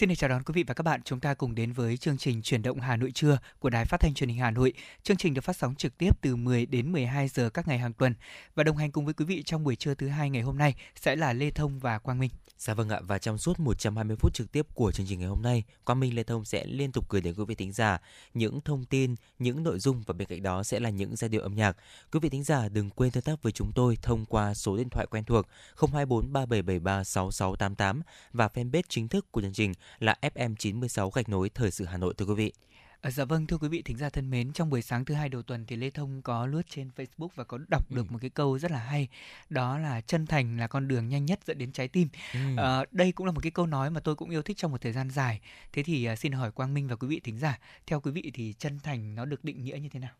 Xin 0.00 0.08
được 0.08 0.14
chào 0.18 0.30
đón 0.30 0.42
quý 0.42 0.52
vị 0.52 0.64
và 0.66 0.74
các 0.74 0.82
bạn. 0.82 1.02
Chúng 1.02 1.20
ta 1.20 1.34
cùng 1.34 1.54
đến 1.54 1.72
với 1.72 1.96
chương 1.96 2.18
trình 2.18 2.42
Chuyển 2.42 2.62
động 2.62 2.80
Hà 2.80 2.96
Nội 2.96 3.10
trưa 3.12 3.38
của 3.58 3.70
Đài 3.70 3.84
Phát 3.84 4.00
thanh 4.00 4.14
Truyền 4.14 4.28
hình 4.28 4.38
Hà 4.38 4.50
Nội. 4.50 4.72
Chương 5.02 5.16
trình 5.16 5.34
được 5.34 5.40
phát 5.40 5.56
sóng 5.56 5.74
trực 5.74 5.98
tiếp 5.98 6.20
từ 6.20 6.36
10 6.36 6.66
đến 6.66 6.92
12 6.92 7.28
giờ 7.28 7.50
các 7.50 7.68
ngày 7.68 7.78
hàng 7.78 7.92
tuần 7.92 8.14
và 8.54 8.64
đồng 8.64 8.76
hành 8.76 8.90
cùng 8.90 9.04
với 9.04 9.14
quý 9.14 9.24
vị 9.24 9.42
trong 9.42 9.64
buổi 9.64 9.76
trưa 9.76 9.94
thứ 9.94 10.08
hai 10.08 10.30
ngày 10.30 10.42
hôm 10.42 10.58
nay 10.58 10.74
sẽ 10.96 11.16
là 11.16 11.32
Lê 11.32 11.50
Thông 11.50 11.78
và 11.78 11.98
Quang 11.98 12.18
Minh. 12.18 12.30
Dạ 12.60 12.74
vâng 12.74 12.88
ạ 12.88 13.00
và 13.02 13.18
trong 13.18 13.38
suốt 13.38 13.60
120 13.60 14.16
phút 14.16 14.34
trực 14.34 14.52
tiếp 14.52 14.66
của 14.74 14.92
chương 14.92 15.06
trình 15.06 15.18
ngày 15.18 15.28
hôm 15.28 15.42
nay, 15.42 15.64
Quang 15.84 16.00
Minh 16.00 16.14
Lê 16.14 16.22
Thông 16.22 16.44
sẽ 16.44 16.64
liên 16.64 16.92
tục 16.92 17.08
gửi 17.08 17.20
đến 17.20 17.34
quý 17.34 17.44
vị 17.44 17.54
thính 17.54 17.72
giả 17.72 17.98
những 18.34 18.60
thông 18.60 18.84
tin, 18.84 19.14
những 19.38 19.62
nội 19.62 19.78
dung 19.78 20.02
và 20.06 20.12
bên 20.12 20.28
cạnh 20.28 20.42
đó 20.42 20.62
sẽ 20.62 20.80
là 20.80 20.90
những 20.90 21.16
giai 21.16 21.28
điệu 21.28 21.42
âm 21.42 21.54
nhạc. 21.54 21.76
Quý 22.12 22.20
vị 22.22 22.28
thính 22.28 22.44
giả 22.44 22.68
đừng 22.68 22.90
quên 22.90 23.10
tương 23.10 23.22
tác 23.22 23.42
với 23.42 23.52
chúng 23.52 23.72
tôi 23.72 23.98
thông 24.02 24.24
qua 24.24 24.54
số 24.54 24.76
điện 24.76 24.88
thoại 24.88 25.06
quen 25.10 25.24
thuộc 25.24 25.46
024 25.76 26.32
3773 26.32 27.04
6688 27.04 28.02
và 28.32 28.48
fanpage 28.54 28.82
chính 28.88 29.08
thức 29.08 29.32
của 29.32 29.40
chương 29.40 29.52
trình 29.52 29.72
là 29.98 30.16
FM96 30.22 31.10
gạch 31.10 31.28
nối 31.28 31.48
thời 31.48 31.70
sự 31.70 31.84
Hà 31.84 31.96
Nội 31.96 32.14
thưa 32.14 32.26
quý 32.26 32.34
vị. 32.34 32.52
À, 33.00 33.10
dạ 33.10 33.24
vâng 33.24 33.46
thưa 33.46 33.58
quý 33.58 33.68
vị 33.68 33.82
thính 33.82 33.96
giả 33.96 34.08
thân 34.10 34.30
mến 34.30 34.52
trong 34.52 34.70
buổi 34.70 34.82
sáng 34.82 35.04
thứ 35.04 35.14
hai 35.14 35.28
đầu 35.28 35.42
tuần 35.42 35.66
thì 35.66 35.76
Lê 35.76 35.90
Thông 35.90 36.22
có 36.22 36.46
lướt 36.46 36.62
trên 36.68 36.90
Facebook 36.96 37.28
và 37.34 37.44
có 37.44 37.58
đọc 37.68 37.90
ừ. 37.90 37.96
được 37.96 38.12
một 38.12 38.18
cái 38.20 38.30
câu 38.30 38.58
rất 38.58 38.70
là 38.70 38.78
hay 38.78 39.08
đó 39.48 39.78
là 39.78 40.00
chân 40.00 40.26
thành 40.26 40.58
là 40.58 40.66
con 40.66 40.88
đường 40.88 41.08
nhanh 41.08 41.26
nhất 41.26 41.40
dẫn 41.46 41.58
đến 41.58 41.72
trái 41.72 41.88
tim 41.88 42.08
ừ. 42.32 42.38
à, 42.56 42.84
đây 42.90 43.12
cũng 43.12 43.26
là 43.26 43.32
một 43.32 43.40
cái 43.42 43.50
câu 43.50 43.66
nói 43.66 43.90
mà 43.90 44.00
tôi 44.00 44.16
cũng 44.16 44.30
yêu 44.30 44.42
thích 44.42 44.56
trong 44.56 44.70
một 44.70 44.80
thời 44.80 44.92
gian 44.92 45.10
dài 45.10 45.40
thế 45.72 45.82
thì 45.82 46.04
à, 46.04 46.16
xin 46.16 46.32
hỏi 46.32 46.50
Quang 46.50 46.74
Minh 46.74 46.88
và 46.88 46.96
quý 46.96 47.08
vị 47.08 47.20
thính 47.24 47.38
giả 47.38 47.58
theo 47.86 48.00
quý 48.00 48.10
vị 48.10 48.30
thì 48.34 48.54
chân 48.58 48.78
thành 48.82 49.14
nó 49.14 49.24
được 49.24 49.44
định 49.44 49.64
nghĩa 49.64 49.78
như 49.78 49.88
thế 49.88 50.00
nào 50.00 50.12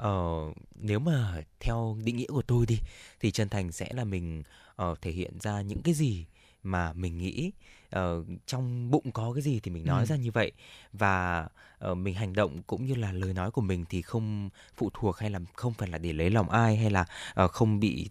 Ờ, 0.00 0.52
nếu 0.74 0.98
mà 0.98 1.42
theo 1.60 1.96
định 2.04 2.16
nghĩa 2.16 2.26
của 2.26 2.42
tôi 2.42 2.66
đi 2.66 2.78
thì 3.20 3.30
chân 3.30 3.48
thành 3.48 3.72
sẽ 3.72 3.88
là 3.92 4.04
mình 4.04 4.42
uh, 4.82 5.00
thể 5.02 5.10
hiện 5.10 5.40
ra 5.40 5.60
những 5.60 5.82
cái 5.82 5.94
gì 5.94 6.26
mà 6.62 6.92
mình 6.92 7.18
nghĩ 7.18 7.52
uh, 7.96 8.26
trong 8.46 8.90
bụng 8.90 9.12
có 9.12 9.32
cái 9.32 9.42
gì 9.42 9.60
thì 9.60 9.70
mình 9.70 9.84
nói 9.86 10.00
ừ. 10.00 10.06
ra 10.06 10.16
như 10.16 10.30
vậy 10.30 10.52
và 10.92 11.48
uh, 11.90 11.96
mình 11.96 12.14
hành 12.14 12.32
động 12.32 12.62
cũng 12.66 12.86
như 12.86 12.94
là 12.94 13.12
lời 13.12 13.34
nói 13.34 13.50
của 13.50 13.62
mình 13.62 13.84
thì 13.88 14.02
không 14.02 14.50
phụ 14.76 14.90
thuộc 14.94 15.18
hay 15.18 15.30
là 15.30 15.40
không 15.54 15.74
phải 15.74 15.88
là 15.88 15.98
để 15.98 16.12
lấy 16.12 16.30
lòng 16.30 16.50
ai 16.50 16.76
hay 16.76 16.90
là 16.90 17.04
uh, 17.44 17.50
không 17.50 17.80
bị 17.80 18.08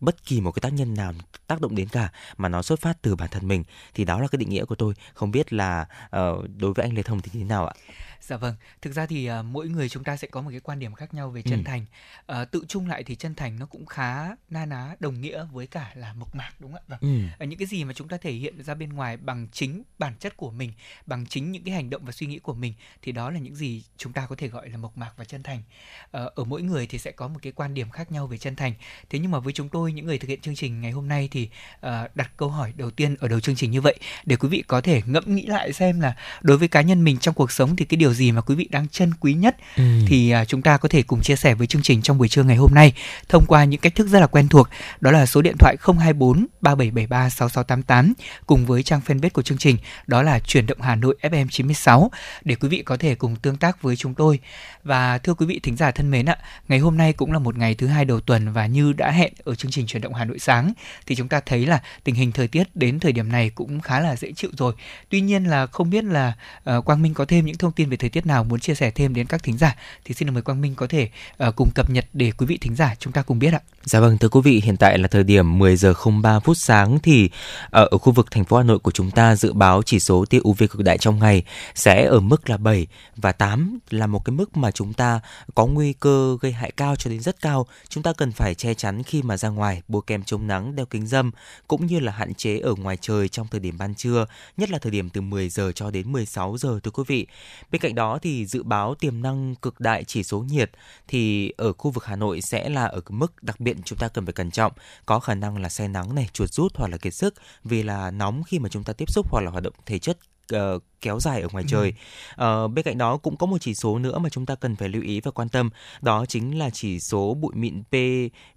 bất 0.00 0.24
kỳ 0.24 0.40
một 0.40 0.52
cái 0.52 0.60
tác 0.60 0.72
nhân 0.72 0.94
nào 0.94 1.12
tác 1.46 1.60
động 1.60 1.74
đến 1.74 1.88
cả 1.88 2.12
mà 2.36 2.48
nó 2.48 2.62
xuất 2.62 2.80
phát 2.80 3.02
từ 3.02 3.16
bản 3.16 3.28
thân 3.30 3.48
mình 3.48 3.64
thì 3.94 4.04
đó 4.04 4.20
là 4.20 4.28
cái 4.28 4.36
định 4.36 4.50
nghĩa 4.50 4.64
của 4.64 4.74
tôi 4.74 4.94
không 5.14 5.30
biết 5.30 5.52
là 5.52 5.86
uh, 6.04 6.44
đối 6.56 6.72
với 6.72 6.86
anh 6.86 6.94
lê 6.94 7.02
thông 7.02 7.20
thì 7.20 7.30
thế 7.34 7.44
nào 7.44 7.66
ạ 7.66 7.74
Dạ 8.20 8.36
vâng, 8.36 8.54
thực 8.82 8.92
ra 8.92 9.06
thì 9.06 9.30
uh, 9.30 9.44
mỗi 9.44 9.68
người 9.68 9.88
chúng 9.88 10.04
ta 10.04 10.16
sẽ 10.16 10.28
có 10.28 10.42
một 10.42 10.50
cái 10.50 10.60
quan 10.60 10.78
điểm 10.78 10.94
khác 10.94 11.14
nhau 11.14 11.30
về 11.30 11.42
chân 11.42 11.58
ừ. 11.58 11.62
thành. 11.64 11.86
Uh, 12.32 12.50
tự 12.50 12.64
chung 12.68 12.88
lại 12.88 13.04
thì 13.04 13.16
chân 13.16 13.34
thành 13.34 13.58
nó 13.58 13.66
cũng 13.66 13.86
khá 13.86 14.36
na 14.50 14.66
ná 14.66 14.94
đồng 15.00 15.20
nghĩa 15.20 15.46
với 15.52 15.66
cả 15.66 15.92
là 15.94 16.12
mộc 16.12 16.34
mạc 16.34 16.52
đúng 16.58 16.72
không 16.72 16.80
ạ? 16.80 16.88
Vâng. 16.88 17.00
Ừ. 17.00 17.44
Uh, 17.44 17.48
những 17.48 17.58
cái 17.58 17.66
gì 17.66 17.84
mà 17.84 17.92
chúng 17.92 18.08
ta 18.08 18.16
thể 18.16 18.32
hiện 18.32 18.62
ra 18.62 18.74
bên 18.74 18.92
ngoài 18.92 19.16
bằng 19.16 19.48
chính 19.52 19.82
bản 19.98 20.14
chất 20.18 20.36
của 20.36 20.50
mình, 20.50 20.72
bằng 21.06 21.26
chính 21.26 21.52
những 21.52 21.64
cái 21.64 21.74
hành 21.74 21.90
động 21.90 22.04
và 22.04 22.12
suy 22.12 22.26
nghĩ 22.26 22.38
của 22.38 22.54
mình 22.54 22.74
thì 23.02 23.12
đó 23.12 23.30
là 23.30 23.38
những 23.38 23.54
gì 23.54 23.82
chúng 23.96 24.12
ta 24.12 24.26
có 24.26 24.36
thể 24.36 24.48
gọi 24.48 24.68
là 24.68 24.76
mộc 24.76 24.96
mạc 24.96 25.10
và 25.16 25.24
chân 25.24 25.42
thành. 25.42 25.62
Uh, 26.04 26.34
ở 26.34 26.44
mỗi 26.44 26.62
người 26.62 26.86
thì 26.86 26.98
sẽ 26.98 27.10
có 27.10 27.28
một 27.28 27.38
cái 27.42 27.52
quan 27.52 27.74
điểm 27.74 27.90
khác 27.90 28.12
nhau 28.12 28.26
về 28.26 28.38
chân 28.38 28.56
thành. 28.56 28.74
Thế 29.10 29.18
nhưng 29.18 29.30
mà 29.30 29.38
với 29.38 29.52
chúng 29.52 29.68
tôi 29.68 29.92
những 29.92 30.06
người 30.06 30.18
thực 30.18 30.28
hiện 30.28 30.40
chương 30.40 30.56
trình 30.56 30.80
ngày 30.80 30.90
hôm 30.90 31.08
nay 31.08 31.28
thì 31.30 31.48
uh, 31.86 31.90
đặt 32.14 32.30
câu 32.36 32.48
hỏi 32.48 32.72
đầu 32.76 32.90
tiên 32.90 33.16
ở 33.20 33.28
đầu 33.28 33.40
chương 33.40 33.56
trình 33.56 33.70
như 33.70 33.80
vậy 33.80 33.98
để 34.24 34.36
quý 34.36 34.48
vị 34.48 34.64
có 34.66 34.80
thể 34.80 35.02
ngẫm 35.06 35.34
nghĩ 35.34 35.46
lại 35.46 35.72
xem 35.72 36.00
là 36.00 36.16
đối 36.40 36.58
với 36.58 36.68
cá 36.68 36.80
nhân 36.80 37.04
mình 37.04 37.18
trong 37.18 37.34
cuộc 37.34 37.52
sống 37.52 37.76
thì 37.76 37.84
cái 37.84 37.96
điều 37.96 38.14
gì 38.14 38.32
mà 38.32 38.40
quý 38.40 38.54
vị 38.54 38.68
đang 38.70 38.88
trân 38.88 39.12
quý 39.20 39.34
nhất 39.34 39.56
ừ. 39.76 39.82
thì 40.08 40.34
uh, 40.42 40.48
chúng 40.48 40.62
ta 40.62 40.76
có 40.76 40.88
thể 40.88 41.02
cùng 41.02 41.22
chia 41.22 41.36
sẻ 41.36 41.54
với 41.54 41.66
chương 41.66 41.82
trình 41.82 42.02
trong 42.02 42.18
buổi 42.18 42.28
trưa 42.28 42.42
ngày 42.42 42.56
hôm 42.56 42.74
nay 42.74 42.92
thông 43.28 43.44
qua 43.48 43.64
những 43.64 43.80
cách 43.80 43.94
thức 43.94 44.08
rất 44.08 44.20
là 44.20 44.26
quen 44.26 44.48
thuộc 44.48 44.68
đó 45.00 45.10
là 45.10 45.26
số 45.26 45.42
điện 45.42 45.56
thoại 45.58 45.76
024 45.80 46.46
3773 46.60 47.30
6688 47.30 48.12
cùng 48.46 48.66
với 48.66 48.82
trang 48.82 49.00
fanpage 49.06 49.30
của 49.30 49.42
chương 49.42 49.58
trình 49.58 49.76
đó 50.06 50.22
là 50.22 50.38
chuyển 50.38 50.66
động 50.66 50.80
Hà 50.80 50.96
Nội 50.96 51.16
FM 51.22 51.46
96 51.50 52.10
để 52.44 52.54
quý 52.54 52.68
vị 52.68 52.82
có 52.90 52.96
thể 52.96 53.14
cùng 53.14 53.36
tương 53.36 53.56
tác 53.56 53.82
với 53.82 53.96
chúng 53.96 54.14
tôi 54.14 54.38
và 54.84 55.18
thưa 55.18 55.34
quý 55.34 55.46
vị 55.46 55.60
thính 55.62 55.76
giả 55.76 55.90
thân 55.90 56.10
mến 56.10 56.26
ạ 56.26 56.36
ngày 56.68 56.78
hôm 56.78 56.96
nay 56.96 57.12
cũng 57.12 57.32
là 57.32 57.38
một 57.38 57.56
ngày 57.58 57.74
thứ 57.74 57.86
hai 57.86 58.04
đầu 58.04 58.20
tuần 58.20 58.52
và 58.52 58.66
như 58.66 58.92
đã 58.92 59.10
hẹn 59.10 59.32
ở 59.44 59.54
chương 59.54 59.70
trình 59.70 59.86
chuyển 59.86 60.02
động 60.02 60.14
Hà 60.14 60.24
Nội 60.24 60.38
sáng 60.38 60.72
thì 61.06 61.14
chúng 61.14 61.28
ta 61.28 61.40
thấy 61.40 61.66
là 61.66 61.82
tình 62.04 62.14
hình 62.14 62.32
thời 62.32 62.48
tiết 62.48 62.76
đến 62.76 63.00
thời 63.00 63.12
điểm 63.12 63.32
này 63.32 63.50
cũng 63.50 63.80
khá 63.80 64.00
là 64.00 64.16
dễ 64.16 64.32
chịu 64.32 64.50
rồi 64.58 64.74
tuy 65.08 65.20
nhiên 65.20 65.44
là 65.44 65.66
không 65.66 65.90
biết 65.90 66.04
là 66.04 66.32
uh, 66.76 66.84
Quang 66.84 67.02
Minh 67.02 67.14
có 67.14 67.24
thêm 67.24 67.46
những 67.46 67.56
thông 67.56 67.72
tin 67.72 67.88
về 67.88 67.96
thời 67.96 68.10
tiết 68.10 68.26
nào 68.26 68.44
muốn 68.44 68.60
chia 68.60 68.74
sẻ 68.74 68.90
thêm 68.90 69.14
đến 69.14 69.26
các 69.26 69.42
thính 69.42 69.58
giả 69.58 69.76
thì 70.04 70.14
xin 70.14 70.26
được 70.26 70.32
mời 70.32 70.42
Quang 70.42 70.60
Minh 70.60 70.74
có 70.74 70.86
thể 70.86 71.08
uh, 71.48 71.56
cùng 71.56 71.70
cập 71.74 71.90
nhật 71.90 72.06
để 72.12 72.32
quý 72.38 72.46
vị 72.46 72.58
thính 72.60 72.74
giả 72.74 72.94
chúng 72.98 73.12
ta 73.12 73.22
cùng 73.22 73.38
biết 73.38 73.52
ạ. 73.52 73.60
Dạ 73.84 74.00
vâng 74.00 74.18
thưa 74.18 74.28
quý 74.28 74.40
vị, 74.44 74.60
hiện 74.64 74.76
tại 74.76 74.98
là 74.98 75.08
thời 75.08 75.24
điểm 75.24 75.58
10 75.58 75.76
giờ 75.76 75.94
03 76.22 76.40
phút 76.40 76.56
sáng 76.58 76.98
thì 77.02 77.30
ở, 77.70 77.88
ở 77.90 77.98
khu 77.98 78.12
vực 78.12 78.30
thành 78.30 78.44
phố 78.44 78.56
Hà 78.56 78.62
Nội 78.62 78.78
của 78.78 78.90
chúng 78.90 79.10
ta 79.10 79.36
dự 79.36 79.52
báo 79.52 79.82
chỉ 79.82 80.00
số 80.00 80.24
tia 80.24 80.38
UV 80.48 80.62
cực 80.70 80.84
đại 80.84 80.98
trong 80.98 81.18
ngày 81.18 81.42
sẽ 81.74 82.04
ở 82.04 82.20
mức 82.20 82.50
là 82.50 82.56
7 82.56 82.79
và 83.16 83.32
8 83.32 83.78
là 83.90 84.06
một 84.06 84.24
cái 84.24 84.32
mức 84.32 84.56
mà 84.56 84.70
chúng 84.70 84.92
ta 84.92 85.20
có 85.54 85.66
nguy 85.66 85.92
cơ 85.92 86.36
gây 86.40 86.52
hại 86.52 86.72
cao 86.76 86.96
cho 86.96 87.10
đến 87.10 87.20
rất 87.20 87.40
cao. 87.40 87.66
Chúng 87.88 88.02
ta 88.02 88.12
cần 88.12 88.32
phải 88.32 88.54
che 88.54 88.74
chắn 88.74 89.02
khi 89.02 89.22
mà 89.22 89.36
ra 89.36 89.48
ngoài, 89.48 89.82
bôi 89.88 90.02
kem 90.06 90.24
chống 90.24 90.46
nắng, 90.46 90.76
đeo 90.76 90.86
kính 90.86 91.06
dâm 91.06 91.30
cũng 91.68 91.86
như 91.86 92.00
là 92.00 92.12
hạn 92.12 92.34
chế 92.34 92.58
ở 92.58 92.74
ngoài 92.74 92.96
trời 93.00 93.28
trong 93.28 93.48
thời 93.48 93.60
điểm 93.60 93.78
ban 93.78 93.94
trưa, 93.94 94.26
nhất 94.56 94.70
là 94.70 94.78
thời 94.78 94.92
điểm 94.92 95.10
từ 95.10 95.20
10 95.20 95.48
giờ 95.48 95.72
cho 95.72 95.90
đến 95.90 96.12
16 96.12 96.56
giờ 96.58 96.80
thưa 96.82 96.90
quý 96.90 97.02
vị. 97.06 97.26
Bên 97.70 97.80
cạnh 97.80 97.94
đó 97.94 98.18
thì 98.22 98.46
dự 98.46 98.62
báo 98.62 98.94
tiềm 98.94 99.22
năng 99.22 99.54
cực 99.54 99.80
đại 99.80 100.04
chỉ 100.04 100.22
số 100.22 100.40
nhiệt 100.40 100.70
thì 101.08 101.52
ở 101.56 101.72
khu 101.72 101.90
vực 101.90 102.04
Hà 102.04 102.16
Nội 102.16 102.40
sẽ 102.40 102.68
là 102.68 102.84
ở 102.84 103.00
cái 103.00 103.16
mức 103.16 103.42
đặc 103.42 103.60
biệt 103.60 103.76
chúng 103.84 103.98
ta 103.98 104.08
cần 104.08 104.26
phải 104.26 104.32
cẩn 104.32 104.50
trọng, 104.50 104.72
có 105.06 105.20
khả 105.20 105.34
năng 105.34 105.62
là 105.62 105.68
say 105.68 105.88
nắng 105.88 106.14
này, 106.14 106.28
chuột 106.32 106.50
rút 106.50 106.76
hoặc 106.76 106.88
là 106.88 106.98
kiệt 106.98 107.14
sức 107.14 107.34
vì 107.64 107.82
là 107.82 108.10
nóng 108.10 108.42
khi 108.42 108.58
mà 108.58 108.68
chúng 108.68 108.84
ta 108.84 108.92
tiếp 108.92 109.10
xúc 109.10 109.26
hoặc 109.30 109.40
là 109.40 109.50
hoạt 109.50 109.62
động 109.62 109.74
thể 109.86 109.98
chất 109.98 110.18
uh, 110.54 110.82
kéo 111.00 111.20
dài 111.20 111.40
ở 111.40 111.48
ngoài 111.52 111.64
ừ. 111.64 111.68
trời. 111.70 111.92
Uh, 112.32 112.72
bên 112.72 112.84
cạnh 112.84 112.98
đó 112.98 113.16
cũng 113.16 113.36
có 113.36 113.46
một 113.46 113.58
chỉ 113.60 113.74
số 113.74 113.98
nữa 113.98 114.18
mà 114.18 114.28
chúng 114.28 114.46
ta 114.46 114.54
cần 114.54 114.76
phải 114.76 114.88
lưu 114.88 115.02
ý 115.02 115.20
và 115.20 115.30
quan 115.30 115.48
tâm, 115.48 115.70
đó 116.00 116.26
chính 116.26 116.58
là 116.58 116.70
chỉ 116.70 117.00
số 117.00 117.34
bụi 117.34 117.54
mịn 117.54 117.82
P 117.82 117.94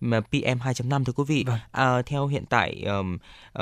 PM 0.02 0.58
2.5 0.60 1.04
thưa 1.04 1.14
quý 1.14 1.24
vị. 1.28 1.46
Vâng. 1.48 2.00
Uh, 2.00 2.06
theo 2.06 2.28
hiện 2.28 2.46
tại 2.46 2.84
um, 2.84 3.18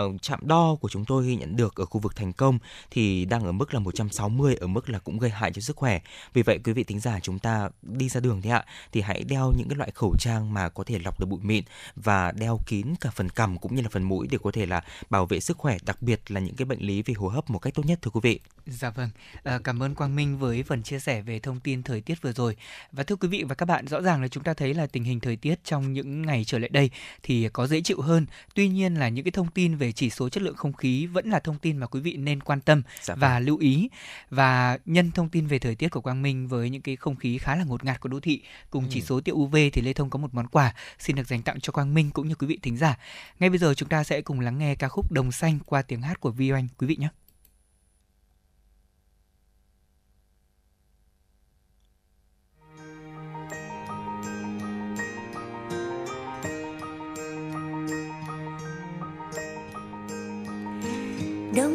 uh, 0.05 0.21
trạm 0.21 0.39
đo 0.47 0.75
của 0.81 0.89
chúng 0.89 1.05
tôi 1.05 1.25
ghi 1.25 1.35
nhận 1.35 1.55
được 1.55 1.75
ở 1.75 1.85
khu 1.85 1.99
vực 1.99 2.15
thành 2.15 2.33
công 2.33 2.59
thì 2.91 3.25
đang 3.25 3.43
ở 3.43 3.51
mức 3.51 3.73
là 3.73 3.79
160 3.79 4.55
ở 4.55 4.67
mức 4.67 4.89
là 4.89 4.99
cũng 4.99 5.19
gây 5.19 5.29
hại 5.29 5.51
cho 5.53 5.61
sức 5.61 5.75
khỏe. 5.75 5.99
Vì 6.33 6.41
vậy 6.41 6.59
quý 6.63 6.73
vị 6.73 6.83
tính 6.83 6.99
giả 6.99 7.19
chúng 7.19 7.39
ta 7.39 7.69
đi 7.81 8.09
ra 8.09 8.19
đường 8.19 8.41
thì 8.41 8.49
ạ 8.49 8.65
thì 8.91 9.01
hãy 9.01 9.23
đeo 9.23 9.51
những 9.57 9.69
cái 9.69 9.77
loại 9.77 9.91
khẩu 9.91 10.15
trang 10.19 10.53
mà 10.53 10.69
có 10.69 10.83
thể 10.83 10.99
lọc 10.99 11.19
được 11.19 11.25
bụi 11.25 11.39
mịn 11.43 11.63
và 11.95 12.31
đeo 12.31 12.59
kín 12.65 12.87
cả 13.01 13.09
phần 13.15 13.29
cằm 13.29 13.57
cũng 13.57 13.75
như 13.75 13.81
là 13.81 13.89
phần 13.91 14.03
mũi 14.03 14.27
để 14.31 14.37
có 14.43 14.51
thể 14.51 14.65
là 14.65 14.83
bảo 15.09 15.25
vệ 15.25 15.39
sức 15.39 15.57
khỏe, 15.57 15.77
đặc 15.85 16.01
biệt 16.01 16.31
là 16.31 16.39
những 16.39 16.55
cái 16.55 16.65
bệnh 16.65 16.81
lý 16.81 17.01
về 17.01 17.13
hô 17.13 17.27
hấp 17.27 17.49
một 17.49 17.59
cách 17.59 17.73
tốt 17.73 17.85
nhất 17.85 17.99
thưa 18.01 18.11
quý 18.11 18.19
vị. 18.23 18.39
Dạ 18.71 18.89
vâng, 18.89 19.09
à, 19.43 19.59
cảm 19.63 19.83
ơn 19.83 19.95
Quang 19.95 20.15
Minh 20.15 20.37
với 20.37 20.63
phần 20.63 20.83
chia 20.83 20.99
sẻ 20.99 21.21
về 21.21 21.39
thông 21.39 21.59
tin 21.59 21.83
thời 21.83 22.01
tiết 22.01 22.21
vừa 22.21 22.31
rồi. 22.31 22.55
Và 22.91 23.03
thưa 23.03 23.15
quý 23.15 23.27
vị 23.27 23.43
và 23.43 23.55
các 23.55 23.65
bạn, 23.65 23.87
rõ 23.87 24.01
ràng 24.01 24.21
là 24.21 24.27
chúng 24.27 24.43
ta 24.43 24.53
thấy 24.53 24.73
là 24.73 24.87
tình 24.87 25.03
hình 25.03 25.19
thời 25.19 25.35
tiết 25.35 25.63
trong 25.63 25.93
những 25.93 26.21
ngày 26.21 26.43
trở 26.45 26.59
lại 26.59 26.69
đây 26.69 26.89
thì 27.23 27.49
có 27.53 27.67
dễ 27.67 27.81
chịu 27.81 28.01
hơn. 28.01 28.25
Tuy 28.55 28.67
nhiên 28.67 28.95
là 28.95 29.09
những 29.09 29.25
cái 29.25 29.31
thông 29.31 29.51
tin 29.51 29.75
về 29.75 29.91
chỉ 29.91 30.09
số 30.09 30.29
chất 30.29 30.43
lượng 30.43 30.55
không 30.55 30.73
khí 30.73 31.05
vẫn 31.05 31.29
là 31.29 31.39
thông 31.39 31.59
tin 31.59 31.77
mà 31.77 31.87
quý 31.87 31.99
vị 31.99 32.17
nên 32.17 32.41
quan 32.41 32.61
tâm 32.61 32.81
dạ 33.01 33.15
và 33.15 33.33
vâng. 33.33 33.45
lưu 33.45 33.57
ý. 33.57 33.89
Và 34.29 34.77
nhân 34.85 35.11
thông 35.11 35.29
tin 35.29 35.47
về 35.47 35.59
thời 35.59 35.75
tiết 35.75 35.89
của 35.89 36.01
Quang 36.01 36.21
Minh 36.21 36.47
với 36.47 36.69
những 36.69 36.81
cái 36.81 36.95
không 36.95 37.15
khí 37.15 37.37
khá 37.37 37.55
là 37.55 37.63
ngột 37.63 37.83
ngạt 37.83 37.99
của 37.99 38.09
đô 38.09 38.19
thị 38.19 38.41
cùng 38.69 38.83
ừ. 38.83 38.89
chỉ 38.91 39.01
số 39.01 39.21
tia 39.21 39.31
UV 39.31 39.55
thì 39.73 39.81
Lê 39.81 39.93
Thông 39.93 40.09
có 40.09 40.19
một 40.19 40.33
món 40.33 40.47
quà 40.47 40.73
xin 40.99 41.15
được 41.15 41.27
dành 41.27 41.41
tặng 41.41 41.59
cho 41.59 41.73
Quang 41.73 41.93
Minh 41.93 42.11
cũng 42.11 42.27
như 42.27 42.35
quý 42.35 42.47
vị 42.47 42.59
thính 42.61 42.77
giả. 42.77 42.97
Ngay 43.39 43.49
bây 43.49 43.59
giờ 43.59 43.73
chúng 43.73 43.89
ta 43.89 44.03
sẽ 44.03 44.21
cùng 44.21 44.39
lắng 44.39 44.57
nghe 44.57 44.75
ca 44.75 44.87
khúc 44.87 45.11
Đồng 45.11 45.31
xanh 45.31 45.59
qua 45.65 45.81
tiếng 45.81 46.01
hát 46.01 46.19
của 46.19 46.31
Vi 46.31 46.51
Oanh 46.51 46.67
quý 46.77 46.87
vị 46.87 46.95
nhé. 46.95 47.09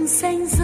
Đồng 0.07 0.56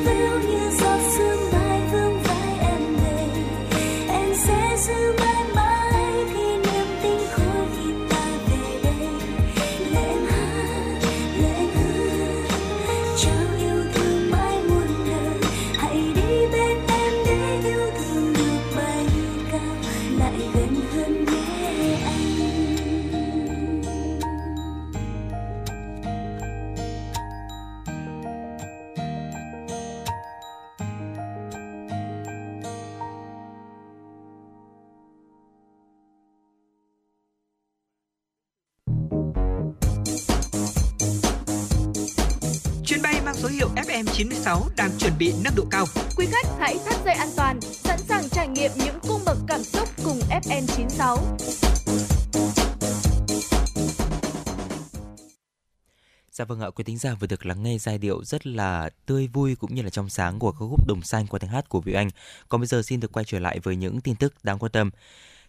vâng 56.56 56.68
ạ, 56.68 56.70
quý 56.70 56.84
thính 56.84 56.98
giả 56.98 57.14
vừa 57.20 57.26
được 57.26 57.46
lắng 57.46 57.62
nghe 57.62 57.78
giai 57.78 57.98
điệu 57.98 58.24
rất 58.24 58.46
là 58.46 58.90
tươi 59.06 59.28
vui 59.32 59.54
cũng 59.54 59.74
như 59.74 59.82
là 59.82 59.90
trong 59.90 60.08
sáng 60.08 60.38
của 60.38 60.52
ca 60.52 60.58
khúc 60.58 60.88
Đồng 60.88 61.02
Xanh 61.02 61.26
qua 61.26 61.38
tiếng 61.38 61.50
hát 61.50 61.68
của 61.68 61.80
Vị 61.80 61.92
Anh. 61.92 62.10
Còn 62.48 62.60
bây 62.60 62.66
giờ 62.66 62.82
xin 62.82 63.00
được 63.00 63.12
quay 63.12 63.24
trở 63.24 63.38
lại 63.38 63.58
với 63.58 63.76
những 63.76 64.00
tin 64.00 64.16
tức 64.16 64.34
đáng 64.42 64.58
quan 64.58 64.72
tâm. 64.72 64.90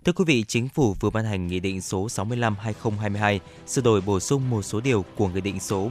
Thưa 0.06 0.12
quý 0.12 0.26
vị, 0.28 0.44
Chính 0.48 0.70
phủ 0.70 0.96
vừa 1.00 1.10
ban 1.10 1.26
hành 1.26 1.48
Nghị 1.48 1.60
định 1.60 1.82
số 1.82 2.08
65-2022 2.08 3.40
sửa 3.68 3.82
đổi 3.82 4.02
bổ 4.02 4.20
sung 4.20 4.50
một 4.50 4.62
số 4.62 4.82
điều 4.82 5.06
của 5.16 5.28
Nghị 5.28 5.42
định 5.42 5.60
số 5.60 5.90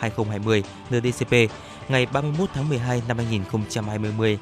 153-2020 0.00 0.62
NDCP 0.90 1.54
ngày 1.88 2.06
31 2.06 2.50
tháng 2.54 2.68
12 2.68 3.02
năm 3.08 3.16
2020 3.16 4.38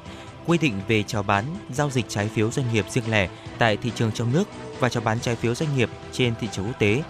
quy 0.47 0.57
định 0.57 0.73
về 0.87 1.03
chào 1.03 1.23
bán, 1.23 1.45
giao 1.73 1.89
dịch 1.89 2.05
trái 2.09 2.27
phiếu 2.27 2.51
doanh 2.51 2.73
nghiệp 2.73 2.85
riêng 2.89 3.09
lẻ 3.09 3.29
tại 3.57 3.77
thị 3.77 3.91
trường 3.95 4.11
trong 4.11 4.33
nước 4.33 4.47
và 4.79 4.89
chào 4.89 5.03
bán 5.03 5.19
trái 5.19 5.35
phiếu 5.35 5.55
doanh 5.55 5.77
nghiệp 5.77 5.89
trên 6.11 6.33
thị 6.39 6.47
trường 6.51 6.65
quốc 6.65 6.79
tế. 6.79 7.03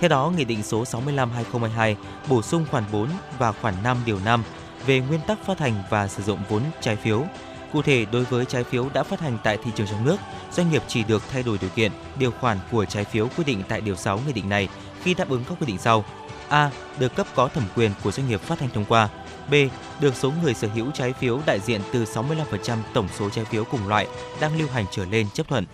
Theo 0.00 0.08
đó, 0.08 0.32
Nghị 0.36 0.44
định 0.44 0.62
số 0.62 0.84
65-2022 0.84 1.94
bổ 2.28 2.42
sung 2.42 2.64
khoản 2.70 2.84
4 2.92 3.08
và 3.38 3.52
khoản 3.52 3.74
5 3.82 3.96
điều 4.06 4.18
5 4.24 4.42
về 4.86 5.00
nguyên 5.00 5.20
tắc 5.26 5.38
phát 5.46 5.58
hành 5.58 5.82
và 5.90 6.08
sử 6.08 6.22
dụng 6.22 6.38
vốn 6.48 6.62
trái 6.80 6.96
phiếu, 6.96 7.24
Cụ 7.72 7.82
thể, 7.82 8.06
đối 8.12 8.24
với 8.24 8.44
trái 8.44 8.64
phiếu 8.64 8.88
đã 8.94 9.02
phát 9.02 9.20
hành 9.20 9.38
tại 9.44 9.58
thị 9.64 9.70
trường 9.74 9.86
trong 9.86 10.04
nước, 10.04 10.16
doanh 10.52 10.70
nghiệp 10.70 10.82
chỉ 10.88 11.04
được 11.04 11.22
thay 11.32 11.42
đổi 11.42 11.58
điều 11.60 11.70
kiện, 11.70 11.92
điều 12.18 12.30
khoản 12.30 12.58
của 12.70 12.84
trái 12.84 13.04
phiếu 13.04 13.28
quy 13.36 13.44
định 13.44 13.62
tại 13.68 13.80
điều 13.80 13.96
6 13.96 14.20
nghị 14.26 14.32
định 14.32 14.48
này 14.48 14.68
khi 15.02 15.14
đáp 15.14 15.28
ứng 15.28 15.44
các 15.48 15.54
quy 15.60 15.66
định 15.66 15.78
sau. 15.78 16.04
A. 16.48 16.70
Được 16.98 17.14
cấp 17.14 17.26
có 17.34 17.48
thẩm 17.48 17.64
quyền 17.76 17.90
của 18.04 18.12
doanh 18.12 18.28
nghiệp 18.28 18.40
phát 18.40 18.60
hành 18.60 18.70
thông 18.74 18.84
qua. 18.84 19.08
B. 19.50 19.54
Được 20.00 20.14
số 20.14 20.32
người 20.42 20.54
sở 20.54 20.68
hữu 20.74 20.90
trái 20.90 21.12
phiếu 21.12 21.40
đại 21.46 21.60
diện 21.60 21.80
từ 21.92 22.04
65% 22.04 22.78
tổng 22.94 23.08
số 23.18 23.30
trái 23.30 23.44
phiếu 23.44 23.64
cùng 23.64 23.88
loại 23.88 24.06
đang 24.40 24.58
lưu 24.58 24.68
hành 24.68 24.86
trở 24.90 25.04
lên 25.04 25.26
chấp 25.34 25.48
thuận. 25.48 25.66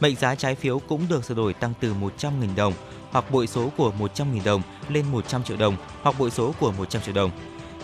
Mệnh 0.00 0.16
giá 0.16 0.34
trái 0.34 0.54
phiếu 0.54 0.78
cũng 0.78 1.06
được 1.08 1.24
sửa 1.24 1.34
đổi 1.34 1.54
tăng 1.54 1.72
từ 1.80 1.94
100.000 1.94 2.56
đồng 2.56 2.72
hoặc 3.10 3.30
bội 3.30 3.46
số 3.46 3.68
của 3.76 3.92
100.000 3.98 4.44
đồng 4.44 4.62
lên 4.88 5.04
100 5.12 5.44
triệu 5.44 5.56
đồng 5.56 5.76
hoặc 6.02 6.18
bội 6.18 6.30
số 6.30 6.54
của 6.60 6.72
100 6.72 7.02
triệu 7.02 7.14
đồng. 7.14 7.30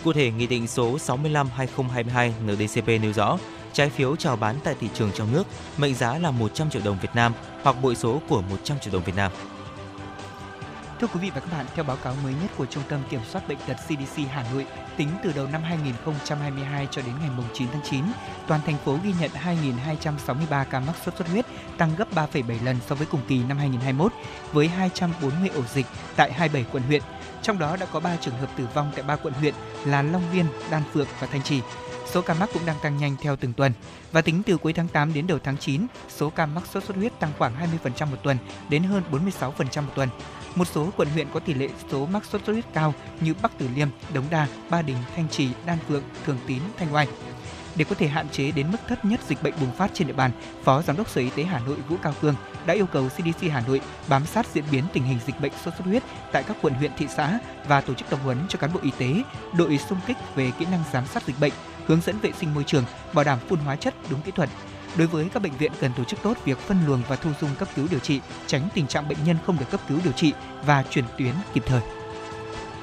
Cụ 0.03 0.13
thể, 0.13 0.31
Nghị 0.31 0.47
định 0.47 0.67
số 0.67 0.97
65-2022 0.97 2.31
NDCP 2.45 2.87
nêu 2.87 3.13
rõ, 3.13 3.37
trái 3.73 3.89
phiếu 3.89 4.15
chào 4.15 4.35
bán 4.35 4.55
tại 4.63 4.75
thị 4.79 4.89
trường 4.93 5.11
trong 5.13 5.33
nước, 5.33 5.43
mệnh 5.77 5.95
giá 5.95 6.19
là 6.19 6.31
100 6.31 6.69
triệu 6.69 6.81
đồng 6.85 6.97
Việt 7.01 7.15
Nam 7.15 7.33
hoặc 7.63 7.75
bội 7.81 7.95
số 7.95 8.21
của 8.29 8.41
100 8.41 8.79
triệu 8.79 8.93
đồng 8.93 9.03
Việt 9.03 9.15
Nam. 9.15 9.31
Thưa 10.99 11.07
quý 11.07 11.19
vị 11.19 11.31
và 11.35 11.39
các 11.39 11.51
bạn, 11.51 11.65
theo 11.75 11.83
báo 11.83 11.97
cáo 12.03 12.15
mới 12.23 12.33
nhất 12.41 12.51
của 12.57 12.65
Trung 12.65 12.83
tâm 12.89 12.99
Kiểm 13.09 13.21
soát 13.31 13.47
Bệnh 13.47 13.57
tật 13.67 13.73
CDC 13.73 14.21
Hà 14.31 14.45
Nội, 14.53 14.65
tính 14.97 15.09
từ 15.23 15.31
đầu 15.35 15.47
năm 15.47 15.61
2022 15.63 16.87
cho 16.91 17.01
đến 17.01 17.15
ngày 17.19 17.29
9 17.53 17.67
tháng 17.73 17.81
9, 17.89 18.03
toàn 18.47 18.61
thành 18.65 18.77
phố 18.85 18.97
ghi 19.03 19.13
nhận 19.19 19.31
2.263 19.31 20.65
ca 20.69 20.79
mắc 20.79 20.95
sốt 21.05 21.15
xuất 21.17 21.27
huyết, 21.27 21.45
tăng 21.77 21.95
gấp 21.97 22.13
3,7 22.15 22.65
lần 22.65 22.77
so 22.87 22.95
với 22.95 23.07
cùng 23.11 23.21
kỳ 23.27 23.43
năm 23.43 23.57
2021, 23.57 24.13
với 24.53 24.67
240 24.67 25.49
ổ 25.55 25.61
dịch 25.73 25.85
tại 26.15 26.33
27 26.33 26.65
quận 26.71 26.83
huyện. 26.83 27.01
Trong 27.41 27.59
đó 27.59 27.77
đã 27.79 27.85
có 27.91 27.99
3 27.99 28.15
trường 28.15 28.37
hợp 28.37 28.49
tử 28.57 28.67
vong 28.73 28.91
tại 28.95 29.03
3 29.03 29.15
quận 29.15 29.33
huyện 29.33 29.53
là 29.85 30.01
Long 30.01 30.23
Biên, 30.33 30.45
Đan 30.71 30.83
Phượng 30.93 31.07
và 31.19 31.27
Thanh 31.27 31.43
Trì 31.43 31.61
số 32.13 32.21
ca 32.21 32.33
mắc 32.33 32.49
cũng 32.53 32.65
đang 32.65 32.77
tăng 32.81 32.97
nhanh 32.97 33.15
theo 33.21 33.35
từng 33.35 33.53
tuần. 33.53 33.71
Và 34.11 34.21
tính 34.21 34.41
từ 34.45 34.57
cuối 34.57 34.73
tháng 34.73 34.87
8 34.87 35.13
đến 35.13 35.27
đầu 35.27 35.39
tháng 35.43 35.57
9, 35.57 35.87
số 36.09 36.29
ca 36.29 36.45
mắc 36.45 36.63
sốt 36.73 36.83
xuất 36.83 36.97
huyết 36.97 37.19
tăng 37.19 37.31
khoảng 37.37 37.53
20% 37.83 38.07
một 38.07 38.17
tuần 38.23 38.37
đến 38.69 38.83
hơn 38.83 39.03
46% 39.11 39.81
một 39.81 39.91
tuần. 39.95 40.09
Một 40.55 40.67
số 40.67 40.89
quận 40.97 41.09
huyện 41.09 41.27
có 41.33 41.39
tỷ 41.39 41.53
lệ 41.53 41.69
số 41.91 42.05
mắc 42.05 42.25
sốt 42.25 42.41
xuất 42.45 42.53
huyết 42.53 42.65
cao 42.73 42.93
như 43.21 43.33
Bắc 43.41 43.51
Từ 43.57 43.67
Liêm, 43.75 43.87
Đống 44.13 44.25
Đa, 44.29 44.47
Ba 44.69 44.81
Đình, 44.81 44.97
Thanh 45.15 45.29
Trì, 45.29 45.49
Đan 45.65 45.77
Phượng, 45.87 46.03
Thường 46.25 46.37
Tín, 46.47 46.59
Thanh 46.77 46.93
Oai. 46.93 47.07
Để 47.77 47.85
có 47.89 47.95
thể 47.95 48.07
hạn 48.07 48.29
chế 48.29 48.51
đến 48.51 48.71
mức 48.71 48.77
thấp 48.87 49.05
nhất 49.05 49.19
dịch 49.27 49.43
bệnh 49.43 49.53
bùng 49.59 49.71
phát 49.71 49.91
trên 49.93 50.07
địa 50.07 50.13
bàn, 50.13 50.31
Phó 50.63 50.81
Giám 50.81 50.97
đốc 50.97 51.09
Sở 51.09 51.21
Y 51.21 51.29
tế 51.29 51.43
Hà 51.43 51.59
Nội 51.59 51.75
Vũ 51.89 51.95
Cao 52.03 52.13
Cương 52.21 52.35
đã 52.65 52.73
yêu 52.73 52.85
cầu 52.85 53.09
CDC 53.09 53.51
Hà 53.51 53.63
Nội 53.67 53.81
bám 54.07 54.25
sát 54.25 54.47
diễn 54.53 54.63
biến 54.71 54.83
tình 54.93 55.03
hình 55.03 55.19
dịch 55.25 55.41
bệnh 55.41 55.51
sốt 55.65 55.73
xuất 55.77 55.85
huyết 55.85 56.03
tại 56.31 56.43
các 56.43 56.57
quận 56.61 56.73
huyện 56.73 56.91
thị 56.97 57.07
xã 57.15 57.39
và 57.67 57.81
tổ 57.81 57.93
chức 57.93 58.09
tập 58.09 58.19
huấn 58.23 58.37
cho 58.49 58.59
cán 58.59 58.73
bộ 58.73 58.79
y 58.83 58.91
tế, 58.97 59.23
đội 59.57 59.77
xung 59.77 59.99
kích 60.07 60.17
về 60.35 60.51
kỹ 60.59 60.65
năng 60.71 60.83
giám 60.93 61.05
sát 61.05 61.23
dịch 61.23 61.39
bệnh, 61.39 61.53
hướng 61.85 62.01
dẫn 62.01 62.19
vệ 62.19 62.31
sinh 62.39 62.53
môi 62.53 62.63
trường, 62.63 62.83
bảo 63.13 63.23
đảm 63.25 63.39
phun 63.49 63.59
hóa 63.59 63.75
chất 63.75 63.93
đúng 64.09 64.21
kỹ 64.21 64.31
thuật. 64.31 64.49
Đối 64.97 65.07
với 65.07 65.29
các 65.33 65.43
bệnh 65.43 65.57
viện 65.57 65.71
cần 65.79 65.91
tổ 65.97 66.03
chức 66.03 66.19
tốt 66.23 66.37
việc 66.45 66.59
phân 66.59 66.77
luồng 66.87 67.01
và 67.07 67.15
thu 67.15 67.29
dung 67.41 67.55
cấp 67.59 67.67
cứu 67.75 67.87
điều 67.91 67.99
trị, 67.99 68.21
tránh 68.47 68.69
tình 68.73 68.87
trạng 68.87 69.07
bệnh 69.07 69.23
nhân 69.25 69.37
không 69.45 69.57
được 69.59 69.69
cấp 69.71 69.81
cứu 69.89 69.99
điều 70.03 70.13
trị 70.13 70.33
và 70.65 70.83
chuyển 70.89 71.05
tuyến 71.17 71.33
kịp 71.53 71.63
thời. 71.65 71.96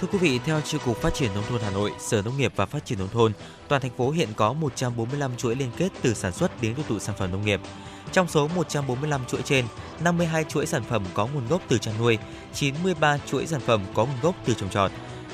Thưa 0.00 0.08
quý 0.12 0.18
vị, 0.18 0.40
theo 0.44 0.60
Chi 0.60 0.78
cục 0.84 0.96
Phát 0.96 1.14
triển 1.14 1.34
nông 1.34 1.44
thôn 1.48 1.60
Hà 1.60 1.70
Nội, 1.70 1.92
Sở 1.98 2.22
Nông 2.22 2.36
nghiệp 2.36 2.52
và 2.56 2.66
Phát 2.66 2.84
triển 2.84 2.98
nông 2.98 3.08
thôn, 3.08 3.32
toàn 3.68 3.82
thành 3.82 3.90
phố 3.96 4.10
hiện 4.10 4.28
có 4.36 4.52
145 4.52 5.36
chuỗi 5.36 5.54
liên 5.54 5.70
kết 5.76 5.88
từ 6.02 6.14
sản 6.14 6.32
xuất 6.32 6.62
đến 6.62 6.74
tiêu 6.74 6.84
thụ 6.88 6.98
sản 6.98 7.14
phẩm 7.18 7.30
nông 7.32 7.44
nghiệp. 7.44 7.60
Trong 8.12 8.28
số 8.28 8.48
145 8.48 9.20
chuỗi 9.24 9.42
trên, 9.42 9.64
52 10.00 10.44
chuỗi 10.44 10.66
sản 10.66 10.82
phẩm 10.88 11.04
có 11.14 11.26
nguồn 11.26 11.48
gốc 11.48 11.62
từ 11.68 11.78
chăn 11.78 11.94
nuôi, 11.98 12.18
93 12.54 13.18
chuỗi 13.26 13.46
sản 13.46 13.60
phẩm 13.60 13.82
có 13.94 14.04
nguồn 14.04 14.20
gốc 14.22 14.34
từ 14.44 14.54
trồng 14.54 14.70
trọt. 14.70 14.90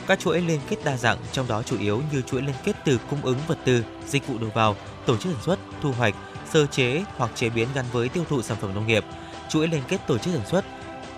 Các 0.07 0.19
chuỗi 0.19 0.40
liên 0.40 0.61
kết 0.69 0.76
đa 0.85 0.97
dạng, 0.97 1.19
trong 1.33 1.49
đó 1.49 1.62
chủ 1.62 1.79
yếu 1.79 2.02
như 2.12 2.23
chuỗi 2.23 2.43
liên 2.43 2.55
kết 2.64 2.76
từ 2.85 2.99
cung 3.11 3.23
ứng 3.23 3.38
vật 3.47 3.59
tư, 3.64 3.85
dịch 4.09 4.26
vụ 4.26 4.38
đầu 4.38 4.50
vào, 4.55 4.76
tổ 5.07 5.17
chức 5.17 5.33
sản 5.33 5.43
xuất, 5.43 5.59
thu 5.83 5.93
hoạch, 5.93 6.14
sơ 6.52 6.67
chế 6.67 7.05
hoặc 7.17 7.31
chế 7.35 7.49
biến 7.49 7.69
gắn 7.75 7.85
với 7.93 8.09
tiêu 8.09 8.25
thụ 8.29 8.43
sản 8.43 8.57
phẩm 8.61 8.75
nông 8.75 8.87
nghiệp, 8.87 9.05
chuỗi 9.49 9.69
liên 9.69 9.83
kết 9.88 10.07
tổ 10.07 10.19
chức 10.19 10.35
sản 10.35 10.47
xuất, 10.47 10.64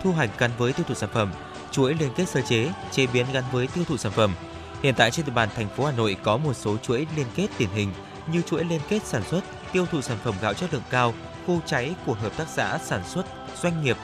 thu 0.03 0.13
hoạch 0.13 0.39
gắn 0.39 0.51
với 0.59 0.73
tiêu 0.73 0.85
thụ 0.89 0.95
sản 0.95 1.11
phẩm, 1.13 1.33
chuỗi 1.73 1.95
liên 1.95 2.11
kết 2.17 2.29
sơ 2.29 2.41
chế, 2.41 2.73
chế 2.91 3.07
biến 3.07 3.26
gắn 3.33 3.45
với 3.52 3.67
tiêu 3.67 3.85
thụ 3.88 3.97
sản 3.97 4.12
phẩm. 4.12 4.35
Hiện 4.83 4.95
tại 4.95 5.11
trên 5.11 5.26
địa 5.26 5.33
bàn 5.33 5.49
thành 5.57 5.69
phố 5.69 5.85
Hà 5.85 5.93
Nội 5.93 6.17
có 6.23 6.37
một 6.37 6.55
số 6.55 6.76
chuỗi 6.76 7.07
liên 7.17 7.26
kết 7.35 7.49
điển 7.59 7.69
hình 7.75 7.93
như 8.33 8.43
chuỗi 8.43 8.64
liên 8.64 8.81
kết 8.88 9.07
sản 9.07 9.23
xuất, 9.25 9.45
tiêu 9.73 9.87
thụ 9.87 10.00
sản 10.00 10.19
phẩm 10.25 10.35
gạo 10.43 10.55
chất 10.55 10.75
lượng 10.75 10.83
cao, 10.91 11.14
khu 11.47 11.61
cháy 11.67 11.95
của 12.07 12.14
hợp 12.14 12.37
tác 12.37 12.49
xã 12.49 12.79
sản 12.79 13.02
xuất 13.09 13.26
doanh 13.62 13.85
nghiệp 13.85 13.97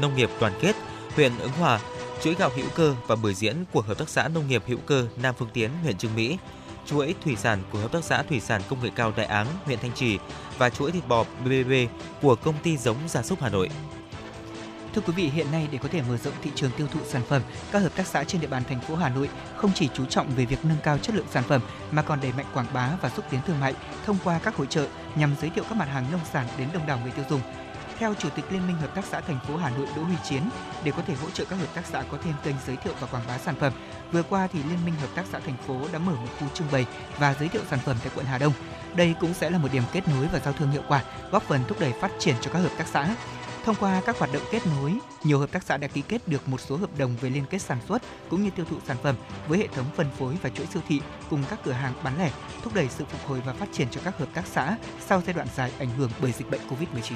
nông 0.00 0.16
nghiệp 0.16 0.30
đoàn 0.40 0.52
kết 0.60 0.76
huyện 1.16 1.38
Ứng 1.38 1.52
Hòa, 1.52 1.80
chuỗi 2.22 2.34
gạo 2.34 2.50
hữu 2.56 2.66
cơ 2.74 2.94
và 3.06 3.16
bưởi 3.16 3.34
diễn 3.34 3.64
của 3.72 3.80
Hợp 3.80 3.98
tác 3.98 4.08
xã 4.08 4.28
Nông 4.28 4.48
nghiệp 4.48 4.62
hữu 4.66 4.78
cơ 4.86 5.06
Nam 5.16 5.34
Phương 5.38 5.48
Tiến, 5.52 5.70
huyện 5.82 5.98
Trương 5.98 6.14
Mỹ, 6.14 6.38
chuỗi 6.86 7.14
thủy 7.24 7.36
sản 7.36 7.62
của 7.72 7.78
Hợp 7.78 7.92
tác 7.92 8.04
xã 8.04 8.22
Thủy 8.22 8.40
sản 8.40 8.62
Công 8.68 8.82
nghệ 8.82 8.90
cao 8.94 9.12
Đại 9.16 9.26
Áng, 9.26 9.46
huyện 9.64 9.78
Thanh 9.78 9.92
Trì 9.94 10.18
và 10.58 10.70
chuỗi 10.70 10.90
thịt 10.90 11.08
bò 11.08 11.24
BBB 11.44 11.72
của 12.22 12.34
công 12.34 12.54
ty 12.62 12.76
giống 12.76 12.96
gia 13.08 13.22
súc 13.22 13.42
Hà 13.42 13.48
Nội. 13.48 13.68
Thưa 14.94 15.02
quý 15.06 15.12
vị, 15.12 15.28
hiện 15.28 15.52
nay 15.52 15.68
để 15.72 15.78
có 15.82 15.88
thể 15.88 16.02
mở 16.02 16.16
rộng 16.16 16.34
thị 16.42 16.50
trường 16.54 16.70
tiêu 16.76 16.86
thụ 16.86 17.00
sản 17.06 17.22
phẩm, 17.28 17.42
các 17.72 17.78
hợp 17.82 17.96
tác 17.96 18.06
xã 18.06 18.24
trên 18.24 18.40
địa 18.40 18.46
bàn 18.46 18.62
thành 18.68 18.80
phố 18.80 18.96
Hà 18.96 19.08
Nội 19.08 19.28
không 19.56 19.72
chỉ 19.74 19.88
chú 19.94 20.04
trọng 20.04 20.28
về 20.36 20.44
việc 20.44 20.64
nâng 20.64 20.78
cao 20.82 20.98
chất 20.98 21.14
lượng 21.14 21.26
sản 21.30 21.44
phẩm 21.44 21.60
mà 21.90 22.02
còn 22.02 22.20
đẩy 22.20 22.32
mạnh 22.32 22.46
quảng 22.54 22.66
bá 22.74 22.90
và 23.02 23.10
xúc 23.10 23.24
tiến 23.30 23.40
thương 23.46 23.60
mại 23.60 23.74
thông 24.06 24.16
qua 24.24 24.38
các 24.38 24.56
hội 24.56 24.66
trợ 24.66 24.86
nhằm 25.14 25.34
giới 25.40 25.50
thiệu 25.50 25.64
các 25.68 25.78
mặt 25.78 25.88
hàng 25.88 26.06
nông 26.12 26.20
sản 26.32 26.46
đến 26.58 26.68
đông 26.72 26.86
đảo 26.86 26.98
người 27.02 27.10
tiêu 27.10 27.24
dùng. 27.30 27.40
Theo 27.98 28.14
Chủ 28.14 28.28
tịch 28.30 28.44
Liên 28.50 28.66
minh 28.66 28.76
Hợp 28.76 28.94
tác 28.94 29.04
xã 29.04 29.20
thành 29.20 29.38
phố 29.48 29.56
Hà 29.56 29.70
Nội 29.70 29.86
Đỗ 29.96 30.02
Huy 30.02 30.16
Chiến, 30.24 30.42
để 30.84 30.92
có 30.96 31.02
thể 31.06 31.14
hỗ 31.14 31.30
trợ 31.30 31.44
các 31.44 31.56
hợp 31.56 31.74
tác 31.74 31.86
xã 31.86 32.02
có 32.10 32.18
thêm 32.24 32.34
kênh 32.44 32.54
giới 32.66 32.76
thiệu 32.76 32.92
và 33.00 33.06
quảng 33.06 33.24
bá 33.28 33.38
sản 33.38 33.54
phẩm, 33.60 33.72
vừa 34.12 34.22
qua 34.22 34.48
thì 34.52 34.58
Liên 34.62 34.84
minh 34.84 34.94
Hợp 35.00 35.10
tác 35.14 35.24
xã 35.32 35.38
thành 35.38 35.56
phố 35.66 35.80
đã 35.92 35.98
mở 35.98 36.12
một 36.12 36.28
khu 36.40 36.48
trưng 36.54 36.68
bày 36.72 36.86
và 37.18 37.34
giới 37.40 37.48
thiệu 37.48 37.62
sản 37.70 37.78
phẩm 37.78 37.96
tại 38.00 38.12
quận 38.14 38.26
Hà 38.26 38.38
Đông. 38.38 38.52
Đây 38.94 39.14
cũng 39.20 39.34
sẽ 39.34 39.50
là 39.50 39.58
một 39.58 39.68
điểm 39.72 39.82
kết 39.92 40.08
nối 40.08 40.28
và 40.32 40.38
giao 40.44 40.52
thương 40.52 40.70
hiệu 40.70 40.82
quả, 40.88 41.02
góp 41.30 41.42
phần 41.42 41.60
thúc 41.68 41.80
đẩy 41.80 41.92
phát 42.00 42.10
triển 42.18 42.34
cho 42.40 42.50
các 42.50 42.58
hợp 42.58 42.72
tác 42.78 42.86
xã. 42.86 43.14
Thông 43.64 43.76
qua 43.80 44.02
các 44.06 44.18
hoạt 44.18 44.32
động 44.32 44.42
kết 44.50 44.62
nối, 44.66 44.98
nhiều 45.24 45.38
hợp 45.38 45.52
tác 45.52 45.62
xã 45.62 45.76
đã 45.76 45.88
ký 45.88 46.02
kết 46.08 46.28
được 46.28 46.48
một 46.48 46.60
số 46.60 46.76
hợp 46.76 46.98
đồng 46.98 47.16
về 47.20 47.30
liên 47.30 47.44
kết 47.50 47.58
sản 47.58 47.78
xuất 47.88 48.02
cũng 48.30 48.44
như 48.44 48.50
tiêu 48.50 48.66
thụ 48.70 48.76
sản 48.86 48.96
phẩm 49.02 49.16
với 49.48 49.58
hệ 49.58 49.66
thống 49.66 49.86
phân 49.96 50.10
phối 50.18 50.36
và 50.42 50.50
chuỗi 50.50 50.66
siêu 50.66 50.82
thị 50.88 51.00
cùng 51.30 51.44
các 51.50 51.58
cửa 51.64 51.72
hàng 51.72 51.92
bán 52.04 52.18
lẻ, 52.18 52.32
thúc 52.62 52.74
đẩy 52.74 52.88
sự 52.88 53.04
phục 53.04 53.20
hồi 53.26 53.40
và 53.40 53.52
phát 53.52 53.68
triển 53.72 53.88
cho 53.90 54.00
các 54.04 54.18
hợp 54.18 54.28
tác 54.34 54.46
xã 54.46 54.76
sau 55.06 55.22
giai 55.26 55.34
đoạn 55.34 55.48
dài 55.56 55.72
ảnh 55.78 55.90
hưởng 55.90 56.10
bởi 56.20 56.32
dịch 56.32 56.50
bệnh 56.50 56.60
Covid-19. 56.68 57.14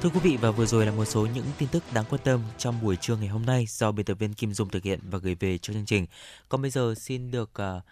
Thưa 0.00 0.08
quý 0.08 0.20
vị 0.22 0.38
và 0.40 0.50
vừa 0.50 0.66
rồi 0.66 0.86
là 0.86 0.92
một 0.92 1.04
số 1.04 1.26
những 1.34 1.46
tin 1.58 1.68
tức 1.68 1.82
đáng 1.94 2.04
quan 2.10 2.20
tâm 2.24 2.40
trong 2.58 2.82
buổi 2.82 2.96
trưa 2.96 3.16
ngày 3.16 3.28
hôm 3.28 3.46
nay 3.46 3.64
do 3.68 3.92
biên 3.92 4.06
tập 4.06 4.14
viên 4.14 4.34
Kim 4.34 4.54
Dung 4.54 4.68
thực 4.68 4.82
hiện 4.82 5.00
và 5.10 5.18
gửi 5.18 5.34
về 5.34 5.58
cho 5.58 5.72
chương 5.72 5.86
trình. 5.86 6.06
Còn 6.48 6.62
bây 6.62 6.70
giờ 6.70 6.94
xin 7.00 7.30
được 7.30 7.50
uh, 7.62 7.82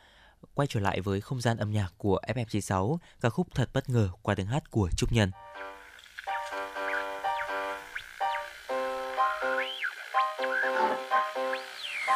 quay 0.55 0.67
trở 0.71 0.81
lại 0.81 1.01
với 1.01 1.21
không 1.21 1.41
gian 1.41 1.57
âm 1.57 1.71
nhạc 1.71 1.93
của 1.99 2.21
FM96, 2.27 2.97
ca 3.21 3.31
khúc 3.31 3.47
thật 3.55 3.71
bất 3.73 3.89
ngờ 3.89 4.09
qua 4.23 4.35
tiếng 4.35 4.47
hát 4.47 4.71
của 4.71 4.89
Trúc 4.97 5.13
Nhân. 5.13 5.31
Trên 12.07 12.13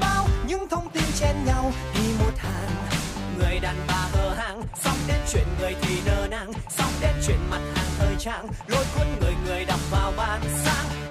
bao 0.00 0.26
những 0.46 0.68
thông 0.68 0.90
tin 0.90 1.02
chen 1.20 1.44
nhau 1.46 1.72
thì 1.94 2.00
một 2.18 2.32
hàng. 2.36 2.70
Người 3.38 3.58
đàn 3.62 3.76
bà 3.88 4.08
hờ 4.12 4.34
hàng 4.34 4.62
Xong 4.82 4.96
đến 5.08 5.20
chuyện 5.32 5.44
người 5.60 5.76
thì 5.82 6.00
nơ 6.06 6.26
nàng 6.30 6.52
Xong 6.68 6.92
đến 7.00 7.14
chuyện 7.26 7.38
mặt 7.50 7.60
hàng 7.74 7.88
thời 7.98 8.14
trang, 8.18 8.46
Lôi 8.66 8.84
cuốn 8.96 9.06
người 9.20 9.34
người 9.46 9.64
đọc 9.64 9.80
vào 9.90 10.12
bàn 10.16 10.40
sáng. 10.64 11.07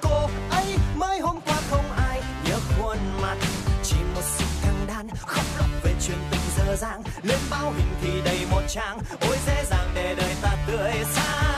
Dạng 6.77 7.01
lên 7.23 7.39
bao 7.51 7.71
hình 7.71 7.95
thì 8.01 8.21
đầy 8.25 8.39
một 8.51 8.61
trang 8.67 8.99
ôi, 9.21 9.37
dễ 9.47 9.65
dàng 9.69 9.91
để 9.95 10.15
đời 10.17 10.35
ta 10.41 10.55
tươi 10.67 10.91
sáng. 11.13 11.56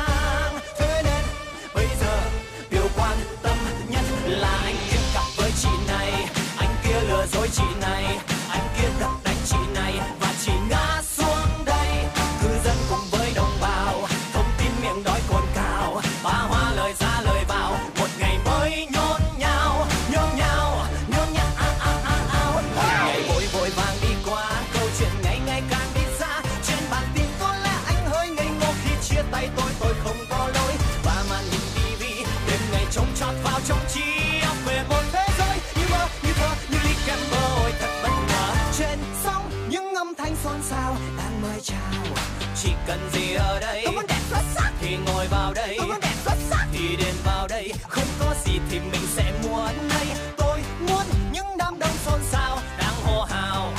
Mời 41.59 41.65
chào 41.65 42.15
chỉ 42.55 42.69
cần 42.87 43.09
gì 43.13 43.33
ở 43.33 43.59
đây 43.59 43.83
có 43.85 43.91
vấn 43.91 44.07
đề 44.07 44.15
xuất 44.29 44.41
sắc. 44.55 44.71
thì 44.81 44.97
ngồi 45.05 45.27
vào 45.27 45.53
đây. 45.53 45.77
Có 45.79 45.85
vấn 45.87 45.99
đề 46.01 46.09
xuất 46.25 46.35
sắc. 46.49 46.67
Thì 46.73 46.95
đến 46.95 47.15
vào 47.25 47.47
đây 47.47 47.73
không 47.87 48.07
có 48.19 48.33
gì 48.45 48.59
thì 48.69 48.79
mình 48.79 49.01
sẽ 49.15 49.33
muốn 49.43 49.89
đây 49.89 50.07
tôi 50.37 50.59
muốn 50.79 51.05
những 51.33 51.57
đám 51.57 51.79
đông 51.79 51.97
xôn 52.05 52.21
xao 52.31 52.57
đang 52.79 52.93
hô 53.03 53.23
hào. 53.23 53.73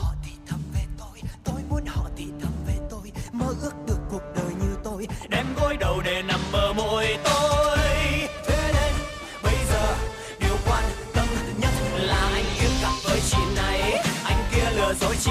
Họ 0.00 0.14
thì 0.24 0.30
thầm 0.48 0.60
về 0.74 0.80
tôi 0.98 1.30
tôi 1.44 1.60
muốn 1.70 1.86
họ 1.86 2.08
thì 2.16 2.24
thầm 2.42 2.52
về 2.66 2.74
tôi. 2.90 3.12
Mơ 3.32 3.54
ước 3.62 3.74
được 3.86 3.98
cuộc 4.10 4.22
đời 4.36 4.54
như 4.60 4.76
tôi 4.84 5.06
đem 5.28 5.46
gối 5.60 5.76
đầu 5.80 6.02
để 6.04 6.22
nằm 6.22 6.40
bờ 6.52 6.72
môi 6.72 7.18
tôi. 7.24 7.78
Thế 8.46 8.72
nên 8.74 8.92
bây 9.42 9.56
giờ 9.70 9.96
điều 10.40 10.56
quan 10.66 10.84
tâm 11.14 11.26
nhất 11.58 11.72
là 11.98 12.30
anh 12.34 12.44
kiếm 12.60 12.70
cặp 12.82 12.92
với 13.04 13.20
chị 13.30 13.38
này. 13.56 13.92
Anh 14.24 14.44
kia 14.54 14.70
lừa 14.76 14.94
dối 15.00 15.16
chị 15.24 15.30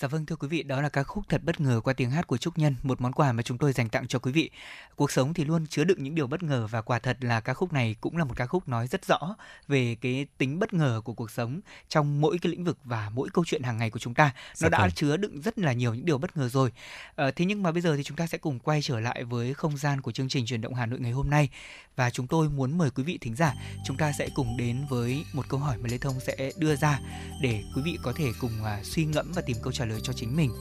Dạ 0.00 0.08
vâng 0.08 0.26
thưa 0.26 0.36
quý 0.36 0.48
vị, 0.48 0.62
đó 0.62 0.80
là 0.80 0.88
ca 0.88 1.02
khúc 1.02 1.24
thật 1.28 1.40
bất 1.44 1.60
ngờ 1.60 1.80
qua 1.84 1.92
tiếng 1.92 2.10
hát 2.10 2.26
của 2.26 2.36
Trúc 2.36 2.58
Nhân, 2.58 2.76
một 2.82 3.00
món 3.00 3.12
quà 3.12 3.32
mà 3.32 3.42
chúng 3.42 3.58
tôi 3.58 3.72
dành 3.72 3.88
tặng 3.88 4.06
cho 4.06 4.18
quý 4.18 4.32
vị. 4.32 4.50
Cuộc 4.96 5.10
sống 5.10 5.34
thì 5.34 5.44
luôn 5.44 5.66
chứa 5.66 5.84
đựng 5.84 6.02
những 6.02 6.14
điều 6.14 6.26
bất 6.26 6.42
ngờ 6.42 6.66
và 6.70 6.82
quả 6.82 6.98
thật 6.98 7.16
là 7.20 7.40
ca 7.40 7.54
khúc 7.54 7.72
này 7.72 7.96
cũng 8.00 8.16
là 8.16 8.24
một 8.24 8.34
ca 8.36 8.46
khúc 8.46 8.68
nói 8.68 8.86
rất 8.86 9.04
rõ 9.04 9.36
về 9.68 9.96
cái 10.00 10.26
tính 10.38 10.58
bất 10.58 10.74
ngờ 10.74 11.00
của 11.04 11.14
cuộc 11.14 11.30
sống 11.30 11.60
trong 11.88 12.20
mỗi 12.20 12.38
cái 12.38 12.50
lĩnh 12.50 12.64
vực 12.64 12.78
và 12.84 13.10
mỗi 13.14 13.28
câu 13.32 13.44
chuyện 13.44 13.62
hàng 13.62 13.78
ngày 13.78 13.90
của 13.90 13.98
chúng 13.98 14.14
ta. 14.14 14.24
Nó 14.24 14.54
dạ 14.54 14.68
đã 14.68 14.78
vâng. 14.78 14.90
chứa 14.90 15.16
đựng 15.16 15.40
rất 15.40 15.58
là 15.58 15.72
nhiều 15.72 15.94
những 15.94 16.04
điều 16.04 16.18
bất 16.18 16.36
ngờ 16.36 16.48
rồi. 16.48 16.72
À, 17.16 17.30
thế 17.36 17.44
nhưng 17.44 17.62
mà 17.62 17.72
bây 17.72 17.82
giờ 17.82 17.96
thì 17.96 18.02
chúng 18.02 18.16
ta 18.16 18.26
sẽ 18.26 18.38
cùng 18.38 18.58
quay 18.58 18.82
trở 18.82 19.00
lại 19.00 19.24
với 19.24 19.54
không 19.54 19.76
gian 19.76 20.00
của 20.00 20.12
chương 20.12 20.28
trình 20.28 20.46
truyền 20.46 20.60
động 20.60 20.74
Hà 20.74 20.86
Nội 20.86 21.00
ngày 21.00 21.12
hôm 21.12 21.30
nay 21.30 21.48
và 21.96 22.10
chúng 22.10 22.26
tôi 22.26 22.48
muốn 22.48 22.78
mời 22.78 22.90
quý 22.90 23.02
vị 23.02 23.18
thính 23.20 23.36
giả 23.36 23.54
chúng 23.84 23.96
ta 23.96 24.12
sẽ 24.18 24.28
cùng 24.34 24.56
đến 24.56 24.86
với 24.88 25.24
một 25.32 25.48
câu 25.48 25.60
hỏi 25.60 25.78
mà 25.78 25.88
Lê 25.90 25.98
Thông 25.98 26.20
sẽ 26.20 26.50
đưa 26.56 26.76
ra 26.76 27.00
để 27.42 27.62
quý 27.76 27.82
vị 27.84 27.98
có 28.02 28.12
thể 28.16 28.32
cùng 28.40 28.52
uh, 28.62 28.86
suy 28.86 29.04
ngẫm 29.04 29.32
và 29.34 29.42
tìm 29.42 29.56
câu 29.62 29.72
trả 29.72 29.84
lời 29.84 29.89
cho 30.02 30.12
chính 30.12 30.36
mình. 30.36 30.52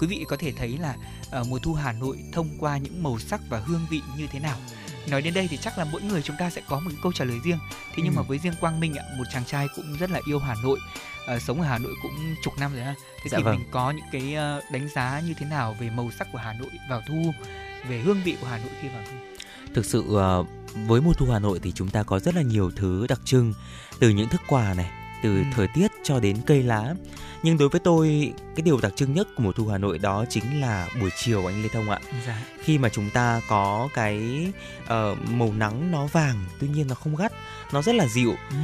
Quý 0.00 0.06
vị 0.06 0.24
có 0.28 0.36
thể 0.36 0.52
thấy 0.52 0.78
là 0.78 0.96
uh, 1.40 1.46
mùa 1.48 1.58
thu 1.58 1.74
Hà 1.74 1.92
Nội 1.92 2.16
thông 2.32 2.48
qua 2.58 2.78
những 2.78 3.02
màu 3.02 3.18
sắc 3.18 3.40
và 3.48 3.60
hương 3.60 3.86
vị 3.90 4.00
như 4.18 4.26
thế 4.26 4.40
nào. 4.40 4.58
Nói 5.10 5.22
đến 5.22 5.34
đây 5.34 5.48
thì 5.50 5.56
chắc 5.56 5.78
là 5.78 5.84
mỗi 5.84 6.02
người 6.02 6.22
chúng 6.22 6.36
ta 6.38 6.50
sẽ 6.50 6.62
có 6.68 6.80
một 6.80 6.90
cái 6.90 6.98
câu 7.02 7.12
trả 7.12 7.24
lời 7.24 7.38
riêng. 7.44 7.58
Thế 7.70 8.02
nhưng 8.04 8.12
ừ. 8.12 8.16
mà 8.16 8.22
với 8.22 8.38
riêng 8.38 8.54
Quang 8.60 8.80
Minh 8.80 8.94
ạ 8.94 9.04
một 9.18 9.24
chàng 9.32 9.44
trai 9.44 9.66
cũng 9.76 9.96
rất 9.96 10.10
là 10.10 10.20
yêu 10.28 10.38
Hà 10.38 10.54
Nội 10.62 10.78
uh, 11.36 11.42
sống 11.42 11.60
ở 11.60 11.66
Hà 11.66 11.78
Nội 11.78 11.94
cũng 12.02 12.34
chục 12.44 12.54
năm 12.58 12.74
rồi 12.74 12.82
ha. 12.82 12.94
Thế 13.22 13.28
dạ 13.30 13.38
thì 13.38 13.44
vâng. 13.44 13.58
mình 13.58 13.68
có 13.70 13.90
những 13.90 14.06
cái 14.12 14.36
uh, 14.58 14.72
đánh 14.72 14.88
giá 14.94 15.22
như 15.26 15.34
thế 15.38 15.46
nào 15.46 15.76
về 15.80 15.90
màu 15.90 16.10
sắc 16.18 16.28
của 16.32 16.38
Hà 16.38 16.52
Nội 16.52 16.70
vào 16.90 17.02
thu 17.08 17.32
về 17.88 18.00
hương 18.00 18.22
vị 18.24 18.36
của 18.40 18.46
Hà 18.46 18.58
Nội 18.58 18.70
khi 18.82 18.88
vào 18.88 19.02
thu? 19.10 19.16
Thực 19.74 19.84
sự 19.84 20.00
uh, 20.00 20.46
với 20.86 21.00
mùa 21.00 21.12
thu 21.12 21.26
Hà 21.32 21.38
Nội 21.38 21.60
thì 21.62 21.72
chúng 21.72 21.88
ta 21.88 22.02
có 22.02 22.18
rất 22.18 22.34
là 22.34 22.42
nhiều 22.42 22.70
thứ 22.76 23.06
đặc 23.08 23.20
trưng 23.24 23.54
từ 23.98 24.08
những 24.08 24.28
thức 24.28 24.40
quà 24.48 24.74
này 24.74 24.90
từ 25.22 25.36
ừ. 25.36 25.44
thời 25.52 25.68
tiết 25.68 25.92
cho 26.02 26.20
đến 26.20 26.36
cây 26.46 26.62
lá 26.62 26.94
nhưng 27.42 27.58
đối 27.58 27.68
với 27.68 27.80
tôi 27.80 28.32
cái 28.56 28.62
điều 28.62 28.78
đặc 28.82 28.92
trưng 28.96 29.14
nhất 29.14 29.28
của 29.36 29.42
mùa 29.42 29.52
thu 29.52 29.66
Hà 29.66 29.78
Nội 29.78 29.98
đó 29.98 30.24
chính 30.28 30.60
là 30.60 30.88
buổi 31.00 31.10
chiều 31.16 31.46
anh 31.46 31.62
Lê 31.62 31.68
Thông 31.68 31.90
ạ. 31.90 32.00
Dạ. 32.26 32.42
Khi 32.62 32.78
mà 32.78 32.88
chúng 32.88 33.10
ta 33.10 33.40
có 33.48 33.88
cái 33.94 34.46
uh, 34.84 35.18
màu 35.30 35.52
nắng 35.52 35.92
nó 35.92 36.06
vàng, 36.06 36.44
tuy 36.60 36.68
nhiên 36.68 36.86
nó 36.88 36.94
không 36.94 37.16
gắt, 37.16 37.32
nó 37.72 37.82
rất 37.82 37.94
là 37.94 38.06
dịu. 38.06 38.34
Ừ. 38.50 38.56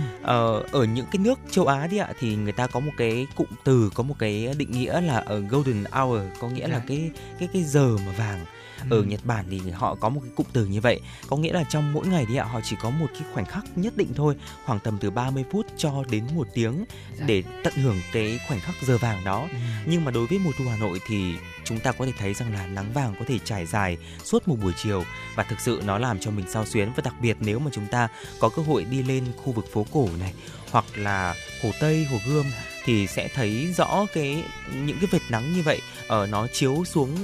Uh, 0.62 0.72
ở 0.72 0.84
những 0.84 1.06
cái 1.12 1.18
nước 1.18 1.38
châu 1.50 1.66
Á 1.66 1.86
đi 1.86 1.96
ạ 1.96 2.12
thì 2.20 2.36
người 2.36 2.52
ta 2.52 2.66
có 2.66 2.80
một 2.80 2.92
cái 2.96 3.26
cụm 3.36 3.46
từ, 3.64 3.90
có 3.94 4.02
một 4.02 4.14
cái 4.18 4.54
định 4.58 4.72
nghĩa 4.72 5.00
là 5.00 5.16
ở 5.16 5.40
golden 5.40 5.84
hour, 5.84 6.20
có 6.40 6.48
nghĩa 6.48 6.68
dạ. 6.68 6.72
là 6.72 6.82
cái 6.88 7.10
cái 7.38 7.48
cái 7.52 7.62
giờ 7.62 7.96
mà 8.06 8.12
vàng 8.12 8.44
ở 8.90 8.96
ừ. 8.96 9.02
Nhật 9.02 9.20
Bản 9.24 9.44
thì 9.50 9.70
họ 9.70 9.94
có 9.94 10.08
một 10.08 10.20
cái 10.24 10.32
cụm 10.36 10.46
từ 10.52 10.66
như 10.66 10.80
vậy 10.80 11.00
có 11.28 11.36
nghĩa 11.36 11.52
là 11.52 11.64
trong 11.68 11.92
mỗi 11.92 12.06
ngày 12.06 12.26
đi 12.26 12.36
ạ 12.36 12.44
họ 12.44 12.60
chỉ 12.64 12.76
có 12.82 12.90
một 12.90 13.06
cái 13.12 13.22
khoảnh 13.32 13.44
khắc 13.44 13.64
nhất 13.78 13.96
định 13.96 14.08
thôi 14.14 14.36
khoảng 14.64 14.80
tầm 14.80 14.98
từ 15.00 15.10
30 15.10 15.44
phút 15.52 15.66
cho 15.76 16.04
đến 16.10 16.24
một 16.34 16.48
tiếng 16.54 16.84
dạ. 17.18 17.24
để 17.26 17.42
tận 17.64 17.74
hưởng 17.74 17.96
cái 18.12 18.40
khoảnh 18.48 18.60
khắc 18.60 18.74
giờ 18.82 18.98
vàng 18.98 19.24
đó 19.24 19.48
ừ. 19.50 19.56
nhưng 19.86 20.04
mà 20.04 20.10
đối 20.10 20.26
với 20.26 20.38
mùa 20.38 20.52
thu 20.58 20.64
Hà 20.70 20.76
Nội 20.76 21.00
thì 21.06 21.34
chúng 21.64 21.78
ta 21.78 21.92
có 21.92 22.06
thể 22.06 22.12
thấy 22.18 22.34
rằng 22.34 22.52
là 22.52 22.66
nắng 22.66 22.92
vàng 22.92 23.14
có 23.18 23.24
thể 23.28 23.38
trải 23.44 23.66
dài 23.66 23.96
suốt 24.24 24.48
một 24.48 24.56
buổi 24.62 24.72
chiều 24.82 25.04
và 25.34 25.42
thực 25.42 25.60
sự 25.60 25.82
nó 25.84 25.98
làm 25.98 26.18
cho 26.20 26.30
mình 26.30 26.46
sao 26.48 26.64
xuyến 26.66 26.92
và 26.96 27.02
đặc 27.04 27.14
biệt 27.20 27.36
nếu 27.40 27.58
mà 27.58 27.70
chúng 27.74 27.86
ta 27.86 28.08
có 28.40 28.48
cơ 28.48 28.62
hội 28.62 28.84
đi 28.84 29.02
lên 29.02 29.24
khu 29.36 29.52
vực 29.52 29.66
phố 29.72 29.86
cổ 29.92 30.08
này 30.20 30.34
hoặc 30.70 30.84
là 30.96 31.34
hồ 31.62 31.70
Tây, 31.80 32.04
hồ 32.04 32.18
Gươm 32.26 32.46
thì 32.84 33.06
sẽ 33.06 33.28
thấy 33.28 33.72
rõ 33.76 34.06
cái 34.14 34.44
những 34.86 34.96
cái 35.00 35.08
vệt 35.10 35.22
nắng 35.30 35.52
như 35.52 35.62
vậy 35.62 35.80
ở 36.06 36.22
uh, 36.22 36.30
nó 36.30 36.46
chiếu 36.46 36.84
xuống 36.84 37.16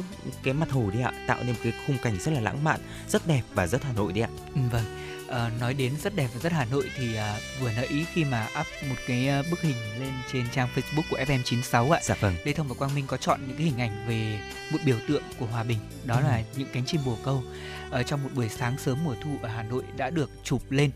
cái 0.42 0.54
mặt 0.54 0.70
hồ 0.70 0.90
đi 0.90 1.00
ạ, 1.00 1.12
tạo 1.26 1.38
nên 1.38 1.52
một 1.52 1.60
cái 1.62 1.72
khung 1.86 1.98
cảnh 2.02 2.18
rất 2.20 2.32
là 2.34 2.40
lãng 2.40 2.64
mạn, 2.64 2.80
rất 3.08 3.26
đẹp 3.26 3.42
và 3.54 3.66
rất 3.66 3.84
Hà 3.84 3.92
Nội 3.92 4.12
đi 4.12 4.20
ạ. 4.20 4.28
Ừ, 4.54 4.60
vâng. 4.72 5.07
À, 5.28 5.50
nói 5.60 5.74
đến 5.74 5.92
rất 6.02 6.16
đẹp 6.16 6.28
và 6.34 6.40
rất 6.40 6.52
Hà 6.52 6.64
Nội 6.64 6.90
thì 6.96 7.16
à, 7.16 7.38
vừa 7.60 7.70
nãy 7.76 8.06
khi 8.12 8.24
mà 8.24 8.48
up 8.60 8.66
một 8.88 8.96
cái 9.06 9.28
à, 9.28 9.42
bức 9.50 9.60
hình 9.60 9.76
lên 10.00 10.12
trên 10.32 10.44
trang 10.54 10.68
Facebook 10.74 11.02
của 11.10 11.16
FM96 11.16 11.90
ạ. 11.90 12.00
Dạ 12.02 12.14
vâng. 12.20 12.34
Lê 12.44 12.52
Thông 12.52 12.68
và 12.68 12.74
Quang 12.74 12.94
Minh 12.94 13.04
có 13.06 13.16
chọn 13.16 13.40
những 13.46 13.56
cái 13.56 13.66
hình 13.66 13.80
ảnh 13.80 14.04
về 14.08 14.40
một 14.72 14.78
biểu 14.84 14.96
tượng 15.08 15.22
của 15.38 15.46
hòa 15.46 15.64
bình, 15.64 15.78
đó 16.04 16.16
ừ. 16.16 16.22
là 16.22 16.42
những 16.56 16.68
cánh 16.72 16.84
chim 16.86 17.00
bồ 17.06 17.16
câu 17.24 17.42
ở 17.90 18.02
trong 18.02 18.22
một 18.22 18.30
buổi 18.34 18.48
sáng 18.48 18.78
sớm 18.78 19.04
mùa 19.04 19.14
thu 19.24 19.30
ở 19.42 19.48
Hà 19.48 19.62
Nội 19.62 19.82
đã 19.96 20.10
được 20.10 20.30
chụp 20.44 20.62
lên. 20.70 20.90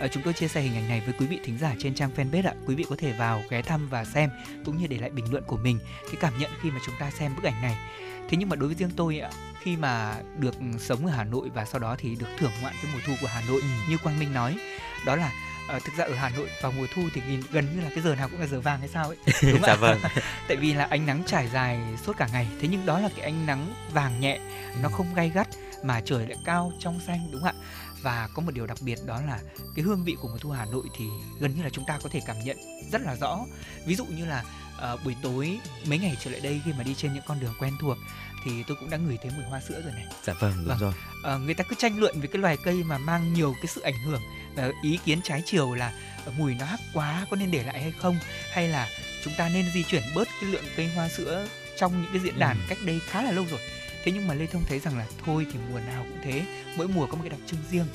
À, 0.00 0.08
chúng 0.08 0.22
tôi 0.22 0.32
chia 0.32 0.48
sẻ 0.48 0.60
hình 0.60 0.74
ảnh 0.74 0.88
này 0.88 1.02
với 1.04 1.14
quý 1.18 1.26
vị 1.26 1.38
thính 1.44 1.58
giả 1.58 1.74
trên 1.78 1.94
trang 1.94 2.10
fanpage 2.16 2.48
ạ. 2.48 2.54
Quý 2.66 2.74
vị 2.74 2.84
có 2.88 2.96
thể 2.98 3.12
vào 3.12 3.42
ghé 3.50 3.62
thăm 3.62 3.88
và 3.88 4.04
xem 4.04 4.30
cũng 4.64 4.78
như 4.78 4.86
để 4.86 4.98
lại 4.98 5.10
bình 5.10 5.32
luận 5.32 5.44
của 5.46 5.56
mình 5.56 5.78
cái 6.02 6.16
cảm 6.20 6.38
nhận 6.38 6.50
khi 6.62 6.70
mà 6.70 6.80
chúng 6.86 6.94
ta 7.00 7.10
xem 7.10 7.36
bức 7.36 7.44
ảnh 7.44 7.62
này. 7.62 7.76
Thế 8.28 8.36
nhưng 8.36 8.48
mà 8.48 8.56
đối 8.56 8.68
với 8.68 8.76
riêng 8.76 8.90
tôi 8.96 9.18
ạ, 9.18 9.30
khi 9.62 9.76
mà 9.76 10.16
được 10.38 10.54
sống 10.78 11.06
ở 11.06 11.12
Hà 11.12 11.24
Nội 11.24 11.50
và 11.54 11.64
sau 11.64 11.78
đó 11.78 11.96
thì 11.98 12.16
được 12.16 12.26
thưởng 12.38 12.52
ngoạn 12.60 12.74
cái 12.82 12.92
mùa 12.94 13.00
thu 13.06 13.12
của 13.20 13.26
Hà 13.26 13.42
Nội 13.48 13.60
ừ. 13.60 13.66
như 13.90 13.98
Quang 13.98 14.18
Minh 14.18 14.34
nói, 14.34 14.58
đó 15.06 15.16
là 15.16 15.32
uh, 15.76 15.84
thực 15.84 15.96
ra 15.96 16.04
ở 16.04 16.14
Hà 16.14 16.28
Nội 16.28 16.48
vào 16.62 16.72
mùa 16.72 16.86
thu 16.94 17.02
thì 17.14 17.22
gần 17.50 17.66
như 17.74 17.80
là 17.80 17.90
cái 17.94 18.00
giờ 18.04 18.14
nào 18.14 18.28
cũng 18.28 18.40
là 18.40 18.46
giờ 18.46 18.60
vàng 18.60 18.78
hay 18.78 18.88
sao 18.88 19.08
ấy 19.08 19.16
đúng 19.52 19.62
dạ 19.62 19.74
vâng 19.74 19.98
tại 20.48 20.56
vì 20.56 20.74
là 20.74 20.84
ánh 20.84 21.06
nắng 21.06 21.22
trải 21.26 21.48
dài 21.48 21.78
suốt 22.06 22.16
cả 22.16 22.28
ngày 22.32 22.48
thế 22.60 22.68
nhưng 22.70 22.86
đó 22.86 22.98
là 22.98 23.08
cái 23.16 23.24
ánh 23.24 23.46
nắng 23.46 23.74
vàng 23.92 24.20
nhẹ 24.20 24.38
nó 24.82 24.88
ừ. 24.88 24.94
không 24.96 25.14
gay 25.14 25.30
gắt 25.34 25.48
mà 25.82 26.00
trời 26.00 26.26
lại 26.26 26.38
cao 26.44 26.72
trong 26.78 27.00
xanh 27.06 27.28
đúng 27.32 27.42
không 27.42 27.56
ạ 27.60 27.64
và 28.02 28.28
có 28.34 28.42
một 28.42 28.54
điều 28.54 28.66
đặc 28.66 28.78
biệt 28.80 28.98
đó 29.06 29.20
là 29.26 29.40
cái 29.76 29.84
hương 29.84 30.04
vị 30.04 30.16
của 30.22 30.28
mùa 30.28 30.38
thu 30.38 30.50
Hà 30.50 30.64
Nội 30.64 30.84
thì 30.96 31.04
gần 31.40 31.56
như 31.56 31.62
là 31.62 31.70
chúng 31.70 31.84
ta 31.86 31.98
có 32.02 32.08
thể 32.12 32.20
cảm 32.26 32.36
nhận 32.44 32.56
rất 32.92 33.02
là 33.02 33.16
rõ 33.16 33.38
ví 33.86 33.94
dụ 33.94 34.04
như 34.04 34.26
là 34.26 34.44
uh, 34.94 35.04
buổi 35.04 35.16
tối 35.22 35.58
mấy 35.86 35.98
ngày 35.98 36.16
trở 36.24 36.30
lại 36.30 36.40
đây 36.40 36.60
khi 36.64 36.72
mà 36.78 36.84
đi 36.84 36.94
trên 36.94 37.14
những 37.14 37.22
con 37.26 37.40
đường 37.40 37.54
quen 37.58 37.72
thuộc 37.80 37.98
thì 38.44 38.62
tôi 38.68 38.76
cũng 38.80 38.90
đã 38.90 38.96
ngửi 38.96 39.18
thấy 39.22 39.30
mùi 39.36 39.44
hoa 39.44 39.60
sữa 39.60 39.80
rồi 39.84 39.92
này. 39.92 40.06
Dạ 40.24 40.32
vâng, 40.32 40.52
đúng 40.56 40.66
vâng. 40.66 40.78
rồi. 40.78 40.92
À, 41.24 41.36
người 41.36 41.54
ta 41.54 41.64
cứ 41.64 41.76
tranh 41.78 41.98
luận 41.98 42.20
về 42.20 42.26
cái 42.32 42.42
loài 42.42 42.56
cây 42.64 42.74
mà 42.74 42.98
mang 42.98 43.34
nhiều 43.34 43.54
cái 43.54 43.66
sự 43.66 43.80
ảnh 43.80 43.98
hưởng 44.06 44.22
và 44.54 44.72
ý 44.82 44.98
kiến 45.04 45.20
trái 45.24 45.42
chiều 45.46 45.74
là 45.74 45.92
mùi 46.38 46.54
nó 46.54 46.64
hắc 46.64 46.80
quá 46.94 47.26
có 47.30 47.36
nên 47.36 47.50
để 47.50 47.62
lại 47.62 47.82
hay 47.82 47.92
không 47.98 48.18
hay 48.52 48.68
là 48.68 48.88
chúng 49.24 49.34
ta 49.38 49.48
nên 49.48 49.70
di 49.74 49.82
chuyển 49.82 50.02
bớt 50.14 50.28
cái 50.40 50.50
lượng 50.50 50.64
cây 50.76 50.88
hoa 50.94 51.08
sữa 51.08 51.46
trong 51.78 52.02
những 52.02 52.12
cái 52.12 52.22
diễn 52.22 52.38
đàn 52.38 52.56
ừ. 52.56 52.62
cách 52.68 52.78
đây 52.84 53.00
khá 53.06 53.22
là 53.22 53.30
lâu 53.30 53.46
rồi 53.50 53.60
thế 54.04 54.12
nhưng 54.12 54.28
mà 54.28 54.34
lê 54.34 54.46
thông 54.46 54.64
thấy 54.68 54.78
rằng 54.78 54.98
là 54.98 55.06
thôi 55.24 55.46
thì 55.52 55.58
mùa 55.70 55.80
nào 55.80 56.06
cũng 56.08 56.18
thế 56.24 56.42
mỗi 56.76 56.88
mùa 56.88 57.06
có 57.06 57.12
một 57.12 57.22
cái 57.22 57.30
đặc 57.30 57.40
trưng 57.46 57.60
riêng 57.70 57.86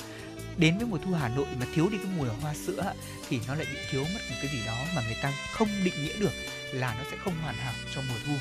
đến 0.57 0.77
với 0.77 0.87
mùa 0.87 0.97
thu 0.97 1.11
Hà 1.11 1.29
Nội 1.29 1.45
mà 1.59 1.65
thiếu 1.73 1.89
đi 1.91 1.97
cái 1.97 2.07
mùi 2.17 2.27
hoa 2.41 2.53
sữa 2.53 2.93
thì 3.29 3.39
nó 3.47 3.55
lại 3.55 3.65
bị 3.73 3.79
thiếu 3.91 4.03
mất 4.03 4.19
một 4.29 4.35
cái 4.41 4.51
gì 4.51 4.59
đó 4.65 4.77
mà 4.95 5.01
người 5.05 5.17
ta 5.21 5.33
không 5.51 5.67
định 5.83 6.03
nghĩa 6.03 6.19
được 6.19 6.33
là 6.73 6.95
nó 6.97 7.03
sẽ 7.11 7.17
không 7.17 7.33
hoàn 7.41 7.55
hảo 7.55 7.73
trong 7.95 8.03
mùa 8.09 8.19
thu 8.25 8.33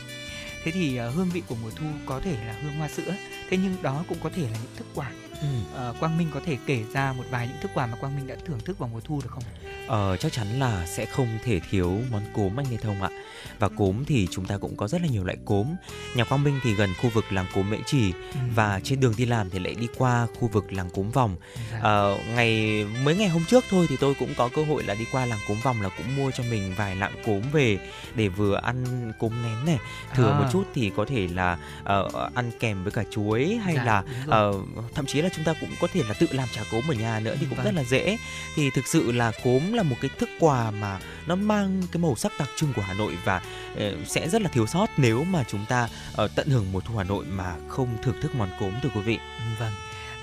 thế 0.64 0.72
thì 0.72 0.96
ờ, 0.96 1.10
hương 1.10 1.28
vị 1.28 1.42
của 1.46 1.54
mùa 1.62 1.70
thu 1.76 1.86
có 2.06 2.20
thể 2.20 2.46
là 2.46 2.52
hương 2.62 2.74
hoa 2.74 2.88
sữa, 2.88 3.14
thế 3.50 3.56
nhưng 3.56 3.82
đó 3.82 4.04
cũng 4.08 4.18
có 4.22 4.30
thể 4.34 4.42
là 4.42 4.48
những 4.62 4.76
thức 4.76 4.86
quả 4.94 5.10
ừ. 5.42 5.90
uh, 5.90 6.00
quang 6.00 6.18
minh 6.18 6.28
có 6.34 6.40
thể 6.46 6.58
kể 6.66 6.84
ra 6.92 7.12
một 7.12 7.24
vài 7.30 7.48
những 7.48 7.56
thức 7.60 7.70
quà 7.74 7.86
mà 7.86 7.96
quang 8.00 8.16
minh 8.16 8.26
đã 8.26 8.36
thưởng 8.44 8.60
thức 8.64 8.78
vào 8.78 8.90
mùa 8.92 9.00
thu 9.00 9.20
được 9.22 9.30
không 9.30 9.42
ờ, 9.86 10.16
chắc 10.16 10.32
chắn 10.32 10.46
là 10.60 10.86
sẽ 10.86 11.06
không 11.06 11.38
thể 11.44 11.60
thiếu 11.70 12.00
món 12.10 12.22
cốm 12.34 12.60
anh 12.60 12.66
Lê 12.70 12.76
Thông 12.76 13.02
ạ 13.02 13.10
và 13.58 13.68
cốm 13.68 14.04
thì 14.06 14.28
chúng 14.30 14.44
ta 14.44 14.58
cũng 14.58 14.76
có 14.76 14.88
rất 14.88 15.00
là 15.02 15.08
nhiều 15.08 15.24
loại 15.24 15.38
cốm 15.44 15.66
nhà 16.14 16.24
quang 16.24 16.44
minh 16.44 16.60
thì 16.62 16.74
gần 16.74 16.90
khu 17.02 17.10
vực 17.10 17.24
làng 17.32 17.46
cốm 17.54 17.70
mễ 17.70 17.76
trì 17.86 18.12
ừ. 18.12 18.38
và 18.54 18.80
trên 18.84 19.00
đường 19.00 19.14
đi 19.16 19.26
làm 19.26 19.50
thì 19.50 19.58
lại 19.58 19.74
đi 19.74 19.88
qua 19.98 20.26
khu 20.40 20.48
vực 20.48 20.72
làng 20.72 20.90
cốm 20.90 21.10
vòng 21.10 21.36
dạ. 21.72 21.78
ờ, 21.82 22.18
ngày 22.34 22.84
mấy 23.04 23.16
ngày 23.16 23.28
hôm 23.28 23.44
trước 23.44 23.64
thôi 23.70 23.86
thì 23.88 23.96
tôi 24.00 24.14
cũng 24.18 24.34
có 24.36 24.48
cơ 24.54 24.64
hội 24.64 24.84
là 24.84 24.94
đi 24.94 25.04
qua 25.12 25.26
làng 25.26 25.38
cốm 25.48 25.56
vòng 25.64 25.82
là 25.82 25.88
cũng 25.88 26.16
mua 26.16 26.30
cho 26.30 26.44
mình 26.50 26.74
vài 26.76 26.96
lạng 26.96 27.22
cốm 27.26 27.42
về 27.52 27.78
để 28.14 28.28
vừa 28.28 28.54
ăn 28.54 29.12
cốm 29.18 29.32
nén 29.42 29.64
này 29.66 29.78
thừa 30.14 30.30
à. 30.30 30.38
một 30.38 30.46
chút 30.52 30.64
thì 30.74 30.92
có 30.96 31.04
thể 31.04 31.28
là 31.34 31.58
uh, 31.82 32.34
ăn 32.34 32.50
kèm 32.60 32.82
với 32.82 32.92
cả 32.92 33.04
chuối 33.10 33.58
hay 33.64 33.74
dạ, 33.74 33.84
là 33.84 34.02
uh, 34.48 34.56
thậm 34.94 35.06
chí 35.06 35.22
là 35.22 35.28
chúng 35.36 35.44
ta 35.44 35.54
cũng 35.60 35.70
có 35.80 35.88
thể 35.92 36.02
là 36.08 36.14
tự 36.14 36.26
làm 36.30 36.48
chả 36.52 36.62
cốm 36.70 36.90
ở 36.90 36.94
nhà 36.94 37.20
nữa 37.20 37.36
thì 37.40 37.46
cũng 37.46 37.56
vâng. 37.56 37.66
rất 37.66 37.74
là 37.74 37.84
dễ 37.84 38.18
thì 38.54 38.70
thực 38.70 38.86
sự 38.86 39.12
là 39.12 39.32
cốm 39.44 39.72
là 39.72 39.82
một 39.82 39.96
cái 40.00 40.10
thức 40.18 40.28
quà 40.38 40.70
mà 40.70 40.98
nó 41.26 41.34
mang 41.34 41.82
cái 41.92 42.00
màu 42.02 42.16
sắc 42.16 42.32
đặc 42.38 42.48
trưng 42.56 42.72
của 42.72 42.82
Hà 42.82 42.94
Nội 42.94 43.16
và 43.24 43.42
uh, 43.72 43.80
sẽ 44.06 44.28
rất 44.28 44.42
là 44.42 44.48
thiếu 44.48 44.66
sót 44.66 44.86
nếu 44.96 45.24
mà 45.24 45.44
chúng 45.48 45.64
ta 45.68 45.88
uh, 46.24 46.30
tận 46.34 46.48
hưởng 46.48 46.72
mùa 46.72 46.80
thu 46.80 46.96
Hà 46.96 47.04
Nội 47.04 47.24
mà 47.24 47.54
không 47.68 48.02
thưởng 48.02 48.20
thức 48.22 48.34
món 48.34 48.50
cốm 48.60 48.72
thưa 48.82 48.90
quý 48.94 49.00
vị. 49.00 49.18
Vâng. 49.58 49.72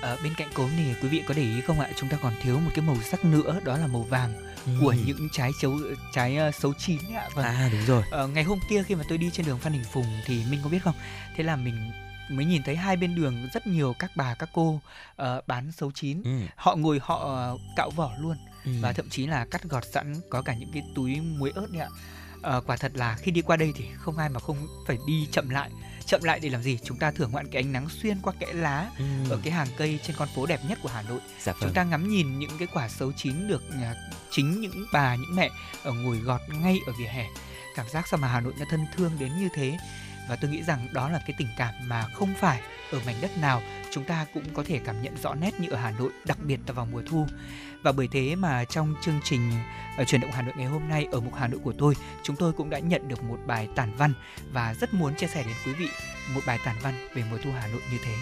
À, 0.02 0.16
bên 0.22 0.34
cạnh 0.34 0.48
cốm 0.54 0.70
thì 0.76 0.84
quý 1.02 1.08
vị 1.08 1.22
có 1.26 1.34
để 1.34 1.42
ý 1.42 1.60
không 1.60 1.80
ạ? 1.80 1.88
Chúng 1.96 2.08
ta 2.08 2.16
còn 2.22 2.32
thiếu 2.42 2.58
một 2.58 2.70
cái 2.74 2.84
màu 2.86 2.96
sắc 3.10 3.24
nữa 3.24 3.60
đó 3.64 3.76
là 3.76 3.86
màu 3.86 4.02
vàng 4.02 4.34
ừ. 4.66 4.72
của 4.80 4.94
những 5.06 5.28
trái 5.32 5.50
chấu 5.60 5.78
trái 6.14 6.38
uh, 6.48 6.54
xấu 6.54 6.72
chín 6.78 6.98
ạ. 7.14 7.28
Vâng. 7.34 7.44
À 7.44 7.68
đúng 7.72 7.86
rồi. 7.86 8.02
À, 8.12 8.26
ngày 8.26 8.44
hôm 8.44 8.58
kia 8.70 8.82
khi 8.82 8.94
mà 8.94 9.04
tôi 9.08 9.18
đi 9.18 9.30
trên 9.32 9.46
đường 9.46 9.58
Phan 9.58 9.72
Đình 9.72 9.84
Phùng 9.92 10.06
thì 10.26 10.42
mình 10.50 10.60
có 10.62 10.68
biết 10.68 10.78
không? 10.84 10.94
Thế 11.36 11.44
là 11.44 11.56
mình 11.56 11.90
mới 12.30 12.44
nhìn 12.44 12.62
thấy 12.62 12.76
hai 12.76 12.96
bên 12.96 13.14
đường 13.14 13.48
rất 13.54 13.66
nhiều 13.66 13.94
các 13.98 14.10
bà 14.16 14.34
các 14.34 14.48
cô 14.52 14.80
uh, 15.22 15.26
bán 15.46 15.72
xấu 15.72 15.92
chín 15.92 16.22
ừ. 16.22 16.40
họ 16.56 16.76
ngồi 16.76 17.00
họ 17.02 17.50
uh, 17.54 17.60
cạo 17.76 17.90
vỏ 17.90 18.12
luôn 18.18 18.36
ừ. 18.64 18.72
và 18.80 18.92
thậm 18.92 19.08
chí 19.10 19.26
là 19.26 19.46
cắt 19.50 19.62
gọt 19.62 19.84
sẵn 19.92 20.14
có 20.30 20.42
cả 20.42 20.54
những 20.54 20.70
cái 20.72 20.82
túi 20.94 21.20
muối 21.20 21.52
ớt 21.54 21.66
đấy 21.70 21.82
ạ 21.82 21.88
uh, 22.56 22.66
quả 22.66 22.76
thật 22.76 22.92
là 22.94 23.16
khi 23.16 23.30
đi 23.30 23.42
qua 23.42 23.56
đây 23.56 23.72
thì 23.76 23.84
không 23.96 24.18
ai 24.18 24.28
mà 24.28 24.40
không 24.40 24.56
phải 24.86 24.98
đi 25.06 25.26
chậm 25.32 25.48
lại 25.48 25.70
chậm 26.06 26.22
lại 26.22 26.40
để 26.42 26.48
làm 26.48 26.62
gì 26.62 26.78
chúng 26.84 26.96
ta 26.96 27.10
thưởng 27.10 27.32
ngoạn 27.32 27.46
cái 27.50 27.62
ánh 27.62 27.72
nắng 27.72 27.88
xuyên 27.88 28.18
qua 28.22 28.32
kẽ 28.40 28.46
lá 28.52 28.90
ừ. 28.98 29.04
ở 29.30 29.40
cái 29.44 29.52
hàng 29.52 29.68
cây 29.76 29.98
trên 30.06 30.16
con 30.16 30.28
phố 30.34 30.46
đẹp 30.46 30.60
nhất 30.68 30.78
của 30.82 30.88
Hà 30.88 31.02
Nội 31.02 31.20
dạ 31.40 31.52
vâng. 31.52 31.60
chúng 31.60 31.72
ta 31.72 31.84
ngắm 31.84 32.08
nhìn 32.08 32.38
những 32.38 32.50
cái 32.58 32.68
quả 32.74 32.88
xấu 32.88 33.12
chín 33.12 33.48
được 33.48 33.62
uh, 33.68 33.96
chính 34.30 34.60
những 34.60 34.86
bà 34.92 35.14
những 35.14 35.36
mẹ 35.36 35.50
ở 35.82 35.92
ngồi 35.92 36.16
gọt 36.16 36.40
ngay 36.62 36.78
ở 36.86 36.92
vỉa 36.98 37.06
hè 37.06 37.26
cảm 37.74 37.86
giác 37.88 38.08
sao 38.08 38.18
mà 38.18 38.28
Hà 38.28 38.40
Nội 38.40 38.52
nó 38.58 38.64
thân 38.70 38.86
thương 38.96 39.12
đến 39.18 39.38
như 39.38 39.48
thế 39.54 39.78
và 40.30 40.36
tôi 40.36 40.50
nghĩ 40.50 40.62
rằng 40.62 40.88
đó 40.92 41.08
là 41.08 41.18
cái 41.26 41.34
tình 41.38 41.48
cảm 41.56 41.74
mà 41.86 42.06
không 42.14 42.34
phải 42.40 42.60
ở 42.90 43.00
mảnh 43.06 43.16
đất 43.20 43.38
nào 43.38 43.62
chúng 43.90 44.04
ta 44.04 44.26
cũng 44.34 44.44
có 44.54 44.62
thể 44.66 44.80
cảm 44.84 45.02
nhận 45.02 45.16
rõ 45.22 45.34
nét 45.34 45.60
như 45.60 45.68
ở 45.70 45.76
Hà 45.76 45.90
Nội, 45.90 46.10
đặc 46.24 46.38
biệt 46.44 46.60
là 46.66 46.72
vào 46.72 46.88
mùa 46.92 47.02
thu. 47.10 47.26
Và 47.82 47.92
bởi 47.92 48.08
thế 48.12 48.36
mà 48.36 48.64
trong 48.64 48.94
chương 49.02 49.20
trình 49.24 49.50
ờ, 49.96 50.02
ở 50.02 50.04
truyền 50.04 50.20
động 50.20 50.30
Hà 50.32 50.42
Nội 50.42 50.54
ngày 50.56 50.66
hôm 50.66 50.88
nay 50.88 51.06
ở 51.12 51.20
mục 51.20 51.34
Hà 51.34 51.48
Nội 51.48 51.60
của 51.64 51.72
tôi, 51.78 51.94
chúng 52.22 52.36
tôi 52.36 52.52
cũng 52.52 52.70
đã 52.70 52.78
nhận 52.78 53.08
được 53.08 53.22
một 53.22 53.38
bài 53.46 53.68
tản 53.74 53.96
văn 53.96 54.12
và 54.52 54.74
rất 54.74 54.94
muốn 54.94 55.14
chia 55.14 55.26
sẻ 55.26 55.42
đến 55.42 55.54
quý 55.66 55.72
vị 55.72 55.88
một 56.34 56.40
bài 56.46 56.58
tản 56.64 56.76
văn 56.82 57.08
về 57.14 57.24
mùa 57.30 57.38
thu 57.44 57.50
Hà 57.52 57.66
Nội 57.66 57.80
như 57.92 57.98
thế. 58.04 58.14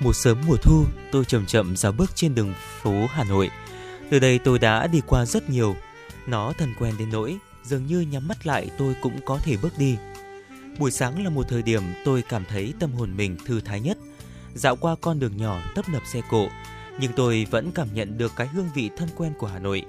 Một 0.00 0.12
sớm 0.12 0.38
mùa 0.46 0.56
thu, 0.62 0.84
tôi 1.12 1.24
chậm 1.24 1.46
chậm 1.46 1.76
dạo 1.76 1.92
bước 1.92 2.10
trên 2.14 2.34
đường 2.34 2.54
phố 2.82 3.06
Hà 3.06 3.24
Nội. 3.24 3.50
Từ 4.10 4.18
đây 4.18 4.38
tôi 4.38 4.58
đã 4.58 4.86
đi 4.86 5.00
qua 5.06 5.24
rất 5.24 5.50
nhiều. 5.50 5.76
Nó 6.26 6.52
thân 6.58 6.74
quen 6.78 6.94
đến 6.98 7.10
nỗi, 7.12 7.36
dường 7.64 7.86
như 7.86 8.00
nhắm 8.00 8.28
mắt 8.28 8.46
lại 8.46 8.70
tôi 8.78 8.94
cũng 9.02 9.20
có 9.24 9.38
thể 9.44 9.56
bước 9.62 9.78
đi. 9.78 9.96
Buổi 10.78 10.90
sáng 10.90 11.24
là 11.24 11.30
một 11.30 11.48
thời 11.48 11.62
điểm 11.62 11.82
tôi 12.04 12.22
cảm 12.28 12.44
thấy 12.44 12.74
tâm 12.80 12.92
hồn 12.92 13.16
mình 13.16 13.36
thư 13.46 13.60
thái 13.60 13.80
nhất. 13.80 13.98
Dạo 14.54 14.76
qua 14.76 14.96
con 15.00 15.20
đường 15.20 15.36
nhỏ 15.36 15.62
tấp 15.74 15.88
nập 15.88 16.02
xe 16.06 16.20
cộ, 16.30 16.48
nhưng 17.00 17.12
tôi 17.12 17.46
vẫn 17.50 17.72
cảm 17.74 17.94
nhận 17.94 18.18
được 18.18 18.32
cái 18.36 18.46
hương 18.46 18.68
vị 18.74 18.90
thân 18.96 19.08
quen 19.16 19.32
của 19.38 19.46
Hà 19.46 19.58
Nội. 19.58 19.82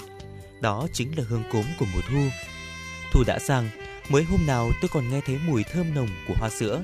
Đó 0.62 0.88
chính 0.94 1.18
là 1.18 1.24
hương 1.30 1.44
cốm 1.52 1.66
của 1.80 1.86
mùa 1.94 2.02
thu. 2.10 2.20
Thu 3.12 3.24
đã 3.28 3.40
sang, 3.40 3.70
mới 4.10 4.24
hôm 4.24 4.40
nào 4.48 4.72
tôi 4.82 4.90
còn 4.94 5.10
nghe 5.10 5.22
thấy 5.26 5.40
mùi 5.48 5.64
thơm 5.64 5.94
nồng 5.96 6.10
của 6.28 6.34
hoa 6.38 6.50
sữa. 6.50 6.84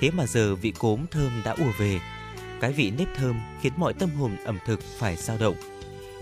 Thế 0.00 0.10
mà 0.10 0.26
giờ 0.26 0.54
vị 0.54 0.72
cốm 0.78 1.06
thơm 1.10 1.42
đã 1.44 1.52
ùa 1.52 1.72
về. 1.78 2.00
Cái 2.60 2.72
vị 2.72 2.90
nếp 2.90 3.08
thơm 3.16 3.40
khiến 3.62 3.72
mọi 3.76 3.94
tâm 3.94 4.10
hồn 4.10 4.36
ẩm 4.44 4.58
thực 4.66 4.80
phải 4.98 5.16
dao 5.16 5.38
động. 5.38 5.56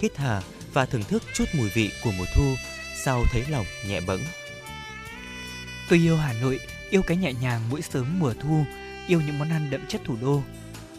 Hít 0.01 0.17
hà 0.17 0.43
và 0.73 0.87
thưởng 0.87 1.05
thức 1.05 1.23
chút 1.35 1.45
mùi 1.55 1.69
vị 1.69 1.91
của 2.05 2.13
mùa 2.19 2.25
thu, 2.37 2.55
sau 3.05 3.25
thấy 3.33 3.45
lòng 3.49 3.67
nhẹ 3.87 4.01
bẫng. 4.01 4.21
Tôi 5.89 5.99
yêu 5.99 6.17
Hà 6.17 6.33
Nội, 6.33 6.61
yêu 6.93 7.03
cái 7.03 7.17
nhẹ 7.17 7.33
nhàng 7.33 7.61
mỗi 7.71 7.83
sớm 7.83 8.19
mùa 8.19 8.35
thu, 8.41 8.65
yêu 9.07 9.21
những 9.27 9.39
món 9.39 9.51
ăn 9.51 9.71
đậm 9.71 9.87
chất 9.89 10.01
thủ 10.05 10.17
đô. 10.21 10.43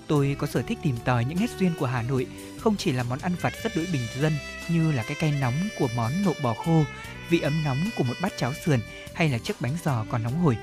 Tôi 0.07 0.35
có 0.39 0.47
sở 0.47 0.61
thích 0.61 0.77
tìm 0.81 0.95
tòi 1.05 1.25
những 1.25 1.39
nét 1.39 1.49
duyên 1.59 1.71
của 1.79 1.85
Hà 1.85 2.01
Nội, 2.01 2.27
không 2.59 2.75
chỉ 2.77 2.91
là 2.91 3.03
món 3.03 3.19
ăn 3.19 3.31
vặt 3.41 3.53
rất 3.63 3.75
đối 3.75 3.85
bình 3.93 4.01
dân 4.21 4.33
như 4.69 4.91
là 4.91 5.03
cái 5.03 5.15
cay 5.19 5.31
nóng 5.31 5.53
của 5.79 5.87
món 5.95 6.11
nộm 6.25 6.35
bò 6.43 6.53
khô, 6.53 6.83
vị 7.29 7.39
ấm 7.39 7.63
nóng 7.63 7.77
của 7.97 8.03
một 8.03 8.13
bát 8.21 8.33
cháo 8.37 8.53
sườn 8.65 8.79
hay 9.13 9.29
là 9.29 9.37
chiếc 9.37 9.61
bánh 9.61 9.73
giò 9.83 10.05
còn 10.09 10.23
nóng 10.23 10.39
hổi. 10.39 10.57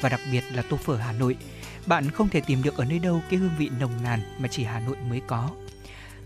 Và 0.00 0.08
đặc 0.08 0.20
biệt 0.32 0.44
là 0.52 0.62
tô 0.62 0.76
phở 0.76 0.96
Hà 0.96 1.12
Nội, 1.12 1.36
bạn 1.86 2.10
không 2.10 2.28
thể 2.28 2.40
tìm 2.40 2.62
được 2.62 2.76
ở 2.76 2.84
nơi 2.84 2.98
đâu 2.98 3.22
cái 3.30 3.38
hương 3.38 3.56
vị 3.58 3.70
nồng 3.80 4.02
nàn 4.02 4.20
mà 4.38 4.48
chỉ 4.48 4.64
Hà 4.64 4.80
Nội 4.80 4.96
mới 5.08 5.20
có. 5.26 5.50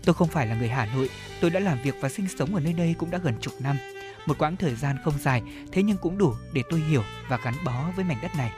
Tôi 0.05 0.15
không 0.15 0.27
phải 0.27 0.47
là 0.47 0.55
người 0.55 0.69
Hà 0.69 0.85
Nội, 0.85 1.09
tôi 1.41 1.49
đã 1.49 1.59
làm 1.59 1.81
việc 1.83 1.95
và 1.99 2.09
sinh 2.09 2.27
sống 2.39 2.55
ở 2.55 2.61
nơi 2.61 2.73
đây 2.73 2.95
cũng 2.97 3.11
đã 3.11 3.17
gần 3.17 3.33
chục 3.41 3.53
năm. 3.59 3.77
Một 4.25 4.37
quãng 4.37 4.57
thời 4.57 4.75
gian 4.75 4.97
không 5.03 5.19
dài, 5.19 5.41
thế 5.71 5.83
nhưng 5.83 5.97
cũng 5.97 6.17
đủ 6.17 6.33
để 6.53 6.63
tôi 6.69 6.79
hiểu 6.79 7.03
và 7.29 7.39
gắn 7.43 7.53
bó 7.63 7.85
với 7.95 8.05
mảnh 8.05 8.19
đất 8.21 8.35
này. 8.35 8.51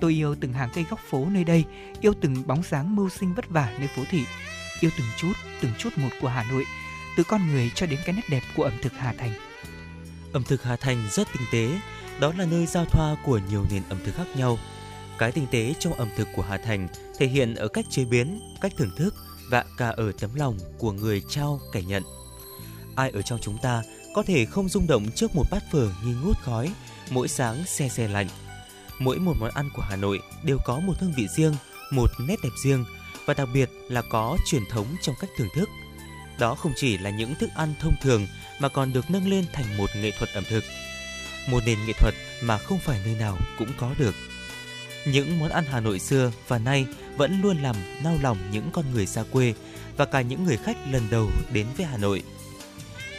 Tôi 0.00 0.12
yêu 0.12 0.34
từng 0.40 0.52
hàng 0.52 0.70
cây 0.74 0.84
góc 0.90 1.00
phố 1.10 1.26
nơi 1.30 1.44
đây, 1.44 1.64
yêu 2.00 2.12
từng 2.20 2.46
bóng 2.46 2.62
dáng 2.62 2.96
mưu 2.96 3.08
sinh 3.08 3.34
vất 3.34 3.48
vả 3.48 3.74
nơi 3.78 3.88
phố 3.88 4.02
thị, 4.10 4.24
yêu 4.80 4.90
từng 4.98 5.06
chút, 5.16 5.32
từng 5.60 5.72
chút 5.78 5.90
một 5.96 6.08
của 6.20 6.28
Hà 6.28 6.44
Nội, 6.50 6.64
từ 7.16 7.22
con 7.22 7.46
người 7.46 7.70
cho 7.74 7.86
đến 7.86 8.00
cái 8.04 8.14
nét 8.14 8.22
đẹp 8.30 8.42
của 8.56 8.62
ẩm 8.62 8.74
thực 8.82 8.92
Hà 8.92 9.12
Thành. 9.12 9.32
Ẩm 10.32 10.42
thực 10.44 10.62
Hà 10.62 10.76
Thành 10.76 11.08
rất 11.10 11.28
tinh 11.32 11.46
tế, 11.52 11.80
đó 12.20 12.32
là 12.38 12.44
nơi 12.44 12.66
giao 12.66 12.84
thoa 12.84 13.16
của 13.24 13.40
nhiều 13.50 13.64
nền 13.70 13.82
ẩm 13.88 13.98
thực 14.04 14.14
khác 14.14 14.26
nhau. 14.36 14.58
Cái 15.18 15.32
tinh 15.32 15.46
tế 15.50 15.74
trong 15.78 15.92
ẩm 15.92 16.08
thực 16.16 16.28
của 16.36 16.42
Hà 16.42 16.56
Thành 16.56 16.88
thể 17.18 17.26
hiện 17.26 17.54
ở 17.54 17.68
cách 17.68 17.84
chế 17.90 18.04
biến, 18.04 18.40
cách 18.60 18.72
thưởng 18.76 18.96
thức 18.96 19.14
và 19.50 19.64
cả 19.76 19.88
ở 19.88 20.12
tấm 20.20 20.34
lòng 20.34 20.58
của 20.78 20.92
người 20.92 21.22
trao 21.28 21.60
kẻ 21.72 21.82
nhận. 21.82 22.02
Ai 22.96 23.10
ở 23.10 23.22
trong 23.22 23.38
chúng 23.42 23.58
ta 23.62 23.82
có 24.16 24.22
thể 24.22 24.44
không 24.44 24.68
rung 24.68 24.86
động 24.86 25.06
trước 25.14 25.34
một 25.34 25.44
bát 25.50 25.62
phở 25.72 25.88
nghi 26.04 26.12
ngút 26.22 26.38
khói, 26.38 26.72
mỗi 27.10 27.28
sáng 27.28 27.64
xe 27.66 27.88
xe 27.88 28.08
lạnh. 28.08 28.28
Mỗi 28.98 29.18
một 29.18 29.34
món 29.40 29.50
ăn 29.50 29.70
của 29.74 29.82
Hà 29.82 29.96
Nội 29.96 30.20
đều 30.42 30.58
có 30.64 30.80
một 30.80 30.92
hương 31.00 31.12
vị 31.16 31.28
riêng, 31.36 31.54
một 31.90 32.10
nét 32.20 32.36
đẹp 32.42 32.50
riêng 32.64 32.84
và 33.26 33.34
đặc 33.34 33.48
biệt 33.54 33.70
là 33.88 34.02
có 34.10 34.36
truyền 34.46 34.62
thống 34.70 34.86
trong 35.02 35.14
cách 35.20 35.30
thưởng 35.36 35.48
thức. 35.54 35.68
Đó 36.38 36.54
không 36.54 36.72
chỉ 36.76 36.98
là 36.98 37.10
những 37.10 37.34
thức 37.34 37.50
ăn 37.54 37.74
thông 37.80 37.94
thường 38.02 38.26
mà 38.60 38.68
còn 38.68 38.92
được 38.92 39.10
nâng 39.10 39.28
lên 39.28 39.44
thành 39.52 39.76
một 39.76 39.90
nghệ 39.96 40.12
thuật 40.18 40.30
ẩm 40.34 40.44
thực. 40.50 40.64
Một 41.50 41.60
nền 41.66 41.78
nghệ 41.86 41.92
thuật 41.92 42.14
mà 42.42 42.58
không 42.58 42.78
phải 42.78 43.00
nơi 43.04 43.14
nào 43.14 43.38
cũng 43.58 43.70
có 43.78 43.94
được. 43.98 44.14
Những 45.06 45.38
món 45.38 45.48
ăn 45.48 45.64
Hà 45.70 45.80
Nội 45.80 45.98
xưa 45.98 46.32
và 46.48 46.58
nay 46.58 46.86
vẫn 47.16 47.40
luôn 47.42 47.62
làm 47.62 47.76
nao 48.04 48.18
lòng 48.22 48.38
những 48.52 48.70
con 48.72 48.84
người 48.92 49.06
xa 49.06 49.24
quê 49.30 49.54
và 49.96 50.04
cả 50.04 50.20
những 50.20 50.44
người 50.44 50.56
khách 50.56 50.76
lần 50.90 51.02
đầu 51.10 51.30
đến 51.52 51.66
với 51.76 51.86
Hà 51.86 51.96
Nội. 51.96 52.22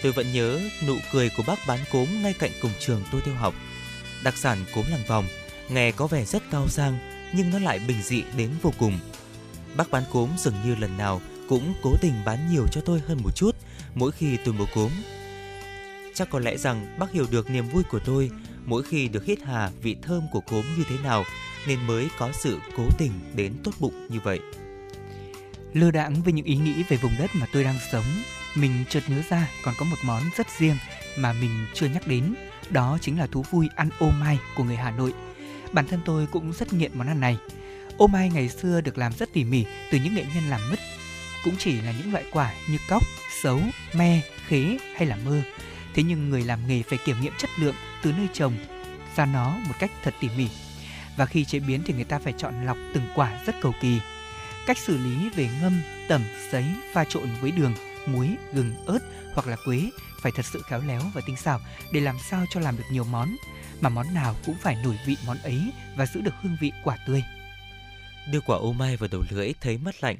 Tôi 0.01 0.11
vẫn 0.11 0.33
nhớ 0.33 0.59
nụ 0.87 0.97
cười 1.11 1.29
của 1.37 1.43
bác 1.47 1.59
bán 1.67 1.79
cốm 1.91 2.07
ngay 2.21 2.33
cạnh 2.33 2.51
cổng 2.61 2.71
trường 2.79 3.03
tôi 3.11 3.21
theo 3.25 3.35
học. 3.35 3.53
Đặc 4.23 4.37
sản 4.37 4.65
cốm 4.75 4.85
làng 4.89 5.03
vòng, 5.07 5.27
nghe 5.69 5.91
có 5.91 6.07
vẻ 6.07 6.25
rất 6.25 6.43
cao 6.51 6.67
sang 6.67 6.99
nhưng 7.33 7.49
nó 7.49 7.59
lại 7.59 7.79
bình 7.87 8.01
dị 8.03 8.23
đến 8.37 8.49
vô 8.61 8.73
cùng. 8.77 8.99
Bác 9.75 9.91
bán 9.91 10.03
cốm 10.11 10.29
dường 10.37 10.55
như 10.65 10.75
lần 10.75 10.97
nào 10.97 11.21
cũng 11.49 11.73
cố 11.81 11.95
tình 12.01 12.13
bán 12.25 12.51
nhiều 12.51 12.67
cho 12.71 12.81
tôi 12.81 13.01
hơn 13.07 13.19
một 13.23 13.35
chút 13.35 13.55
mỗi 13.95 14.11
khi 14.11 14.37
tôi 14.45 14.53
mua 14.53 14.65
cốm. 14.75 14.91
Chắc 16.13 16.29
có 16.29 16.39
lẽ 16.39 16.57
rằng 16.57 16.95
bác 16.99 17.11
hiểu 17.11 17.25
được 17.31 17.49
niềm 17.49 17.69
vui 17.69 17.83
của 17.83 17.99
tôi 17.99 18.31
mỗi 18.65 18.83
khi 18.83 19.07
được 19.07 19.25
hít 19.25 19.39
hà 19.45 19.69
vị 19.81 19.95
thơm 20.01 20.23
của 20.31 20.41
cốm 20.41 20.65
như 20.77 20.83
thế 20.89 20.95
nào 21.03 21.23
nên 21.67 21.87
mới 21.87 22.07
có 22.17 22.31
sự 22.31 22.59
cố 22.77 22.83
tình 22.97 23.11
đến 23.35 23.53
tốt 23.63 23.71
bụng 23.79 24.07
như 24.09 24.19
vậy. 24.19 24.39
Lơ 25.73 25.91
đãng 25.91 26.21
với 26.23 26.33
những 26.33 26.45
ý 26.45 26.55
nghĩ 26.55 26.83
về 26.89 26.97
vùng 26.97 27.15
đất 27.19 27.29
mà 27.33 27.47
tôi 27.53 27.63
đang 27.63 27.79
sống, 27.91 28.05
mình 28.61 28.85
chợt 28.89 29.03
nhớ 29.07 29.21
ra 29.29 29.47
còn 29.63 29.73
có 29.77 29.85
một 29.85 29.97
món 30.03 30.21
rất 30.37 30.47
riêng 30.57 30.77
mà 31.17 31.33
mình 31.33 31.67
chưa 31.73 31.87
nhắc 31.87 32.07
đến, 32.07 32.35
đó 32.69 32.97
chính 33.01 33.19
là 33.19 33.27
thú 33.27 33.45
vui 33.51 33.69
ăn 33.75 33.89
ô 33.99 34.09
mai 34.09 34.39
của 34.55 34.63
người 34.63 34.75
Hà 34.75 34.91
Nội. 34.91 35.13
Bản 35.71 35.87
thân 35.87 35.99
tôi 36.05 36.27
cũng 36.31 36.53
rất 36.53 36.73
nghiện 36.73 36.91
món 36.97 37.07
ăn 37.07 37.19
này. 37.19 37.37
Ô 37.97 38.07
mai 38.07 38.29
ngày 38.29 38.49
xưa 38.49 38.81
được 38.81 38.97
làm 38.97 39.13
rất 39.13 39.33
tỉ 39.33 39.43
mỉ 39.43 39.65
từ 39.91 39.97
những 39.97 40.15
nghệ 40.15 40.25
nhân 40.35 40.49
làm 40.49 40.69
mứt, 40.69 40.79
cũng 41.43 41.55
chỉ 41.57 41.81
là 41.81 41.91
những 41.91 42.11
loại 42.11 42.25
quả 42.31 42.53
như 42.69 42.77
cóc, 42.89 43.03
sấu, 43.41 43.61
me, 43.93 44.21
khế 44.47 44.77
hay 44.95 45.05
là 45.05 45.17
mơ. 45.25 45.41
Thế 45.93 46.03
nhưng 46.03 46.29
người 46.29 46.43
làm 46.43 46.67
nghề 46.67 46.83
phải 46.83 46.99
kiểm 47.05 47.21
nghiệm 47.21 47.33
chất 47.37 47.49
lượng 47.59 47.75
từ 48.03 48.11
nơi 48.11 48.27
trồng 48.33 48.53
ra 49.15 49.25
nó 49.25 49.57
một 49.67 49.75
cách 49.79 49.91
thật 50.03 50.13
tỉ 50.19 50.29
mỉ. 50.37 50.47
Và 51.17 51.25
khi 51.25 51.45
chế 51.45 51.59
biến 51.59 51.81
thì 51.85 51.93
người 51.93 52.03
ta 52.03 52.19
phải 52.19 52.33
chọn 52.37 52.65
lọc 52.65 52.77
từng 52.93 53.07
quả 53.15 53.39
rất 53.45 53.55
cầu 53.61 53.73
kỳ. 53.81 53.99
Cách 54.67 54.77
xử 54.77 54.97
lý 54.97 55.29
về 55.29 55.49
ngâm, 55.61 55.81
tẩm, 56.07 56.21
sấy, 56.51 56.65
pha 56.93 57.03
trộn 57.03 57.29
với 57.41 57.51
đường, 57.51 57.73
muối, 58.07 58.29
gừng, 58.53 58.73
ớt 58.85 58.99
hoặc 59.33 59.47
là 59.47 59.55
quế 59.65 59.89
phải 60.21 60.31
thật 60.35 60.45
sự 60.45 60.61
khéo 60.61 60.81
léo 60.81 61.01
và 61.13 61.21
tinh 61.25 61.37
xảo 61.37 61.59
để 61.91 61.99
làm 61.99 62.15
sao 62.29 62.45
cho 62.53 62.59
làm 62.59 62.77
được 62.77 62.83
nhiều 62.91 63.03
món, 63.03 63.35
mà 63.81 63.89
món 63.89 64.13
nào 64.13 64.35
cũng 64.45 64.55
phải 64.61 64.75
nổi 64.83 64.99
vị 65.05 65.17
món 65.25 65.37
ấy 65.37 65.71
và 65.97 66.05
giữ 66.05 66.21
được 66.21 66.33
hương 66.41 66.57
vị 66.61 66.71
quả 66.83 66.97
tươi. 67.07 67.23
Đưa 68.31 68.39
quả 68.41 68.57
ô 68.57 68.73
mai 68.73 68.97
vào 68.97 69.09
đầu 69.11 69.23
lưỡi 69.29 69.53
thấy 69.61 69.77
mất 69.77 70.03
lạnh. 70.03 70.17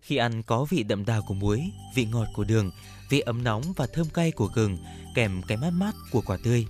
Khi 0.00 0.16
ăn 0.16 0.42
có 0.42 0.64
vị 0.64 0.82
đậm 0.82 1.04
đà 1.04 1.20
của 1.20 1.34
muối, 1.34 1.70
vị 1.94 2.04
ngọt 2.04 2.26
của 2.34 2.44
đường, 2.44 2.70
vị 3.10 3.20
ấm 3.20 3.44
nóng 3.44 3.72
và 3.76 3.86
thơm 3.86 4.08
cay 4.08 4.30
của 4.30 4.46
gừng, 4.46 4.78
kèm 5.14 5.42
cái 5.42 5.56
mát 5.56 5.70
mát 5.70 5.94
của 6.10 6.20
quả 6.26 6.36
tươi. 6.44 6.66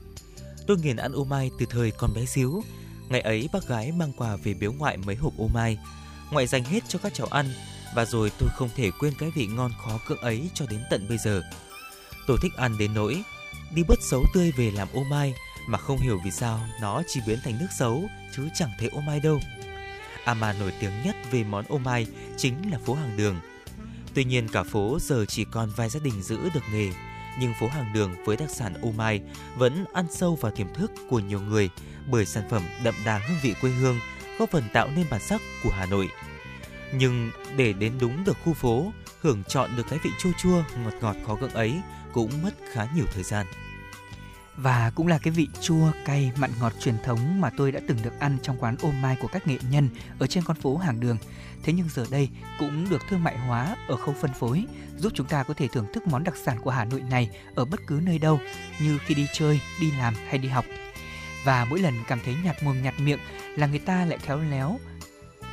Tôi 0.67 0.77
nghiền 0.79 0.97
ăn 0.97 1.13
ô 1.13 1.25
mai 1.25 1.51
từ 1.59 1.67
thời 1.71 1.91
còn 1.91 2.15
bé 2.15 2.25
xíu. 2.25 2.63
Ngày 3.09 3.21
ấy 3.21 3.49
bác 3.53 3.69
gái 3.69 3.93
mang 3.93 4.13
quà 4.13 4.37
về 4.37 4.55
biếu 4.55 4.73
ngoại 4.73 4.97
mấy 4.97 5.17
hộp 5.17 5.33
ô 5.39 5.49
mai. 5.49 5.79
Ngoại 6.31 6.47
dành 6.47 6.65
hết 6.65 6.89
cho 6.89 6.99
các 6.99 7.15
cháu 7.15 7.27
ăn 7.27 7.47
và 7.97 8.05
rồi 8.05 8.31
tôi 8.39 8.49
không 8.55 8.69
thể 8.77 8.91
quên 8.99 9.15
cái 9.19 9.31
vị 9.35 9.47
ngon 9.47 9.73
khó 9.85 9.99
cưỡng 10.07 10.21
ấy 10.21 10.51
cho 10.55 10.67
đến 10.67 10.81
tận 10.91 11.07
bây 11.09 11.19
giờ. 11.19 11.43
Tôi 12.27 12.39
thích 12.43 12.53
ăn 12.57 12.79
đến 12.79 12.95
nỗi 12.95 13.23
đi 13.75 13.83
bớt 13.89 13.99
xấu 14.03 14.25
tươi 14.35 14.53
về 14.57 14.71
làm 14.71 14.89
ô 14.93 15.05
mai 15.05 15.35
mà 15.69 15.79
không 15.79 15.99
hiểu 15.99 16.21
vì 16.25 16.31
sao 16.31 16.61
nó 16.81 17.03
chỉ 17.09 17.21
biến 17.27 17.39
thành 17.45 17.59
nước 17.59 17.67
xấu 17.79 18.09
chứ 18.37 18.49
chẳng 18.55 18.71
thấy 18.79 18.89
ô 18.89 19.01
mai 19.01 19.21
đâu. 19.21 19.41
À 20.25 20.35
mà 20.35 20.53
nổi 20.53 20.73
tiếng 20.81 21.03
nhất 21.05 21.17
về 21.31 21.45
món 21.45 21.65
ô 21.69 21.79
mai 21.79 22.07
chính 22.37 22.71
là 22.71 22.79
phố 22.79 22.95
hàng 22.95 23.17
đường. 23.17 23.41
Tuy 24.15 24.25
nhiên 24.25 24.49
cả 24.49 24.63
phố 24.63 24.99
giờ 25.01 25.25
chỉ 25.29 25.45
còn 25.45 25.71
vài 25.77 25.89
gia 25.89 26.01
đình 26.01 26.23
giữ 26.23 26.39
được 26.55 26.65
nghề, 26.73 26.91
nhưng 27.41 27.55
phố 27.61 27.69
hàng 27.69 27.93
đường 27.93 28.25
với 28.25 28.37
đặc 28.37 28.51
sản 28.51 28.75
ô 28.83 28.93
mai 28.93 29.21
vẫn 29.57 29.85
ăn 29.93 30.07
sâu 30.11 30.39
vào 30.41 30.53
tiềm 30.53 30.75
thức 30.75 30.93
của 31.09 31.19
nhiều 31.19 31.41
người 31.41 31.71
bởi 32.11 32.27
sản 32.27 32.45
phẩm 32.51 32.63
đậm 32.85 32.95
đà 33.05 33.19
hương 33.19 33.39
vị 33.43 33.55
quê 33.61 33.71
hương, 33.71 33.99
góp 34.39 34.51
phần 34.51 34.65
tạo 34.73 34.89
nên 34.97 35.07
bản 35.11 35.21
sắc 35.21 35.41
của 35.63 35.71
Hà 35.71 35.87
Nội. 35.87 36.09
Nhưng 36.93 37.31
để 37.57 37.73
đến 37.73 37.93
đúng 38.01 38.25
được 38.25 38.37
khu 38.45 38.55
phố, 38.55 38.93
hưởng 39.21 39.43
chọn 39.49 39.71
được 39.77 39.87
cái 39.91 39.99
vị 40.03 40.11
chua 40.19 40.33
chua, 40.43 40.63
ngọt 40.85 40.95
ngọt 41.01 41.17
khó 41.27 41.35
gượng 41.35 41.55
ấy 41.55 41.81
cũng 42.13 42.43
mất 42.43 42.51
khá 42.73 42.87
nhiều 42.95 43.05
thời 43.15 43.23
gian. 43.23 43.47
Và 44.57 44.93
cũng 44.95 45.07
là 45.07 45.19
cái 45.19 45.31
vị 45.31 45.49
chua, 45.63 45.91
cay, 46.05 46.33
mặn 46.37 46.51
ngọt 46.61 46.73
truyền 46.81 46.95
thống 47.05 47.41
mà 47.41 47.51
tôi 47.57 47.73
đã 47.73 47.81
từng 47.89 47.99
được 48.03 48.21
ăn 48.21 48.39
trong 48.43 48.59
quán 48.59 48.77
ô 48.83 48.91
mai 48.91 49.17
của 49.21 49.29
các 49.29 49.47
nghệ 49.47 49.59
nhân 49.71 49.89
ở 50.19 50.27
trên 50.27 50.45
con 50.45 50.57
phố 50.57 50.77
hàng 50.77 51.01
đường. 51.01 51.17
Thế 51.63 51.73
nhưng 51.73 51.89
giờ 51.89 52.07
đây 52.11 52.29
cũng 52.59 52.89
được 52.91 53.03
thương 53.09 53.25
mại 53.25 53.39
hóa 53.39 53.77
ở 53.89 53.97
khâu 53.97 54.15
phân 54.21 54.31
phối, 54.33 54.65
giúp 54.97 55.13
chúng 55.15 55.27
ta 55.27 55.43
có 55.43 55.55
thể 55.55 55.69
thưởng 55.69 55.87
thức 55.93 56.07
món 56.07 56.25
đặc 56.25 56.35
sản 56.45 56.59
của 56.61 56.71
Hà 56.71 56.85
Nội 56.85 57.03
này 57.11 57.31
ở 57.55 57.65
bất 57.65 57.81
cứ 57.87 58.01
nơi 58.03 58.19
đâu, 58.19 58.41
như 58.81 58.99
khi 59.07 59.15
đi 59.15 59.27
chơi, 59.33 59.61
đi 59.81 59.91
làm 59.91 60.15
hay 60.29 60.39
đi 60.39 60.49
học. 60.49 60.65
Và 61.45 61.65
mỗi 61.65 61.79
lần 61.79 61.95
cảm 62.09 62.21
thấy 62.25 62.35
nhạt 62.45 62.63
mồm 62.63 62.83
nhạt 62.83 62.95
miệng 63.01 63.19
là 63.57 63.67
người 63.67 63.79
ta 63.79 64.05
lại 64.05 64.19
khéo 64.19 64.41
léo 64.51 64.79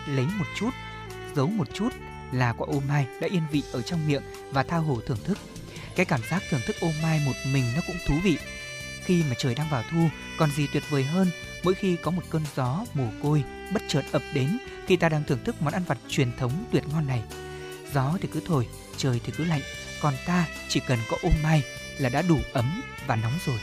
lấy 0.07 0.25
một 0.25 0.45
chút 0.55 0.69
giấu 1.35 1.47
một 1.47 1.67
chút 1.73 1.89
là 2.31 2.53
quả 2.53 2.67
ô 2.67 2.81
mai 2.87 3.07
đã 3.21 3.27
yên 3.31 3.43
vị 3.51 3.63
ở 3.71 3.81
trong 3.81 4.07
miệng 4.07 4.23
và 4.51 4.63
tha 4.63 4.77
hồ 4.77 4.99
thưởng 5.05 5.17
thức. 5.23 5.37
Cái 5.95 6.05
cảm 6.05 6.19
giác 6.29 6.43
thưởng 6.49 6.61
thức 6.65 6.75
ô 6.81 6.91
mai 7.03 7.21
một 7.25 7.33
mình 7.53 7.63
nó 7.75 7.81
cũng 7.87 7.95
thú 8.07 8.15
vị. 8.23 8.37
khi 9.05 9.23
mà 9.29 9.35
trời 9.37 9.55
đang 9.55 9.69
vào 9.69 9.83
thu 9.91 10.07
còn 10.37 10.51
gì 10.51 10.67
tuyệt 10.73 10.83
vời 10.89 11.03
hơn 11.03 11.27
mỗi 11.63 11.73
khi 11.73 11.95
có 11.95 12.11
một 12.11 12.21
cơn 12.29 12.41
gió 12.55 12.85
mồ 12.93 13.07
côi 13.23 13.43
bất 13.73 13.81
chợt 13.87 14.03
ập 14.11 14.21
đến 14.33 14.57
khi 14.87 14.95
ta 14.95 15.09
đang 15.09 15.23
thưởng 15.23 15.43
thức 15.43 15.61
món 15.61 15.73
ăn 15.73 15.83
vặt 15.87 15.97
truyền 16.07 16.31
thống 16.37 16.51
tuyệt 16.71 16.83
ngon 16.87 17.07
này. 17.07 17.21
Gió 17.93 18.17
thì 18.21 18.27
cứ 18.31 18.41
thổi, 18.45 18.67
trời 18.97 19.21
thì 19.23 19.33
cứ 19.37 19.45
lạnh, 19.45 19.61
còn 20.01 20.13
ta 20.25 20.47
chỉ 20.67 20.79
cần 20.87 20.99
có 21.09 21.17
ô 21.23 21.29
mai 21.43 21.63
là 21.97 22.09
đã 22.09 22.21
đủ 22.21 22.39
ấm 22.53 22.81
và 23.07 23.15
nóng 23.15 23.33
rồi. 23.45 23.59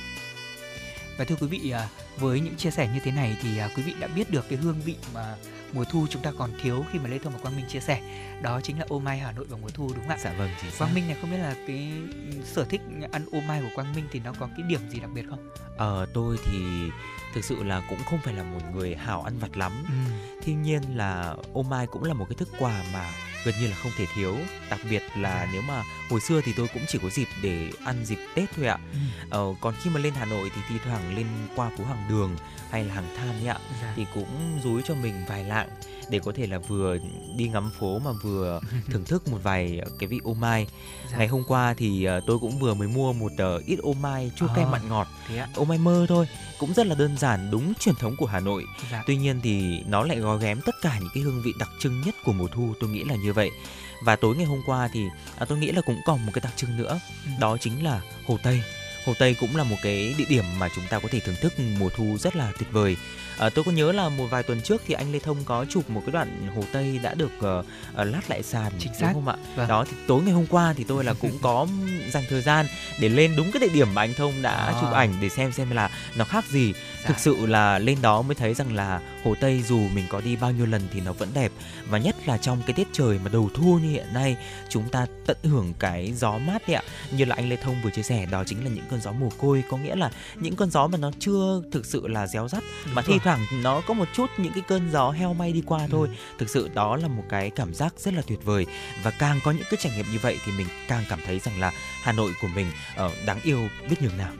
Và 1.20 1.26
thưa 1.26 1.36
quý 1.40 1.46
vị, 1.46 1.70
à, 1.70 1.88
với 2.18 2.40
những 2.40 2.56
chia 2.56 2.70
sẻ 2.70 2.88
như 2.94 3.00
thế 3.04 3.12
này 3.12 3.36
thì 3.42 3.58
à, 3.58 3.68
quý 3.76 3.82
vị 3.82 3.94
đã 4.00 4.06
biết 4.06 4.30
được 4.30 4.48
cái 4.48 4.58
hương 4.58 4.80
vị 4.84 4.96
mà 5.14 5.34
mùa 5.72 5.84
thu 5.84 6.06
chúng 6.10 6.22
ta 6.22 6.32
còn 6.38 6.50
thiếu 6.62 6.84
khi 6.92 6.98
mà 6.98 7.08
Lê 7.08 7.18
Thông 7.18 7.32
và 7.32 7.38
Quang 7.38 7.56
Minh 7.56 7.66
chia 7.68 7.80
sẻ 7.80 8.00
đó 8.42 8.60
chính 8.60 8.78
là 8.78 8.84
ô 8.88 8.98
mai 8.98 9.18
Hà 9.18 9.32
Nội 9.32 9.44
vào 9.44 9.58
mùa 9.62 9.68
thu 9.74 9.88
đúng 9.88 9.98
không 9.98 10.08
ạ? 10.08 10.18
Dạ 10.24 10.32
vâng, 10.38 10.50
chính 10.60 10.70
xác. 10.70 10.78
Quang 10.78 10.94
Minh 10.94 11.06
này 11.06 11.16
không 11.20 11.30
biết 11.30 11.36
là 11.36 11.54
cái 11.66 11.92
sở 12.44 12.64
thích 12.64 12.80
ăn 13.12 13.24
ô 13.32 13.40
mai 13.40 13.60
của 13.60 13.68
Quang 13.74 13.94
Minh 13.94 14.04
thì 14.10 14.20
nó 14.24 14.32
có 14.38 14.48
cái 14.56 14.66
điểm 14.68 14.80
gì 14.90 15.00
đặc 15.00 15.10
biệt 15.14 15.24
không? 15.30 15.50
Ờ 15.76 16.06
tôi 16.14 16.36
thì 16.44 16.58
thực 17.34 17.44
sự 17.44 17.62
là 17.62 17.82
cũng 17.88 17.98
không 18.04 18.20
phải 18.24 18.34
là 18.34 18.42
một 18.42 18.60
người 18.74 18.94
hào 18.94 19.22
ăn 19.22 19.38
vặt 19.38 19.56
lắm. 19.56 19.72
Ừ. 19.88 20.14
Tuy 20.46 20.54
nhiên 20.54 20.82
là 20.94 21.34
ô 21.52 21.62
mai 21.62 21.86
cũng 21.86 22.04
là 22.04 22.14
một 22.14 22.26
cái 22.28 22.36
thức 22.36 22.48
quà 22.58 22.82
mà 22.92 23.10
gần 23.44 23.54
như 23.60 23.66
là 23.66 23.76
không 23.76 23.92
thể 23.96 24.06
thiếu 24.14 24.36
đặc 24.70 24.80
biệt 24.90 25.02
là 25.16 25.48
nếu 25.52 25.62
mà 25.62 25.82
hồi 26.10 26.20
xưa 26.20 26.40
thì 26.44 26.52
tôi 26.56 26.68
cũng 26.74 26.82
chỉ 26.88 26.98
có 27.02 27.10
dịp 27.10 27.28
để 27.42 27.70
ăn 27.84 28.04
dịp 28.04 28.18
tết 28.34 28.50
thôi 28.56 28.66
ạ 28.66 28.78
ừ. 28.92 28.98
ờ, 29.30 29.54
còn 29.60 29.74
khi 29.82 29.90
mà 29.90 30.00
lên 30.00 30.14
hà 30.14 30.24
nội 30.24 30.50
thì 30.54 30.60
thi 30.68 30.74
thoảng 30.84 31.16
lên 31.16 31.26
qua 31.56 31.70
phố 31.78 31.84
hàng 31.84 32.06
đường 32.08 32.36
hay 32.70 32.84
là 32.84 32.94
hàng 32.94 33.16
than 33.16 33.28
ấy 33.28 33.46
ạ 33.46 33.58
dạ. 33.82 33.92
thì 33.96 34.06
cũng 34.14 34.60
dúi 34.64 34.82
cho 34.84 34.94
mình 34.94 35.24
vài 35.28 35.44
lạng 35.44 35.68
để 36.10 36.18
có 36.18 36.32
thể 36.36 36.46
là 36.46 36.58
vừa 36.58 36.98
đi 37.36 37.48
ngắm 37.48 37.70
phố 37.78 37.98
mà 37.98 38.10
vừa 38.22 38.60
thưởng 38.90 39.04
thức 39.04 39.28
một 39.28 39.38
vài 39.42 39.80
cái 39.98 40.08
vị 40.08 40.20
ô 40.24 40.34
mai. 40.34 40.66
Dạ. 41.10 41.18
ngày 41.18 41.26
hôm 41.26 41.42
qua 41.48 41.74
thì 41.78 42.08
uh, 42.08 42.22
tôi 42.26 42.38
cũng 42.38 42.58
vừa 42.58 42.74
mới 42.74 42.88
mua 42.88 43.12
một 43.12 43.32
uh, 43.32 43.66
ít 43.66 43.78
ô 43.82 43.92
mai 43.92 44.30
chua 44.36 44.46
cay 44.46 44.64
ờ, 44.64 44.70
mặn 44.70 44.88
ngọt 44.88 45.06
ô 45.54 45.64
mai 45.64 45.78
mơ 45.78 46.06
thôi 46.08 46.26
cũng 46.58 46.74
rất 46.74 46.86
là 46.86 46.94
đơn 46.94 47.16
giản 47.18 47.50
đúng 47.50 47.72
truyền 47.80 47.94
thống 47.94 48.16
của 48.16 48.26
hà 48.26 48.40
nội. 48.40 48.64
Dạ. 48.92 49.02
tuy 49.06 49.16
nhiên 49.16 49.40
thì 49.42 49.82
nó 49.86 50.04
lại 50.04 50.16
gói 50.16 50.38
ghém 50.40 50.60
tất 50.60 50.74
cả 50.82 50.98
những 51.00 51.10
cái 51.14 51.22
hương 51.22 51.42
vị 51.42 51.52
đặc 51.58 51.70
trưng 51.78 52.00
nhất 52.00 52.14
của 52.24 52.32
mùa 52.32 52.46
thu 52.46 52.74
tôi 52.80 52.90
nghĩ 52.90 53.04
là 53.04 53.14
như 53.14 53.32
vậy. 53.32 53.50
Và 54.04 54.16
tối 54.16 54.36
ngày 54.36 54.46
hôm 54.46 54.62
qua 54.66 54.88
thì 54.92 55.04
à, 55.38 55.44
tôi 55.44 55.58
nghĩ 55.58 55.72
là 55.72 55.80
cũng 55.80 56.00
còn 56.06 56.26
một 56.26 56.32
cái 56.34 56.40
đặc 56.44 56.52
trưng 56.56 56.76
nữa 56.76 57.00
ừ. 57.24 57.30
đó 57.40 57.56
chính 57.60 57.84
là 57.84 58.00
hồ 58.26 58.38
tây. 58.42 58.62
Hồ 59.06 59.14
tây 59.18 59.36
cũng 59.40 59.56
là 59.56 59.64
một 59.64 59.76
cái 59.82 60.14
địa 60.18 60.24
điểm 60.28 60.44
mà 60.58 60.68
chúng 60.74 60.84
ta 60.90 60.98
có 60.98 61.08
thể 61.10 61.20
thưởng 61.20 61.36
thức 61.40 61.52
mùa 61.78 61.88
thu 61.96 62.16
rất 62.18 62.36
là 62.36 62.52
tuyệt 62.58 62.68
vời 62.72 62.96
À, 63.40 63.48
tôi 63.48 63.64
có 63.64 63.72
nhớ 63.72 63.92
là 63.92 64.08
một 64.08 64.26
vài 64.30 64.42
tuần 64.42 64.60
trước 64.60 64.82
thì 64.86 64.94
anh 64.94 65.12
Lê 65.12 65.18
Thông 65.18 65.36
có 65.44 65.64
chụp 65.68 65.90
một 65.90 66.02
cái 66.06 66.12
đoạn 66.12 66.48
hồ 66.54 66.64
Tây 66.72 67.00
đã 67.02 67.14
được 67.14 67.30
uh, 67.38 67.64
lát 67.96 68.20
lại 68.28 68.42
sàn 68.42 68.72
chính 68.78 68.94
xác 68.94 69.10
đúng 69.14 69.24
không 69.24 69.34
ạ? 69.34 69.36
Vâng. 69.56 69.68
Đó 69.68 69.84
thì 69.90 69.96
tối 70.06 70.22
ngày 70.22 70.32
hôm 70.32 70.46
qua 70.46 70.74
thì 70.76 70.84
tôi 70.84 71.04
là 71.04 71.14
cũng 71.20 71.38
có 71.42 71.66
dành 72.12 72.24
thời 72.30 72.42
gian 72.42 72.66
để 73.00 73.08
lên 73.08 73.36
đúng 73.36 73.52
cái 73.52 73.60
địa 73.60 73.74
điểm 73.74 73.94
mà 73.94 74.02
anh 74.02 74.14
Thông 74.14 74.42
đã 74.42 74.54
à. 74.54 74.74
chụp 74.80 74.92
ảnh 74.92 75.14
để 75.20 75.28
xem 75.28 75.52
xem 75.52 75.70
là 75.70 75.90
nó 76.16 76.24
khác 76.24 76.44
gì. 76.44 76.74
Dạ. 77.02 77.08
Thực 77.08 77.18
sự 77.18 77.46
là 77.46 77.78
lên 77.78 77.98
đó 78.02 78.22
mới 78.22 78.34
thấy 78.34 78.54
rằng 78.54 78.74
là 78.74 79.00
hồ 79.24 79.34
Tây 79.40 79.62
dù 79.62 79.88
mình 79.94 80.04
có 80.10 80.20
đi 80.20 80.36
bao 80.36 80.52
nhiêu 80.52 80.66
lần 80.66 80.82
thì 80.92 81.00
nó 81.00 81.12
vẫn 81.12 81.28
đẹp. 81.34 81.52
Và 81.88 81.98
nhất 81.98 82.16
là 82.26 82.38
trong 82.38 82.62
cái 82.66 82.74
tiết 82.74 82.88
trời 82.92 83.18
mà 83.24 83.30
đầu 83.32 83.50
thu 83.54 83.78
như 83.82 83.90
hiện 83.90 84.06
nay 84.12 84.36
chúng 84.68 84.88
ta 84.88 85.06
tận 85.26 85.36
hưởng 85.42 85.74
cái 85.78 86.12
gió 86.12 86.38
mát 86.38 86.68
đấy 86.68 86.74
ạ. 86.74 86.82
Như 87.10 87.24
là 87.24 87.34
anh 87.36 87.48
Lê 87.48 87.56
Thông 87.56 87.82
vừa 87.82 87.90
chia 87.90 88.02
sẻ 88.02 88.26
đó 88.26 88.44
chính 88.46 88.64
là 88.64 88.70
những 88.70 88.84
cơn 88.90 89.00
gió 89.00 89.12
mồ 89.12 89.28
côi. 89.38 89.62
Có 89.70 89.76
nghĩa 89.76 89.96
là 89.96 90.10
những 90.34 90.56
cơn 90.56 90.70
gió 90.70 90.86
mà 90.86 90.98
nó 90.98 91.10
chưa 91.18 91.62
thực 91.72 91.86
sự 91.86 92.08
là 92.08 92.26
réo 92.26 92.48
rắt 92.48 92.62
mà 92.92 93.02
thi 93.02 93.14
thoảng 93.24 93.46
nó 93.62 93.80
có 93.86 93.94
một 93.94 94.08
chút 94.16 94.30
những 94.38 94.52
cái 94.52 94.62
cơn 94.68 94.90
gió 94.92 95.10
heo 95.10 95.34
may 95.34 95.52
đi 95.52 95.62
qua 95.66 95.80
ừ. 95.80 95.88
thôi. 95.90 96.08
Thực 96.38 96.50
sự 96.50 96.68
đó 96.74 96.96
là 96.96 97.08
một 97.08 97.24
cái 97.28 97.50
cảm 97.50 97.74
giác 97.74 97.94
rất 97.98 98.14
là 98.14 98.22
tuyệt 98.26 98.44
vời. 98.44 98.66
Và 99.02 99.10
càng 99.10 99.40
có 99.44 99.50
những 99.50 99.66
cái 99.70 99.80
trải 99.82 99.92
nghiệm 99.96 100.06
như 100.12 100.18
vậy 100.22 100.38
thì 100.44 100.52
mình 100.52 100.66
càng 100.88 101.04
cảm 101.08 101.18
thấy 101.26 101.38
rằng 101.38 101.60
là 101.60 101.72
Hà 102.02 102.12
Nội 102.12 102.32
của 102.42 102.48
mình 102.48 102.66
uh, 103.06 103.12
đáng 103.26 103.40
yêu 103.42 103.68
biết 103.90 104.02
nhường 104.02 104.18
nào. 104.18 104.32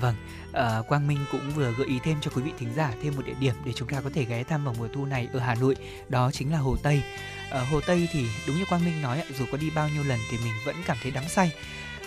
Vâng 0.00 0.14
uh, 0.50 0.88
Quang 0.88 1.06
Minh 1.06 1.18
cũng 1.32 1.50
vừa 1.50 1.72
gợi 1.72 1.86
ý 1.86 1.98
thêm 2.04 2.16
cho 2.20 2.30
quý 2.34 2.42
vị 2.42 2.52
thính 2.58 2.74
giả 2.76 2.92
thêm 3.02 3.16
một 3.16 3.26
địa 3.26 3.34
điểm 3.40 3.54
để 3.64 3.72
chúng 3.72 3.88
ta 3.88 4.00
có 4.00 4.10
thể 4.14 4.24
ghé 4.24 4.42
thăm 4.42 4.64
vào 4.64 4.74
mùa 4.78 4.88
thu 4.94 5.04
này 5.04 5.28
ở 5.32 5.40
Hà 5.40 5.54
Nội 5.54 5.76
đó 6.08 6.30
chính 6.32 6.52
là 6.52 6.58
Hồ 6.58 6.76
Tây. 6.82 7.02
Uh, 7.48 7.68
Hồ 7.68 7.80
Tây 7.86 8.08
thì 8.12 8.26
đúng 8.46 8.56
như 8.56 8.64
Quang 8.68 8.84
Minh 8.84 9.02
nói 9.02 9.22
dù 9.38 9.44
có 9.52 9.58
đi 9.58 9.70
bao 9.70 9.88
nhiêu 9.88 10.04
lần 10.04 10.18
thì 10.30 10.38
mình 10.44 10.54
vẫn 10.66 10.76
cảm 10.86 10.96
thấy 11.02 11.12
đắm 11.12 11.24
say. 11.28 11.52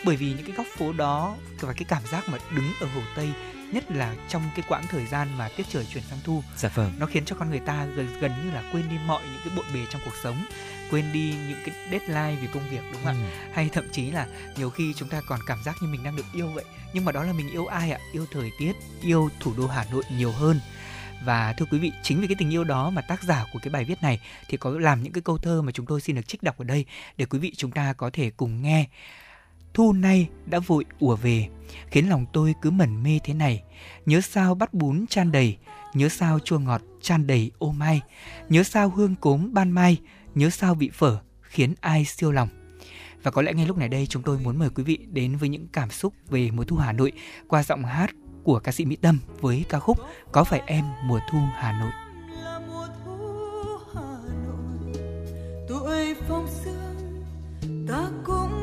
Bởi 0.05 0.15
vì 0.15 0.27
những 0.27 0.45
cái 0.45 0.55
góc 0.55 0.67
phố 0.77 0.93
đó 0.93 1.35
và 1.59 1.73
cái 1.73 1.85
cảm 1.87 2.03
giác 2.11 2.29
mà 2.29 2.37
đứng 2.55 2.71
ở 2.81 2.87
Hồ 2.95 3.01
Tây 3.15 3.33
nhất 3.71 3.91
là 3.91 4.15
trong 4.29 4.43
cái 4.55 4.65
quãng 4.67 4.83
thời 4.89 5.05
gian 5.05 5.27
mà 5.37 5.49
tiết 5.57 5.65
trời 5.69 5.85
chuyển 5.85 6.03
sang 6.09 6.19
thu 6.23 6.43
dạ 6.57 6.69
vâng. 6.75 6.91
nó 6.99 7.05
khiến 7.05 7.25
cho 7.25 7.35
con 7.35 7.49
người 7.49 7.59
ta 7.59 7.85
gần, 7.85 8.07
gần 8.19 8.31
như 8.43 8.51
là 8.51 8.63
quên 8.71 8.89
đi 8.89 8.95
mọi 9.07 9.21
những 9.23 9.41
cái 9.45 9.53
bộn 9.57 9.65
bề 9.73 9.79
trong 9.89 10.01
cuộc 10.05 10.15
sống 10.23 10.45
quên 10.91 11.11
đi 11.13 11.35
những 11.47 11.59
cái 11.65 11.75
deadline 11.91 12.41
vì 12.41 12.47
công 12.53 12.69
việc 12.69 12.81
đúng 12.93 13.01
không 13.03 13.15
ừ. 13.15 13.25
ạ 13.25 13.51
hay 13.53 13.69
thậm 13.73 13.85
chí 13.91 14.11
là 14.11 14.27
nhiều 14.57 14.69
khi 14.69 14.93
chúng 14.93 15.09
ta 15.09 15.21
còn 15.27 15.39
cảm 15.47 15.63
giác 15.63 15.75
như 15.81 15.87
mình 15.87 16.03
đang 16.03 16.15
được 16.15 16.25
yêu 16.33 16.47
vậy. 16.47 16.65
Nhưng 16.93 17.05
mà 17.05 17.11
đó 17.11 17.23
là 17.23 17.33
mình 17.33 17.49
yêu 17.51 17.65
ai 17.65 17.91
ạ? 17.91 17.99
Yêu 18.13 18.25
thời 18.31 18.51
tiết 18.59 18.73
yêu 19.01 19.29
thủ 19.39 19.53
đô 19.57 19.67
hà 19.67 19.85
nội 19.91 20.03
nhiều 20.17 20.31
hơn. 20.31 20.59
Và 21.25 21.53
thưa 21.53 21.65
quý 21.71 21.79
vị, 21.79 21.91
chính 22.03 22.21
vì 22.21 22.27
cái 22.27 22.35
tình 22.39 22.53
yêu 22.53 22.63
đó 22.63 22.89
mà 22.89 23.01
tác 23.01 23.23
giả 23.23 23.45
của 23.53 23.59
cái 23.59 23.69
bài 23.69 23.85
viết 23.85 24.01
này 24.01 24.19
thì 24.47 24.57
có 24.57 24.69
làm 24.69 25.03
những 25.03 25.13
cái 25.13 25.21
câu 25.21 25.37
thơ 25.37 25.61
mà 25.61 25.71
chúng 25.71 25.85
tôi 25.85 26.01
xin 26.01 26.15
được 26.15 26.27
trích 26.27 26.43
đọc 26.43 26.57
ở 26.57 26.63
đây 26.63 26.85
để 27.17 27.25
quý 27.25 27.39
vị 27.39 27.53
chúng 27.57 27.71
ta 27.71 27.93
có 27.93 28.09
thể 28.13 28.29
cùng 28.29 28.61
nghe. 28.61 28.87
Thu 29.73 29.93
nay 29.93 30.27
đã 30.45 30.59
vội 30.59 30.85
ùa 30.99 31.15
về 31.15 31.47
khiến 31.91 32.09
lòng 32.09 32.25
tôi 32.33 32.55
cứ 32.61 32.71
mẩn 32.71 33.03
mê 33.03 33.19
thế 33.23 33.33
này. 33.33 33.63
Nhớ 34.05 34.21
sao 34.21 34.55
bắt 34.55 34.73
bún 34.73 35.05
chan 35.07 35.31
đầy 35.31 35.57
nhớ 35.93 36.09
sao 36.09 36.39
chua 36.39 36.59
ngọt 36.59 36.81
chan 37.01 37.27
đầy 37.27 37.51
ô 37.59 37.71
mai. 37.71 38.01
Nhớ 38.49 38.63
sao 38.63 38.89
hương 38.89 39.15
cốm 39.15 39.53
ban 39.53 39.71
mai 39.71 39.97
nhớ 40.35 40.49
sao 40.49 40.75
vị 40.75 40.89
phở 40.93 41.17
khiến 41.41 41.73
ai 41.81 42.05
siêu 42.05 42.31
lòng 42.31 42.49
và 43.23 43.31
có 43.31 43.41
lẽ 43.41 43.53
ngay 43.53 43.65
lúc 43.65 43.77
này 43.77 43.89
đây 43.89 44.07
chúng 44.07 44.23
tôi 44.23 44.39
muốn 44.39 44.59
mời 44.59 44.69
quý 44.69 44.83
vị 44.83 44.97
đến 45.11 45.37
với 45.37 45.49
những 45.49 45.67
cảm 45.67 45.89
xúc 45.89 46.13
về 46.29 46.51
mùa 46.51 46.63
thu 46.63 46.75
Hà 46.75 46.91
Nội 46.91 47.11
qua 47.47 47.63
giọng 47.63 47.85
hát 47.85 48.11
của 48.43 48.59
ca 48.59 48.71
sĩ 48.71 48.85
Mỹ 48.85 48.95
Tâm 48.95 49.19
với 49.39 49.65
ca 49.69 49.79
khúc 49.79 49.97
Có 50.31 50.43
phải 50.43 50.61
em 50.65 50.85
mùa 51.05 51.19
thu 51.31 51.39
Hà 51.55 51.79
Nội. 51.79 51.91
tuổi 55.69 56.15
phong 56.27 56.47
sương 56.63 57.23
ta 57.87 58.09
cũng 58.25 58.60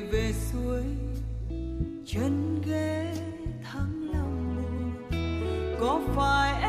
về 0.00 0.32
suối 0.32 0.84
chân 2.06 2.62
ghé 2.66 3.14
thắng 3.62 4.10
lòng 4.12 4.56
mùa. 4.56 5.16
Có 5.80 6.00
phải 6.14 6.62
em 6.62 6.65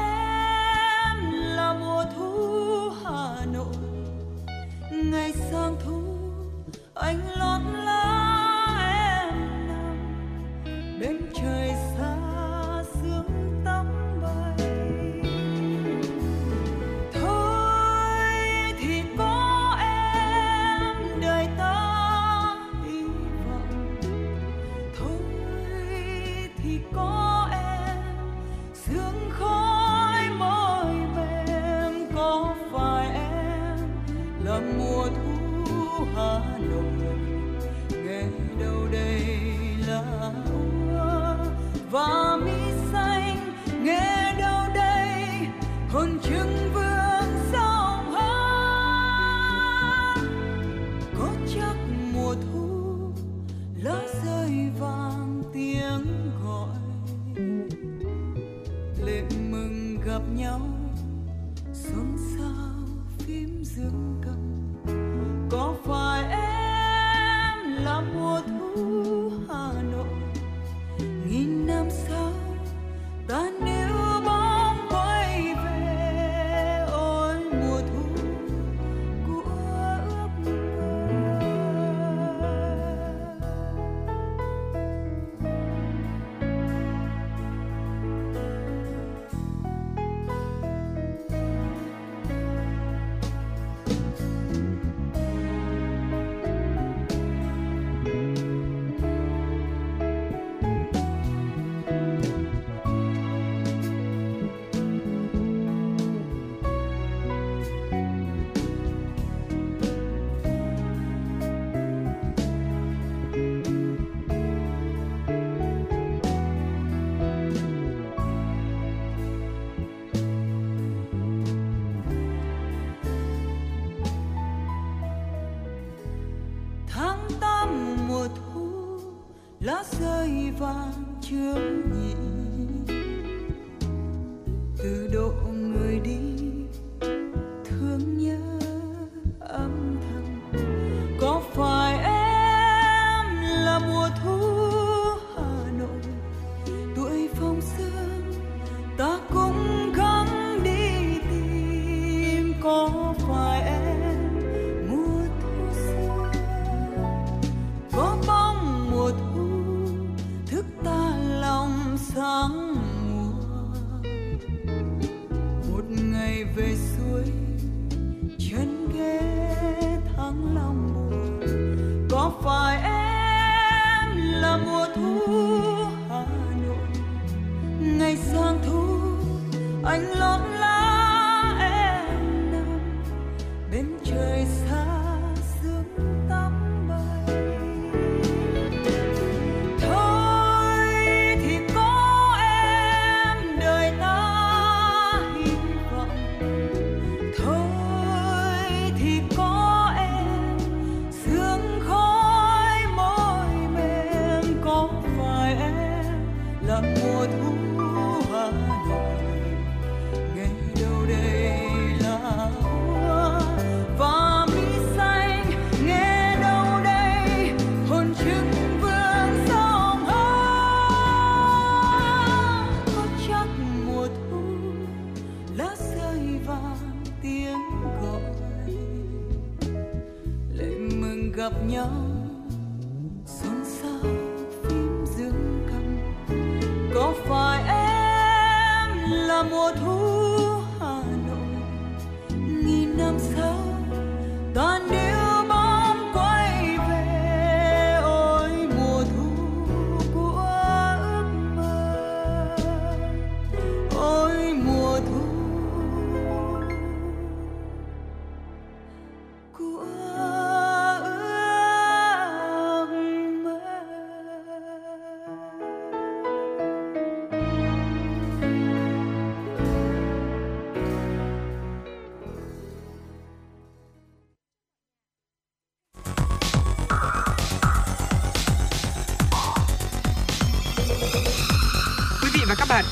gặp 231.50 231.54
nhau 231.68 232.07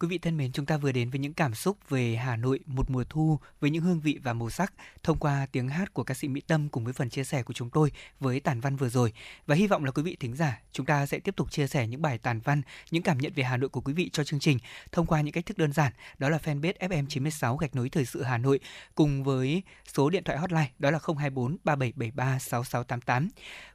Quý 0.00 0.08
vị 0.08 0.18
thân 0.18 0.36
mến, 0.36 0.52
chúng 0.52 0.66
ta 0.66 0.76
vừa 0.76 0.92
đến 0.92 1.10
với 1.10 1.18
những 1.18 1.32
cảm 1.32 1.54
xúc 1.54 1.76
về 1.88 2.16
Hà 2.16 2.36
Nội 2.36 2.60
một 2.66 2.90
mùa 2.90 3.04
thu 3.10 3.38
với 3.60 3.70
những 3.70 3.82
hương 3.82 4.00
vị 4.00 4.18
và 4.22 4.32
màu 4.32 4.50
sắc 4.50 4.72
thông 5.02 5.18
qua 5.18 5.46
tiếng 5.52 5.68
hát 5.68 5.94
của 5.94 6.04
ca 6.04 6.14
sĩ 6.14 6.28
Mỹ 6.28 6.40
Tâm 6.46 6.68
cùng 6.68 6.84
với 6.84 6.92
phần 6.92 7.10
chia 7.10 7.24
sẻ 7.24 7.42
của 7.42 7.52
chúng 7.52 7.70
tôi 7.70 7.92
với 8.20 8.40
tản 8.40 8.60
văn 8.60 8.76
vừa 8.76 8.88
rồi. 8.88 9.12
Và 9.46 9.54
hy 9.54 9.66
vọng 9.66 9.84
là 9.84 9.90
quý 9.90 10.02
vị 10.02 10.16
thính 10.20 10.36
giả, 10.36 10.60
chúng 10.72 10.86
ta 10.86 11.06
sẽ 11.06 11.18
tiếp 11.18 11.36
tục 11.36 11.52
chia 11.52 11.66
sẻ 11.66 11.86
những 11.86 12.02
bài 12.02 12.18
tản 12.18 12.40
văn, 12.40 12.62
những 12.90 13.02
cảm 13.02 13.18
nhận 13.18 13.32
về 13.32 13.42
Hà 13.42 13.56
Nội 13.56 13.68
của 13.68 13.80
quý 13.80 13.92
vị 13.92 14.10
cho 14.12 14.24
chương 14.24 14.40
trình 14.40 14.58
thông 14.92 15.06
qua 15.06 15.20
những 15.20 15.32
cách 15.32 15.46
thức 15.46 15.58
đơn 15.58 15.72
giản, 15.72 15.92
đó 16.18 16.28
là 16.28 16.38
fanpage 16.44 16.72
FM96 16.80 17.56
gạch 17.56 17.76
nối 17.76 17.88
thời 17.88 18.04
sự 18.04 18.22
Hà 18.22 18.38
Nội 18.38 18.60
cùng 18.94 19.24
với 19.24 19.62
số 19.94 20.10
điện 20.10 20.24
thoại 20.24 20.38
hotline 20.38 20.70
đó 20.78 20.90
là 20.90 20.98
024 21.18 21.56
3773 21.64 22.38
6688. 22.38 23.28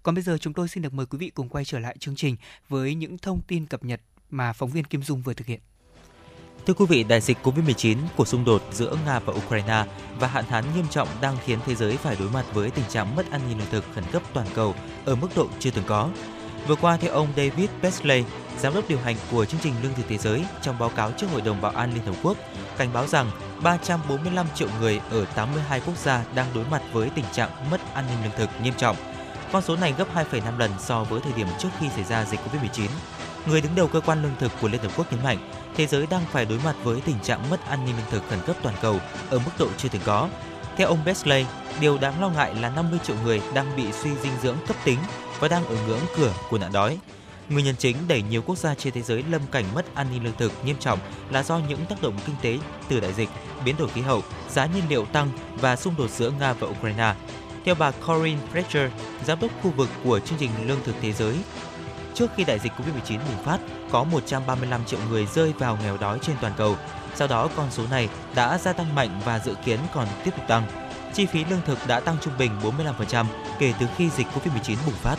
Còn 0.03 0.15
bây 0.15 0.21
giờ 0.23 0.37
chúng 0.37 0.53
tôi 0.53 0.67
xin 0.67 0.83
được 0.83 0.93
mời 0.93 1.05
quý 1.05 1.17
vị 1.17 1.29
cùng 1.29 1.49
quay 1.49 1.65
trở 1.65 1.79
lại 1.79 1.97
chương 1.99 2.15
trình 2.15 2.35
với 2.69 2.95
những 2.95 3.17
thông 3.17 3.41
tin 3.47 3.65
cập 3.65 3.83
nhật 3.83 4.01
mà 4.29 4.53
phóng 4.53 4.69
viên 4.69 4.83
Kim 4.83 5.03
Dung 5.03 5.21
vừa 5.21 5.33
thực 5.33 5.47
hiện. 5.47 5.59
Thưa 6.65 6.73
quý 6.73 6.85
vị, 6.89 7.03
đại 7.03 7.21
dịch 7.21 7.37
Covid-19, 7.43 7.97
cuộc 8.15 8.27
xung 8.27 8.45
đột 8.45 8.63
giữa 8.71 8.95
Nga 9.05 9.19
và 9.19 9.33
Ukraine 9.33 9.85
và 10.19 10.27
hạn 10.27 10.45
hán 10.49 10.63
nghiêm 10.75 10.85
trọng 10.89 11.07
đang 11.21 11.37
khiến 11.45 11.59
thế 11.65 11.75
giới 11.75 11.97
phải 11.97 12.15
đối 12.19 12.29
mặt 12.29 12.45
với 12.53 12.69
tình 12.69 12.85
trạng 12.89 13.15
mất 13.15 13.31
an 13.31 13.41
ninh 13.47 13.57
lương 13.57 13.67
thực 13.71 13.83
khẩn 13.95 14.03
cấp 14.11 14.21
toàn 14.33 14.47
cầu 14.53 14.75
ở 15.05 15.15
mức 15.15 15.27
độ 15.35 15.47
chưa 15.59 15.71
từng 15.71 15.83
có. 15.87 16.09
Vừa 16.67 16.75
qua, 16.75 16.97
theo 16.97 17.11
ông 17.11 17.27
David 17.37 17.69
Beasley, 17.81 18.23
giám 18.59 18.73
đốc 18.73 18.89
điều 18.89 18.99
hành 18.99 19.15
của 19.31 19.45
chương 19.45 19.59
trình 19.63 19.73
Lương 19.83 19.93
thực 19.93 20.05
Thế 20.09 20.17
giới 20.17 20.45
trong 20.61 20.79
báo 20.79 20.89
cáo 20.89 21.11
trước 21.11 21.27
Hội 21.31 21.41
đồng 21.41 21.61
Bảo 21.61 21.71
an 21.71 21.93
Liên 21.93 22.03
Hợp 22.03 22.15
Quốc, 22.23 22.37
cảnh 22.77 22.89
báo 22.93 23.07
rằng 23.07 23.31
345 23.63 24.45
triệu 24.55 24.67
người 24.79 25.01
ở 25.09 25.25
82 25.25 25.81
quốc 25.85 25.97
gia 25.97 26.25
đang 26.35 26.47
đối 26.55 26.65
mặt 26.65 26.81
với 26.91 27.09
tình 27.09 27.25
trạng 27.33 27.49
mất 27.71 27.93
an 27.93 28.05
ninh 28.07 28.17
lương 28.23 28.37
thực 28.37 28.49
nghiêm 28.63 28.73
trọng. 28.77 28.95
Con 29.51 29.61
số 29.61 29.75
này 29.75 29.93
gấp 29.97 30.07
2,5 30.15 30.57
lần 30.57 30.71
so 30.79 31.03
với 31.03 31.21
thời 31.21 31.33
điểm 31.33 31.47
trước 31.59 31.69
khi 31.79 31.89
xảy 31.95 32.03
ra 32.03 32.25
dịch 32.25 32.39
Covid-19. 32.39 32.87
Người 33.45 33.61
đứng 33.61 33.75
đầu 33.75 33.87
cơ 33.87 33.99
quan 33.99 34.23
lương 34.23 34.35
thực 34.39 34.51
của 34.61 34.67
Liên 34.67 34.81
Hợp 34.81 34.91
Quốc 34.97 35.11
nhấn 35.13 35.23
mạnh, 35.23 35.37
thế 35.75 35.87
giới 35.87 36.07
đang 36.09 36.25
phải 36.31 36.45
đối 36.45 36.59
mặt 36.59 36.75
với 36.83 37.01
tình 37.01 37.19
trạng 37.23 37.49
mất 37.49 37.65
an 37.65 37.85
ninh 37.85 37.95
lương 37.95 38.05
thực 38.09 38.29
khẩn 38.29 38.39
cấp 38.45 38.55
toàn 38.63 38.75
cầu 38.81 38.99
ở 39.29 39.39
mức 39.39 39.51
độ 39.59 39.67
chưa 39.77 39.89
từng 39.89 40.01
có. 40.05 40.29
Theo 40.77 40.87
ông 40.87 41.05
Beasley, 41.05 41.45
điều 41.81 41.97
đáng 41.97 42.21
lo 42.21 42.29
ngại 42.29 42.55
là 42.55 42.69
50 42.69 42.99
triệu 43.03 43.15
người 43.23 43.41
đang 43.53 43.75
bị 43.75 43.91
suy 43.91 44.09
dinh 44.23 44.33
dưỡng 44.43 44.57
cấp 44.67 44.77
tính 44.85 44.99
và 45.39 45.47
đang 45.47 45.65
ở 45.65 45.75
ngưỡng 45.87 45.99
cửa 46.17 46.33
của 46.49 46.57
nạn 46.57 46.71
đói. 46.71 46.99
Nguyên 47.49 47.65
nhân 47.65 47.75
chính 47.77 47.97
đẩy 48.07 48.21
nhiều 48.21 48.41
quốc 48.41 48.57
gia 48.57 48.75
trên 48.75 48.93
thế 48.93 49.01
giới 49.01 49.23
lâm 49.31 49.41
cảnh 49.51 49.65
mất 49.73 49.95
an 49.95 50.07
ninh 50.11 50.23
lương 50.23 50.37
thực 50.37 50.51
nghiêm 50.65 50.75
trọng 50.79 50.99
là 51.29 51.43
do 51.43 51.59
những 51.69 51.85
tác 51.85 52.01
động 52.01 52.17
kinh 52.25 52.35
tế 52.41 52.59
từ 52.89 52.99
đại 52.99 53.13
dịch, 53.13 53.29
biến 53.65 53.75
đổi 53.79 53.89
khí 53.89 54.01
hậu, 54.01 54.23
giá 54.49 54.65
nhiên 54.65 54.83
liệu 54.89 55.05
tăng 55.05 55.29
và 55.55 55.75
xung 55.75 55.95
đột 55.97 56.09
giữa 56.09 56.31
Nga 56.39 56.53
và 56.53 56.67
Ukraine. 56.67 57.15
Theo 57.65 57.75
bà 57.75 57.91
Corinne 57.91 58.41
Fletcher, 58.53 58.89
giám 59.25 59.39
đốc 59.39 59.51
khu 59.61 59.71
vực 59.71 59.89
của 60.03 60.19
chương 60.19 60.37
trình 60.39 60.51
Lương 60.65 60.83
thực 60.83 60.95
Thế 61.01 61.11
giới, 61.11 61.35
trước 62.13 62.31
khi 62.35 62.43
đại 62.43 62.59
dịch 62.59 62.71
Covid-19 62.77 63.17
bùng 63.17 63.43
phát, 63.43 63.59
có 63.91 64.03
135 64.03 64.85
triệu 64.85 64.99
người 65.09 65.25
rơi 65.25 65.53
vào 65.53 65.77
nghèo 65.83 65.97
đói 65.97 66.19
trên 66.21 66.35
toàn 66.41 66.53
cầu. 66.57 66.77
Sau 67.15 67.27
đó, 67.27 67.49
con 67.55 67.71
số 67.71 67.83
này 67.91 68.09
đã 68.35 68.57
gia 68.57 68.73
tăng 68.73 68.95
mạnh 68.95 69.21
và 69.25 69.39
dự 69.39 69.55
kiến 69.65 69.79
còn 69.93 70.07
tiếp 70.23 70.31
tục 70.35 70.45
tăng. 70.47 70.63
Chi 71.13 71.25
phí 71.25 71.45
lương 71.45 71.61
thực 71.65 71.77
đã 71.87 71.99
tăng 71.99 72.17
trung 72.21 72.33
bình 72.39 72.51
45% 72.61 73.25
kể 73.59 73.73
từ 73.79 73.85
khi 73.97 74.09
dịch 74.09 74.27
Covid-19 74.27 74.75
bùng 74.85 74.95
phát. 74.95 75.17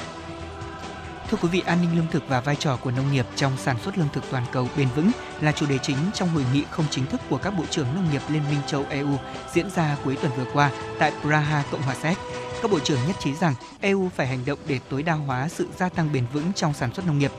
Thưa 1.30 1.38
quý 1.42 1.48
vị, 1.48 1.62
an 1.66 1.78
ninh 1.80 1.96
lương 1.96 2.06
thực 2.10 2.28
và 2.28 2.40
vai 2.40 2.56
trò 2.56 2.76
của 2.76 2.90
nông 2.90 3.12
nghiệp 3.12 3.26
trong 3.36 3.56
sản 3.56 3.76
xuất 3.84 3.98
lương 3.98 4.08
thực 4.12 4.24
toàn 4.30 4.44
cầu 4.52 4.68
bền 4.76 4.88
vững 4.96 5.10
là 5.40 5.52
chủ 5.52 5.66
đề 5.66 5.78
chính 5.78 5.96
trong 6.14 6.28
hội 6.28 6.44
nghị 6.52 6.64
không 6.70 6.84
chính 6.90 7.06
thức 7.06 7.20
của 7.30 7.38
các 7.38 7.50
bộ 7.50 7.64
trưởng 7.70 7.86
nông 7.94 8.10
nghiệp 8.10 8.22
Liên 8.28 8.42
minh 8.50 8.60
châu 8.66 8.84
EU 8.88 9.16
diễn 9.52 9.70
ra 9.70 9.96
cuối 10.04 10.16
tuần 10.22 10.32
vừa 10.36 10.46
qua 10.52 10.70
tại 10.98 11.12
Praha, 11.22 11.64
Cộng 11.70 11.82
hòa 11.82 11.94
Séc. 11.94 12.18
Các 12.64 12.70
bộ 12.70 12.80
trưởng 12.80 12.98
nhất 13.06 13.16
trí 13.20 13.34
rằng 13.34 13.54
EU 13.80 14.08
phải 14.16 14.26
hành 14.26 14.44
động 14.46 14.58
để 14.66 14.80
tối 14.90 15.02
đa 15.02 15.12
hóa 15.12 15.48
sự 15.48 15.68
gia 15.76 15.88
tăng 15.88 16.12
bền 16.12 16.24
vững 16.32 16.52
trong 16.52 16.74
sản 16.74 16.94
xuất 16.94 17.06
nông 17.06 17.18
nghiệp. 17.18 17.30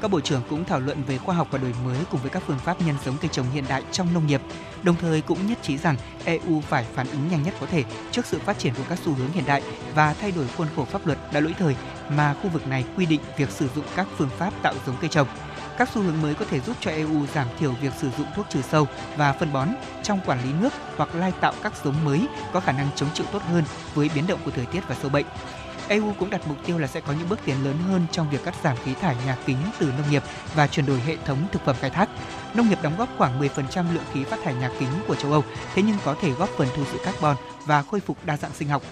Các 0.00 0.10
bộ 0.10 0.20
trưởng 0.20 0.42
cũng 0.50 0.64
thảo 0.64 0.80
luận 0.80 1.02
về 1.04 1.18
khoa 1.18 1.34
học 1.34 1.48
và 1.50 1.58
đổi 1.58 1.74
mới 1.84 1.98
cùng 2.10 2.20
với 2.20 2.30
các 2.30 2.42
phương 2.46 2.58
pháp 2.58 2.80
nhân 2.80 2.96
giống 3.04 3.16
cây 3.20 3.28
trồng 3.32 3.50
hiện 3.52 3.64
đại 3.68 3.82
trong 3.92 4.14
nông 4.14 4.26
nghiệp. 4.26 4.40
Đồng 4.82 4.96
thời 5.00 5.20
cũng 5.20 5.46
nhất 5.46 5.58
trí 5.62 5.78
rằng 5.78 5.96
EU 6.24 6.60
phải 6.60 6.86
phản 6.94 7.10
ứng 7.10 7.28
nhanh 7.28 7.42
nhất 7.42 7.54
có 7.60 7.66
thể 7.66 7.84
trước 8.10 8.26
sự 8.26 8.38
phát 8.38 8.58
triển 8.58 8.74
của 8.74 8.84
các 8.88 8.98
xu 9.04 9.14
hướng 9.14 9.32
hiện 9.32 9.44
đại 9.46 9.62
và 9.94 10.14
thay 10.14 10.32
đổi 10.32 10.46
khuôn 10.56 10.68
khổ 10.76 10.84
pháp 10.84 11.06
luật 11.06 11.18
đã 11.32 11.40
lỗi 11.40 11.54
thời 11.58 11.76
mà 12.08 12.34
khu 12.42 12.48
vực 12.48 12.66
này 12.66 12.84
quy 12.96 13.06
định 13.06 13.20
việc 13.36 13.50
sử 13.50 13.68
dụng 13.74 13.84
các 13.96 14.06
phương 14.16 14.30
pháp 14.38 14.52
tạo 14.62 14.74
giống 14.86 14.96
cây 15.00 15.10
trồng. 15.10 15.28
Các 15.82 15.88
xu 15.94 16.02
hướng 16.02 16.22
mới 16.22 16.34
có 16.34 16.44
thể 16.50 16.60
giúp 16.60 16.76
cho 16.80 16.90
EU 16.90 17.26
giảm 17.34 17.46
thiểu 17.58 17.72
việc 17.72 17.92
sử 17.98 18.10
dụng 18.18 18.26
thuốc 18.36 18.46
trừ 18.50 18.62
sâu 18.62 18.86
và 19.16 19.32
phân 19.32 19.52
bón 19.52 19.68
trong 20.02 20.20
quản 20.26 20.44
lý 20.44 20.52
nước 20.60 20.72
hoặc 20.96 21.14
lai 21.14 21.32
tạo 21.40 21.52
các 21.62 21.72
giống 21.84 22.04
mới 22.04 22.26
có 22.52 22.60
khả 22.60 22.72
năng 22.72 22.88
chống 22.96 23.08
chịu 23.14 23.26
tốt 23.32 23.42
hơn 23.42 23.64
với 23.94 24.10
biến 24.14 24.26
động 24.26 24.40
của 24.44 24.50
thời 24.50 24.66
tiết 24.66 24.80
và 24.88 24.94
sâu 25.02 25.10
bệnh. 25.10 25.26
EU 25.88 26.12
cũng 26.18 26.30
đặt 26.30 26.40
mục 26.48 26.56
tiêu 26.66 26.78
là 26.78 26.86
sẽ 26.86 27.00
có 27.00 27.12
những 27.12 27.28
bước 27.28 27.38
tiến 27.44 27.64
lớn 27.64 27.76
hơn 27.88 28.06
trong 28.12 28.30
việc 28.30 28.44
cắt 28.44 28.54
giảm 28.64 28.76
khí 28.84 28.94
thải 28.94 29.16
nhà 29.26 29.36
kính 29.46 29.56
từ 29.78 29.86
nông 29.86 30.10
nghiệp 30.10 30.22
và 30.54 30.66
chuyển 30.66 30.86
đổi 30.86 31.00
hệ 31.00 31.16
thống 31.24 31.38
thực 31.52 31.64
phẩm 31.64 31.76
khai 31.80 31.90
thác. 31.90 32.08
Nông 32.54 32.68
nghiệp 32.68 32.78
đóng 32.82 32.96
góp 32.98 33.08
khoảng 33.18 33.40
10% 33.40 33.94
lượng 33.94 34.04
khí 34.12 34.24
phát 34.24 34.38
thải 34.44 34.54
nhà 34.54 34.70
kính 34.78 34.90
của 35.08 35.14
châu 35.14 35.32
Âu, 35.32 35.44
thế 35.74 35.82
nhưng 35.82 35.96
có 36.04 36.14
thể 36.20 36.30
góp 36.30 36.48
phần 36.58 36.68
thu 36.76 36.84
giữ 36.92 36.98
carbon 37.04 37.36
và 37.66 37.82
khôi 37.82 38.00
phục 38.00 38.16
đa 38.24 38.36
dạng 38.36 38.54
sinh 38.54 38.68
học 38.68 38.82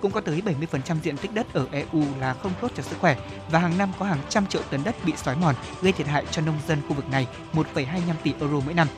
cũng 0.00 0.12
có 0.12 0.20
tới 0.20 0.42
70% 0.72 0.96
diện 1.02 1.16
tích 1.16 1.34
đất 1.34 1.54
ở 1.54 1.66
EU 1.70 2.02
là 2.20 2.34
không 2.34 2.52
tốt 2.60 2.70
cho 2.76 2.82
sức 2.82 2.96
khỏe 3.00 3.16
và 3.50 3.58
hàng 3.58 3.78
năm 3.78 3.92
có 3.98 4.06
hàng 4.06 4.18
trăm 4.28 4.46
triệu 4.46 4.62
tấn 4.70 4.84
đất 4.84 4.96
bị 5.04 5.12
xói 5.16 5.36
mòn, 5.36 5.54
gây 5.82 5.92
thiệt 5.92 6.06
hại 6.06 6.24
cho 6.30 6.42
nông 6.42 6.58
dân 6.68 6.78
khu 6.88 6.94
vực 6.94 7.10
này 7.10 7.26
1,25 7.52 7.84
tỷ 8.22 8.32
euro 8.40 8.60
mỗi 8.64 8.74
năm. 8.74 8.88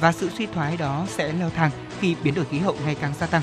Và 0.00 0.12
sự 0.12 0.30
suy 0.38 0.46
thoái 0.46 0.76
đó 0.76 1.06
sẽ 1.08 1.32
leo 1.32 1.50
thang 1.50 1.70
khi 2.00 2.16
biến 2.24 2.34
đổi 2.34 2.44
khí 2.44 2.58
hậu 2.58 2.76
ngày 2.84 2.94
càng 2.94 3.14
gia 3.18 3.26
tăng. 3.26 3.42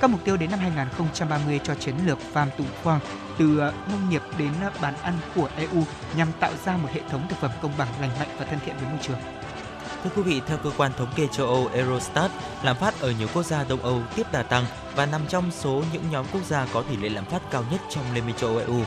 Các 0.00 0.10
mục 0.10 0.24
tiêu 0.24 0.36
đến 0.36 0.50
năm 0.50 0.58
2030 0.58 1.60
cho 1.64 1.74
chiến 1.74 1.94
lược 2.06 2.18
farm 2.34 2.46
to 2.58 2.64
fork 2.84 2.98
từ 3.38 3.58
ờ, 3.58 3.72
nông 3.90 4.10
nghiệp 4.10 4.22
đến 4.38 4.50
ờ, 4.62 4.70
bán 4.82 4.94
ăn 5.02 5.14
của 5.34 5.48
EU 5.56 5.84
nhằm 6.16 6.28
tạo 6.40 6.52
ra 6.64 6.76
một 6.76 6.88
hệ 6.92 7.00
thống 7.10 7.26
thực 7.28 7.38
phẩm 7.38 7.50
công 7.62 7.72
bằng, 7.78 7.88
lành 8.00 8.10
mạnh 8.18 8.28
và 8.38 8.44
thân 8.44 8.58
thiện 8.64 8.76
với 8.80 8.88
môi 8.88 8.98
trường. 9.02 9.18
Thưa 10.04 10.10
quý 10.16 10.22
vị, 10.22 10.40
theo 10.46 10.58
cơ 10.58 10.70
quan 10.76 10.92
thống 10.98 11.08
kê 11.16 11.28
châu 11.32 11.46
Âu 11.46 11.70
Eurostat, 11.72 12.30
lạm 12.62 12.76
phát 12.76 13.00
ở 13.00 13.10
nhiều 13.10 13.28
quốc 13.34 13.42
gia 13.42 13.64
Đông 13.64 13.82
Âu 13.82 14.02
tiếp 14.16 14.26
đà 14.32 14.42
tăng 14.42 14.64
và 14.96 15.06
nằm 15.06 15.20
trong 15.28 15.50
số 15.50 15.82
những 15.92 16.02
nhóm 16.10 16.26
quốc 16.32 16.44
gia 16.44 16.66
có 16.72 16.82
tỷ 16.82 16.96
lệ 16.96 17.08
lạm 17.08 17.24
phát 17.24 17.42
cao 17.50 17.64
nhất 17.70 17.80
trong 17.90 18.04
Liên 18.14 18.26
minh 18.26 18.36
châu 18.36 18.50
Âu 18.50 18.58
EU. 18.58 18.80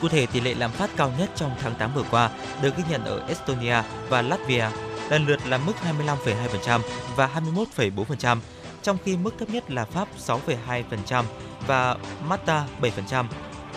Cụ 0.00 0.08
thể, 0.08 0.26
tỷ 0.26 0.40
lệ 0.40 0.54
lạm 0.54 0.70
phát 0.70 0.90
cao 0.96 1.12
nhất 1.18 1.30
trong 1.34 1.50
tháng 1.62 1.74
8 1.74 1.94
vừa 1.94 2.02
qua 2.10 2.30
được 2.62 2.76
ghi 2.76 2.82
nhận 2.90 3.04
ở 3.04 3.22
Estonia 3.28 3.82
và 4.08 4.22
Latvia, 4.22 4.70
lần 5.10 5.26
lượt 5.26 5.46
là 5.46 5.58
mức 5.58 5.72
25,2% 6.06 6.80
và 7.16 7.30
21,4%, 7.54 8.38
trong 8.82 8.98
khi 9.04 9.16
mức 9.16 9.34
thấp 9.38 9.50
nhất 9.50 9.70
là 9.70 9.84
Pháp 9.84 10.08
6,2% 10.18 11.24
và 11.66 11.96
Malta 12.28 12.64
7%. 12.80 13.24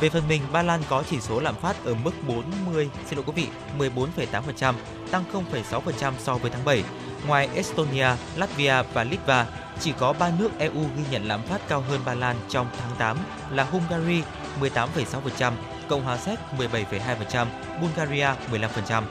Về 0.01 0.09
phần 0.09 0.27
mình, 0.27 0.41
Ba 0.51 0.61
Lan 0.63 0.81
có 0.89 1.03
chỉ 1.09 1.21
số 1.21 1.39
lạm 1.39 1.55
phát 1.55 1.85
ở 1.85 1.93
mức 1.93 2.11
40, 2.27 2.89
xin 3.05 3.17
lỗi 3.17 3.23
quý 3.27 3.33
vị, 3.35 3.47
14,8%, 3.77 4.73
tăng 5.11 5.23
0,6% 5.33 6.13
so 6.19 6.37
với 6.37 6.51
tháng 6.51 6.65
7. 6.65 6.83
Ngoài 7.27 7.49
Estonia, 7.55 8.07
Latvia 8.35 8.83
và 8.93 9.03
Litva, 9.03 9.45
chỉ 9.79 9.93
có 9.99 10.13
3 10.13 10.31
nước 10.39 10.49
EU 10.57 10.83
ghi 10.97 11.03
nhận 11.11 11.27
lạm 11.27 11.43
phát 11.43 11.61
cao 11.67 11.83
hơn 11.89 12.01
Ba 12.05 12.13
Lan 12.13 12.35
trong 12.49 12.67
tháng 12.79 12.91
8 12.97 13.17
là 13.51 13.63
Hungary 13.63 14.23
18,6%, 14.61 15.53
Cộng 15.89 16.03
hòa 16.03 16.17
Séc 16.17 16.39
17,2%, 16.57 17.47
Bulgaria 17.81 18.27
15%. 18.51 19.03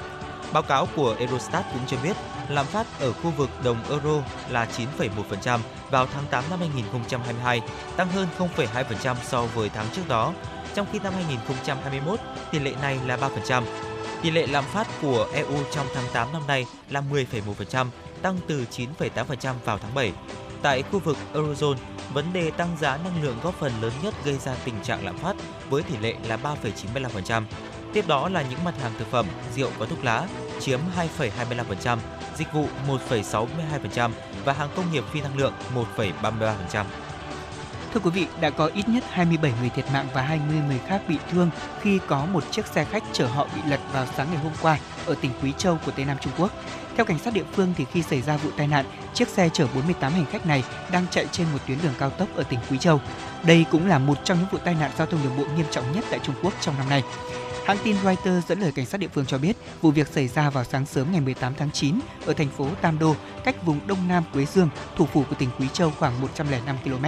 Báo 0.52 0.62
cáo 0.62 0.88
của 0.96 1.16
Eurostat 1.18 1.64
cũng 1.72 1.82
cho 1.86 1.96
biết, 2.02 2.16
lạm 2.48 2.66
phát 2.66 2.86
ở 3.00 3.12
khu 3.12 3.30
vực 3.30 3.50
đồng 3.64 3.78
euro 3.90 4.22
là 4.48 4.66
9,1% 4.98 5.58
vào 5.90 6.06
tháng 6.06 6.24
8 6.30 6.44
năm 6.50 6.58
2022, 6.58 7.60
tăng 7.96 8.08
hơn 8.08 8.28
0,2% 8.38 9.16
so 9.22 9.42
với 9.42 9.68
tháng 9.68 9.86
trước 9.94 10.08
đó 10.08 10.32
trong 10.74 10.86
khi 10.92 10.98
năm 10.98 11.12
2021 11.12 12.20
tỷ 12.50 12.58
lệ 12.58 12.72
này 12.82 12.98
là 13.06 13.16
3%. 13.16 13.62
Tỷ 14.22 14.30
lệ 14.30 14.46
lạm 14.46 14.64
phát 14.64 14.86
của 15.02 15.28
EU 15.32 15.64
trong 15.72 15.86
tháng 15.94 16.04
8 16.12 16.32
năm 16.32 16.42
nay 16.46 16.66
là 16.90 17.02
10,1%, 17.12 17.86
tăng 18.22 18.38
từ 18.46 18.64
9,8% 18.70 19.54
vào 19.64 19.78
tháng 19.78 19.94
7. 19.94 20.12
Tại 20.62 20.82
khu 20.82 20.98
vực 20.98 21.16
Eurozone, 21.34 21.76
vấn 22.14 22.32
đề 22.32 22.50
tăng 22.50 22.76
giá 22.80 22.96
năng 22.96 23.22
lượng 23.22 23.36
góp 23.42 23.54
phần 23.54 23.72
lớn 23.80 23.92
nhất 24.02 24.14
gây 24.24 24.38
ra 24.38 24.54
tình 24.64 24.74
trạng 24.82 25.04
lạm 25.04 25.18
phát 25.18 25.36
với 25.70 25.82
tỷ 25.82 25.96
lệ 25.96 26.14
là 26.28 26.36
3,95%. 26.36 27.42
Tiếp 27.92 28.04
đó 28.08 28.28
là 28.28 28.42
những 28.42 28.64
mặt 28.64 28.74
hàng 28.82 28.92
thực 28.98 29.10
phẩm, 29.10 29.26
rượu 29.56 29.70
và 29.78 29.86
thuốc 29.86 30.04
lá 30.04 30.26
chiếm 30.60 30.80
2,25%, 31.18 31.98
dịch 32.36 32.52
vụ 32.52 32.66
1,62% 33.08 34.10
và 34.44 34.52
hàng 34.52 34.68
công 34.76 34.92
nghiệp 34.92 35.04
phi 35.12 35.20
năng 35.20 35.38
lượng 35.38 35.52
1,33%. 35.96 36.84
Thưa 37.94 38.00
quý 38.00 38.10
vị, 38.10 38.26
đã 38.40 38.50
có 38.50 38.70
ít 38.74 38.88
nhất 38.88 39.04
27 39.10 39.52
người 39.60 39.68
thiệt 39.68 39.84
mạng 39.92 40.06
và 40.14 40.22
20 40.22 40.56
người 40.68 40.80
khác 40.86 41.02
bị 41.08 41.16
thương 41.30 41.50
khi 41.80 41.98
có 42.06 42.26
một 42.26 42.44
chiếc 42.50 42.66
xe 42.66 42.84
khách 42.84 43.02
chở 43.12 43.26
họ 43.26 43.46
bị 43.54 43.60
lật 43.70 43.80
vào 43.92 44.06
sáng 44.16 44.26
ngày 44.30 44.42
hôm 44.42 44.52
qua 44.62 44.78
ở 45.06 45.14
tỉnh 45.20 45.30
Quý 45.42 45.52
Châu 45.58 45.78
của 45.86 45.92
Tây 45.96 46.04
Nam 46.04 46.16
Trung 46.20 46.32
Quốc. 46.38 46.52
Theo 46.96 47.04
cảnh 47.04 47.18
sát 47.18 47.34
địa 47.34 47.44
phương 47.52 47.74
thì 47.76 47.84
khi 47.84 48.02
xảy 48.02 48.22
ra 48.22 48.36
vụ 48.36 48.50
tai 48.56 48.66
nạn, 48.66 48.84
chiếc 49.14 49.28
xe 49.28 49.48
chở 49.52 49.66
48 49.74 50.12
hành 50.12 50.26
khách 50.26 50.46
này 50.46 50.64
đang 50.92 51.06
chạy 51.10 51.26
trên 51.32 51.46
một 51.52 51.58
tuyến 51.66 51.78
đường 51.82 51.92
cao 51.98 52.10
tốc 52.10 52.28
ở 52.34 52.42
tỉnh 52.42 52.58
Quý 52.70 52.78
Châu. 52.78 53.00
Đây 53.42 53.64
cũng 53.70 53.88
là 53.88 53.98
một 53.98 54.18
trong 54.24 54.38
những 54.38 54.48
vụ 54.52 54.58
tai 54.64 54.74
nạn 54.74 54.90
giao 54.98 55.06
thông 55.06 55.22
đường 55.22 55.36
bộ 55.38 55.44
nghiêm 55.56 55.66
trọng 55.70 55.92
nhất 55.92 56.04
tại 56.10 56.20
Trung 56.22 56.34
Quốc 56.42 56.54
trong 56.60 56.74
năm 56.78 56.88
nay. 56.88 57.02
Hãng 57.66 57.78
tin 57.84 57.96
Reuters 58.04 58.46
dẫn 58.48 58.60
lời 58.60 58.72
cảnh 58.72 58.86
sát 58.86 58.98
địa 58.98 59.08
phương 59.08 59.26
cho 59.26 59.38
biết, 59.38 59.56
vụ 59.80 59.90
việc 59.90 60.08
xảy 60.08 60.28
ra 60.28 60.50
vào 60.50 60.64
sáng 60.64 60.86
sớm 60.86 61.12
ngày 61.12 61.20
18 61.20 61.54
tháng 61.54 61.70
9 61.70 62.00
ở 62.26 62.34
thành 62.34 62.48
phố 62.48 62.66
Tam 62.80 62.98
Đô, 62.98 63.14
cách 63.44 63.66
vùng 63.66 63.80
đông 63.86 64.08
nam 64.08 64.24
Quế 64.32 64.44
Dương, 64.44 64.68
thủ 64.96 65.06
phủ 65.06 65.24
của 65.28 65.34
tỉnh 65.34 65.48
Quý 65.58 65.66
Châu 65.72 65.92
khoảng 65.98 66.20
105 66.20 66.76
km. 66.84 67.04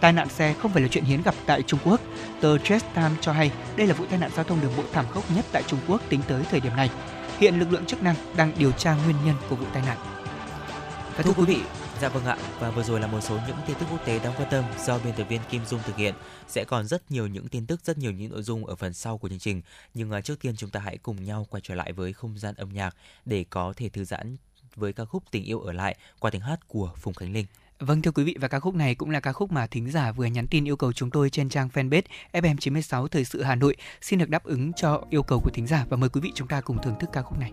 Tai 0.00 0.12
nạn 0.12 0.28
xe 0.28 0.54
không 0.54 0.72
phải 0.72 0.82
là 0.82 0.88
chuyện 0.88 1.04
hiếm 1.04 1.22
gặp 1.22 1.34
tại 1.46 1.62
Trung 1.62 1.80
Quốc. 1.84 2.00
Tờ 2.40 2.58
Straits 2.58 2.84
Times 2.94 3.18
cho 3.20 3.32
hay 3.32 3.50
đây 3.76 3.86
là 3.86 3.94
vụ 3.94 4.06
tai 4.06 4.18
nạn 4.18 4.30
giao 4.36 4.44
thông 4.44 4.60
đường 4.60 4.72
bộ 4.76 4.82
thảm 4.92 5.06
khốc 5.10 5.24
nhất 5.36 5.44
tại 5.52 5.62
Trung 5.66 5.80
Quốc 5.88 6.02
tính 6.08 6.20
tới 6.28 6.42
thời 6.50 6.60
điểm 6.60 6.76
này. 6.76 6.90
Hiện 7.38 7.58
lực 7.58 7.72
lượng 7.72 7.86
chức 7.86 8.02
năng 8.02 8.16
đang 8.36 8.52
điều 8.58 8.72
tra 8.72 8.94
nguyên 8.94 9.16
nhân 9.24 9.36
của 9.50 9.56
vụ 9.56 9.66
tai 9.72 9.82
nạn. 9.86 9.98
Và 11.16 11.22
thưa 11.22 11.32
quý 11.32 11.44
vị, 11.44 11.62
Dạ 12.00 12.08
vâng 12.08 12.24
ạ, 12.24 12.36
và 12.58 12.70
vừa 12.70 12.82
rồi 12.82 13.00
là 13.00 13.06
một 13.06 13.20
số 13.20 13.38
những 13.46 13.56
tin 13.66 13.76
tức 13.80 13.86
quốc 13.90 14.04
tế 14.04 14.18
đáng 14.18 14.32
quan 14.36 14.48
tâm 14.50 14.64
do 14.84 14.98
biên 14.98 15.14
tập 15.14 15.26
viên 15.28 15.40
Kim 15.50 15.64
Dung 15.66 15.80
thực 15.84 15.96
hiện. 15.96 16.14
Sẽ 16.48 16.64
còn 16.64 16.86
rất 16.86 17.10
nhiều 17.10 17.26
những 17.26 17.48
tin 17.48 17.66
tức, 17.66 17.80
rất 17.84 17.98
nhiều 17.98 18.12
những 18.12 18.30
nội 18.30 18.42
dung 18.42 18.66
ở 18.66 18.76
phần 18.76 18.92
sau 18.92 19.18
của 19.18 19.28
chương 19.28 19.38
trình. 19.38 19.62
Nhưng 19.94 20.12
uh, 20.12 20.24
trước 20.24 20.40
tiên 20.40 20.56
chúng 20.56 20.70
ta 20.70 20.80
hãy 20.80 20.98
cùng 20.98 21.24
nhau 21.24 21.46
quay 21.50 21.60
trở 21.60 21.74
lại 21.74 21.92
với 21.92 22.12
không 22.12 22.38
gian 22.38 22.54
âm 22.54 22.68
nhạc 22.68 22.96
để 23.24 23.44
có 23.50 23.72
thể 23.76 23.88
thư 23.88 24.04
giãn 24.04 24.36
với 24.76 24.92
ca 24.92 25.04
khúc 25.04 25.22
Tình 25.30 25.44
yêu 25.44 25.60
ở 25.60 25.72
lại 25.72 25.96
qua 26.18 26.30
tiếng 26.30 26.40
hát 26.40 26.68
của 26.68 26.92
Phùng 26.96 27.14
Khánh 27.14 27.32
Linh. 27.32 27.46
Vâng 27.80 28.02
thưa 28.02 28.10
quý 28.10 28.24
vị, 28.24 28.36
và 28.40 28.48
ca 28.48 28.60
khúc 28.60 28.74
này 28.74 28.94
cũng 28.94 29.10
là 29.10 29.20
ca 29.20 29.32
khúc 29.32 29.52
mà 29.52 29.66
thính 29.66 29.90
giả 29.90 30.12
vừa 30.12 30.24
nhắn 30.24 30.46
tin 30.46 30.68
yêu 30.68 30.76
cầu 30.76 30.92
chúng 30.92 31.10
tôi 31.10 31.30
trên 31.30 31.48
trang 31.48 31.68
fanpage 31.74 32.02
FM96 32.32 33.06
Thời 33.08 33.24
sự 33.24 33.42
Hà 33.42 33.54
Nội 33.54 33.76
xin 34.00 34.18
được 34.18 34.28
đáp 34.28 34.44
ứng 34.44 34.72
cho 34.72 35.04
yêu 35.10 35.22
cầu 35.22 35.40
của 35.44 35.50
thính 35.50 35.66
giả 35.66 35.86
và 35.88 35.96
mời 35.96 36.08
quý 36.08 36.20
vị 36.20 36.32
chúng 36.34 36.48
ta 36.48 36.60
cùng 36.60 36.78
thưởng 36.82 36.94
thức 37.00 37.10
ca 37.12 37.22
khúc 37.22 37.38
này. 37.38 37.52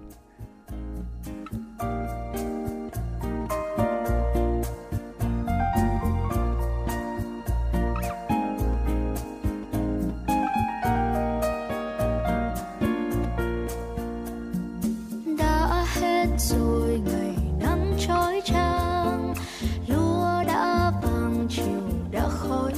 đã 15.38 15.86
hết 15.96 16.28
rồi. 16.40 16.77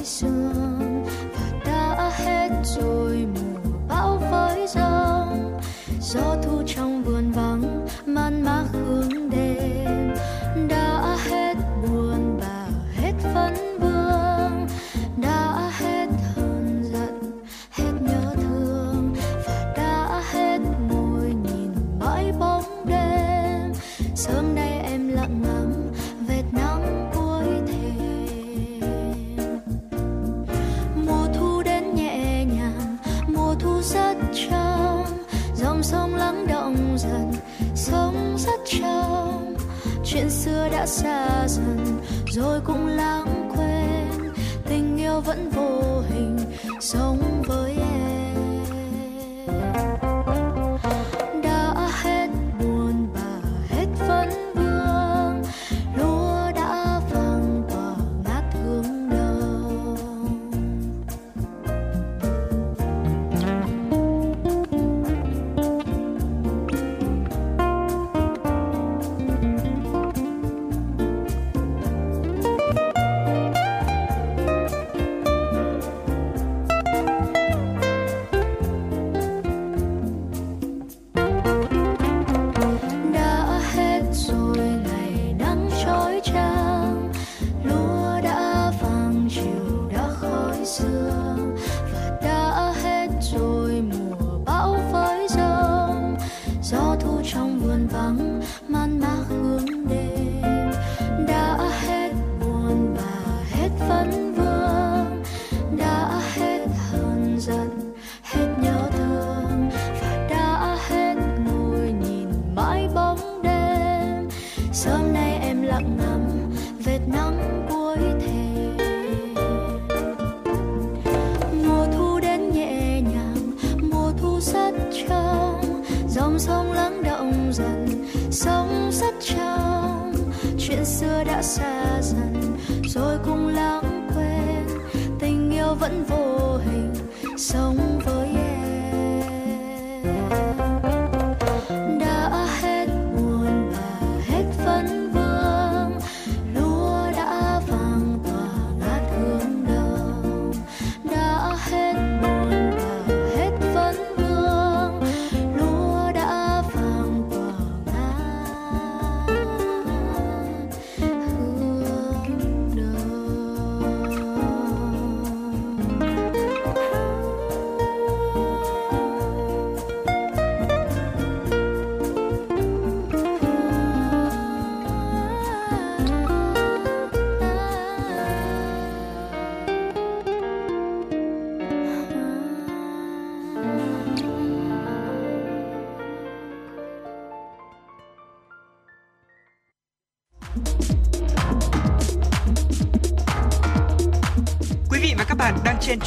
sương 0.09 1.03
và 1.33 1.59
đã 1.65 2.11
hết 2.17 2.49
rồi, 2.63 3.27
mùa 3.35 3.59
bão 3.87 4.17
với 4.31 4.67
giông 4.67 5.59
gió 6.01 6.35
thu 6.43 6.63
trong 6.67 7.03
vườn 7.03 7.31
vắng, 7.31 7.87
man 8.05 8.43
mác 8.43 8.63
hương 8.73 9.18
đã 40.45 40.85
xa 40.85 41.47
dần 41.47 42.01
rồi 42.31 42.61
cũng 42.65 42.87
lãng 42.87 43.49
quên. 43.55 44.31
Tình 44.65 44.97
yêu 44.97 45.21
vẫn 45.21 45.49
vô 45.49 46.01
hình 46.09 46.37
sống 46.79 47.43
với 47.47 47.78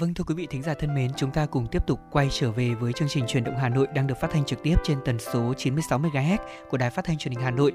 Vâng 0.00 0.14
thưa 0.14 0.24
quý 0.24 0.34
vị 0.34 0.46
thính 0.50 0.62
giả 0.62 0.74
thân 0.74 0.94
mến, 0.94 1.10
chúng 1.16 1.30
ta 1.30 1.46
cùng 1.46 1.66
tiếp 1.66 1.86
tục 1.86 2.00
quay 2.10 2.28
trở 2.30 2.50
về 2.50 2.74
với 2.74 2.92
chương 2.92 3.08
trình 3.08 3.26
truyền 3.26 3.44
động 3.44 3.56
Hà 3.56 3.68
Nội 3.68 3.86
đang 3.94 4.06
được 4.06 4.14
phát 4.20 4.30
thanh 4.30 4.44
trực 4.44 4.62
tiếp 4.62 4.76
trên 4.84 4.98
tần 5.04 5.18
số 5.18 5.54
96 5.56 5.98
MHz 5.98 6.38
của 6.70 6.76
Đài 6.76 6.90
Phát 6.90 7.04
thanh 7.04 7.18
Truyền 7.18 7.32
hình 7.32 7.44
Hà 7.44 7.50
Nội. 7.50 7.72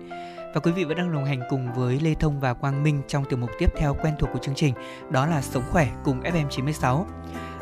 Và 0.54 0.62
quý 0.64 0.72
vị 0.72 0.84
vẫn 0.84 0.98
đang 0.98 1.14
đồng 1.14 1.26
hành 1.26 1.42
cùng 1.50 1.74
với 1.74 2.00
Lê 2.00 2.14
Thông 2.14 2.40
và 2.40 2.54
Quang 2.54 2.84
Minh 2.84 3.02
trong 3.08 3.26
tiểu 3.26 3.40
mục 3.40 3.50
tiếp 3.60 3.70
theo 3.78 3.96
quen 4.02 4.14
thuộc 4.20 4.30
của 4.34 4.40
chương 4.40 4.56
trình, 4.56 4.74
đó 5.10 5.26
là 5.26 5.42
Sống 5.42 5.64
khỏe 5.72 5.88
cùng 6.04 6.22
FM 6.22 6.50
96. 6.50 7.08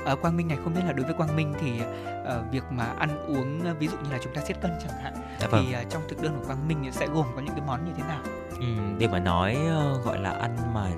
À, 0.06 0.16
Quang 0.16 0.38
Minh 0.38 0.48
này 0.48 0.58
không 0.64 0.74
biết 0.74 0.82
là 0.86 0.94
đối 0.94 1.06
với 1.06 1.16
Quang 1.16 1.36
Minh 1.36 1.54
thì 1.62 1.72
uh, 1.82 2.52
việc 2.52 2.64
mà 2.72 2.86
ăn 2.86 3.26
uống 3.28 3.78
ví 3.80 3.88
dụ 3.88 3.98
như 3.98 4.12
là 4.12 4.20
chúng 4.24 4.34
ta 4.34 4.42
siết 4.48 4.62
cân 4.62 4.72
chẳng 4.84 5.02
hạn 5.04 5.14
dạ 5.42 5.48
vâng. 5.48 5.66
thì 5.70 5.76
uh, 5.82 5.90
trong 5.90 6.02
thực 6.10 6.22
đơn 6.22 6.36
của 6.40 6.46
Quang 6.46 6.68
Minh 6.68 6.92
sẽ 6.92 7.08
gồm 7.08 7.26
có 7.36 7.42
những 7.42 7.56
cái 7.56 7.66
món 7.68 7.86
như 7.86 7.92
thế 7.98 8.04
nào? 8.04 8.22
Ừ, 8.64 8.84
để 8.98 9.08
mà 9.08 9.20
nói 9.20 9.58
uh, 9.58 10.06
gọi 10.06 10.20
là 10.20 10.32
ăn 10.32 10.58
mà 10.74 10.90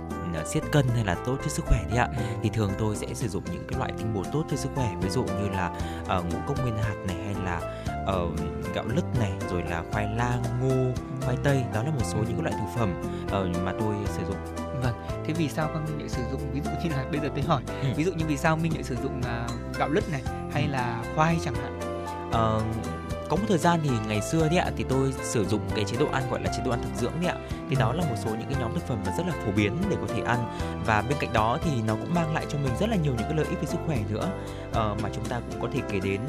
siết 0.45 0.63
cân 0.71 0.87
hay 0.87 1.05
là 1.05 1.15
tốt 1.15 1.37
cho 1.43 1.49
sức 1.49 1.65
khỏe 1.65 1.79
thì 1.91 1.97
ạ 1.97 2.07
ừ. 2.17 2.23
thì 2.43 2.49
thường 2.49 2.71
tôi 2.79 2.95
sẽ 2.95 3.07
sử 3.13 3.27
dụng 3.27 3.43
những 3.51 3.63
cái 3.67 3.79
loại 3.79 3.91
tinh 3.97 4.13
bột 4.13 4.25
tốt 4.31 4.43
cho 4.51 4.57
sức 4.57 4.69
khỏe 4.75 4.95
ví 5.01 5.09
dụ 5.09 5.23
như 5.23 5.49
là 5.49 5.71
uh, 6.17 6.25
ngũ 6.25 6.37
cốc 6.47 6.61
nguyên 6.61 6.77
hạt 6.77 6.95
này 7.07 7.17
hay 7.25 7.35
là 7.45 7.61
uh, 8.01 8.39
gạo 8.75 8.85
lứt 8.95 9.05
này 9.19 9.31
rồi 9.49 9.63
là 9.69 9.83
khoai 9.91 10.07
lang 10.15 10.43
ngô 10.61 11.01
khoai 11.21 11.37
tây 11.43 11.63
đó 11.73 11.83
là 11.83 11.91
một 11.91 12.03
số 12.03 12.17
những 12.27 12.41
loại 12.41 12.55
thực 12.59 12.79
phẩm 12.79 13.01
uh, 13.25 13.63
mà 13.63 13.73
tôi 13.79 13.95
sử 14.05 14.25
dụng 14.27 14.37
vâng 14.83 14.93
thế 15.25 15.33
vì 15.33 15.49
sao 15.49 15.69
con 15.73 15.85
minh 15.85 15.99
lại 15.99 16.09
sử 16.09 16.21
dụng 16.31 16.41
ví 16.53 16.61
dụ 16.61 16.71
như 16.83 16.89
là 16.89 17.05
bây 17.11 17.19
giờ 17.19 17.29
tôi 17.35 17.43
hỏi 17.43 17.61
ừ. 17.81 17.87
ví 17.95 18.03
dụ 18.03 18.11
như 18.13 18.25
vì 18.27 18.37
sao 18.37 18.57
minh 18.57 18.73
lại 18.73 18.83
sử 18.83 18.95
dụng 19.03 19.19
uh, 19.19 19.77
gạo 19.77 19.89
lứt 19.89 20.11
này 20.11 20.21
hay 20.53 20.63
ừ. 20.63 20.71
là 20.71 21.03
khoai 21.15 21.37
chẳng 21.43 21.55
hạn 21.55 21.79
uh, 22.29 22.63
có 23.29 23.35
một 23.35 23.43
thời 23.47 23.57
gian 23.57 23.79
thì 23.83 23.89
ngày 24.07 24.21
xưa 24.21 24.47
đấy 24.49 24.57
ạ, 24.57 24.71
thì 24.77 24.85
tôi 24.89 25.13
sử 25.23 25.45
dụng 25.45 25.61
cái 25.75 25.85
chế 25.85 25.97
độ 25.99 26.05
ăn 26.11 26.23
gọi 26.31 26.41
là 26.41 26.51
chế 26.57 26.63
độ 26.65 26.71
ăn 26.71 26.81
thực 26.83 27.01
dưỡng 27.01 27.13
đấy 27.21 27.29
ạ 27.29 27.37
thì 27.69 27.75
đó 27.75 27.93
là 27.93 28.03
một 28.09 28.15
số 28.23 28.29
những 28.29 28.49
cái 28.49 28.59
nhóm 28.59 28.73
thực 28.73 28.87
phẩm 28.87 28.97
mà 29.05 29.11
rất 29.17 29.27
là 29.27 29.33
phổ 29.45 29.51
biến 29.51 29.77
để 29.89 29.97
có 30.01 30.07
thể 30.15 30.21
ăn 30.21 30.57
và 30.85 31.01
bên 31.01 31.17
cạnh 31.19 31.33
đó 31.33 31.57
thì 31.63 31.71
nó 31.87 31.95
cũng 31.95 32.13
mang 32.13 32.33
lại 32.33 32.45
cho 32.49 32.57
mình 32.57 32.73
rất 32.79 32.89
là 32.89 32.95
nhiều 32.95 33.13
những 33.17 33.27
cái 33.27 33.33
lợi 33.33 33.45
ích 33.45 33.59
về 33.61 33.65
sức 33.65 33.77
khỏe 33.85 33.97
nữa 34.09 34.29
uh, 34.69 35.01
mà 35.01 35.09
chúng 35.15 35.25
ta 35.25 35.41
cũng 35.49 35.61
có 35.61 35.67
thể 35.73 35.81
kể 35.89 35.99
đến 35.99 36.21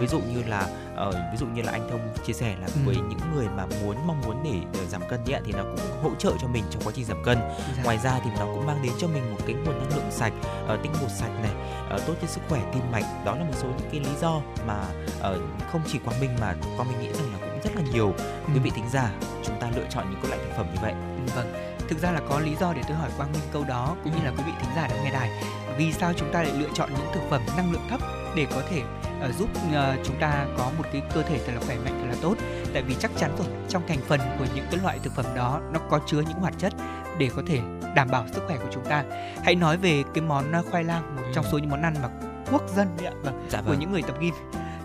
ví 0.00 0.06
dụ 0.06 0.18
như 0.18 0.42
là 0.46 0.68
uh, 1.08 1.14
ví 1.14 1.36
dụ 1.38 1.46
như 1.46 1.62
là 1.62 1.72
anh 1.72 1.88
thông 1.90 2.00
chia 2.26 2.32
sẻ 2.32 2.56
là 2.60 2.66
ừ. 2.66 2.80
với 2.84 2.96
những 2.96 3.18
người 3.34 3.46
mà 3.56 3.66
muốn 3.82 3.96
mong 4.06 4.20
muốn 4.20 4.36
để 4.44 4.86
giảm 4.88 5.02
cân 5.08 5.20
ạ 5.32 5.40
thì 5.44 5.52
nó 5.52 5.62
cũng 5.62 6.02
hỗ 6.02 6.10
trợ 6.18 6.32
cho 6.40 6.48
mình 6.48 6.64
trong 6.70 6.82
quá 6.82 6.92
trình 6.96 7.04
giảm 7.04 7.22
cân 7.24 7.38
dạ. 7.76 7.82
ngoài 7.84 7.98
ra 7.98 8.20
thì 8.24 8.30
nó 8.38 8.44
cũng 8.44 8.66
mang 8.66 8.82
đến 8.82 8.92
cho 8.98 9.08
mình 9.08 9.30
một 9.30 9.40
cái 9.46 9.54
nguồn 9.54 9.78
năng 9.78 9.96
lượng 9.96 10.10
sạch 10.10 10.32
uh, 10.64 10.82
tinh 10.82 10.92
bột 11.00 11.10
sạch 11.10 11.40
này 11.42 11.52
uh, 11.94 12.06
tốt 12.06 12.14
cho 12.20 12.26
sức 12.26 12.40
khỏe 12.48 12.60
tim 12.72 12.82
mạch 12.92 13.24
đó 13.24 13.36
là 13.36 13.44
một 13.44 13.54
số 13.54 13.66
những 13.66 13.88
cái 13.92 14.00
lý 14.00 14.20
do 14.20 14.40
mà 14.66 14.84
uh, 15.18 15.42
không 15.72 15.80
chỉ 15.86 15.98
quang 15.98 16.20
minh 16.20 16.30
mà 16.40 16.54
quang 16.76 16.88
minh 16.88 17.00
nghĩ 17.00 17.12
rằng 17.12 17.32
là 17.32 17.38
cũng 17.40 17.53
rất 17.64 17.76
là 17.76 17.82
nhiều. 17.92 18.14
Ừ. 18.16 18.52
quý 18.54 18.60
vị 18.60 18.70
thính 18.74 18.88
giả 18.92 19.10
chúng 19.44 19.60
ta 19.60 19.70
lựa 19.76 19.86
chọn 19.90 20.10
những 20.10 20.20
cái 20.22 20.30
loại 20.30 20.42
thực 20.44 20.56
phẩm 20.56 20.66
như 20.74 20.78
vậy. 20.82 20.94
Vâng. 21.34 21.52
Thực 21.88 21.98
ra 21.98 22.10
là 22.10 22.20
có 22.28 22.40
lý 22.40 22.54
do 22.60 22.72
để 22.72 22.82
tôi 22.88 22.96
hỏi 22.96 23.10
quang 23.16 23.32
minh 23.32 23.42
câu 23.52 23.64
đó 23.64 23.96
cũng 24.04 24.12
như 24.16 24.24
là 24.24 24.30
quý 24.30 24.42
vị 24.46 24.52
thính 24.60 24.70
giả 24.76 24.88
đang 24.88 25.04
nghe 25.04 25.10
đài. 25.10 25.30
Vì 25.78 25.92
sao 25.92 26.12
chúng 26.16 26.32
ta 26.32 26.42
lại 26.42 26.52
lựa 26.58 26.68
chọn 26.74 26.90
những 26.94 27.06
thực 27.14 27.20
phẩm 27.30 27.42
năng 27.56 27.72
lượng 27.72 27.86
thấp 27.90 28.00
để 28.36 28.46
có 28.54 28.62
thể 28.70 28.82
uh, 29.28 29.34
giúp 29.38 29.48
uh, 29.66 30.04
chúng 30.04 30.16
ta 30.20 30.46
có 30.58 30.70
một 30.78 30.84
cái 30.92 31.02
cơ 31.14 31.22
thể 31.22 31.40
thật 31.46 31.52
là 31.54 31.60
khỏe 31.66 31.76
mạnh 31.76 31.98
thật 32.00 32.06
là 32.08 32.16
tốt? 32.22 32.34
Tại 32.72 32.82
vì 32.82 32.94
chắc 32.94 33.10
chắn 33.16 33.36
rồi 33.38 33.46
trong 33.68 33.82
thành 33.88 33.98
phần 34.08 34.20
của 34.38 34.46
những 34.54 34.66
cái 34.70 34.80
loại 34.82 34.98
thực 34.98 35.14
phẩm 35.14 35.26
đó 35.34 35.60
nó 35.72 35.80
có 35.90 36.00
chứa 36.06 36.20
những 36.20 36.38
hoạt 36.38 36.54
chất 36.58 36.72
để 37.18 37.30
có 37.36 37.42
thể 37.46 37.60
đảm 37.94 38.08
bảo 38.10 38.24
sức 38.32 38.42
khỏe 38.46 38.56
của 38.56 38.68
chúng 38.70 38.84
ta. 38.84 39.04
Hãy 39.44 39.54
nói 39.54 39.76
về 39.76 40.02
cái 40.14 40.24
món 40.24 40.44
khoai 40.70 40.84
lang 40.84 41.16
một 41.16 41.22
ừ. 41.26 41.32
trong 41.34 41.44
số 41.52 41.58
những 41.58 41.70
món 41.70 41.82
ăn 41.82 41.94
mà 42.02 42.08
quốc 42.52 42.62
dân 42.76 42.88
đấy 42.96 43.06
ạ. 43.06 43.12
Vâng, 43.22 43.46
dạ 43.50 43.60
vâng. 43.60 43.66
của 43.66 43.80
những 43.80 43.92
người 43.92 44.02
tập 44.02 44.16
gym 44.20 44.34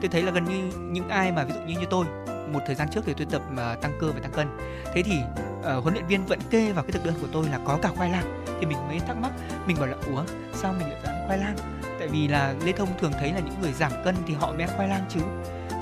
tôi 0.01 0.09
thấy 0.09 0.21
là 0.21 0.31
gần 0.31 0.45
như 0.45 0.71
những 0.91 1.09
ai 1.09 1.31
mà 1.31 1.43
ví 1.43 1.53
dụ 1.53 1.59
như 1.59 1.79
như 1.79 1.85
tôi 1.89 2.05
một 2.49 2.59
thời 2.65 2.75
gian 2.75 2.87
trước 2.89 3.01
thì 3.05 3.13
tôi 3.13 3.27
tập 3.31 3.41
mà 3.51 3.75
tăng 3.75 3.91
cơ 3.99 4.11
và 4.11 4.19
tăng 4.19 4.31
cân. 4.31 4.47
Thế 4.93 5.03
thì 5.03 5.19
uh, 5.59 5.83
huấn 5.83 5.93
luyện 5.93 6.05
viên 6.05 6.25
vẫn 6.25 6.39
kê 6.49 6.71
vào 6.71 6.83
cái 6.83 6.91
thực 6.91 7.05
đơn 7.05 7.13
của 7.21 7.27
tôi 7.31 7.49
là 7.49 7.59
có 7.65 7.79
cả 7.81 7.89
khoai 7.95 8.09
lang. 8.09 8.43
Thì 8.59 8.65
mình 8.65 8.77
mới 8.87 8.99
thắc 8.99 9.17
mắc 9.17 9.31
mình 9.65 9.77
bảo 9.79 9.87
là 9.87 9.97
ủa 10.07 10.23
sao 10.53 10.73
mình 10.73 10.89
lại 10.89 10.99
ăn 11.03 11.23
khoai 11.27 11.37
lang? 11.37 11.55
Tại 11.99 12.07
vì 12.07 12.27
là 12.27 12.53
lê 12.65 12.71
thông 12.71 12.89
thường 12.99 13.11
thấy 13.19 13.33
là 13.33 13.39
những 13.39 13.61
người 13.61 13.73
giảm 13.73 13.91
cân 14.05 14.15
thì 14.27 14.33
họ 14.33 14.51
mới 14.51 14.61
ăn 14.61 14.69
khoai 14.75 14.87
lang 14.87 15.05
chứ 15.09 15.19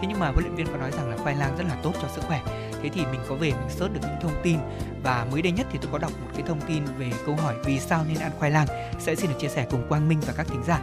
thế 0.02 0.08
nhưng 0.08 0.20
mà 0.20 0.28
huấn 0.28 0.44
luyện 0.44 0.56
viên 0.56 0.68
có 0.68 0.78
nói 0.78 0.92
rằng 0.92 1.10
là 1.10 1.18
khoai 1.18 1.36
lang 1.36 1.58
rất 1.58 1.64
là 1.70 1.76
tốt 1.84 1.94
cho 2.02 2.08
sức 2.08 2.24
khỏe 2.28 2.42
thế 2.84 2.90
thì 2.94 3.02
mình 3.12 3.22
có 3.30 3.36
về 3.36 3.52
mình 3.52 3.70
search 3.70 3.94
được 3.94 4.00
những 4.02 4.20
thông 4.22 4.42
tin 4.44 4.58
và 5.04 5.26
mới 5.32 5.42
đây 5.42 5.52
nhất 5.52 5.68
thì 5.72 5.80
tôi 5.82 5.92
có 5.92 5.98
đọc 5.98 6.12
một 6.22 6.30
cái 6.34 6.44
thông 6.48 6.62
tin 6.62 6.84
về 6.98 7.12
câu 7.26 7.36
hỏi 7.36 7.56
vì 7.66 7.80
sao 7.80 8.06
nên 8.08 8.20
ăn 8.20 8.32
khoai 8.40 8.52
lang 8.52 8.68
sẽ 9.00 9.16
xin 9.16 9.30
được 9.30 9.36
chia 9.40 9.48
sẻ 9.48 9.66
cùng 9.72 9.88
Quang 9.90 10.10
Minh 10.10 10.20
và 10.28 10.34
các 10.38 10.48
thính 10.48 10.64
giả. 10.64 10.82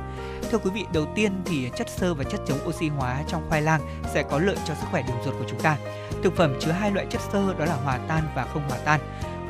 Thưa 0.51 0.59
quý 0.59 0.71
vị, 0.75 0.85
đầu 0.93 1.07
tiên 1.15 1.33
thì 1.45 1.71
chất 1.77 1.89
xơ 1.91 2.15
và 2.15 2.25
chất 2.25 2.41
chống 2.47 2.59
oxy 2.69 2.89
hóa 2.89 3.23
trong 3.29 3.47
khoai 3.49 3.63
lang 3.63 3.81
sẽ 4.15 4.23
có 4.23 4.39
lợi 4.39 4.57
cho 4.69 4.75
sức 4.75 4.87
khỏe 4.91 5.03
đường 5.09 5.17
ruột 5.25 5.35
của 5.39 5.45
chúng 5.49 5.61
ta. 5.61 5.77
Thực 6.23 6.37
phẩm 6.37 6.55
chứa 6.61 6.73
hai 6.73 6.91
loại 6.91 7.07
chất 7.11 7.21
xơ 7.33 7.55
đó 7.59 7.65
là 7.65 7.75
hòa 7.75 7.99
tan 8.09 8.23
và 8.35 8.47
không 8.53 8.69
hòa 8.69 8.79
tan. 8.85 9.01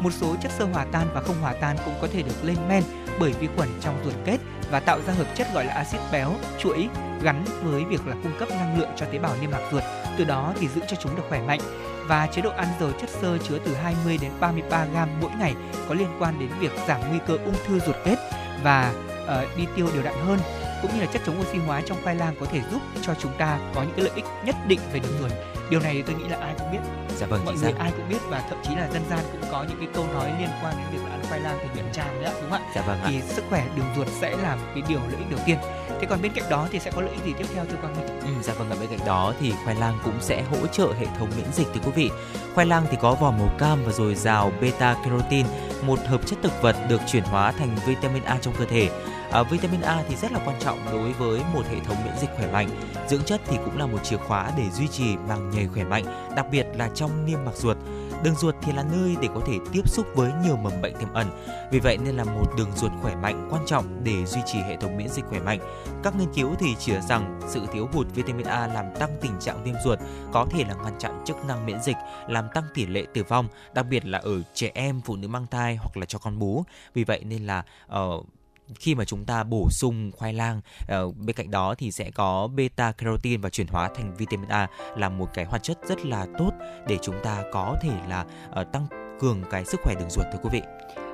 Một 0.00 0.10
số 0.12 0.36
chất 0.42 0.52
xơ 0.52 0.64
hòa 0.64 0.86
tan 0.92 1.08
và 1.14 1.20
không 1.20 1.40
hòa 1.40 1.54
tan 1.60 1.76
cũng 1.84 1.94
có 2.00 2.08
thể 2.12 2.22
được 2.22 2.44
lên 2.44 2.56
men 2.68 2.82
bởi 3.20 3.32
vi 3.32 3.48
khuẩn 3.56 3.68
trong 3.80 4.00
ruột 4.04 4.14
kết 4.24 4.38
và 4.74 4.80
tạo 4.80 5.00
ra 5.06 5.12
hợp 5.12 5.26
chất 5.34 5.46
gọi 5.54 5.64
là 5.64 5.72
axit 5.72 6.00
béo 6.12 6.34
chuỗi 6.58 6.88
gắn 7.22 7.44
với 7.62 7.84
việc 7.84 8.06
là 8.06 8.16
cung 8.22 8.32
cấp 8.38 8.48
năng 8.50 8.78
lượng 8.78 8.88
cho 8.96 9.06
tế 9.06 9.18
bào 9.18 9.34
niêm 9.40 9.50
mạc 9.50 9.60
ruột, 9.72 9.82
từ 10.18 10.24
đó 10.24 10.52
thì 10.60 10.68
giữ 10.68 10.80
cho 10.88 10.96
chúng 11.00 11.16
được 11.16 11.22
khỏe 11.28 11.42
mạnh. 11.42 11.60
Và 12.06 12.26
chế 12.26 12.42
độ 12.42 12.50
ăn 12.50 12.68
giàu 12.80 12.90
chất 13.00 13.10
xơ 13.10 13.38
chứa 13.38 13.58
từ 13.64 13.74
20 13.74 14.18
đến 14.22 14.30
33 14.40 14.84
gram 14.84 15.08
mỗi 15.20 15.30
ngày 15.38 15.54
có 15.88 15.94
liên 15.94 16.08
quan 16.18 16.38
đến 16.38 16.48
việc 16.60 16.72
giảm 16.88 17.00
nguy 17.08 17.18
cơ 17.26 17.36
ung 17.44 17.54
thư 17.66 17.78
ruột 17.78 17.96
kết 18.04 18.16
và 18.62 18.92
uh, 19.24 19.56
đi 19.56 19.66
tiêu 19.76 19.88
đều 19.94 20.02
đặn 20.02 20.14
hơn 20.26 20.38
cũng 20.82 20.90
như 20.94 21.00
là 21.00 21.06
chất 21.06 21.22
chống 21.26 21.40
oxy 21.40 21.58
hóa 21.58 21.80
trong 21.86 21.98
khoai 22.04 22.16
lang 22.16 22.34
có 22.40 22.46
thể 22.46 22.60
giúp 22.70 22.80
cho 23.02 23.14
chúng 23.14 23.32
ta 23.38 23.58
có 23.74 23.82
những 23.82 23.92
cái 23.96 24.04
lợi 24.04 24.12
ích 24.14 24.24
nhất 24.44 24.56
định 24.66 24.80
về 24.92 24.98
đường 24.98 25.18
ruột 25.20 25.32
điều 25.70 25.80
này 25.80 26.02
tôi 26.06 26.16
nghĩ 26.16 26.24
là 26.28 26.36
ai 26.36 26.54
cũng 26.58 26.72
biết. 26.72 26.78
Dạ 27.16 27.26
vâng 27.26 27.44
mọi 27.44 27.54
người 27.54 27.72
ai 27.78 27.92
cũng 27.96 28.08
biết 28.08 28.18
và 28.28 28.44
thậm 28.50 28.58
chí 28.62 28.74
là 28.74 28.88
dân 28.92 29.02
gian 29.10 29.18
cũng 29.32 29.50
có 29.50 29.64
những 29.68 29.78
cái 29.78 29.88
câu 29.94 30.06
nói 30.12 30.32
liên 30.38 30.48
quan 30.62 30.74
đến 30.76 30.86
việc 30.92 31.08
là 31.10 31.13
khoai 31.34 31.44
lang 31.44 31.58
thì 31.62 31.68
nhuận 31.74 31.92
tràng 31.92 32.22
đấy 32.22 32.34
đúng 32.40 32.50
không 32.50 32.62
ạ? 32.62 32.72
Dạ 32.74 32.82
vâng 32.82 33.00
thì 33.06 33.20
sức 33.22 33.44
khỏe 33.50 33.66
đường 33.76 33.86
ruột 33.96 34.08
sẽ 34.20 34.36
là 34.36 34.56
cái 34.74 34.82
điều 34.88 34.98
lợi 34.98 35.18
ích 35.18 35.30
đầu 35.30 35.40
tiên. 35.46 35.58
Thế 36.00 36.06
còn 36.08 36.22
bên 36.22 36.32
cạnh 36.32 36.44
đó 36.50 36.68
thì 36.72 36.78
sẽ 36.78 36.90
có 36.90 37.00
lợi 37.00 37.10
ích 37.10 37.24
gì 37.24 37.32
tiếp 37.38 37.44
theo 37.54 37.64
thưa 37.64 37.76
quang 37.80 37.96
minh? 37.96 38.20
Ừ, 38.20 38.42
dạ 38.42 38.54
vâng 38.54 38.70
ở 38.70 38.76
bên 38.80 38.88
cạnh 38.88 39.06
đó 39.06 39.32
thì 39.40 39.52
khoai 39.64 39.76
lang 39.76 39.98
cũng 40.04 40.20
sẽ 40.20 40.42
hỗ 40.42 40.66
trợ 40.66 40.92
hệ 40.98 41.06
thống 41.18 41.30
miễn 41.36 41.52
dịch 41.52 41.66
thưa 41.74 41.80
quý 41.84 41.92
vị. 41.94 42.10
Khoai 42.54 42.66
lang 42.66 42.86
thì 42.90 42.96
có 43.00 43.14
vỏ 43.14 43.30
màu 43.30 43.50
cam 43.58 43.84
và 43.84 43.92
dồi 43.92 44.14
dào 44.14 44.52
beta 44.60 44.96
carotene 45.04 45.48
một 45.82 45.98
hợp 46.06 46.26
chất 46.26 46.38
thực 46.42 46.62
vật 46.62 46.76
được 46.88 47.00
chuyển 47.06 47.24
hóa 47.24 47.52
thành 47.52 47.76
vitamin 47.86 48.22
A 48.22 48.38
trong 48.40 48.54
cơ 48.58 48.64
thể. 48.64 48.90
À, 49.30 49.42
vitamin 49.42 49.80
A 49.80 50.02
thì 50.08 50.16
rất 50.16 50.32
là 50.32 50.38
quan 50.44 50.56
trọng 50.60 50.78
đối 50.92 51.12
với 51.12 51.40
một 51.54 51.62
hệ 51.70 51.76
thống 51.80 51.96
miễn 52.04 52.14
dịch 52.20 52.30
khỏe 52.36 52.46
mạnh. 52.52 52.68
Dưỡng 53.08 53.22
chất 53.22 53.40
thì 53.46 53.56
cũng 53.64 53.78
là 53.78 53.86
một 53.86 54.04
chìa 54.04 54.16
khóa 54.16 54.50
để 54.56 54.64
duy 54.70 54.88
trì 54.88 55.16
màng 55.28 55.50
nhầy 55.50 55.68
khỏe 55.74 55.84
mạnh, 55.84 56.04
đặc 56.36 56.46
biệt 56.50 56.66
là 56.74 56.88
trong 56.94 57.26
niêm 57.26 57.38
mạc 57.44 57.56
ruột. 57.56 57.76
Đường 58.24 58.34
ruột 58.34 58.54
thì 58.62 58.72
là 58.72 58.84
nơi 58.92 59.16
để 59.22 59.28
có 59.34 59.40
thể 59.46 59.58
tiếp 59.72 59.88
xúc 59.88 60.06
với 60.14 60.32
nhiều 60.44 60.56
mầm 60.56 60.82
bệnh 60.82 60.94
tiềm 60.94 61.12
ẩn. 61.12 61.26
Vì 61.70 61.80
vậy 61.80 61.98
nên 61.98 62.16
là 62.16 62.24
một 62.24 62.46
đường 62.58 62.72
ruột 62.76 62.92
khỏe 63.02 63.16
mạnh 63.16 63.48
quan 63.50 63.62
trọng 63.66 64.04
để 64.04 64.26
duy 64.26 64.40
trì 64.46 64.58
hệ 64.58 64.76
thống 64.76 64.96
miễn 64.96 65.08
dịch 65.08 65.24
khỏe 65.24 65.40
mạnh. 65.40 65.58
Các 66.02 66.16
nghiên 66.16 66.32
cứu 66.34 66.54
thì 66.58 66.74
chỉ 66.78 66.92
rằng 67.08 67.40
sự 67.48 67.66
thiếu 67.72 67.88
hụt 67.92 68.06
vitamin 68.14 68.46
A 68.46 68.66
làm 68.66 68.84
tăng 68.98 69.10
tình 69.20 69.32
trạng 69.40 69.64
viêm 69.64 69.74
ruột, 69.84 69.98
có 70.32 70.46
thể 70.50 70.64
là 70.64 70.74
ngăn 70.74 70.98
chặn 70.98 71.22
chức 71.26 71.44
năng 71.44 71.66
miễn 71.66 71.80
dịch, 71.82 71.96
làm 72.28 72.48
tăng 72.54 72.64
tỷ 72.74 72.86
lệ 72.86 73.06
tử 73.14 73.22
vong, 73.28 73.48
đặc 73.74 73.86
biệt 73.90 74.06
là 74.06 74.18
ở 74.18 74.42
trẻ 74.54 74.70
em, 74.74 75.00
phụ 75.00 75.16
nữ 75.16 75.28
mang 75.28 75.46
thai 75.46 75.76
hoặc 75.76 75.96
là 75.96 76.06
cho 76.06 76.18
con 76.18 76.38
bú. 76.38 76.64
Vì 76.94 77.04
vậy 77.04 77.24
nên 77.24 77.46
là 77.46 77.64
uh, 77.98 78.26
khi 78.74 78.94
mà 78.94 79.04
chúng 79.04 79.24
ta 79.24 79.44
bổ 79.44 79.68
sung 79.70 80.10
khoai 80.16 80.32
lang 80.32 80.60
uh, 80.82 81.16
bên 81.16 81.36
cạnh 81.36 81.50
đó 81.50 81.74
thì 81.78 81.92
sẽ 81.92 82.10
có 82.10 82.48
beta 82.54 82.92
carotene 82.92 83.36
và 83.36 83.50
chuyển 83.50 83.66
hóa 83.66 83.88
thành 83.94 84.14
vitamin 84.16 84.48
A 84.48 84.68
là 84.96 85.08
một 85.08 85.28
cái 85.34 85.44
hoạt 85.44 85.62
chất 85.62 85.78
rất 85.88 86.06
là 86.06 86.26
tốt 86.38 86.50
để 86.88 86.98
chúng 87.02 87.16
ta 87.24 87.42
có 87.52 87.76
thể 87.82 87.92
là 88.08 88.24
uh, 88.60 88.72
tăng 88.72 88.86
cường 89.20 89.42
cái 89.50 89.64
sức 89.64 89.80
khỏe 89.82 89.94
đường 89.94 90.10
ruột 90.10 90.26
thưa 90.32 90.38
quý 90.42 90.50
vị. 90.52 90.62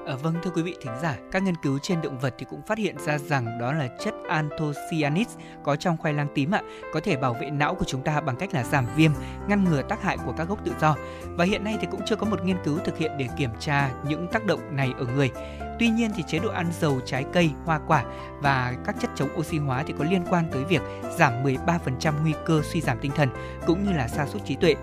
À, 0.07 0.17
vâng 0.17 0.35
thưa 0.43 0.51
quý 0.51 0.63
vị 0.63 0.77
thính 0.81 0.93
giả, 1.03 1.19
các 1.33 1.43
nghiên 1.43 1.57
cứu 1.57 1.79
trên 1.83 2.03
động 2.03 2.19
vật 2.19 2.35
thì 2.39 2.47
cũng 2.51 2.63
phát 2.63 2.79
hiện 2.79 2.99
ra 2.99 3.19
rằng 3.19 3.59
đó 3.59 3.73
là 3.73 3.89
chất 4.05 4.15
anthocyanins 4.29 5.37
có 5.65 5.77
trong 5.77 5.97
khoai 5.97 6.15
lang 6.15 6.29
tím 6.35 6.51
ạ, 6.51 6.63
có 6.93 7.01
thể 7.01 7.17
bảo 7.17 7.35
vệ 7.35 7.51
não 7.51 7.75
của 7.75 7.85
chúng 7.85 8.03
ta 8.03 8.21
bằng 8.21 8.37
cách 8.37 8.55
là 8.55 8.65
giảm 8.65 8.87
viêm, 8.97 9.11
ngăn 9.49 9.65
ngừa 9.65 9.83
tác 9.83 10.03
hại 10.03 10.17
của 10.27 10.33
các 10.33 10.49
gốc 10.49 10.65
tự 10.65 10.73
do. 10.81 10.97
Và 11.25 11.45
hiện 11.45 11.65
nay 11.65 11.77
thì 11.81 11.87
cũng 11.91 12.01
chưa 12.07 12.17
có 12.17 12.27
một 12.27 12.45
nghiên 12.45 12.57
cứu 12.65 12.79
thực 12.79 12.99
hiện 12.99 13.13
để 13.19 13.29
kiểm 13.37 13.51
tra 13.61 13.91
những 14.09 14.27
tác 14.33 14.45
động 14.45 14.77
này 14.77 14.93
ở 14.99 15.05
người. 15.05 15.31
Tuy 15.81 15.89
nhiên 15.89 16.11
thì 16.16 16.22
chế 16.22 16.39
độ 16.39 16.51
ăn 16.51 16.66
dầu 16.81 17.01
trái 17.07 17.24
cây, 17.33 17.51
hoa 17.64 17.81
quả 17.87 18.05
và 18.41 18.74
các 18.85 18.97
chất 19.01 19.11
chống 19.14 19.28
oxy 19.39 19.59
hóa 19.59 19.85
thì 19.87 19.95
có 19.99 20.05
liên 20.05 20.24
quan 20.31 20.45
tới 20.53 20.64
việc 20.64 20.83
giảm 21.18 21.45
13% 21.45 22.12
nguy 22.22 22.33
cơ 22.47 22.62
suy 22.64 22.81
giảm 22.81 22.99
tinh 23.01 23.12
thần 23.14 23.28
cũng 23.66 23.85
như 23.85 23.93
là 23.93 24.09
sa 24.09 24.26
sút 24.26 24.45
trí 24.45 24.57
tuệ. 24.57 24.74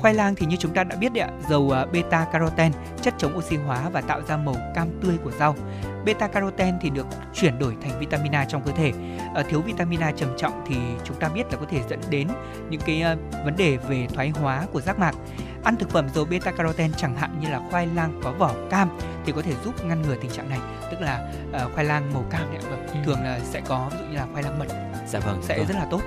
Khoai 0.00 0.14
lang 0.14 0.34
thì 0.34 0.46
như 0.46 0.56
chúng 0.56 0.74
ta 0.74 0.84
đã 0.84 0.96
biết 0.96 1.12
đấy 1.12 1.24
ạ, 1.24 1.30
dầu 1.48 1.70
à, 1.70 1.86
beta 1.92 2.26
carotene, 2.32 2.76
chất 3.02 3.14
chống 3.18 3.36
oxy 3.38 3.56
hóa 3.56 3.88
và 3.88 4.00
tạo 4.00 4.20
ra 4.28 4.36
màu 4.36 4.56
cam 4.74 4.88
tươi 5.02 5.18
của 5.24 5.30
rau. 5.30 5.56
Beta 6.04 6.28
carotene 6.28 6.78
thì 6.80 6.90
được 6.90 7.06
chuyển 7.34 7.58
đổi 7.58 7.76
thành 7.82 7.98
vitamin 7.98 8.34
A 8.34 8.44
trong 8.44 8.62
cơ 8.62 8.72
thể. 8.72 8.92
Ở 9.34 9.42
thiếu 9.42 9.60
vitamin 9.60 10.00
A 10.00 10.12
trầm 10.12 10.34
trọng 10.38 10.64
thì 10.66 10.76
chúng 11.04 11.16
ta 11.16 11.28
biết 11.28 11.44
là 11.52 11.58
có 11.58 11.66
thể 11.70 11.80
dẫn 11.90 12.00
đến 12.10 12.28
những 12.70 12.80
cái 12.86 13.04
uh, 13.12 13.44
vấn 13.44 13.56
đề 13.56 13.76
về 13.76 14.06
thoái 14.14 14.28
hóa 14.28 14.66
của 14.72 14.80
giác 14.80 14.98
mạc. 14.98 15.14
Ăn 15.64 15.76
thực 15.76 15.90
phẩm 15.90 16.08
dầu 16.14 16.24
beta 16.24 16.52
carotene 16.52 16.94
chẳng 16.96 17.16
hạn 17.16 17.40
như 17.40 17.48
là 17.48 17.60
khoai 17.70 17.86
lang 17.86 18.20
có 18.24 18.32
vỏ 18.32 18.54
cam 18.70 18.88
thì 19.24 19.32
có 19.32 19.42
thể 19.42 19.52
giúp 19.64 19.84
ngăn 19.84 20.02
ngừa 20.02 20.16
tình 20.20 20.30
trạng 20.30 20.50
này, 20.50 20.58
tức 20.90 21.00
là 21.00 21.32
uh, 21.64 21.74
khoai 21.74 21.86
lang 21.86 22.14
màu 22.14 22.24
cam 22.30 22.52
đấy 22.52 22.62
vâng. 22.70 22.86
Ừ. 22.86 22.94
Thường 23.04 23.22
là 23.22 23.40
sẽ 23.44 23.60
có 23.60 23.88
ví 23.92 23.98
dụ 23.98 24.04
như 24.04 24.16
là 24.16 24.26
khoai 24.32 24.42
lang 24.42 24.58
mật. 24.58 24.66
Dạ 25.06 25.18
vâng. 25.18 25.42
Sẽ 25.42 25.58
vâng. 25.58 25.66
rất 25.66 25.74
là 25.74 25.86
tốt. 25.90 26.00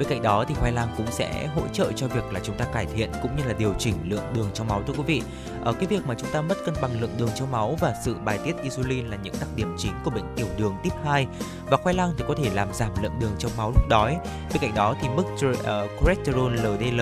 Bên 0.00 0.08
cạnh 0.08 0.22
đó 0.22 0.44
thì 0.48 0.54
khoai 0.54 0.72
lang 0.72 0.88
cũng 0.96 1.06
sẽ 1.10 1.46
hỗ 1.46 1.62
trợ 1.72 1.92
cho 1.96 2.08
việc 2.08 2.32
là 2.32 2.40
chúng 2.42 2.56
ta 2.56 2.64
cải 2.64 2.86
thiện 2.86 3.10
cũng 3.22 3.36
như 3.36 3.42
là 3.46 3.52
điều 3.52 3.74
chỉnh 3.78 3.94
lượng 4.04 4.24
đường 4.34 4.50
trong 4.54 4.68
máu 4.68 4.82
thưa 4.86 4.92
quý 4.92 5.02
vị. 5.06 5.22
Ở 5.64 5.72
cái 5.72 5.86
việc 5.86 6.06
mà 6.06 6.14
chúng 6.14 6.30
ta 6.32 6.40
mất 6.42 6.54
cân 6.66 6.74
bằng 6.82 7.00
lượng 7.00 7.14
đường 7.18 7.28
trong 7.34 7.50
máu 7.50 7.76
và 7.80 7.94
sự 8.04 8.16
bài 8.24 8.38
tiết 8.44 8.56
insulin 8.62 9.06
là 9.06 9.16
những 9.22 9.34
đặc 9.40 9.48
điểm 9.56 9.74
chính 9.78 9.92
của 10.04 10.10
bệnh 10.10 10.24
tiểu 10.36 10.46
đường 10.58 10.74
tiếp 10.82 10.90
2 11.04 11.26
và 11.70 11.76
khoai 11.76 11.94
lang 11.94 12.12
thì 12.18 12.24
có 12.28 12.34
thể 12.34 12.50
làm 12.54 12.68
giảm 12.74 12.90
lượng 13.02 13.18
đường 13.20 13.32
trong 13.38 13.52
máu 13.56 13.70
lúc 13.70 13.88
đói. 13.88 14.18
Bên 14.52 14.62
cạnh 14.62 14.74
đó 14.74 14.94
thì 15.02 15.08
mức 15.08 15.24
ờ, 15.64 15.88
cholesterol 16.00 16.54
LDL 16.54 17.00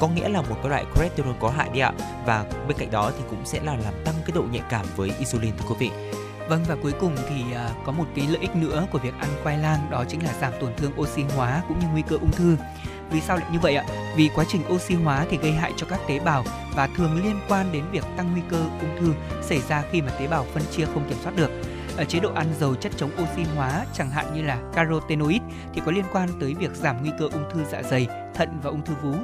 có 0.00 0.08
nghĩa 0.08 0.28
là 0.28 0.42
một 0.42 0.56
cái 0.62 0.70
loại 0.70 0.84
cholesterol 0.94 1.34
có 1.40 1.50
hại 1.50 1.68
đi 1.72 1.80
ạ 1.80 1.92
và 2.26 2.44
bên 2.68 2.76
cạnh 2.78 2.90
đó 2.90 3.12
thì 3.18 3.24
cũng 3.30 3.46
sẽ 3.46 3.60
là 3.64 3.76
làm 3.84 3.94
tăng 4.04 4.14
cái 4.26 4.32
độ 4.34 4.42
nhạy 4.52 4.62
cảm 4.70 4.86
với 4.96 5.12
insulin 5.18 5.52
thưa 5.58 5.64
quý 5.68 5.74
vị. 5.78 5.90
Vâng 6.52 6.64
và 6.68 6.76
cuối 6.82 6.92
cùng 7.00 7.16
thì 7.28 7.44
uh, 7.50 7.86
có 7.86 7.92
một 7.92 8.04
cái 8.14 8.26
lợi 8.28 8.38
ích 8.40 8.56
nữa 8.56 8.86
của 8.90 8.98
việc 8.98 9.14
ăn 9.20 9.28
khoai 9.42 9.58
lang 9.58 9.90
đó 9.90 10.04
chính 10.08 10.24
là 10.24 10.32
giảm 10.40 10.52
tổn 10.60 10.72
thương 10.76 10.92
oxy 11.00 11.22
hóa 11.36 11.62
cũng 11.68 11.78
như 11.78 11.86
nguy 11.92 12.02
cơ 12.08 12.16
ung 12.16 12.30
thư. 12.30 12.56
Vì 13.10 13.20
sao 13.20 13.36
lại 13.36 13.46
như 13.52 13.58
vậy 13.58 13.76
ạ? 13.76 13.84
Vì 14.16 14.30
quá 14.34 14.44
trình 14.48 14.62
oxy 14.72 14.94
hóa 14.94 15.26
thì 15.30 15.36
gây 15.36 15.52
hại 15.52 15.72
cho 15.76 15.86
các 15.90 16.00
tế 16.08 16.18
bào 16.18 16.44
và 16.74 16.88
thường 16.96 17.24
liên 17.24 17.36
quan 17.48 17.72
đến 17.72 17.84
việc 17.92 18.04
tăng 18.16 18.32
nguy 18.32 18.42
cơ 18.48 18.56
ung 18.56 19.00
thư 19.00 19.12
xảy 19.42 19.60
ra 19.60 19.82
khi 19.90 20.02
mà 20.02 20.10
tế 20.18 20.26
bào 20.26 20.46
phân 20.54 20.62
chia 20.70 20.84
không 20.84 21.08
kiểm 21.08 21.18
soát 21.22 21.36
được. 21.36 21.50
Ở 21.96 22.04
chế 22.04 22.20
độ 22.20 22.32
ăn 22.34 22.46
giàu 22.60 22.74
chất 22.74 22.92
chống 22.96 23.10
oxy 23.22 23.42
hóa 23.56 23.84
chẳng 23.94 24.10
hạn 24.10 24.34
như 24.34 24.42
là 24.42 24.58
carotenoid 24.74 25.42
thì 25.74 25.82
có 25.86 25.92
liên 25.92 26.04
quan 26.12 26.28
tới 26.40 26.54
việc 26.54 26.70
giảm 26.74 26.96
nguy 27.02 27.10
cơ 27.18 27.28
ung 27.32 27.50
thư 27.52 27.60
dạ 27.70 27.82
dày, 27.82 28.06
thận 28.34 28.48
và 28.62 28.70
ung 28.70 28.84
thư 28.84 28.94
vú. 29.02 29.14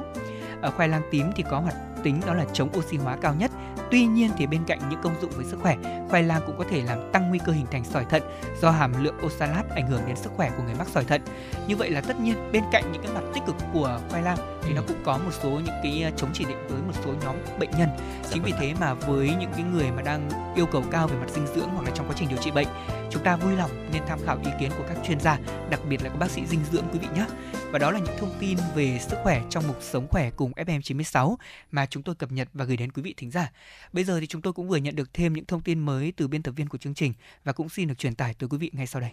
Ở 0.61 0.71
khoai 0.71 0.87
lang 0.87 1.01
tím 1.11 1.31
thì 1.35 1.43
có 1.49 1.59
hoạt 1.59 1.75
tính 2.03 2.21
đó 2.27 2.33
là 2.33 2.45
chống 2.53 2.69
oxy 2.77 2.97
hóa 2.97 3.17
cao 3.21 3.33
nhất. 3.33 3.51
Tuy 3.91 4.05
nhiên 4.05 4.31
thì 4.37 4.47
bên 4.47 4.61
cạnh 4.67 4.79
những 4.89 5.01
công 5.03 5.21
dụng 5.21 5.31
với 5.35 5.45
sức 5.45 5.59
khỏe, 5.61 5.77
khoai 6.09 6.23
lang 6.23 6.41
cũng 6.45 6.57
có 6.57 6.63
thể 6.69 6.81
làm 6.81 7.11
tăng 7.11 7.29
nguy 7.29 7.39
cơ 7.45 7.51
hình 7.51 7.65
thành 7.71 7.83
sỏi 7.83 8.05
thận 8.05 8.23
do 8.61 8.71
hàm 8.71 9.03
lượng 9.03 9.15
oxalat 9.25 9.69
ảnh 9.69 9.87
hưởng 9.87 10.01
đến 10.07 10.15
sức 10.15 10.31
khỏe 10.35 10.51
của 10.57 10.63
người 10.63 10.75
mắc 10.75 10.87
sỏi 10.87 11.03
thận. 11.03 11.21
Như 11.67 11.75
vậy 11.75 11.89
là 11.89 12.01
tất 12.01 12.19
nhiên 12.19 12.51
bên 12.51 12.63
cạnh 12.71 12.91
những 12.91 13.01
cái 13.03 13.11
mặt 13.13 13.21
tích 13.33 13.43
cực 13.47 13.55
của 13.73 13.99
khoai 14.09 14.21
lang 14.21 14.37
thì 14.61 14.73
nó 14.73 14.81
cũng 14.87 14.97
có 15.05 15.17
một 15.17 15.31
số 15.43 15.49
những 15.49 15.75
cái 15.83 16.03
à, 16.03 16.11
chống 16.17 16.29
chỉ 16.33 16.45
định 16.45 16.67
với 16.69 16.81
một 16.81 16.93
số 17.05 17.13
nhóm 17.23 17.35
bệnh 17.59 17.71
nhân. 17.71 17.89
Chính 18.29 18.43
vì 18.43 18.53
thế 18.59 18.73
mà 18.79 18.93
với 18.93 19.35
những 19.39 19.51
cái 19.51 19.63
người 19.73 19.91
mà 19.91 20.01
đang 20.01 20.29
yêu 20.55 20.65
cầu 20.65 20.83
cao 20.91 21.07
về 21.07 21.17
mặt 21.17 21.29
dinh 21.29 21.47
dưỡng 21.47 21.69
hoặc 21.69 21.85
là 21.85 21.91
trong 21.95 22.07
quá 22.07 22.15
trình 22.17 22.29
điều 22.29 22.37
trị 22.37 22.51
bệnh, 22.51 22.67
chúng 23.09 23.23
ta 23.23 23.35
vui 23.35 23.55
lòng 23.55 23.71
nên 23.93 24.01
tham 24.07 24.19
khảo 24.25 24.37
ý 24.43 24.51
kiến 24.59 24.71
của 24.77 24.83
các 24.87 24.97
chuyên 25.07 25.19
gia, 25.19 25.37
đặc 25.69 25.79
biệt 25.89 26.03
là 26.03 26.09
các 26.09 26.19
bác 26.19 26.31
sĩ 26.31 26.45
dinh 26.45 26.59
dưỡng 26.71 26.83
quý 26.93 26.99
vị 26.99 27.07
nhé. 27.15 27.25
Và 27.71 27.79
đó 27.79 27.91
là 27.91 27.99
những 27.99 28.17
thông 28.19 28.33
tin 28.39 28.57
về 28.75 28.99
sức 28.99 29.17
khỏe 29.23 29.41
trong 29.49 29.67
mục 29.67 29.77
sống 29.81 30.07
khỏe 30.09 30.29
cùng 30.35 30.51
FM96 30.51 31.35
mà 31.71 31.85
chúng 31.89 32.03
tôi 32.03 32.15
cập 32.15 32.31
nhật 32.31 32.47
và 32.53 32.65
gửi 32.65 32.77
đến 32.77 32.91
quý 32.91 33.01
vị 33.01 33.13
thính 33.17 33.31
giả. 33.31 33.51
Bây 33.93 34.03
giờ 34.03 34.19
thì 34.19 34.27
chúng 34.27 34.41
tôi 34.41 34.53
cũng 34.53 34.67
vừa 34.67 34.77
nhận 34.77 34.95
được 34.95 35.13
thêm 35.13 35.33
những 35.33 35.45
thông 35.45 35.61
tin 35.61 35.79
mới 35.79 36.13
từ 36.17 36.27
biên 36.27 36.43
tập 36.43 36.51
viên 36.51 36.69
của 36.69 36.77
chương 36.77 36.93
trình 36.93 37.13
và 37.43 37.53
cũng 37.53 37.69
xin 37.69 37.87
được 37.87 37.97
truyền 37.97 38.15
tải 38.15 38.33
tới 38.33 38.49
quý 38.49 38.57
vị 38.57 38.71
ngay 38.73 38.87
sau 38.87 39.01
đây. 39.01 39.11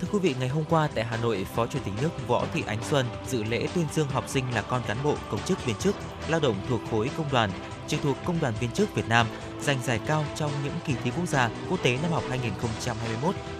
Thưa 0.00 0.08
quý 0.12 0.18
vị, 0.18 0.34
ngày 0.40 0.48
hôm 0.48 0.64
qua 0.70 0.88
tại 0.94 1.04
Hà 1.04 1.16
Nội, 1.16 1.46
Phó 1.54 1.66
Chủ 1.66 1.78
tịch 1.84 1.94
nước 2.02 2.28
Võ 2.28 2.46
Thị 2.54 2.62
Ánh 2.66 2.84
Xuân 2.84 3.06
dự 3.26 3.44
lễ 3.44 3.68
tuyên 3.74 3.86
dương 3.92 4.08
học 4.08 4.28
sinh 4.28 4.44
là 4.54 4.62
con 4.62 4.82
cán 4.86 4.96
bộ, 5.04 5.16
công 5.30 5.42
chức 5.42 5.66
viên 5.66 5.76
chức, 5.76 5.96
lao 6.28 6.40
động 6.40 6.56
thuộc 6.68 6.80
khối 6.90 7.10
công 7.16 7.32
đoàn, 7.32 7.50
trực 7.88 8.00
thuộc 8.02 8.16
Công 8.24 8.40
đoàn 8.40 8.54
viên 8.60 8.70
chức 8.70 8.94
Việt 8.94 9.08
Nam 9.08 9.26
giành 9.60 9.82
giải 9.82 10.00
cao 10.06 10.24
trong 10.36 10.50
những 10.64 10.72
kỳ 10.86 10.94
thi 11.04 11.10
quốc 11.16 11.28
gia, 11.28 11.50
quốc 11.70 11.82
tế 11.82 11.98
năm 12.02 12.12
học 12.12 12.24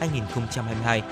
2021-2022. 0.00 1.02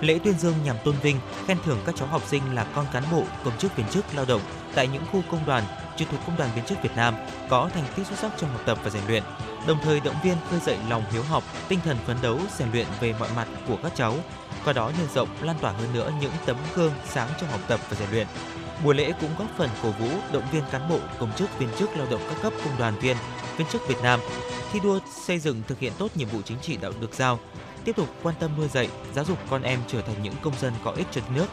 Lễ 0.00 0.18
tuyên 0.24 0.38
dương 0.38 0.54
nhằm 0.64 0.76
tôn 0.84 0.94
vinh, 1.02 1.16
khen 1.46 1.58
thưởng 1.64 1.78
các 1.86 1.94
cháu 1.98 2.08
học 2.08 2.22
sinh 2.26 2.54
là 2.54 2.66
con 2.74 2.86
cán 2.92 3.04
bộ, 3.12 3.24
công 3.44 3.58
chức 3.58 3.76
viên 3.76 3.88
chức 3.88 4.04
lao 4.14 4.24
động 4.24 4.40
tại 4.74 4.88
những 4.88 5.02
khu 5.12 5.22
công 5.30 5.46
đoàn, 5.46 5.64
trực 5.96 6.08
thuộc 6.10 6.20
Công 6.26 6.36
đoàn 6.36 6.50
viên 6.54 6.64
chức 6.64 6.82
Việt 6.82 6.96
Nam 6.96 7.14
có 7.48 7.70
thành 7.74 7.84
tích 7.96 8.06
xuất 8.06 8.18
sắc 8.18 8.32
trong 8.38 8.50
học 8.50 8.60
tập 8.66 8.78
và 8.84 8.90
rèn 8.90 9.02
luyện, 9.08 9.22
đồng 9.66 9.78
thời 9.82 10.00
động 10.00 10.16
viên 10.24 10.36
khơi 10.50 10.60
dậy 10.60 10.78
lòng 10.88 11.02
hiếu 11.12 11.22
học, 11.22 11.44
tinh 11.68 11.80
thần 11.84 11.96
phấn 12.06 12.16
đấu 12.22 12.38
rèn 12.58 12.72
luyện 12.72 12.86
về 13.00 13.14
mọi 13.18 13.28
mặt 13.36 13.48
của 13.68 13.76
các 13.82 13.92
cháu, 13.94 14.16
qua 14.64 14.72
đó 14.72 14.92
nhân 14.98 15.08
rộng 15.14 15.28
lan 15.42 15.56
tỏa 15.60 15.72
hơn 15.72 15.92
nữa 15.94 16.12
những 16.20 16.32
tấm 16.46 16.56
gương 16.74 16.92
sáng 17.08 17.28
trong 17.40 17.50
học 17.50 17.60
tập 17.68 17.80
và 17.90 17.96
rèn 17.96 18.10
luyện. 18.10 18.26
Buổi 18.84 18.94
lễ 18.94 19.12
cũng 19.20 19.30
góp 19.38 19.48
phần 19.56 19.70
cổ 19.82 19.90
vũ, 19.90 20.08
động 20.32 20.44
viên 20.52 20.62
cán 20.70 20.88
bộ, 20.88 20.98
công 21.18 21.32
chức, 21.36 21.58
viên 21.58 21.68
chức 21.78 21.96
lao 21.96 22.06
động 22.10 22.20
các 22.28 22.42
cấp 22.42 22.52
công 22.64 22.78
đoàn 22.78 22.98
viên, 22.98 23.16
viên 23.56 23.68
chức 23.68 23.88
Việt 23.88 24.02
Nam 24.02 24.20
thi 24.72 24.80
đua 24.80 24.98
xây 25.26 25.38
dựng 25.38 25.62
thực 25.68 25.78
hiện 25.78 25.92
tốt 25.98 26.10
nhiệm 26.14 26.28
vụ 26.28 26.42
chính 26.44 26.58
trị 26.58 26.76
đạo 26.76 26.92
được 27.00 27.14
giao, 27.14 27.38
tiếp 27.84 27.96
tục 27.96 28.08
quan 28.22 28.34
tâm 28.40 28.50
nuôi 28.58 28.68
dạy, 28.68 28.88
giáo 29.14 29.24
dục 29.24 29.38
con 29.50 29.62
em 29.62 29.80
trở 29.86 30.02
thành 30.02 30.22
những 30.22 30.34
công 30.42 30.54
dân 30.60 30.72
có 30.84 30.90
ích 30.90 31.06
cho 31.12 31.20
đất 31.20 31.30
nước. 31.34 31.46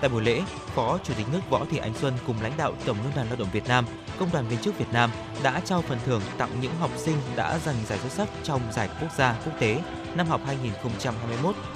Tại 0.00 0.10
buổi 0.10 0.22
lễ, 0.22 0.42
Phó 0.74 0.98
Chủ 1.04 1.14
tịch 1.14 1.26
nước 1.32 1.40
Võ 1.50 1.64
Thị 1.70 1.78
Ánh 1.78 1.94
Xuân 1.94 2.14
cùng 2.26 2.36
lãnh 2.42 2.52
đạo 2.56 2.72
Tổng 2.86 2.96
Liên 3.02 3.12
đoàn 3.14 3.26
Lao 3.26 3.36
động 3.36 3.48
Việt 3.52 3.68
Nam, 3.68 3.84
Công 4.18 4.28
đoàn 4.32 4.48
viên 4.48 4.58
chức 4.58 4.78
Việt 4.78 4.92
Nam 4.92 5.10
đã 5.42 5.60
trao 5.64 5.82
phần 5.82 5.98
thưởng 6.06 6.22
tặng 6.38 6.50
những 6.60 6.74
học 6.80 6.90
sinh 6.96 7.16
đã 7.36 7.58
giành 7.58 7.76
giải 7.86 7.98
xuất 7.98 8.12
sắc 8.12 8.28
trong 8.42 8.60
giải 8.72 8.88
quốc 9.00 9.12
gia 9.16 9.36
quốc 9.44 9.52
tế 9.60 9.82
năm 10.14 10.26
học 10.26 10.40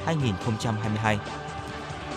2021-2022. 0.07 1.16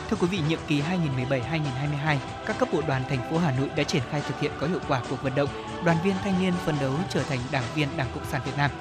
Thưa 0.09 0.17
quý 0.19 0.27
vị, 0.27 0.39
nhiệm 0.47 0.59
kỳ 0.67 0.81
2017-2022, 0.81 2.17
các 2.45 2.59
cấp 2.59 2.69
bộ 2.73 2.81
đoàn 2.87 3.03
thành 3.09 3.29
phố 3.29 3.37
Hà 3.37 3.51
Nội 3.51 3.69
đã 3.75 3.83
triển 3.83 4.03
khai 4.11 4.21
thực 4.27 4.39
hiện 4.39 4.51
có 4.59 4.67
hiệu 4.67 4.79
quả 4.87 5.01
cuộc 5.09 5.23
vận 5.23 5.35
động 5.35 5.49
đoàn 5.85 5.97
viên 6.03 6.15
thanh 6.23 6.41
niên 6.41 6.53
phấn 6.65 6.75
đấu 6.81 6.93
trở 7.09 7.23
thành 7.23 7.39
đảng 7.51 7.63
viên 7.75 7.87
Đảng 7.97 8.07
Cộng 8.15 8.25
sản 8.25 8.41
Việt 8.45 8.57
Nam. 8.57 8.71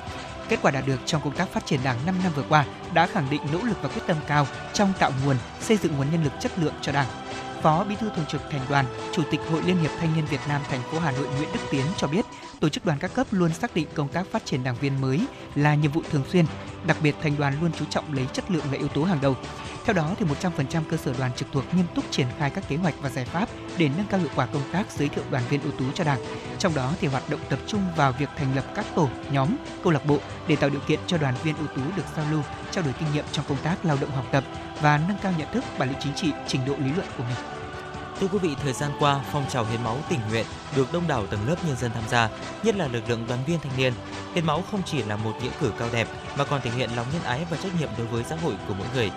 Kết 0.49 0.59
quả 0.63 0.71
đạt 0.71 0.87
được 0.87 1.01
trong 1.07 1.23
công 1.25 1.35
tác 1.35 1.49
phát 1.49 1.67
triển 1.67 1.81
Đảng 1.85 2.07
5 2.07 2.15
năm 2.23 2.33
vừa 2.37 2.45
qua 2.49 2.65
đã 2.95 3.07
khẳng 3.07 3.31
định 3.31 3.41
nỗ 3.53 3.59
lực 3.63 3.77
và 3.83 3.89
quyết 3.89 4.03
tâm 4.07 4.17
cao 4.27 4.47
trong 4.73 4.93
tạo 4.99 5.13
nguồn, 5.25 5.37
xây 5.61 5.77
dựng 5.77 5.97
nguồn 5.97 6.07
nhân 6.13 6.25
lực 6.25 6.33
chất 6.41 6.59
lượng 6.59 6.75
cho 6.81 6.93
Đảng. 6.93 7.07
Phó 7.63 7.85
Bí 7.85 7.97
thư 7.97 8.11
Thường 8.17 8.27
trực 8.29 8.43
Thành 8.51 8.61
đoàn, 8.69 8.85
Chủ 9.13 9.23
tịch 9.31 9.41
Hội 9.51 9.63
Liên 9.67 9.77
hiệp 9.77 9.91
Thanh 10.01 10.15
niên 10.17 10.25
Việt 10.27 10.41
Nam 10.49 10.63
thành 10.71 10.81
phố 10.83 10.99
Hà 10.99 11.13
Nội 11.13 11.27
Nguyễn 11.37 11.49
Đức 11.53 11.61
Tiến 11.71 11.85
cho 11.97 12.07
biết, 12.07 12.25
tổ 12.61 12.69
chức 12.69 12.85
đoàn 12.85 12.99
các 12.99 13.15
cấp 13.15 13.27
luôn 13.31 13.55
xác 13.55 13.75
định 13.75 13.87
công 13.95 14.09
tác 14.09 14.27
phát 14.31 14.45
triển 14.45 14.65
đảng 14.65 14.77
viên 14.81 15.01
mới 15.01 15.27
là 15.55 15.75
nhiệm 15.75 15.93
vụ 15.93 16.03
thường 16.11 16.25
xuyên, 16.33 16.45
đặc 16.87 16.97
biệt 17.03 17.15
thành 17.23 17.37
đoàn 17.39 17.55
luôn 17.61 17.71
chú 17.79 17.85
trọng 17.85 18.13
lấy 18.13 18.27
chất 18.33 18.51
lượng 18.51 18.65
là 18.73 18.79
yếu 18.79 18.89
tố 18.89 19.05
hàng 19.05 19.19
đầu. 19.23 19.37
Theo 19.85 19.95
đó 19.95 20.15
thì 20.19 20.27
100% 20.43 20.83
cơ 20.89 20.97
sở 20.97 21.15
đoàn 21.19 21.31
trực 21.37 21.49
thuộc 21.53 21.65
nghiêm 21.75 21.87
túc 21.95 22.11
triển 22.11 22.27
khai 22.39 22.51
các 22.51 22.69
kế 22.69 22.77
hoạch 22.77 22.95
và 23.01 23.09
giải 23.09 23.25
pháp 23.25 23.49
để 23.79 23.91
nâng 23.97 24.07
cao 24.07 24.21
hiệu 24.21 24.31
quả 24.37 24.47
công 24.47 24.63
tác 24.73 24.91
giới 24.91 25.09
thiệu 25.09 25.25
đoàn 25.31 25.45
viên 25.49 25.63
ưu 25.63 25.73
tú 25.73 25.85
cho 25.95 26.05
Đảng. 26.05 26.21
Trong 26.59 26.75
đó 26.75 26.93
thì 27.01 27.09
hoạt 27.09 27.31
động 27.31 27.41
tập 27.49 27.59
trung 27.67 27.83
vào 27.97 28.13
việc 28.13 28.29
thành 28.37 28.57
lập 28.57 28.65
các 28.75 28.87
tổ, 28.95 29.09
nhóm, 29.33 29.57
câu 29.85 29.93
lạc 29.93 30.07
bộ 30.07 30.19
để 30.49 30.57
tạo 30.57 30.71
điều 30.71 30.81
kiện 30.81 30.99
cho 31.07 31.19
đoàn 31.19 31.35
viên 31.43 31.57
ưu 31.57 31.67
tú 31.67 31.83
được 31.97 32.05
giao 32.17 32.27
lưu, 32.31 32.43
trao 32.71 32.85
đổi 32.85 32.95
kinh 32.99 33.13
nghiệm 33.13 33.25
trong 33.33 33.45
công 33.49 33.59
tác 33.63 33.85
lao 33.85 33.99
động 34.01 34.11
học 34.11 34.27
tập 34.33 34.45
và 34.81 35.01
nâng 35.09 35.19
cao 35.23 35.33
nhận 35.39 35.49
thức, 35.53 35.65
bản 35.79 35.89
lĩnh 35.89 36.01
chính 36.01 36.15
trị, 36.15 36.33
trình 36.47 36.61
độ 36.67 36.73
lý 36.79 36.91
luận 36.93 37.07
của 37.19 37.25
mình. 37.25 37.37
Thưa 38.21 38.29
quý 38.29 38.39
vị, 38.39 38.57
thời 38.63 38.73
gian 38.73 38.91
qua, 39.01 39.21
phong 39.33 39.49
trào 39.51 39.65
hiến 39.65 39.85
máu 39.85 39.99
tình 40.09 40.21
nguyện 40.31 40.47
được 40.77 40.93
đông 40.93 41.09
đảo 41.09 41.27
tầng 41.27 41.49
lớp 41.49 41.57
nhân 41.67 41.77
dân 41.77 41.91
tham 41.95 42.05
gia, 42.09 42.29
nhất 42.63 42.77
là 42.77 42.89
lực 42.89 43.09
lượng 43.09 43.25
đoàn 43.29 43.41
viên 43.47 43.59
thanh 43.59 43.77
niên. 43.77 43.93
Hiến 44.35 44.47
máu 44.47 44.63
không 44.71 44.83
chỉ 44.87 45.03
là 45.03 45.17
một 45.17 45.33
nghĩa 45.43 45.51
cử 45.61 45.73
cao 45.79 45.89
đẹp 45.93 46.09
mà 46.37 46.45
còn 46.45 46.61
thể 46.61 46.71
hiện 46.71 46.91
lòng 46.97 47.07
nhân 47.13 47.23
ái 47.23 47.47
và 47.51 47.57
trách 47.57 47.81
nhiệm 47.81 47.89
đối 47.99 48.07
với 48.07 48.25
xã 48.25 48.37
hội 48.37 48.55
của 48.69 48.75
mỗi 48.75 48.87
người. 48.95 49.11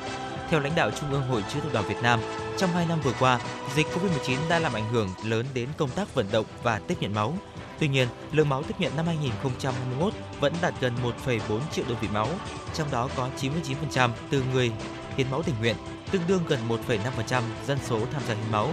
Theo 0.49 0.59
lãnh 0.59 0.75
đạo 0.75 0.91
Trung 0.91 1.11
ương 1.11 1.27
Hội 1.27 1.43
Chữ 1.53 1.59
thập 1.59 1.73
đỏ 1.73 1.81
Việt 1.81 2.01
Nam, 2.01 2.19
trong 2.57 2.69
2 2.69 2.85
năm 2.85 2.99
vừa 3.03 3.13
qua, 3.19 3.39
dịch 3.75 3.87
Covid-19 3.87 4.37
đã 4.49 4.59
làm 4.59 4.73
ảnh 4.73 4.89
hưởng 4.91 5.09
lớn 5.23 5.45
đến 5.53 5.69
công 5.77 5.89
tác 5.89 6.15
vận 6.15 6.27
động 6.31 6.45
và 6.63 6.79
tiếp 6.87 6.95
nhận 6.99 7.13
máu. 7.13 7.33
Tuy 7.79 7.87
nhiên, 7.87 8.07
lượng 8.31 8.49
máu 8.49 8.63
tiếp 8.63 8.75
nhận 8.79 8.95
năm 8.95 9.05
2021 9.05 10.13
vẫn 10.39 10.53
đạt 10.61 10.73
gần 10.81 10.93
1,4 11.25 11.59
triệu 11.71 11.85
đơn 11.89 11.97
vị 12.01 12.07
máu, 12.13 12.27
trong 12.73 12.91
đó 12.91 13.09
có 13.15 13.29
99% 13.41 14.09
từ 14.29 14.43
người 14.53 14.71
hiến 15.17 15.27
máu 15.31 15.43
tình 15.43 15.55
nguyện, 15.59 15.75
tương 16.11 16.27
đương 16.27 16.41
gần 16.47 16.59
1,5% 16.69 17.41
dân 17.67 17.77
số 17.85 17.99
tham 18.13 18.21
gia 18.27 18.33
hiến 18.33 18.51
máu. 18.51 18.71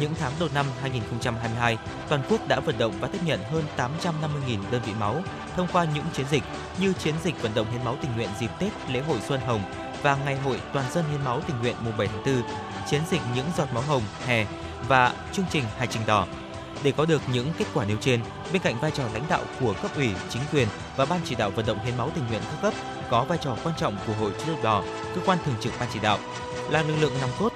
Những 0.00 0.14
tháng 0.18 0.32
đầu 0.40 0.48
năm 0.54 0.66
2022, 0.80 1.78
toàn 2.08 2.22
quốc 2.28 2.48
đã 2.48 2.60
vận 2.60 2.78
động 2.78 2.92
và 3.00 3.08
tiếp 3.08 3.18
nhận 3.24 3.40
hơn 3.42 3.64
850.000 3.76 4.58
đơn 4.70 4.82
vị 4.86 4.92
máu 5.00 5.22
thông 5.56 5.66
qua 5.72 5.86
những 5.94 6.04
chiến 6.12 6.26
dịch 6.30 6.42
như 6.80 6.92
chiến 6.92 7.14
dịch 7.24 7.42
vận 7.42 7.54
động 7.54 7.66
hiến 7.72 7.84
máu 7.84 7.96
tình 8.02 8.16
nguyện 8.16 8.28
dịp 8.40 8.50
Tết, 8.58 8.72
lễ 8.90 9.00
hội 9.00 9.18
Xuân 9.28 9.40
Hồng 9.40 9.62
và 10.02 10.16
Ngày 10.24 10.36
hội 10.36 10.60
Toàn 10.72 10.92
dân 10.92 11.04
hiến 11.10 11.24
máu 11.24 11.40
tình 11.40 11.56
nguyện 11.60 11.76
mùng 11.84 11.96
7 11.96 12.06
tháng 12.06 12.24
4, 12.24 12.42
chiến 12.90 13.00
dịch 13.10 13.20
những 13.34 13.46
giọt 13.56 13.68
máu 13.74 13.82
hồng 13.82 14.02
hè 14.26 14.46
và 14.88 15.12
chương 15.32 15.44
trình 15.50 15.64
Hành 15.78 15.88
trình 15.88 16.02
đỏ. 16.06 16.26
Để 16.82 16.92
có 16.92 17.04
được 17.04 17.22
những 17.32 17.52
kết 17.58 17.64
quả 17.74 17.84
nêu 17.84 17.96
trên, 18.00 18.20
bên 18.52 18.62
cạnh 18.62 18.80
vai 18.80 18.90
trò 18.90 19.04
lãnh 19.14 19.24
đạo 19.28 19.42
của 19.60 19.74
cấp 19.82 19.90
ủy, 19.96 20.10
chính 20.30 20.42
quyền 20.52 20.68
và 20.96 21.04
ban 21.04 21.20
chỉ 21.24 21.34
đạo 21.34 21.50
vận 21.50 21.66
động 21.66 21.84
hiến 21.84 21.96
máu 21.96 22.10
tình 22.14 22.26
nguyện 22.28 22.42
các 22.50 22.62
cấp 22.62 22.74
có 23.10 23.24
vai 23.24 23.38
trò 23.42 23.56
quan 23.64 23.74
trọng 23.78 23.96
của 24.06 24.12
Hội 24.12 24.32
chữ 24.38 24.44
thập 24.54 24.62
đỏ, 24.62 24.82
cơ 25.14 25.20
quan 25.26 25.38
thường 25.44 25.54
trực 25.60 25.72
ban 25.80 25.88
chỉ 25.92 26.00
đạo, 26.02 26.18
là 26.70 26.82
lực 26.82 26.96
lượng 27.00 27.12
nòng 27.20 27.30
cốt 27.38 27.52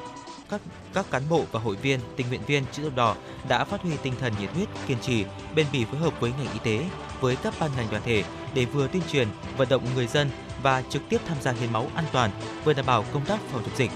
các 0.51 0.61
các 0.95 1.07
cán 1.11 1.23
bộ 1.31 1.45
và 1.53 1.61
hội 1.61 1.77
viên, 1.77 2.01
tình 2.17 2.29
nguyện 2.29 2.41
viên 2.47 2.65
chữ 2.73 2.83
thập 2.83 2.97
đỏ 2.97 3.17
đã 3.49 3.65
phát 3.65 3.83
huy 3.83 3.97
tinh 4.03 4.15
thần 4.21 4.33
nhiệt 4.41 4.51
huyết, 4.55 4.69
kiên 4.87 4.99
trì, 5.01 5.25
bền 5.55 5.67
bỉ 5.73 5.85
phối 5.85 6.01
hợp 6.01 6.21
với 6.21 6.33
ngành 6.39 6.53
y 6.53 6.59
tế, 6.59 6.85
với 7.21 7.37
các 7.37 7.55
ban 7.61 7.71
ngành 7.77 7.91
đoàn 7.91 8.03
thể 8.05 8.25
để 8.55 8.65
vừa 8.65 8.89
tuyên 8.89 9.03
truyền, 9.13 9.29
vận 9.57 9.69
động 9.69 9.83
người 9.95 10.07
dân 10.07 10.31
và 10.63 10.83
trực 10.89 11.03
tiếp 11.09 11.21
tham 11.29 11.37
gia 11.41 11.53
hiến 11.53 11.73
máu 11.73 11.87
an 11.95 12.05
toàn, 12.13 12.31
vừa 12.65 12.73
đảm 12.73 12.87
bảo 12.87 13.05
công 13.13 13.25
tác 13.25 13.41
phòng 13.53 13.63
chống 13.65 13.77
dịch. 13.77 13.91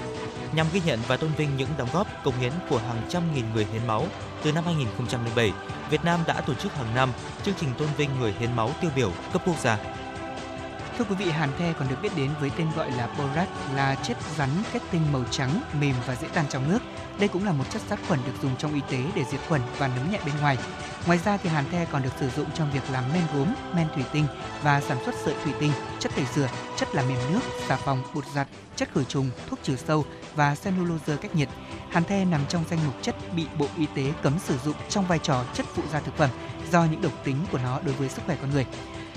Nhằm 0.52 0.66
ghi 0.72 0.80
nhận 0.84 0.98
và 1.08 1.16
tôn 1.16 1.30
vinh 1.36 1.56
những 1.56 1.68
đóng 1.78 1.88
góp, 1.92 2.06
công 2.24 2.38
hiến 2.38 2.52
của 2.68 2.78
hàng 2.78 3.02
trăm 3.08 3.22
nghìn 3.34 3.44
người 3.54 3.66
hiến 3.72 3.86
máu, 3.86 4.06
từ 4.42 4.52
năm 4.52 4.64
2007, 4.64 5.52
Việt 5.90 6.04
Nam 6.04 6.20
đã 6.26 6.40
tổ 6.40 6.54
chức 6.54 6.74
hàng 6.74 6.94
năm 6.94 7.12
chương 7.44 7.54
trình 7.60 7.70
tôn 7.78 7.88
vinh 7.96 8.10
người 8.20 8.34
hiến 8.38 8.56
máu 8.56 8.70
tiêu 8.80 8.90
biểu 8.96 9.12
cấp 9.32 9.42
quốc 9.46 9.58
gia. 9.60 9.78
Thưa 11.00 11.06
quý 11.08 11.24
vị, 11.24 11.30
hàn 11.30 11.50
the 11.58 11.72
còn 11.78 11.88
được 11.88 11.96
biết 12.02 12.16
đến 12.16 12.30
với 12.40 12.50
tên 12.56 12.66
gọi 12.76 12.90
là 12.90 13.08
borax 13.18 13.48
là 13.74 13.94
chất 13.94 14.16
rắn 14.36 14.48
kết 14.72 14.82
tinh 14.90 15.12
màu 15.12 15.24
trắng, 15.30 15.62
mềm 15.80 15.94
và 16.06 16.14
dễ 16.14 16.28
tan 16.34 16.44
trong 16.48 16.68
nước. 16.68 16.78
Đây 17.18 17.28
cũng 17.28 17.44
là 17.44 17.52
một 17.52 17.64
chất 17.70 17.82
sát 17.88 17.98
khuẩn 18.08 18.20
được 18.26 18.32
dùng 18.42 18.56
trong 18.56 18.74
y 18.74 18.80
tế 18.90 18.98
để 19.14 19.24
diệt 19.30 19.40
khuẩn 19.48 19.60
và 19.78 19.88
nấm 19.88 20.10
nhẹ 20.10 20.18
bên 20.26 20.34
ngoài. 20.40 20.58
Ngoài 21.06 21.18
ra 21.24 21.36
thì 21.36 21.48
hàn 21.48 21.64
the 21.70 21.86
còn 21.92 22.02
được 22.02 22.12
sử 22.20 22.30
dụng 22.30 22.46
trong 22.54 22.72
việc 22.72 22.82
làm 22.92 23.04
men 23.12 23.22
gốm, 23.34 23.48
men 23.74 23.88
thủy 23.94 24.04
tinh 24.12 24.26
và 24.62 24.80
sản 24.80 24.98
xuất 25.04 25.14
sợi 25.24 25.34
thủy 25.44 25.52
tinh, 25.60 25.72
chất 25.98 26.12
tẩy 26.16 26.24
rửa, 26.34 26.48
chất 26.76 26.94
làm 26.94 27.08
mềm 27.08 27.18
nước, 27.32 27.40
xà 27.68 27.76
phòng, 27.76 28.02
bột 28.14 28.24
giặt, 28.34 28.48
chất 28.76 28.88
khử 28.94 29.04
trùng, 29.04 29.30
thuốc 29.48 29.58
trừ 29.62 29.76
sâu 29.76 30.04
và 30.34 30.54
cellulose 30.54 31.16
cách 31.16 31.34
nhiệt. 31.34 31.48
Hàn 31.90 32.04
the 32.04 32.24
nằm 32.24 32.40
trong 32.48 32.64
danh 32.70 32.78
mục 32.86 32.94
chất 33.02 33.14
bị 33.36 33.46
Bộ 33.58 33.66
Y 33.78 33.86
tế 33.94 34.12
cấm 34.22 34.38
sử 34.38 34.58
dụng 34.58 34.76
trong 34.88 35.06
vai 35.06 35.18
trò 35.18 35.44
chất 35.54 35.66
phụ 35.74 35.82
gia 35.92 36.00
thực 36.00 36.16
phẩm 36.16 36.30
do 36.72 36.84
những 36.84 37.02
độc 37.02 37.12
tính 37.24 37.36
của 37.52 37.58
nó 37.58 37.80
đối 37.84 37.94
với 37.94 38.08
sức 38.08 38.22
khỏe 38.26 38.36
con 38.40 38.50
người. 38.50 38.66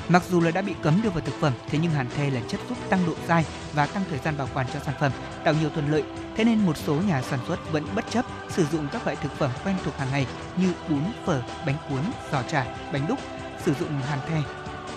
Mặc 0.10 0.24
dù 0.30 0.41
là 0.41 0.51
đã 0.51 0.62
bị 0.62 0.74
cấm 0.82 1.01
đưa 1.01 1.10
vào 1.10 1.22
thực 1.22 1.39
phẩm, 1.39 1.54
thế 1.68 1.80
nhưng 1.82 1.91
hàn 1.91 2.10
the 2.10 2.30
là 2.30 2.41
chất 2.47 2.60
giúp 2.70 2.78
tăng 2.89 3.06
độ 3.08 3.14
dai 3.28 3.45
và 3.74 3.86
tăng 3.86 4.04
thời 4.10 4.20
gian 4.20 4.38
bảo 4.38 4.49
quản 4.54 4.68
cho 4.74 4.80
sản 4.80 4.95
phẩm, 4.99 5.12
tạo 5.43 5.54
nhiều 5.54 5.70
thuận 5.70 5.91
lợi. 5.91 6.04
Thế 6.36 6.43
nên 6.43 6.66
một 6.66 6.78
số 6.78 6.95
nhà 6.95 7.22
sản 7.22 7.39
xuất 7.47 7.72
vẫn 7.72 7.86
bất 7.95 8.06
chấp 8.10 8.26
sử 8.49 8.66
dụng 8.66 8.88
các 8.91 9.06
loại 9.06 9.16
thực 9.16 9.32
phẩm 9.38 9.51
quen 9.64 9.76
thuộc 9.84 9.97
hàng 9.97 10.08
ngày 10.12 10.28
như 10.58 10.74
bún, 10.89 11.04
phở, 11.26 11.41
bánh 11.66 11.76
cuốn, 11.89 12.01
giò 12.32 12.43
chả, 12.43 12.66
bánh 12.93 13.08
đúc 13.08 13.20
sử 13.66 13.74
dụng 13.74 13.89
hàn 14.10 14.20
the. 14.28 14.41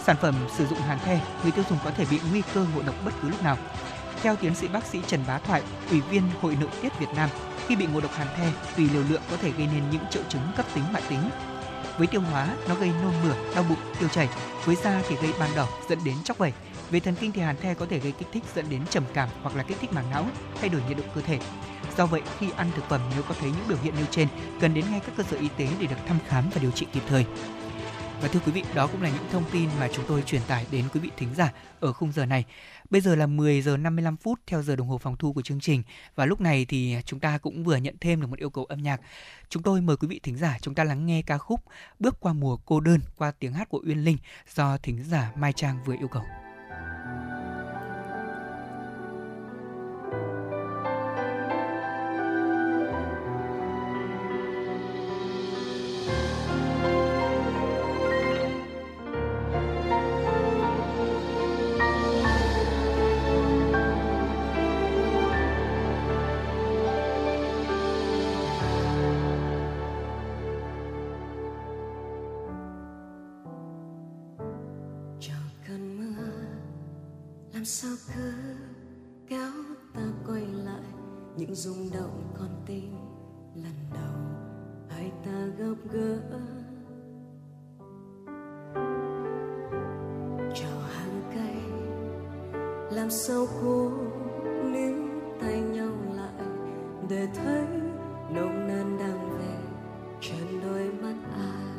Sản 0.05 0.17
phẩm 0.21 0.35
sử 0.57 0.67
dụng 0.67 0.79
hàn 0.79 0.99
the, 0.99 1.21
người 1.43 1.53
tiêu 1.53 1.65
dùng 1.71 1.79
có 1.85 1.91
thể 1.91 2.05
bị 2.11 2.21
nguy 2.31 2.43
cơ 2.55 2.67
ngộ 2.75 2.83
độc 2.83 2.95
bất 3.05 3.13
cứ 3.23 3.29
lúc 3.29 3.43
nào. 3.43 3.57
Theo 4.23 4.37
tiến 4.37 4.55
sĩ 4.55 4.69
bác 4.69 4.85
sĩ 4.87 5.01
Trần 5.07 5.21
Bá 5.27 5.39
Thoại, 5.39 5.63
Ủy 5.91 6.01
viên 6.01 6.23
Hội 6.41 6.57
Nội 6.61 6.71
tiết 6.83 6.99
Việt 6.99 7.11
Nam, 7.17 7.31
khi 7.67 7.77
bị 7.77 7.87
ngộ 7.87 8.01
độc 8.01 8.15
hàn 8.15 8.27
the, 8.37 8.53
tùy 8.77 8.89
liều 8.93 9.03
lượng 9.09 9.23
có 9.31 9.37
thể 9.37 9.51
gây 9.51 9.69
nên 9.75 9.83
những 9.91 10.03
triệu 10.11 10.23
chứng 10.29 10.43
cấp 10.57 10.67
tính 10.75 10.85
mãn 10.93 11.03
tính 11.09 11.31
với 11.99 12.07
tiêu 12.07 12.21
hóa, 12.21 12.49
nó 12.69 12.75
gây 12.75 12.91
nôn 13.03 13.13
mửa, 13.25 13.35
đau 13.55 13.65
bụng, 13.69 13.79
tiêu 13.99 14.09
chảy. 14.09 14.29
Với 14.65 14.77
da 14.77 15.03
thì 15.09 15.17
gây 15.23 15.33
ban 15.39 15.51
đỏ 15.57 15.69
dẫn 15.89 15.99
đến 16.05 16.15
chóc 16.25 16.39
vẩy. 16.39 16.53
Về 16.91 17.01
thần 17.01 17.15
kinh 17.21 17.33
thì 17.33 17.41
hàn 17.41 17.57
the 17.57 17.75
có 17.75 17.87
thể 17.91 17.99
gây 17.99 18.13
kích 18.13 18.29
thích 18.33 18.43
dẫn 18.55 18.71
đến 18.71 18.83
trầm 18.91 19.05
cảm 19.15 19.29
hoặc 19.43 19.57
là 19.57 19.63
kích 19.63 19.77
thích 19.81 19.93
màng 19.93 20.11
não, 20.11 20.27
thay 20.61 20.69
đổi 20.69 20.81
nhiệt 20.89 20.97
độ 20.97 21.05
cơ 21.15 21.21
thể. 21.21 21.39
Do 21.97 22.07
vậy, 22.07 22.23
khi 22.39 22.47
ăn 22.57 22.71
thực 22.77 22.89
phẩm 22.89 23.01
nếu 23.15 23.23
có 23.23 23.35
thấy 23.41 23.51
những 23.51 23.69
biểu 23.69 23.79
hiện 23.83 23.95
nêu 23.97 24.07
trên, 24.11 24.29
cần 24.61 24.75
đến 24.75 24.85
ngay 24.91 25.01
các 25.01 25.13
cơ 25.17 25.23
sở 25.23 25.37
y 25.37 25.49
tế 25.57 25.69
để 25.81 25.87
được 25.87 25.97
thăm 26.09 26.19
khám 26.29 26.51
và 26.55 26.61
điều 26.63 26.71
trị 26.71 26.87
kịp 26.93 27.03
thời. 27.09 27.27
Và 28.23 28.29
thưa 28.29 28.41
quý 28.47 28.53
vị, 28.53 28.65
đó 28.75 28.87
cũng 28.87 29.03
là 29.03 29.09
những 29.09 29.27
thông 29.33 29.45
tin 29.53 29.69
mà 29.81 29.89
chúng 29.93 30.05
tôi 30.09 30.23
truyền 30.23 30.43
tải 30.49 30.67
đến 30.71 30.85
quý 30.95 31.01
vị 31.01 31.11
thính 31.17 31.35
giả 31.35 31.53
ở 31.81 31.93
khung 31.93 32.13
giờ 32.13 32.27
này. 32.27 32.45
Bây 32.91 33.01
giờ 33.01 33.15
là 33.15 33.27
10 33.27 33.63
giờ 33.63 33.77
55 33.77 34.17
phút 34.17 34.41
theo 34.47 34.63
giờ 34.63 34.77
đồng 34.77 34.89
hồ 34.89 34.99
phòng 34.99 35.17
thu 35.17 35.33
của 35.33 35.43
chương 35.43 35.61
trình 35.61 35.83
và 36.15 36.27
lúc 36.27 36.41
này 36.41 36.65
thì 36.69 36.97
chúng 37.05 37.21
ta 37.21 37.39
cũng 37.39 37.65
vừa 37.65 37.77
nhận 37.77 37.95
thêm 38.01 38.21
được 38.21 38.27
một 38.27 38.39
yêu 38.39 38.51
cầu 38.51 38.65
âm 38.65 38.83
nhạc. 38.83 39.01
Chúng 39.49 39.63
tôi 39.63 39.81
mời 39.81 39.97
quý 39.97 40.09
vị 40.09 40.21
thính 40.23 40.37
giả 40.37 40.59
chúng 40.63 40.75
ta 40.75 40.85
lắng 40.85 41.07
nghe 41.07 41.23
ca 41.23 41.39
khúc 41.39 41.61
Bước 41.99 42.21
qua 42.21 42.33
mùa 42.33 42.57
cô 42.57 42.81
đơn 42.81 43.01
qua 43.17 43.33
tiếng 43.39 43.53
hát 43.53 43.69
của 43.69 43.83
Uyên 43.87 44.05
Linh 44.05 44.19
do 44.55 44.79
thính 44.79 45.05
giả 45.05 45.33
Mai 45.37 45.53
Trang 45.53 45.79
vừa 45.85 45.95
yêu 45.99 46.09
cầu. 46.09 46.23
Làm 92.91 93.11
sao 93.11 93.47
cố 93.63 93.91
níu 94.65 94.97
tay 95.41 95.61
nhau 95.61 95.89
lại 96.15 96.47
để 97.09 97.29
thấy 97.35 97.65
nồng 98.35 98.69
nàn 98.69 98.99
đang 98.99 99.39
về 99.39 99.57
trên 100.21 100.61
đôi 100.65 100.91
mắt 101.03 101.15
ai? 101.35 101.77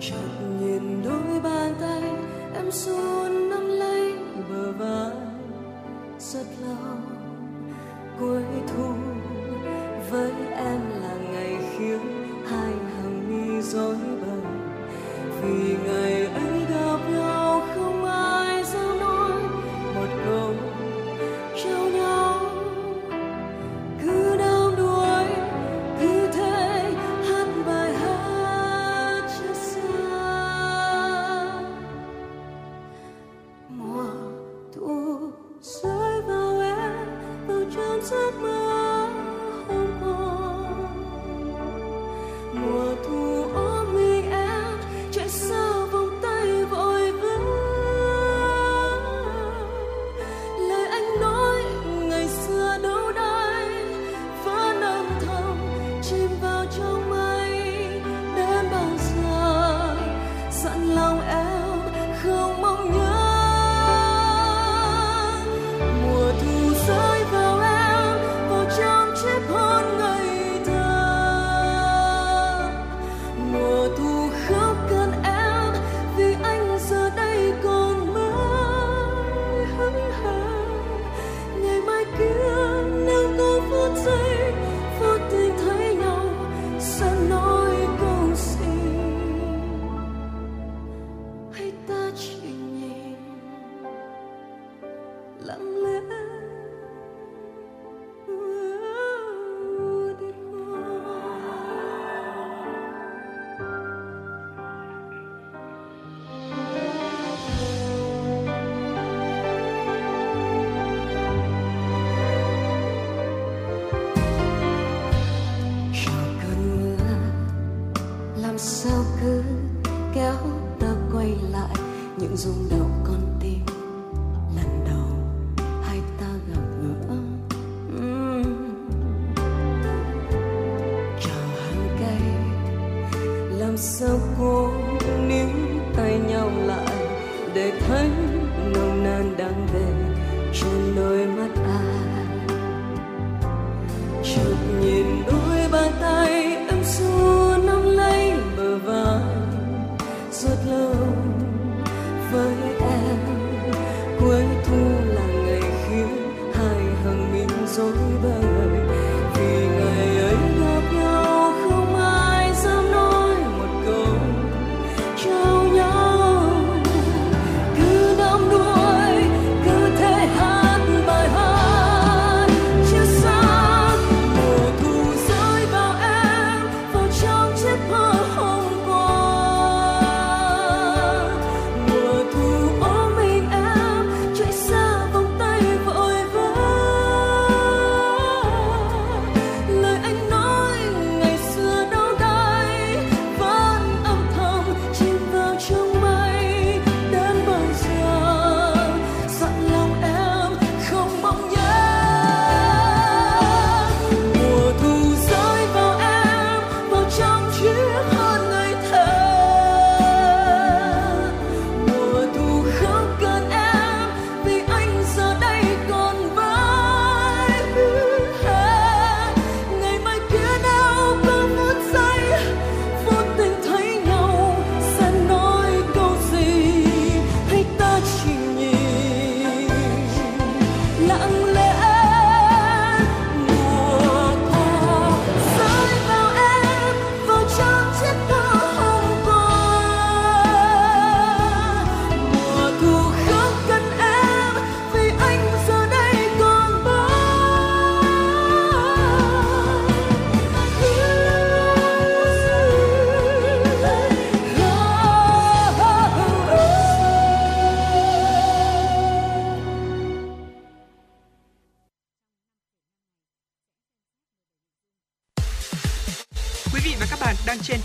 Chợt 0.00 0.44
nhìn 0.60 1.02
đôi 1.04 1.40
bàn 1.42 1.74
tay 1.80 2.02
em 2.54 2.70
run 2.70 3.44
bờ 4.50 4.72
vai. 4.72 5.16
Rất 6.18 6.46
lâu 6.62 6.96
cuối 8.20 8.42
thu 8.66 9.13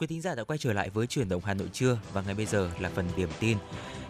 Quý 0.00 0.06
thính 0.06 0.20
giả 0.20 0.34
đã 0.34 0.44
quay 0.44 0.58
trở 0.58 0.72
lại 0.72 0.90
với 0.90 1.06
chuyển 1.06 1.28
động 1.28 1.42
Hà 1.44 1.54
Nội 1.54 1.68
trưa 1.72 1.98
và 2.12 2.22
ngay 2.22 2.34
bây 2.34 2.46
giờ 2.46 2.70
là 2.78 2.90
phần 2.94 3.08
điểm 3.16 3.28
tin. 3.40 3.58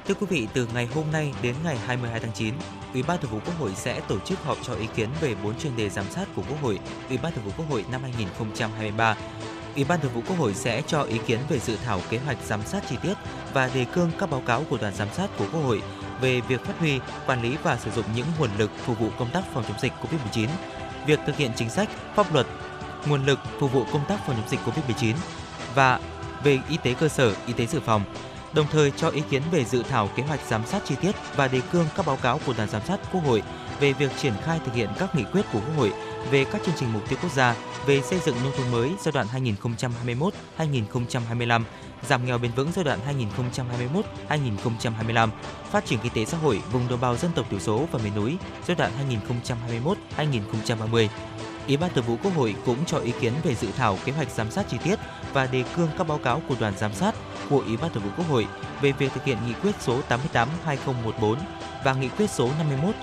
Thưa 0.07 0.15
quý 0.15 0.27
vị, 0.31 0.49
từ 0.55 0.69
ngày 0.75 0.87
hôm 0.87 1.05
nay 1.13 1.33
đến 1.43 1.55
ngày 1.65 1.77
22 1.77 2.21
tháng 2.21 2.33
9, 2.35 2.55
Ủy 2.93 3.03
ban 3.03 3.21
Thường 3.21 3.31
vụ 3.31 3.39
Quốc 3.47 3.59
hội 3.59 3.75
sẽ 3.75 4.01
tổ 4.09 4.19
chức 4.19 4.39
họp 4.39 4.59
cho 4.63 4.75
ý 4.75 4.87
kiến 4.97 5.09
về 5.21 5.35
4 5.45 5.59
chuyên 5.59 5.77
đề 5.77 5.91
giám 5.91 6.05
sát 6.11 6.29
của 6.37 6.43
Quốc 6.49 6.63
hội, 6.63 6.79
Ủy 7.09 7.19
ban 7.19 7.33
Thường 7.33 7.45
vụ 7.45 7.51
Quốc 7.57 7.67
hội 7.71 7.85
năm 7.93 8.03
2023. 8.03 9.17
Ủy 9.75 9.85
ban 9.85 10.01
Thường 10.01 10.13
vụ 10.15 10.23
Quốc 10.29 10.39
hội 10.39 10.55
sẽ 10.55 10.83
cho 10.87 11.03
ý 11.03 11.19
kiến 11.27 11.39
về 11.49 11.59
dự 11.59 11.77
thảo 11.77 12.01
kế 12.11 12.19
hoạch 12.19 12.39
giám 12.47 12.63
sát 12.67 12.85
chi 12.91 12.97
tiết 13.03 13.15
và 13.53 13.71
đề 13.75 13.87
cương 13.93 14.11
các 14.19 14.31
báo 14.31 14.43
cáo 14.47 14.65
của 14.71 14.79
đoàn 14.79 14.95
giám 14.95 15.09
sát 15.17 15.31
của 15.39 15.47
Quốc 15.53 15.61
hội 15.61 15.83
về 16.21 16.41
việc 16.41 16.65
phát 16.65 16.79
huy, 16.79 17.01
quản 17.27 17.43
lý 17.43 17.57
và 17.63 17.79
sử 17.79 17.91
dụng 17.91 18.05
những 18.17 18.27
nguồn 18.39 18.51
lực 18.59 18.71
phục 18.85 18.99
vụ 18.99 19.11
công 19.19 19.31
tác 19.31 19.43
phòng 19.55 19.65
chống 19.69 19.81
dịch 19.81 19.93
COVID-19, 20.03 20.49
việc 21.07 21.21
thực 21.27 21.37
hiện 21.37 21.51
chính 21.57 21.71
sách, 21.71 21.89
pháp 22.15 22.35
luật, 22.35 22.47
nguồn 23.07 23.27
lực 23.27 23.39
phục 23.59 23.73
vụ 23.73 23.85
công 23.93 24.05
tác 24.09 24.27
phòng 24.27 24.37
chống 24.37 24.49
dịch 24.49 24.61
COVID-19 24.65 25.15
và 25.75 26.01
về 26.45 26.59
y 26.69 26.77
tế 26.77 26.95
cơ 26.95 27.09
sở, 27.09 27.35
y 27.47 27.53
tế 27.53 27.67
dự 27.67 27.81
phòng, 27.81 28.05
đồng 28.53 28.67
thời 28.73 28.91
cho 28.91 29.09
ý 29.09 29.23
kiến 29.31 29.43
về 29.51 29.65
dự 29.65 29.83
thảo 29.83 30.09
kế 30.17 30.23
hoạch 30.23 30.41
giám 30.49 30.67
sát 30.67 30.83
chi 30.85 30.95
tiết 31.01 31.15
và 31.37 31.49
đề 31.49 31.61
cương 31.73 31.87
các 31.97 32.07
báo 32.07 32.17
cáo 32.17 32.41
của 32.47 32.55
đoàn 32.57 32.69
giám 32.69 32.83
sát 32.87 33.01
Quốc 33.13 33.21
hội 33.25 33.43
về 33.81 33.93
việc 33.93 34.11
triển 34.19 34.33
khai 34.45 34.61
thực 34.65 34.75
hiện 34.75 34.89
các 34.99 35.15
nghị 35.15 35.25
quyết 35.33 35.43
của 35.53 35.61
Quốc 35.61 35.77
hội 35.77 35.93
về 36.31 36.45
các 36.45 36.63
chương 36.67 36.75
trình 36.79 36.93
mục 36.93 37.03
tiêu 37.09 37.19
quốc 37.23 37.33
gia 37.33 37.57
về 37.87 38.03
xây 38.03 38.19
dựng 38.19 38.37
nông 38.43 38.53
thôn 38.57 38.71
mới 38.71 38.91
giai 39.01 39.13
đoạn 39.13 39.27
2021-2025, 40.59 41.63
giảm 42.09 42.27
nghèo 42.27 42.39
bền 42.39 42.53
vững 42.57 42.73
giai 42.75 42.85
đoạn 42.85 42.99
2021-2025, 44.29 45.29
phát 45.71 45.87
triển 45.87 45.99
kinh 46.03 46.13
tế 46.13 46.25
xã 46.25 46.39
hội 46.39 46.63
vùng 46.73 46.89
đồng 46.89 47.01
bào 47.01 47.17
dân 47.17 47.31
tộc 47.35 47.47
thiểu 47.51 47.61
số 47.61 47.89
và 47.93 47.99
miền 48.05 48.15
núi 48.15 48.37
giai 48.67 48.75
đoạn 48.75 48.93
2021-2030. 50.17 51.09
Ủy 51.71 51.77
ban 51.77 51.91
Thường 51.95 52.05
vụ 52.05 52.17
Quốc 52.23 52.33
hội 52.37 52.55
cũng 52.67 52.85
cho 52.87 52.99
ý 52.99 53.13
kiến 53.21 53.33
về 53.45 53.55
dự 53.55 53.69
thảo 53.77 53.99
kế 54.05 54.13
hoạch 54.13 54.31
giám 54.31 54.51
sát 54.51 54.67
chi 54.69 54.79
tiết 54.85 54.99
và 55.33 55.47
đề 55.47 55.65
cương 55.77 55.89
các 55.99 56.09
báo 56.09 56.19
cáo 56.19 56.43
của 56.49 56.55
đoàn 56.61 56.75
giám 56.79 56.95
sát 56.95 57.15
của 57.51 57.63
Ủy 57.67 57.77
ban 57.77 57.93
Thường 57.93 58.03
vụ 58.03 58.11
Quốc 58.17 58.27
hội 58.29 58.47
về 58.83 58.93
việc 58.93 59.13
thực 59.13 59.25
hiện 59.25 59.39
nghị 59.47 59.53
quyết 59.53 59.73
số 59.81 60.01
88/2014 60.09 61.37
và 61.85 61.95
nghị 61.95 62.09
quyết 62.09 62.31
số 62.31 62.51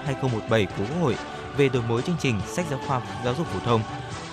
51/2017 0.07 0.65
của 0.65 0.83
Quốc 0.89 1.01
hội 1.01 1.15
về 1.57 1.69
đổi 1.69 1.83
mới 1.83 2.01
chương 2.01 2.15
trình 2.19 2.41
sách 2.47 2.65
giáo 2.69 2.79
khoa 2.87 3.01
giáo 3.25 3.33
dục 3.37 3.47
phổ 3.47 3.59
thông, 3.59 3.81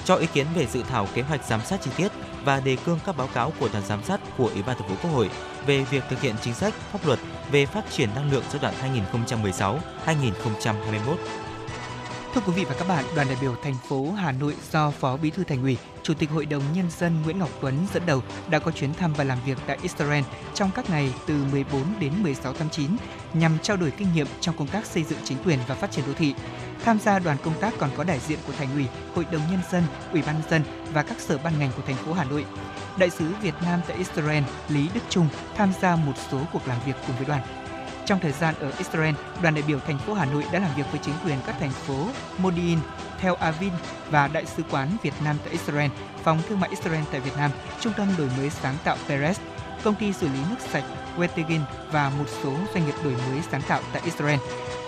cho 0.05 0.15
ý 0.15 0.27
kiến 0.27 0.47
về 0.55 0.67
dự 0.67 0.83
thảo 0.83 1.09
kế 1.15 1.23
hoạch 1.23 1.45
giám 1.47 1.61
sát 1.65 1.83
chi 1.83 1.91
tiết 1.97 2.13
và 2.45 2.61
đề 2.61 2.77
cương 2.77 2.99
các 3.07 3.17
báo 3.17 3.29
cáo 3.35 3.53
của 3.61 3.69
đoàn 3.73 3.85
giám 3.87 4.03
sát 4.03 4.21
của 4.37 4.51
Ủy 4.55 4.63
ban 4.63 4.79
Thường 4.79 4.89
vụ 4.89 4.95
Quốc 5.03 5.11
hội 5.11 5.31
về 5.67 5.81
việc 5.83 6.05
thực 6.11 6.21
hiện 6.21 6.35
chính 6.43 6.55
sách 6.55 6.75
pháp 6.93 7.07
luật 7.07 7.19
về 7.51 7.67
phát 7.67 7.85
triển 7.91 8.09
năng 8.15 8.33
lượng 8.33 8.45
giai 8.53 8.63
đoạn 8.63 8.75
2016-2021. 10.07 11.17
Thưa 12.35 12.41
quý 12.47 12.53
vị 12.53 12.65
và 12.65 12.75
các 12.79 12.89
bạn, 12.89 13.05
đoàn 13.17 13.29
đại 13.29 13.37
biểu 13.41 13.55
thành 13.63 13.75
phố 13.89 14.13
Hà 14.13 14.33
Nội 14.33 14.55
do 14.71 14.91
Phó 14.91 15.17
Bí 15.17 15.31
thư 15.31 15.45
Thành 15.45 15.63
ủy, 15.63 15.77
Chủ 16.03 16.15
tịch 16.15 16.31
Hội 16.31 16.47
đồng 16.47 16.63
Nhân 16.75 16.91
dân 16.99 17.23
Nguyễn 17.23 17.39
Ngọc 17.39 17.49
Tuấn 17.61 17.75
dẫn 17.95 18.03
đầu 18.07 18.23
đã 18.51 18.59
có 18.59 18.71
chuyến 18.71 18.95
thăm 18.95 19.13
và 19.13 19.25
làm 19.25 19.39
việc 19.47 19.59
tại 19.67 19.79
Israel 19.83 20.25
trong 20.55 20.71
các 20.75 20.91
ngày 20.91 21.15
từ 21.27 21.35
14 21.53 21.83
đến 22.01 22.13
16 22.23 22.53
tháng 22.53 22.71
9 22.71 22.91
nhằm 23.35 23.59
trao 23.63 23.77
đổi 23.77 23.91
kinh 23.91 24.09
nghiệm 24.15 24.27
trong 24.41 24.57
công 24.59 24.69
tác 24.69 24.87
xây 24.87 25.03
dựng 25.03 25.19
chính 25.25 25.39
quyền 25.45 25.59
và 25.69 25.75
phát 25.75 25.91
triển 25.91 26.05
đô 26.07 26.13
thị. 26.13 26.35
Tham 26.85 26.99
gia 26.99 27.19
đoàn 27.19 27.37
công 27.45 27.61
tác 27.61 27.75
còn 27.79 27.91
có 27.97 28.05
đại 28.05 28.19
diện 28.19 28.39
của 28.47 28.53
Thành 28.59 28.75
ủy, 28.75 28.87
Hội 29.15 29.27
đồng 29.33 29.43
Nhân 29.51 29.61
dân, 29.71 29.83
Ủy 30.13 30.23
ban 30.23 30.35
nhân 30.35 30.51
dân 30.51 30.63
và 30.93 31.03
các 31.03 31.21
sở 31.21 31.39
ban 31.39 31.59
ngành 31.59 31.71
của 31.77 31.83
thành 31.87 31.97
phố 31.97 32.13
Hà 32.13 32.25
Nội. 32.25 32.45
Đại 32.99 33.11
sứ 33.11 33.25
Việt 33.43 33.55
Nam 33.63 33.81
tại 33.89 33.97
Israel 33.97 34.45
Lý 34.69 34.89
Đức 34.95 35.03
Trung 35.09 35.29
tham 35.57 35.73
gia 35.83 35.97
một 35.97 36.15
số 36.31 36.41
cuộc 36.53 36.69
làm 36.69 36.79
việc 36.87 36.97
cùng 37.07 37.17
với 37.17 37.27
đoàn. 37.27 37.64
Trong 38.07 38.21
thời 38.21 38.33
gian 38.33 38.55
ở 38.61 38.73
Israel, 38.79 39.15
đoàn 39.43 39.55
đại 39.55 39.65
biểu 39.67 39.79
thành 39.79 39.99
phố 39.99 40.15
Hà 40.15 40.25
Nội 40.25 40.45
đã 40.53 40.59
làm 40.59 40.77
việc 40.77 40.87
với 40.91 41.01
chính 41.05 41.15
quyền 41.25 41.39
các 41.47 41.57
thành 41.61 41.71
phố 41.71 42.07
Modi'in, 42.43 42.79
Tel 43.23 43.35
Aviv 43.41 43.73
và 44.11 44.29
Đại 44.29 44.47
sứ 44.47 44.63
quán 44.71 44.97
Việt 45.03 45.15
Nam 45.25 45.37
tại 45.45 45.53
Israel, 45.53 45.91
Phòng 46.23 46.43
Thương 46.49 46.61
mại 46.61 46.71
Israel 46.71 47.05
tại 47.11 47.21
Việt 47.21 47.37
Nam, 47.37 47.51
Trung 47.81 47.93
tâm 47.97 48.09
Đổi 48.19 48.29
mới 48.39 48.51
sáng 48.51 48.77
tạo 48.85 48.97
Perez, 49.09 49.35
Công 49.85 49.95
ty 49.95 50.13
xử 50.13 50.29
lý 50.29 50.39
nước 50.51 50.57
sạch 50.73 50.85
Wetegin 51.17 51.61
và 51.93 52.11
một 52.19 52.25
số 52.43 52.53
doanh 52.75 52.87
nghiệp 52.87 52.95
đổi 53.05 53.13
mới 53.13 53.41
sáng 53.51 53.63
tạo 53.69 53.81
tại 53.93 54.03
Israel. 54.05 54.39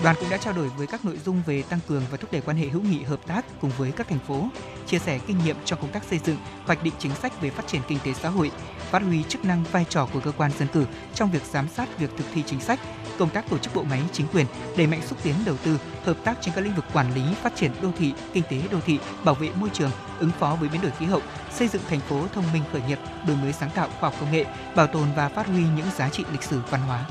Đoàn 0.03 0.17
cũng 0.21 0.31
đã 0.31 0.37
trao 0.37 0.53
đổi 0.53 0.69
với 0.69 0.87
các 0.87 1.05
nội 1.05 1.19
dung 1.25 1.43
về 1.47 1.63
tăng 1.63 1.79
cường 1.89 2.03
và 2.11 2.17
thúc 2.17 2.33
đẩy 2.33 2.41
quan 2.41 2.57
hệ 2.57 2.67
hữu 2.67 2.83
nghị 2.83 3.03
hợp 3.03 3.21
tác 3.27 3.45
cùng 3.61 3.71
với 3.79 3.93
các 3.93 4.09
thành 4.09 4.19
phố, 4.19 4.49
chia 4.87 4.99
sẻ 4.99 5.19
kinh 5.27 5.39
nghiệm 5.45 5.57
trong 5.65 5.81
công 5.81 5.91
tác 5.91 6.05
xây 6.05 6.19
dựng, 6.19 6.37
hoạch 6.65 6.83
định 6.83 6.95
chính 6.99 7.15
sách 7.15 7.41
về 7.41 7.51
phát 7.51 7.67
triển 7.67 7.81
kinh 7.89 7.99
tế 8.05 8.13
xã 8.13 8.29
hội, 8.29 8.51
phát 8.91 9.03
huy 9.03 9.23
chức 9.23 9.45
năng 9.45 9.65
vai 9.73 9.87
trò 9.89 10.09
của 10.13 10.21
cơ 10.21 10.33
quan 10.33 10.51
dân 10.59 10.69
cử 10.73 10.87
trong 11.15 11.31
việc 11.31 11.43
giám 11.43 11.69
sát 11.69 11.99
việc 11.99 12.11
thực 12.19 12.25
thi 12.35 12.43
chính 12.47 12.61
sách, 12.61 12.81
công 13.19 13.31
tác 13.31 13.51
tổ 13.51 13.59
chức 13.59 13.75
bộ 13.75 13.83
máy 13.83 14.03
chính 14.13 14.27
quyền, 14.33 14.47
đẩy 14.77 14.87
mạnh 14.87 15.03
xúc 15.07 15.19
tiến 15.23 15.35
đầu 15.45 15.57
tư, 15.65 15.79
hợp 16.05 16.17
tác 16.25 16.39
trên 16.41 16.55
các 16.55 16.61
lĩnh 16.61 16.75
vực 16.75 16.85
quản 16.93 17.15
lý, 17.15 17.23
phát 17.43 17.57
triển 17.57 17.71
đô 17.83 17.89
thị, 17.99 18.13
kinh 18.33 18.45
tế 18.51 18.57
đô 18.71 18.79
thị, 18.87 18.99
bảo 19.25 19.35
vệ 19.35 19.49
môi 19.55 19.69
trường, 19.73 19.91
ứng 20.19 20.31
phó 20.39 20.57
với 20.61 20.69
biến 20.69 20.83
đổi 20.83 20.93
khí 20.99 21.07
hậu, 21.07 21.21
xây 21.53 21.69
dựng 21.69 21.83
thành 21.89 22.01
phố 22.01 22.27
thông 22.35 22.53
minh 22.53 22.63
khởi 22.73 22.83
nghiệp, 22.89 22.99
đổi 23.27 23.37
mới 23.37 23.53
sáng 23.53 23.71
tạo 23.71 23.89
khoa 24.01 24.11
học 24.11 24.21
công 24.21 24.33
nghệ, 24.33 24.45
bảo 24.77 24.87
tồn 24.87 25.09
và 25.17 25.29
phát 25.29 25.47
huy 25.47 25.63
những 25.77 25.87
giá 25.97 26.09
trị 26.09 26.25
lịch 26.33 26.43
sử 26.43 26.61
văn 26.71 26.81
hóa. 26.81 27.05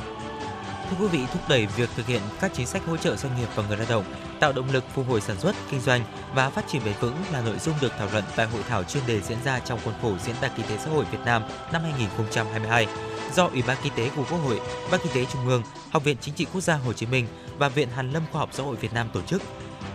Thưa 0.89 0.97
quý 0.99 1.07
vị, 1.07 1.25
thúc 1.33 1.41
đẩy 1.49 1.65
việc 1.65 1.89
thực 1.95 2.07
hiện 2.07 2.21
các 2.39 2.51
chính 2.53 2.67
sách 2.67 2.85
hỗ 2.85 2.97
trợ 2.97 3.15
doanh 3.15 3.37
nghiệp 3.37 3.47
và 3.55 3.63
người 3.67 3.77
lao 3.77 3.87
động, 3.89 4.03
tạo 4.39 4.53
động 4.53 4.71
lực 4.71 4.83
phục 4.93 5.07
hồi 5.09 5.21
sản 5.21 5.39
xuất, 5.39 5.55
kinh 5.71 5.81
doanh 5.81 6.01
và 6.33 6.49
phát 6.49 6.65
triển 6.67 6.81
bền 6.85 6.93
vững 6.99 7.15
là 7.31 7.41
nội 7.41 7.59
dung 7.59 7.75
được 7.81 7.91
thảo 7.97 8.07
luận 8.11 8.23
tại 8.35 8.47
hội 8.47 8.63
thảo 8.69 8.83
chuyên 8.83 9.03
đề 9.07 9.21
diễn 9.21 9.37
ra 9.45 9.59
trong 9.59 9.79
khuôn 9.85 9.93
khổ 10.01 10.13
Diễn 10.25 10.35
đàn 10.41 10.51
Kinh 10.57 10.65
tế 10.69 10.77
xã 10.77 10.89
hội 10.89 11.05
Việt 11.11 11.17
Nam 11.25 11.43
năm 11.73 11.81
2022 11.83 12.87
do 13.35 13.47
Ủy 13.47 13.61
ban 13.67 13.77
Kinh 13.83 13.93
tế 13.95 14.09
của 14.15 14.23
Quốc 14.29 14.37
hội, 14.37 14.61
Ban 14.91 14.99
Kinh 15.03 15.13
tế 15.13 15.25
Trung 15.25 15.47
ương, 15.47 15.63
Học 15.89 16.03
viện 16.03 16.17
Chính 16.21 16.33
trị 16.33 16.45
Quốc 16.53 16.61
gia 16.61 16.75
Hồ 16.75 16.93
Chí 16.93 17.05
Minh 17.05 17.27
và 17.57 17.69
Viện 17.69 17.89
Hàn 17.89 18.11
lâm 18.11 18.23
Khoa 18.31 18.39
học 18.39 18.49
Xã 18.51 18.63
hội 18.63 18.75
Việt 18.75 18.93
Nam 18.93 19.09
tổ 19.13 19.21
chức. 19.21 19.41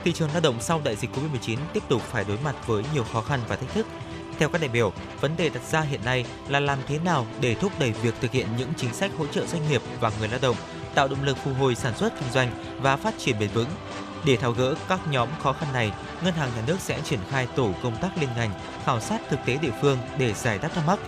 Thị 0.04 0.12
trường 0.12 0.30
lao 0.32 0.40
động 0.40 0.56
sau 0.60 0.80
đại 0.84 0.96
dịch 0.96 1.10
Covid-19 1.10 1.58
tiếp 1.72 1.82
tục 1.88 2.02
phải 2.02 2.24
đối 2.28 2.38
mặt 2.44 2.54
với 2.66 2.84
nhiều 2.94 3.04
khó 3.12 3.20
khăn 3.20 3.40
và 3.48 3.56
thách 3.56 3.74
thức. 3.74 3.86
Theo 4.38 4.48
các 4.48 4.60
đại 4.60 4.68
biểu, 4.68 4.92
vấn 5.20 5.36
đề 5.36 5.48
đặt 5.48 5.62
ra 5.70 5.80
hiện 5.80 6.00
nay 6.04 6.24
là 6.48 6.60
làm 6.60 6.78
thế 6.86 6.98
nào 6.98 7.26
để 7.40 7.54
thúc 7.54 7.72
đẩy 7.78 7.92
việc 7.92 8.14
thực 8.20 8.30
hiện 8.30 8.46
những 8.58 8.72
chính 8.76 8.94
sách 8.94 9.10
hỗ 9.18 9.26
trợ 9.26 9.46
doanh 9.46 9.68
nghiệp 9.68 9.82
và 10.00 10.12
người 10.18 10.28
lao 10.28 10.38
động, 10.42 10.56
tạo 10.94 11.08
động 11.08 11.24
lực 11.24 11.36
phục 11.44 11.54
hồi 11.58 11.74
sản 11.74 11.96
xuất 11.96 12.12
kinh 12.20 12.32
doanh 12.32 12.78
và 12.80 12.96
phát 12.96 13.14
triển 13.18 13.38
bền 13.38 13.50
vững. 13.54 13.68
Để 14.24 14.36
tháo 14.36 14.52
gỡ 14.52 14.74
các 14.88 15.00
nhóm 15.10 15.28
khó 15.42 15.52
khăn 15.52 15.72
này, 15.72 15.92
Ngân 16.24 16.34
hàng 16.34 16.50
Nhà 16.56 16.62
nước 16.66 16.76
sẽ 16.80 17.00
triển 17.04 17.20
khai 17.30 17.46
tổ 17.56 17.70
công 17.82 17.96
tác 17.96 18.10
liên 18.20 18.28
ngành 18.36 18.50
khảo 18.84 19.00
sát 19.00 19.20
thực 19.30 19.40
tế 19.46 19.56
địa 19.56 19.72
phương 19.82 19.98
để 20.18 20.32
giải 20.34 20.58
đáp 20.58 20.68
thắc 20.74 20.86
mắc, 20.86 20.98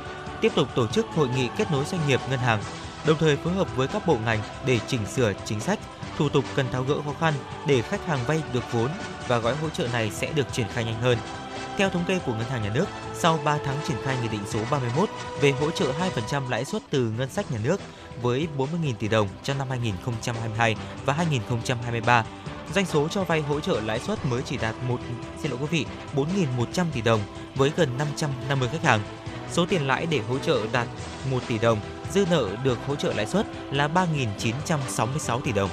tiếp 0.43 0.53
tục 0.55 0.68
tổ 0.74 0.86
chức 0.86 1.07
hội 1.07 1.28
nghị 1.28 1.49
kết 1.57 1.70
nối 1.70 1.84
doanh 1.84 2.09
nghiệp 2.09 2.20
ngân 2.30 2.38
hàng, 2.38 2.61
đồng 3.07 3.18
thời 3.18 3.36
phối 3.36 3.53
hợp 3.53 3.76
với 3.76 3.88
các 3.88 4.07
bộ 4.07 4.16
ngành 4.24 4.38
để 4.66 4.78
chỉnh 4.86 5.07
sửa 5.07 5.32
chính 5.45 5.61
sách, 5.61 5.78
thủ 6.18 6.28
tục 6.28 6.45
cần 6.57 6.66
tháo 6.72 6.82
gỡ 6.82 6.95
khó 7.05 7.12
khăn 7.20 7.34
để 7.66 7.82
khách 7.82 8.07
hàng 8.07 8.18
vay 8.26 8.43
được 8.53 8.72
vốn 8.72 8.90
và 9.28 9.38
gói 9.38 9.57
hỗ 9.57 9.68
trợ 9.68 9.88
này 9.93 10.11
sẽ 10.11 10.32
được 10.34 10.53
triển 10.53 10.66
khai 10.72 10.84
nhanh 10.84 11.01
hơn. 11.01 11.18
Theo 11.78 11.90
thống 11.90 12.05
kê 12.09 12.18
của 12.18 12.32
Ngân 12.32 12.49
hàng 12.51 12.62
Nhà 12.62 12.70
nước, 12.74 12.84
sau 13.14 13.38
3 13.45 13.59
tháng 13.64 13.76
triển 13.88 13.97
khai 14.05 14.16
Nghị 14.22 14.28
định 14.28 14.40
số 14.47 14.61
31 14.70 15.09
về 15.40 15.51
hỗ 15.51 15.70
trợ 15.70 15.93
2% 16.30 16.49
lãi 16.49 16.64
suất 16.64 16.82
từ 16.90 17.12
ngân 17.18 17.30
sách 17.30 17.53
nhà 17.53 17.59
nước 17.64 17.80
với 18.22 18.49
40.000 18.59 18.95
tỷ 18.99 19.09
đồng 19.09 19.28
trong 19.43 19.59
năm 19.59 19.70
2022 19.70 20.76
và 21.05 21.12
2023, 21.12 22.24
doanh 22.73 22.87
số 22.87 23.09
cho 23.09 23.25
vay 23.25 23.41
hỗ 23.41 23.61
trợ 23.61 23.81
lãi 23.81 24.01
suất 24.01 24.27
mới 24.27 24.43
chỉ 24.43 24.57
đạt 24.57 24.75
một 24.89 25.01
xin 25.43 25.51
lỗi 25.51 25.61
quý 25.62 25.66
vị 25.70 25.87
4.100 26.14 26.85
tỷ 26.93 27.01
đồng 27.01 27.20
với 27.55 27.73
gần 27.77 27.89
550 27.99 28.68
khách 28.73 28.83
hàng. 28.83 29.01
Số 29.53 29.66
tiền 29.66 29.87
lãi 29.87 30.07
để 30.07 30.20
hỗ 30.29 30.39
trợ 30.39 30.61
đạt 30.73 30.89
1 31.31 31.39
tỷ 31.49 31.59
đồng, 31.59 31.81
dư 32.12 32.27
nợ 32.31 32.49
được 32.64 32.79
hỗ 32.87 32.97
trợ 32.97 33.12
lãi 33.12 33.27
suất 33.27 33.47
là 33.70 33.89
3.966 33.89 35.41
tỷ 35.41 35.53
đồng. 35.53 35.70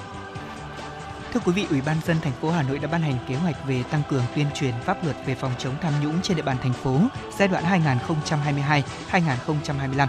Thưa 1.33 1.39
quý 1.45 1.51
vị, 1.51 1.65
Ủy 1.69 1.81
ban 1.81 1.97
dân 2.05 2.17
thành 2.21 2.33
phố 2.41 2.51
Hà 2.51 2.63
Nội 2.63 2.79
đã 2.79 2.87
ban 2.87 3.01
hành 3.01 3.17
kế 3.27 3.35
hoạch 3.35 3.55
về 3.67 3.83
tăng 3.91 4.01
cường 4.09 4.23
tuyên 4.35 4.45
truyền 4.55 4.73
pháp 4.85 5.03
luật 5.03 5.15
về 5.25 5.35
phòng 5.35 5.51
chống 5.57 5.73
tham 5.81 5.93
nhũng 6.03 6.21
trên 6.21 6.37
địa 6.37 6.43
bàn 6.43 6.57
thành 6.61 6.73
phố 6.73 6.99
giai 7.37 7.47
đoạn 7.47 7.63
2022-2025. 9.11 10.07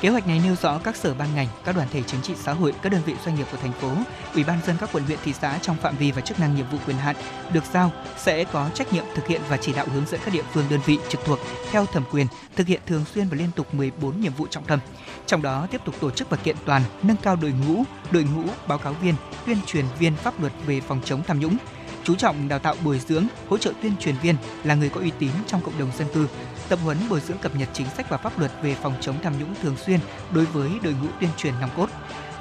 Kế 0.00 0.08
hoạch 0.08 0.26
này 0.26 0.40
nêu 0.44 0.54
rõ 0.62 0.78
các 0.78 0.96
sở 0.96 1.14
ban 1.14 1.34
ngành, 1.34 1.46
các 1.64 1.76
đoàn 1.76 1.88
thể 1.90 2.02
chính 2.06 2.22
trị 2.22 2.34
xã 2.36 2.52
hội, 2.52 2.74
các 2.82 2.92
đơn 2.92 3.02
vị 3.06 3.14
doanh 3.24 3.34
nghiệp 3.34 3.46
của 3.52 3.56
thành 3.56 3.72
phố, 3.72 3.92
ủy 4.34 4.44
ban 4.44 4.58
dân 4.66 4.76
các 4.80 4.88
quận 4.92 5.04
huyện 5.04 5.18
thị 5.24 5.32
xã 5.40 5.58
trong 5.62 5.76
phạm 5.76 5.96
vi 5.96 6.10
và 6.12 6.20
chức 6.20 6.40
năng 6.40 6.54
nhiệm 6.54 6.66
vụ 6.72 6.78
quyền 6.86 6.96
hạn 6.96 7.16
được 7.52 7.64
giao 7.72 7.92
sẽ 8.16 8.44
có 8.44 8.70
trách 8.74 8.92
nhiệm 8.92 9.04
thực 9.14 9.26
hiện 9.26 9.40
và 9.48 9.56
chỉ 9.56 9.72
đạo 9.72 9.86
hướng 9.92 10.06
dẫn 10.06 10.20
các 10.24 10.34
địa 10.34 10.42
phương 10.52 10.64
đơn 10.70 10.80
vị 10.86 10.98
trực 11.08 11.20
thuộc 11.24 11.38
theo 11.70 11.86
thẩm 11.86 12.04
quyền 12.10 12.26
thực 12.56 12.66
hiện 12.66 12.80
thường 12.86 13.04
xuyên 13.14 13.28
và 13.28 13.36
liên 13.36 13.50
tục 13.56 13.74
14 13.74 14.20
nhiệm 14.20 14.32
vụ 14.32 14.46
trọng 14.46 14.64
tâm. 14.64 14.78
Trong 15.26 15.42
đó 15.42 15.66
tiếp 15.70 15.80
tục 15.84 15.94
tổ 16.00 16.10
chức 16.10 16.30
và 16.30 16.36
kiện 16.36 16.56
toàn, 16.64 16.82
nâng 17.02 17.16
cao 17.16 17.36
đội 17.36 17.52
ngũ, 17.66 17.82
đội 18.10 18.24
ngũ 18.24 18.44
báo 18.68 18.78
cáo 18.78 18.92
viên, 18.92 19.14
tuyên 19.46 19.58
truyền 19.66 19.84
viên 19.98 20.16
pháp 20.16 20.40
luật 20.40 20.52
về 20.66 20.80
phòng 20.80 21.00
chống 21.04 21.22
tham 21.26 21.40
nhũng, 21.40 21.56
chú 22.04 22.14
trọng 22.14 22.48
đào 22.48 22.58
tạo 22.58 22.74
bồi 22.84 22.98
dưỡng, 22.98 23.26
hỗ 23.48 23.58
trợ 23.58 23.72
tuyên 23.82 23.92
truyền 24.00 24.14
viên 24.22 24.36
là 24.64 24.74
người 24.74 24.88
có 24.88 25.00
uy 25.00 25.10
tín 25.18 25.30
trong 25.46 25.60
cộng 25.60 25.78
đồng 25.78 25.90
dân 25.98 26.08
cư, 26.14 26.26
tập 26.68 26.78
huấn 26.84 26.98
bồi 27.08 27.20
dưỡng 27.20 27.38
cập 27.38 27.56
nhật 27.56 27.68
chính 27.72 27.86
sách 27.90 28.08
và 28.08 28.16
pháp 28.16 28.38
luật 28.38 28.52
về 28.62 28.74
phòng 28.74 28.94
chống 29.00 29.16
tham 29.22 29.38
nhũng 29.38 29.54
thường 29.62 29.76
xuyên 29.76 30.00
đối 30.30 30.44
với 30.44 30.70
đội 30.82 30.92
ngũ 30.92 31.08
tuyên 31.20 31.30
truyền 31.36 31.54
nòng 31.60 31.70
cốt. 31.76 31.88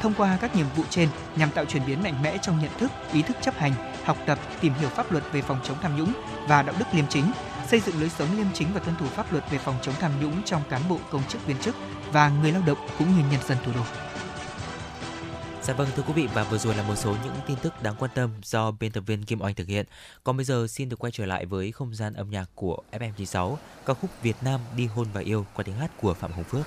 Thông 0.01 0.13
qua 0.13 0.37
các 0.41 0.55
nhiệm 0.55 0.65
vụ 0.75 0.83
trên 0.89 1.09
nhằm 1.35 1.51
tạo 1.51 1.65
chuyển 1.65 1.85
biến 1.85 2.03
mạnh 2.03 2.21
mẽ 2.23 2.37
trong 2.41 2.59
nhận 2.59 2.71
thức, 2.79 2.91
ý 3.13 3.21
thức 3.21 3.37
chấp 3.41 3.57
hành, 3.57 3.73
học 4.03 4.17
tập, 4.25 4.39
tìm 4.61 4.73
hiểu 4.73 4.89
pháp 4.89 5.11
luật 5.11 5.23
về 5.31 5.41
phòng 5.41 5.59
chống 5.63 5.77
tham 5.81 5.97
nhũng 5.97 6.13
và 6.47 6.63
đạo 6.63 6.75
đức 6.79 6.85
liêm 6.91 7.07
chính, 7.07 7.31
xây 7.67 7.79
dựng 7.79 7.99
lối 7.99 8.09
sống 8.09 8.37
liêm 8.37 8.47
chính 8.53 8.67
và 8.73 8.79
tuân 8.79 8.95
thủ 8.95 9.05
pháp 9.05 9.31
luật 9.31 9.51
về 9.51 9.57
phòng 9.57 9.75
chống 9.81 9.95
tham 9.99 10.11
nhũng 10.21 10.43
trong 10.43 10.61
cán 10.69 10.81
bộ 10.89 10.97
công 11.11 11.23
chức 11.27 11.45
viên 11.47 11.57
chức 11.57 11.75
và 12.11 12.29
người 12.29 12.51
lao 12.51 12.61
động 12.65 12.77
cũng 12.97 13.07
như 13.07 13.23
nhân 13.31 13.41
dân 13.47 13.57
thủ 13.65 13.71
đô. 13.75 14.06
Dạ 15.67 15.73
vâng 15.73 15.87
thưa 15.95 16.03
quý 16.07 16.13
vị 16.13 16.27
và 16.33 16.43
vừa 16.43 16.57
rồi 16.57 16.75
là 16.75 16.83
một 16.83 16.95
số 16.95 17.15
những 17.23 17.33
tin 17.47 17.57
tức 17.61 17.83
đáng 17.83 17.95
quan 17.99 18.11
tâm 18.15 18.29
do 18.43 18.71
biên 18.71 18.91
tập 18.91 19.03
viên 19.07 19.23
Kim 19.23 19.41
Oanh 19.41 19.55
thực 19.55 19.67
hiện. 19.67 19.85
Còn 20.23 20.37
bây 20.37 20.43
giờ 20.43 20.67
xin 20.69 20.89
được 20.89 20.99
quay 20.99 21.11
trở 21.11 21.25
lại 21.25 21.45
với 21.45 21.71
không 21.71 21.95
gian 21.95 22.13
âm 22.13 22.29
nhạc 22.29 22.45
của 22.55 22.77
FM96, 22.91 23.55
ca 23.85 23.93
khúc 23.93 24.09
Việt 24.21 24.35
Nam 24.41 24.59
đi 24.77 24.85
hôn 24.85 25.07
và 25.13 25.21
yêu 25.21 25.45
qua 25.53 25.63
tiếng 25.63 25.75
hát 25.75 25.91
của 26.01 26.13
Phạm 26.13 26.31
Hồng 26.31 26.43
Phước. 26.43 26.65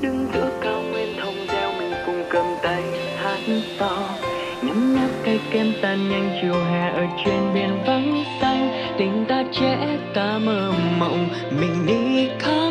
Đứng 0.00 0.28
giữa 0.34 0.60
cao 0.62 0.82
nguyên 0.82 1.16
thông 1.20 1.46
gieo 1.48 1.72
mình 1.72 1.92
cùng 2.06 2.24
cầm 2.30 2.46
tay 2.62 2.82
hát 3.16 3.40
to 3.78 4.18
nhấm 4.62 4.94
nháp 4.94 5.10
cây 5.24 5.40
kem 5.50 5.72
tan 5.82 6.10
nhanh 6.10 6.38
chiều 6.42 6.64
hè 6.64 6.90
ở 6.90 7.06
trên 7.24 7.54
biển 7.54 7.82
vắng 7.86 8.24
xanh 8.40 8.94
tình 8.98 9.24
ta 9.28 9.44
trẻ 9.60 9.98
ta 10.14 10.38
mơ 10.38 10.72
mộng 10.98 11.28
mình 11.60 11.86
đi 11.86 12.28
khắp 12.38 12.67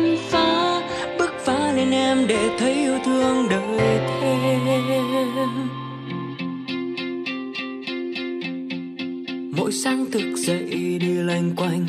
nên 1.78 1.90
lên 1.90 1.90
em 1.90 2.26
để 2.26 2.50
thấy 2.58 2.74
yêu 2.74 2.98
thương 3.04 3.48
đời 3.50 4.00
thêm. 4.20 4.58
Mỗi 9.56 9.72
sáng 9.72 10.06
thức 10.10 10.36
dậy 10.36 10.98
đi 11.00 11.14
loanh 11.14 11.52
quanh, 11.56 11.86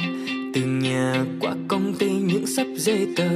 từ 0.53 0.61
nhà 0.61 1.25
qua 1.39 1.55
công 1.67 1.93
ty 1.93 2.09
những 2.09 2.47
sắp 2.47 2.67
giấy 2.75 3.07
tờ. 3.15 3.29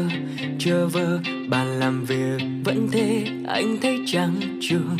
Chờ 0.60 0.88
vơ 0.88 1.20
bàn 1.50 1.80
làm 1.80 2.06
việc 2.06 2.38
vẫn 2.64 2.88
thế, 2.92 3.26
anh 3.48 3.78
thấy 3.82 4.00
chẳng 4.06 4.34
trường 4.62 4.98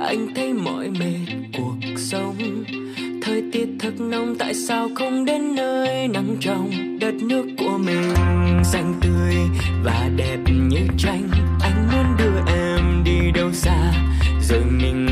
anh 0.00 0.34
thấy 0.34 0.52
mỏi 0.52 0.90
mệt 0.90 1.34
cuộc 1.58 1.76
sống. 1.96 2.64
Thời 3.22 3.42
tiết 3.52 3.68
thật 3.78 4.00
nóng, 4.00 4.36
tại 4.38 4.54
sao 4.54 4.88
không 4.94 5.24
đến 5.24 5.54
nơi 5.54 6.08
nắng 6.08 6.36
trong 6.40 6.70
đất 7.00 7.14
nước 7.14 7.46
của 7.58 7.78
mình? 7.78 8.14
Xanh 8.64 8.94
tươi 9.00 9.34
và 9.84 10.10
đẹp 10.16 10.38
như 10.70 10.80
tranh, 10.98 11.28
anh 11.60 11.88
muốn 11.92 12.04
đưa 12.18 12.52
em 12.54 13.04
đi 13.04 13.30
đâu 13.34 13.52
xa? 13.52 13.92
Rồi 14.42 14.62
mình 14.64 15.05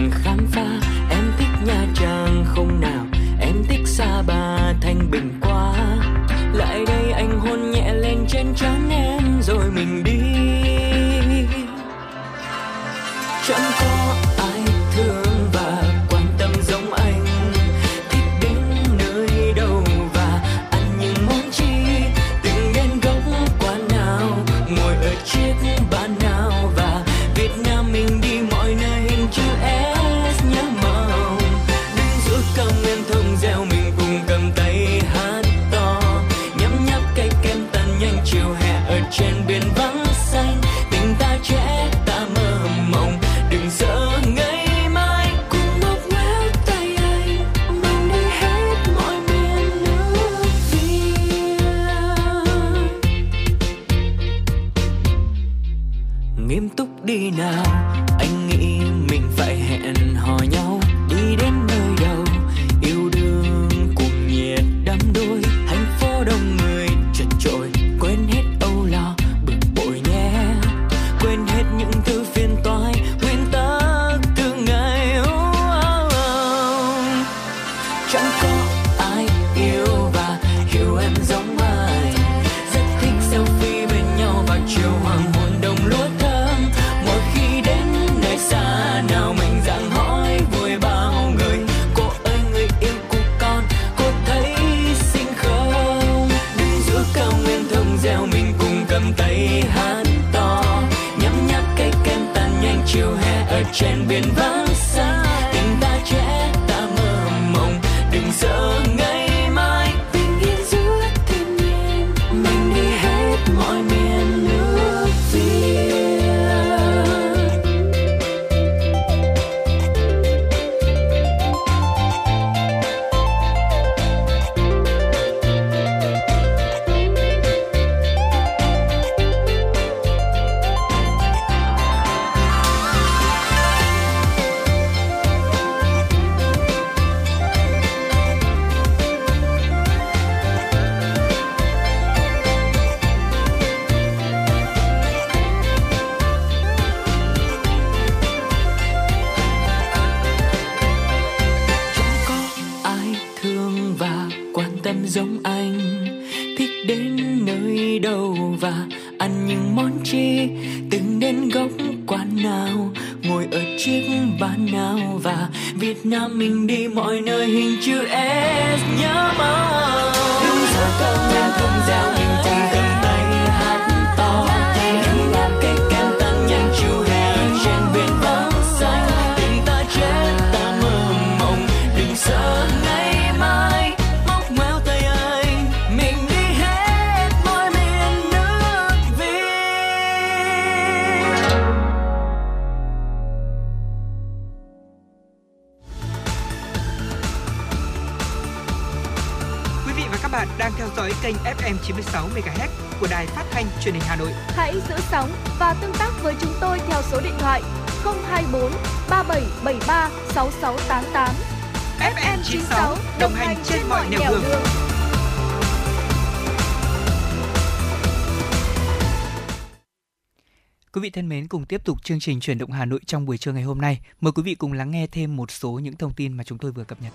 cùng 221.55 221.65
tiếp 221.65 221.85
tục 221.85 222.05
chương 222.05 222.21
trình 222.21 222.41
chuyển 222.41 222.59
động 222.59 222.71
Hà 222.71 222.85
Nội 222.85 223.01
trong 223.07 223.27
buổi 223.27 223.39
trưa 223.39 223.53
ngày 223.53 223.63
hôm 223.63 223.81
nay. 223.81 224.01
Mời 224.21 224.33
quý 224.33 224.43
vị 224.43 224.55
cùng 224.55 224.73
lắng 224.73 224.91
nghe 224.91 225.07
thêm 225.07 225.37
một 225.37 225.51
số 225.51 225.71
những 225.71 225.97
thông 225.97 226.13
tin 226.13 226.33
mà 226.33 226.45
chúng 226.45 226.59
tôi 226.59 226.73
vừa 226.73 226.85
cập 226.85 227.03
nhật. 227.03 227.13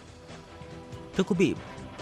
Thưa 1.17 1.23
quý 1.23 1.35
vị, 1.39 1.53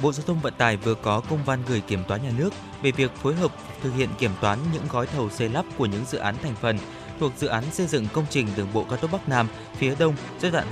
Bộ 0.01 0.11
Giao 0.11 0.25
thông 0.25 0.39
Vận 0.39 0.53
tải 0.57 0.77
vừa 0.77 0.93
có 0.93 1.19
công 1.29 1.43
văn 1.45 1.59
gửi 1.67 1.81
Kiểm 1.81 2.03
toán 2.07 2.23
Nhà 2.23 2.31
nước 2.37 2.49
về 2.81 2.91
việc 2.91 3.11
phối 3.15 3.35
hợp 3.35 3.51
thực 3.81 3.91
hiện 3.95 4.09
kiểm 4.19 4.31
toán 4.41 4.59
những 4.73 4.83
gói 4.91 5.07
thầu 5.07 5.29
xây 5.29 5.49
lắp 5.49 5.65
của 5.77 5.85
những 5.85 6.05
dự 6.05 6.17
án 6.17 6.35
thành 6.43 6.55
phần 6.61 6.77
thuộc 7.19 7.31
dự 7.37 7.47
án 7.47 7.63
xây 7.71 7.87
dựng 7.87 8.07
công 8.13 8.25
trình 8.29 8.47
đường 8.57 8.73
bộ 8.73 8.83
cao 8.83 8.97
tốc 8.97 9.11
Bắc 9.11 9.29
Nam 9.29 9.47
phía 9.77 9.95
Đông 9.99 10.15
giai 10.41 10.51
đoạn 10.51 10.67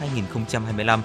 2021-2025. 0.00 1.00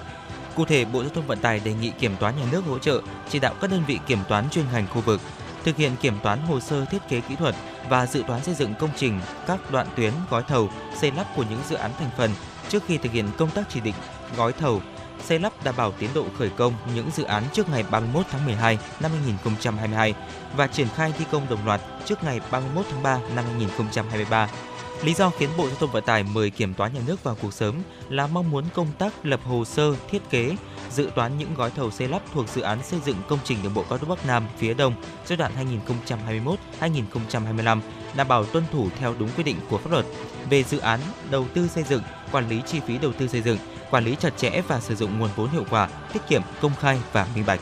Cụ 0.56 0.64
thể, 0.64 0.84
Bộ 0.84 1.02
Giao 1.02 1.14
thông 1.14 1.26
Vận 1.26 1.38
tải 1.38 1.60
đề 1.60 1.74
nghị 1.74 1.92
Kiểm 1.98 2.16
toán 2.20 2.36
Nhà 2.36 2.46
nước 2.52 2.64
hỗ 2.64 2.78
trợ 2.78 3.02
chỉ 3.30 3.38
đạo 3.38 3.54
các 3.60 3.70
đơn 3.70 3.82
vị 3.86 3.98
kiểm 4.06 4.18
toán 4.28 4.50
chuyên 4.50 4.64
ngành 4.72 4.86
khu 4.86 5.00
vực 5.00 5.20
thực 5.64 5.76
hiện 5.76 5.96
kiểm 5.96 6.18
toán 6.22 6.40
hồ 6.40 6.60
sơ 6.60 6.84
thiết 6.84 7.08
kế 7.08 7.20
kỹ 7.20 7.36
thuật 7.36 7.54
và 7.88 8.06
dự 8.06 8.22
toán 8.26 8.42
xây 8.42 8.54
dựng 8.54 8.74
công 8.74 8.90
trình, 8.96 9.20
các 9.46 9.70
đoạn 9.70 9.86
tuyến, 9.96 10.12
gói 10.30 10.42
thầu, 10.42 10.68
xây 11.00 11.12
lắp 11.12 11.26
của 11.36 11.44
những 11.50 11.60
dự 11.68 11.76
án 11.76 11.90
thành 11.98 12.10
phần 12.16 12.30
trước 12.68 12.82
khi 12.86 12.98
thực 12.98 13.12
hiện 13.12 13.28
công 13.38 13.50
tác 13.50 13.62
chỉ 13.68 13.80
định, 13.80 13.94
gói 14.36 14.52
thầu, 14.52 14.82
xây 15.24 15.38
lắp 15.38 15.52
đảm 15.64 15.74
bảo 15.76 15.92
tiến 15.92 16.10
độ 16.14 16.24
khởi 16.38 16.50
công 16.50 16.74
những 16.94 17.10
dự 17.16 17.24
án 17.24 17.42
trước 17.52 17.68
ngày 17.68 17.84
31 17.90 18.26
tháng 18.30 18.44
12 18.44 18.78
năm 19.00 19.10
2022 19.10 20.14
và 20.56 20.66
triển 20.66 20.88
khai 20.96 21.12
thi 21.18 21.24
công 21.30 21.46
đồng 21.50 21.66
loạt 21.66 21.80
trước 22.04 22.24
ngày 22.24 22.40
31 22.50 22.86
tháng 22.90 23.02
3 23.02 23.18
năm 23.36 23.44
2023. 23.44 24.48
Lý 25.04 25.14
do 25.14 25.30
khiến 25.30 25.50
Bộ 25.56 25.66
Giao 25.68 25.76
thông 25.76 25.92
Vận 25.92 26.04
tải 26.04 26.22
mời 26.22 26.50
kiểm 26.50 26.74
toán 26.74 26.94
nhà 26.94 27.00
nước 27.06 27.24
vào 27.24 27.36
cuộc 27.42 27.54
sớm 27.54 27.74
là 28.08 28.26
mong 28.26 28.50
muốn 28.50 28.64
công 28.74 28.86
tác 28.98 29.12
lập 29.22 29.40
hồ 29.44 29.64
sơ, 29.64 29.94
thiết 30.10 30.30
kế, 30.30 30.56
dự 30.90 31.10
toán 31.14 31.38
những 31.38 31.54
gói 31.54 31.70
thầu 31.70 31.90
xây 31.90 32.08
lắp 32.08 32.22
thuộc 32.34 32.48
dự 32.48 32.60
án 32.60 32.82
xây 32.82 33.00
dựng 33.04 33.16
công 33.28 33.38
trình 33.44 33.58
đường 33.62 33.74
bộ 33.74 33.84
cao 33.88 33.98
tốc 33.98 34.08
Bắc 34.08 34.26
Nam 34.26 34.46
phía 34.58 34.74
Đông 34.74 34.94
giai 35.26 35.36
đoạn 35.36 35.52
2021-2025 36.80 37.80
đảm 38.16 38.28
bảo 38.28 38.44
tuân 38.44 38.64
thủ 38.72 38.88
theo 38.98 39.14
đúng 39.18 39.28
quy 39.36 39.42
định 39.42 39.56
của 39.70 39.78
pháp 39.78 39.90
luật 39.90 40.06
về 40.50 40.62
dự 40.62 40.78
án 40.78 41.00
đầu 41.30 41.46
tư 41.54 41.68
xây 41.68 41.84
dựng, 41.84 42.02
quản 42.32 42.48
lý 42.48 42.60
chi 42.66 42.80
phí 42.86 42.98
đầu 42.98 43.12
tư 43.12 43.28
xây 43.28 43.42
dựng, 43.42 43.58
quản 43.90 44.04
lý 44.04 44.16
chặt 44.20 44.36
chẽ 44.36 44.62
và 44.68 44.80
sử 44.80 44.96
dụng 44.96 45.18
nguồn 45.18 45.30
vốn 45.36 45.50
hiệu 45.50 45.64
quả, 45.70 45.88
tiết 46.12 46.20
kiệm, 46.28 46.42
công 46.60 46.72
khai 46.80 46.98
và 47.12 47.26
minh 47.34 47.44
bạch. 47.46 47.60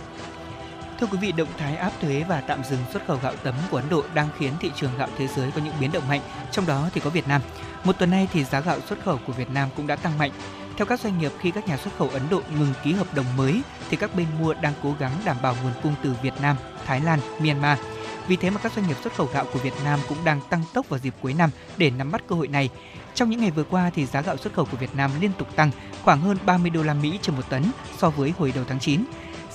Thưa 1.01 1.07
quý 1.07 1.19
vị, 1.19 1.33
động 1.33 1.49
thái 1.59 1.77
áp 1.77 1.93
thuế 2.01 2.25
và 2.29 2.41
tạm 2.41 2.65
dừng 2.65 2.79
xuất 2.93 3.07
khẩu 3.07 3.19
gạo 3.23 3.35
tấm 3.43 3.55
của 3.71 3.77
Ấn 3.77 3.89
Độ 3.89 4.03
đang 4.15 4.29
khiến 4.39 4.53
thị 4.61 4.71
trường 4.77 4.91
gạo 4.99 5.09
thế 5.19 5.27
giới 5.27 5.51
có 5.51 5.61
những 5.65 5.75
biến 5.81 5.93
động 5.93 6.09
mạnh, 6.09 6.21
trong 6.53 6.67
đó 6.67 6.89
thì 6.95 7.01
có 7.01 7.11
Việt 7.11 7.29
Nam. 7.29 7.41
Một 7.85 7.93
tuần 7.99 8.11
nay 8.11 8.29
thì 8.33 8.45
giá 8.45 8.61
gạo 8.61 8.81
xuất 8.89 9.05
khẩu 9.05 9.19
của 9.27 9.33
Việt 9.33 9.51
Nam 9.51 9.69
cũng 9.77 9.87
đã 9.87 9.97
tăng 9.97 10.19
mạnh. 10.19 10.31
Theo 10.77 10.87
các 10.87 11.01
doanh 11.01 11.19
nghiệp, 11.19 11.33
khi 11.41 11.51
các 11.51 11.69
nhà 11.69 11.77
xuất 11.77 11.97
khẩu 11.99 12.09
Ấn 12.09 12.23
Độ 12.31 12.43
ngừng 12.59 12.73
ký 12.85 12.93
hợp 12.93 13.15
đồng 13.15 13.37
mới 13.37 13.63
thì 13.91 13.97
các 13.97 14.15
bên 14.15 14.27
mua 14.41 14.55
đang 14.55 14.73
cố 14.83 14.95
gắng 14.99 15.13
đảm 15.25 15.37
bảo 15.43 15.57
nguồn 15.63 15.73
cung 15.83 15.95
từ 16.03 16.15
Việt 16.23 16.35
Nam, 16.43 16.57
Thái 16.87 17.01
Lan, 17.01 17.21
Myanmar. 17.41 17.79
Vì 18.29 18.37
thế 18.37 18.51
mà 18.51 18.61
các 18.63 18.73
doanh 18.73 18.89
nghiệp 18.89 18.97
xuất 19.03 19.15
khẩu 19.15 19.29
gạo 19.35 19.47
của 19.53 19.59
Việt 19.59 19.75
Nam 19.85 20.01
cũng 20.09 20.19
đang 20.25 20.41
tăng 20.51 20.63
tốc 20.75 20.89
vào 20.89 20.99
dịp 20.99 21.15
cuối 21.23 21.35
năm 21.35 21.51
để 21.77 21.91
nắm 21.91 22.11
bắt 22.11 22.23
cơ 22.29 22.37
hội 22.37 22.49
này. 22.49 22.71
Trong 23.15 23.31
những 23.31 23.41
ngày 23.41 23.51
vừa 23.51 23.65
qua 23.65 23.91
thì 23.95 24.07
giá 24.07 24.21
gạo 24.21 24.37
xuất 24.37 24.53
khẩu 24.53 24.65
của 24.65 24.77
Việt 24.77 24.97
Nam 24.97 25.11
liên 25.21 25.33
tục 25.39 25.57
tăng 25.57 25.71
khoảng 26.05 26.21
hơn 26.21 26.39
30 26.47 26.71
đô 26.71 26.83
la 26.83 26.95
Mỹ 26.95 27.19
trên 27.23 27.37
một 27.37 27.49
tấn 27.49 27.65
so 27.99 28.11
với 28.11 28.33
hồi 28.39 28.53
đầu 28.55 28.65
tháng 28.69 28.81
9. 28.81 29.05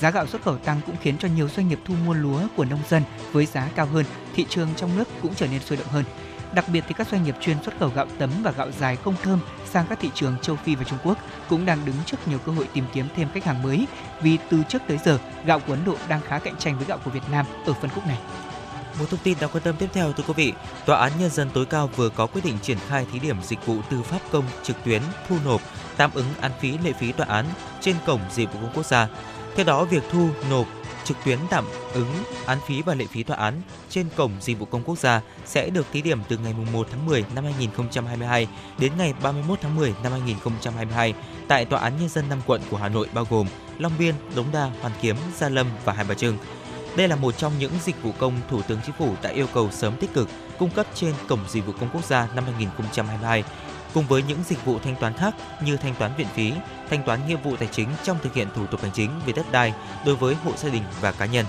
Giá 0.03 0.11
gạo 0.11 0.27
xuất 0.27 0.41
khẩu 0.41 0.57
tăng 0.57 0.81
cũng 0.85 0.95
khiến 1.01 1.17
cho 1.17 1.27
nhiều 1.27 1.49
doanh 1.49 1.67
nghiệp 1.67 1.79
thu 1.85 1.93
mua 2.05 2.13
lúa 2.13 2.41
của 2.55 2.65
nông 2.65 2.79
dân 2.89 3.03
với 3.31 3.45
giá 3.45 3.69
cao 3.75 3.85
hơn, 3.85 4.05
thị 4.35 4.45
trường 4.49 4.69
trong 4.75 4.97
nước 4.97 5.07
cũng 5.21 5.35
trở 5.35 5.47
nên 5.47 5.61
sôi 5.61 5.77
động 5.77 5.87
hơn. 5.87 6.03
Đặc 6.53 6.65
biệt 6.69 6.83
thì 6.87 6.93
các 6.97 7.07
doanh 7.07 7.23
nghiệp 7.23 7.35
chuyên 7.41 7.63
xuất 7.63 7.79
khẩu 7.79 7.89
gạo 7.89 8.05
tấm 8.17 8.29
và 8.43 8.51
gạo 8.51 8.71
dài 8.71 8.95
không 8.95 9.15
thơm 9.23 9.39
sang 9.71 9.85
các 9.89 9.99
thị 10.01 10.09
trường 10.13 10.35
châu 10.41 10.55
Phi 10.55 10.75
và 10.75 10.83
Trung 10.83 10.99
Quốc 11.03 11.17
cũng 11.49 11.65
đang 11.65 11.85
đứng 11.85 11.95
trước 12.05 12.17
nhiều 12.27 12.39
cơ 12.45 12.51
hội 12.51 12.67
tìm 12.73 12.85
kiếm 12.93 13.07
thêm 13.15 13.27
khách 13.33 13.43
hàng 13.45 13.63
mới 13.63 13.87
vì 14.21 14.37
từ 14.49 14.63
trước 14.69 14.81
tới 14.87 14.99
giờ 15.05 15.17
gạo 15.45 15.59
của 15.59 15.73
Ấn 15.73 15.85
Độ 15.85 15.95
đang 16.07 16.21
khá 16.21 16.39
cạnh 16.39 16.57
tranh 16.59 16.77
với 16.77 16.85
gạo 16.85 16.99
của 17.05 17.11
Việt 17.11 17.29
Nam 17.31 17.45
ở 17.65 17.73
phân 17.73 17.89
khúc 17.89 18.07
này. 18.07 18.17
Một 18.99 19.05
thông 19.09 19.19
tin 19.23 19.37
đáng 19.41 19.49
quan 19.53 19.63
tâm 19.63 19.75
tiếp 19.79 19.89
theo 19.93 20.13
thưa 20.13 20.23
quý 20.27 20.33
vị, 20.33 20.53
Tòa 20.85 20.99
án 20.99 21.11
Nhân 21.19 21.29
dân 21.29 21.49
tối 21.53 21.65
cao 21.65 21.89
vừa 21.95 22.09
có 22.09 22.27
quyết 22.27 22.45
định 22.45 22.57
triển 22.61 22.77
khai 22.87 23.05
thí 23.11 23.19
điểm 23.19 23.37
dịch 23.43 23.65
vụ 23.65 23.77
tư 23.89 24.01
pháp 24.01 24.19
công 24.31 24.45
trực 24.63 24.83
tuyến 24.83 25.01
thu 25.27 25.35
nộp, 25.45 25.61
tạm 25.97 26.11
ứng 26.13 26.25
án 26.41 26.51
phí 26.59 26.77
lệ 26.77 26.93
phí 26.99 27.11
tòa 27.11 27.27
án 27.29 27.45
trên 27.81 27.95
cổng 28.05 28.21
dịch 28.31 28.53
vụ 28.53 28.59
công 28.61 28.71
quốc 28.73 28.85
gia. 28.85 29.07
Theo 29.55 29.65
đó, 29.65 29.85
việc 29.85 30.03
thu 30.11 30.29
nộp 30.49 30.67
trực 31.03 31.17
tuyến 31.25 31.39
tạm 31.49 31.65
ứng 31.93 32.07
án 32.45 32.57
phí 32.67 32.81
và 32.81 32.95
lệ 32.95 33.05
phí 33.05 33.23
tòa 33.23 33.37
án 33.37 33.61
trên 33.89 34.07
cổng 34.15 34.31
dịch 34.39 34.59
vụ 34.59 34.65
công 34.65 34.83
quốc 34.83 34.99
gia 34.99 35.21
sẽ 35.45 35.69
được 35.69 35.85
thí 35.93 36.01
điểm 36.01 36.19
từ 36.27 36.37
ngày 36.37 36.53
1 36.73 36.87
tháng 36.91 37.05
10 37.05 37.25
năm 37.35 37.43
2022 37.43 38.47
đến 38.77 38.91
ngày 38.97 39.13
31 39.23 39.59
tháng 39.61 39.75
10 39.75 39.93
năm 40.03 40.11
2022 40.11 41.13
tại 41.47 41.65
Tòa 41.65 41.79
án 41.79 41.93
Nhân 41.99 42.09
dân 42.09 42.29
5 42.29 42.41
quận 42.45 42.61
của 42.69 42.77
Hà 42.77 42.89
Nội 42.89 43.07
bao 43.13 43.27
gồm 43.29 43.47
Long 43.79 43.93
Biên, 43.99 44.15
Đống 44.35 44.47
Đa, 44.53 44.71
Hoàn 44.81 44.93
Kiếm, 45.01 45.15
Gia 45.37 45.49
Lâm 45.49 45.67
và 45.85 45.93
Hai 45.93 46.05
Bà 46.09 46.15
Trưng. 46.15 46.37
Đây 46.95 47.07
là 47.07 47.15
một 47.15 47.37
trong 47.37 47.53
những 47.59 47.71
dịch 47.83 48.03
vụ 48.03 48.11
công 48.19 48.33
Thủ 48.49 48.61
tướng 48.61 48.79
Chính 48.85 48.95
phủ 48.99 49.13
đã 49.21 49.29
yêu 49.29 49.47
cầu 49.53 49.69
sớm 49.71 49.95
tích 49.99 50.13
cực 50.13 50.29
cung 50.59 50.69
cấp 50.69 50.85
trên 50.93 51.13
cổng 51.27 51.39
dịch 51.49 51.65
vụ 51.65 51.73
công 51.79 51.89
quốc 51.93 52.05
gia 52.05 52.27
năm 52.35 52.43
2022 52.45 53.43
cùng 53.93 54.05
với 54.07 54.23
những 54.23 54.43
dịch 54.47 54.65
vụ 54.65 54.79
thanh 54.79 54.95
toán 54.95 55.13
khác 55.13 55.35
như 55.61 55.77
thanh 55.77 55.95
toán 55.95 56.11
viện 56.17 56.27
phí, 56.33 56.53
thanh 56.89 57.03
toán 57.03 57.27
nghĩa 57.27 57.35
vụ 57.35 57.55
tài 57.55 57.69
chính 57.71 57.87
trong 58.03 58.17
thực 58.23 58.33
hiện 58.33 58.47
thủ 58.55 58.65
tục 58.65 58.81
hành 58.81 58.91
chính 58.91 59.09
về 59.25 59.33
đất 59.33 59.51
đai 59.51 59.73
đối 60.05 60.15
với 60.15 60.35
hộ 60.35 60.51
gia 60.57 60.69
đình 60.69 60.83
và 61.01 61.11
cá 61.11 61.25
nhân. 61.25 61.45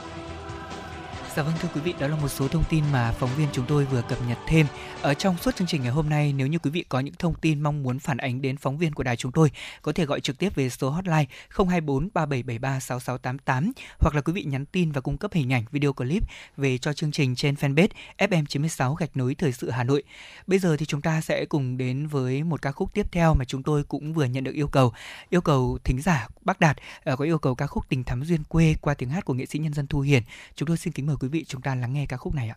Dạ 1.36 1.43
vâng 1.43 1.55
thưa 1.61 1.69
quý 1.74 1.81
vị, 1.81 1.94
đó 2.01 2.06
là 2.09 2.16
một 2.16 2.28
số 2.28 2.48
thông 2.48 2.65
tin 2.70 2.85
mà 2.93 3.12
phóng 3.12 3.31
viên 3.36 3.48
chúng 3.52 3.65
tôi 3.69 3.85
vừa 3.85 4.02
cập 4.02 4.19
nhật 4.28 4.39
thêm 4.47 4.66
ở 5.02 5.15
trong 5.15 5.36
suốt 5.39 5.56
chương 5.56 5.66
trình 5.66 5.82
ngày 5.82 5.90
hôm 5.90 6.09
nay. 6.09 6.32
Nếu 6.32 6.47
như 6.47 6.59
quý 6.59 6.70
vị 6.70 6.85
có 6.89 7.01
những 7.01 7.15
thông 7.19 7.35
tin 7.35 7.61
mong 7.61 7.82
muốn 7.82 7.98
phản 7.98 8.16
ánh 8.16 8.43
đến 8.43 8.56
phóng 8.56 8.78
viên 8.78 8.93
của 8.93 9.02
đài 9.02 9.16
chúng 9.16 9.32
tôi, 9.32 9.51
có 9.82 9.93
thể 9.93 10.06
gọi 10.06 10.20
trực 10.20 10.39
tiếp 10.39 10.55
về 10.55 10.70
số 10.70 10.90
hotline 10.90 11.24
024 11.51 12.09
3773 12.15 12.81
6688 12.81 13.73
hoặc 13.98 14.15
là 14.15 14.20
quý 14.20 14.32
vị 14.32 14.44
nhắn 14.44 14.66
tin 14.66 14.93
và 14.93 15.01
cung 15.01 15.16
cấp 15.16 15.32
hình 15.32 15.52
ảnh 15.52 15.65
video 15.70 15.93
clip 15.93 16.23
về 16.56 16.78
cho 16.78 16.93
chương 16.93 17.12
trình 17.12 17.35
trên 17.35 17.55
fanpage 17.55 17.89
FM96 18.19 18.94
gạch 18.94 19.16
nối 19.16 19.35
thời 19.35 19.52
sự 19.52 19.70
Hà 19.70 19.85
Nội. 19.85 20.02
Bây 20.47 20.59
giờ 20.59 20.77
thì 20.77 20.86
chúng 20.86 21.01
ta 21.01 21.20
sẽ 21.20 21.44
cùng 21.44 21.77
đến 21.77 22.06
với 22.06 22.43
một 22.43 22.62
ca 22.62 22.73
khúc 22.73 22.94
tiếp 22.94 23.06
theo 23.12 23.35
mà 23.35 23.44
chúng 23.44 23.62
tôi 23.62 23.85
cũng 23.85 24.12
vừa 24.12 24.24
nhận 24.24 24.44
được 24.44 24.55
yêu 24.55 24.69
cầu. 24.69 24.93
Yêu 25.31 25.40
cầu 25.40 25.78
thính 25.85 26.02
giả 26.02 26.28
Bắc 26.40 26.61
Đạt 26.61 26.77
ờ, 27.05 27.16
có 27.16 27.24
yêu 27.24 27.39
cầu 27.39 27.55
ca 27.55 27.66
khúc 27.66 27.89
Tình 27.89 28.05
thắm 28.05 28.24
duyên 28.24 28.44
quê 28.44 28.74
qua 28.81 28.94
tiếng 28.94 29.11
hát 29.11 29.24
của 29.24 29.35
nghệ 29.35 29.47
sĩ 29.47 29.59
nhân 29.59 29.74
dân 29.74 29.86
Thu 29.86 30.01
Hiền. 30.01 30.23
Chúng 30.55 30.66
tôi 30.69 30.77
xin 30.77 30.93
kính 30.93 31.06
mời 31.06 31.16
quý 31.20 31.24
quý 31.25 31.29
vị 31.29 31.45
chúng 31.49 31.63
ta 31.63 31.75
lắng 31.75 31.93
nghe 31.93 32.07
ca 32.07 32.17
khúc 32.17 32.35
này 32.35 32.49
ạ. 32.49 32.57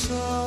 6 0.00 0.39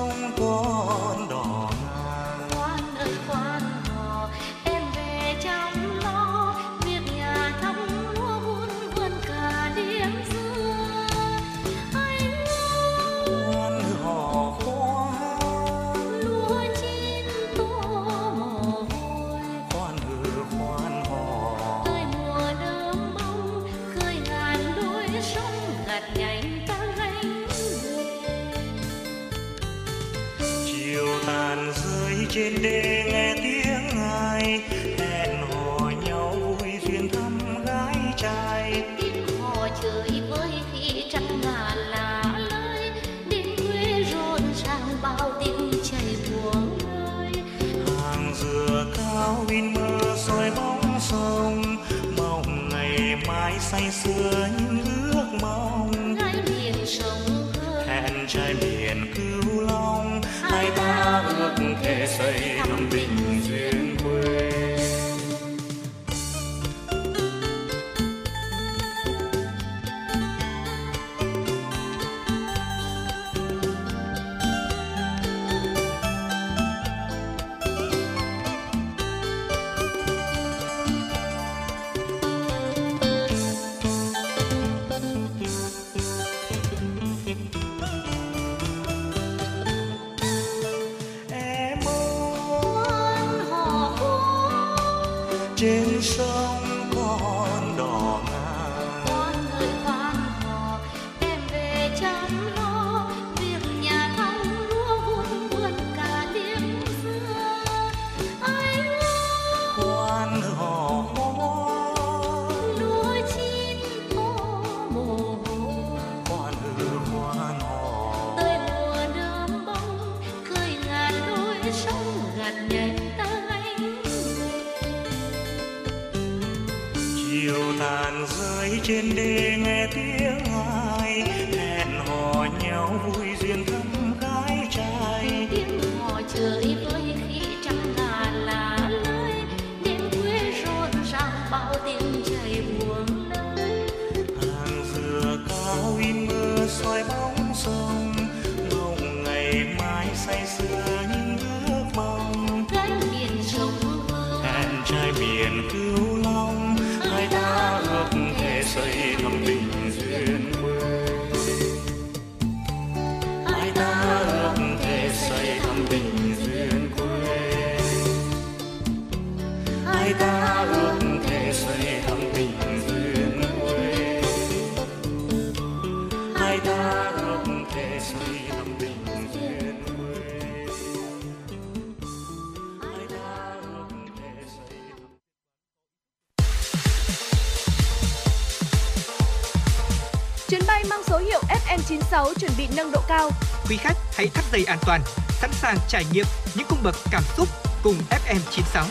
dây 194.53 194.65
an 194.65 194.79
toàn, 194.85 195.01
sẵn 195.29 195.51
sàng 195.53 195.77
trải 195.87 196.05
nghiệm 196.13 196.25
những 196.55 196.67
cung 196.69 196.79
bậc 196.83 196.95
cảm 197.11 197.23
xúc 197.37 197.47
cùng 197.83 197.95
FM 198.09 198.39
96. 198.51 198.85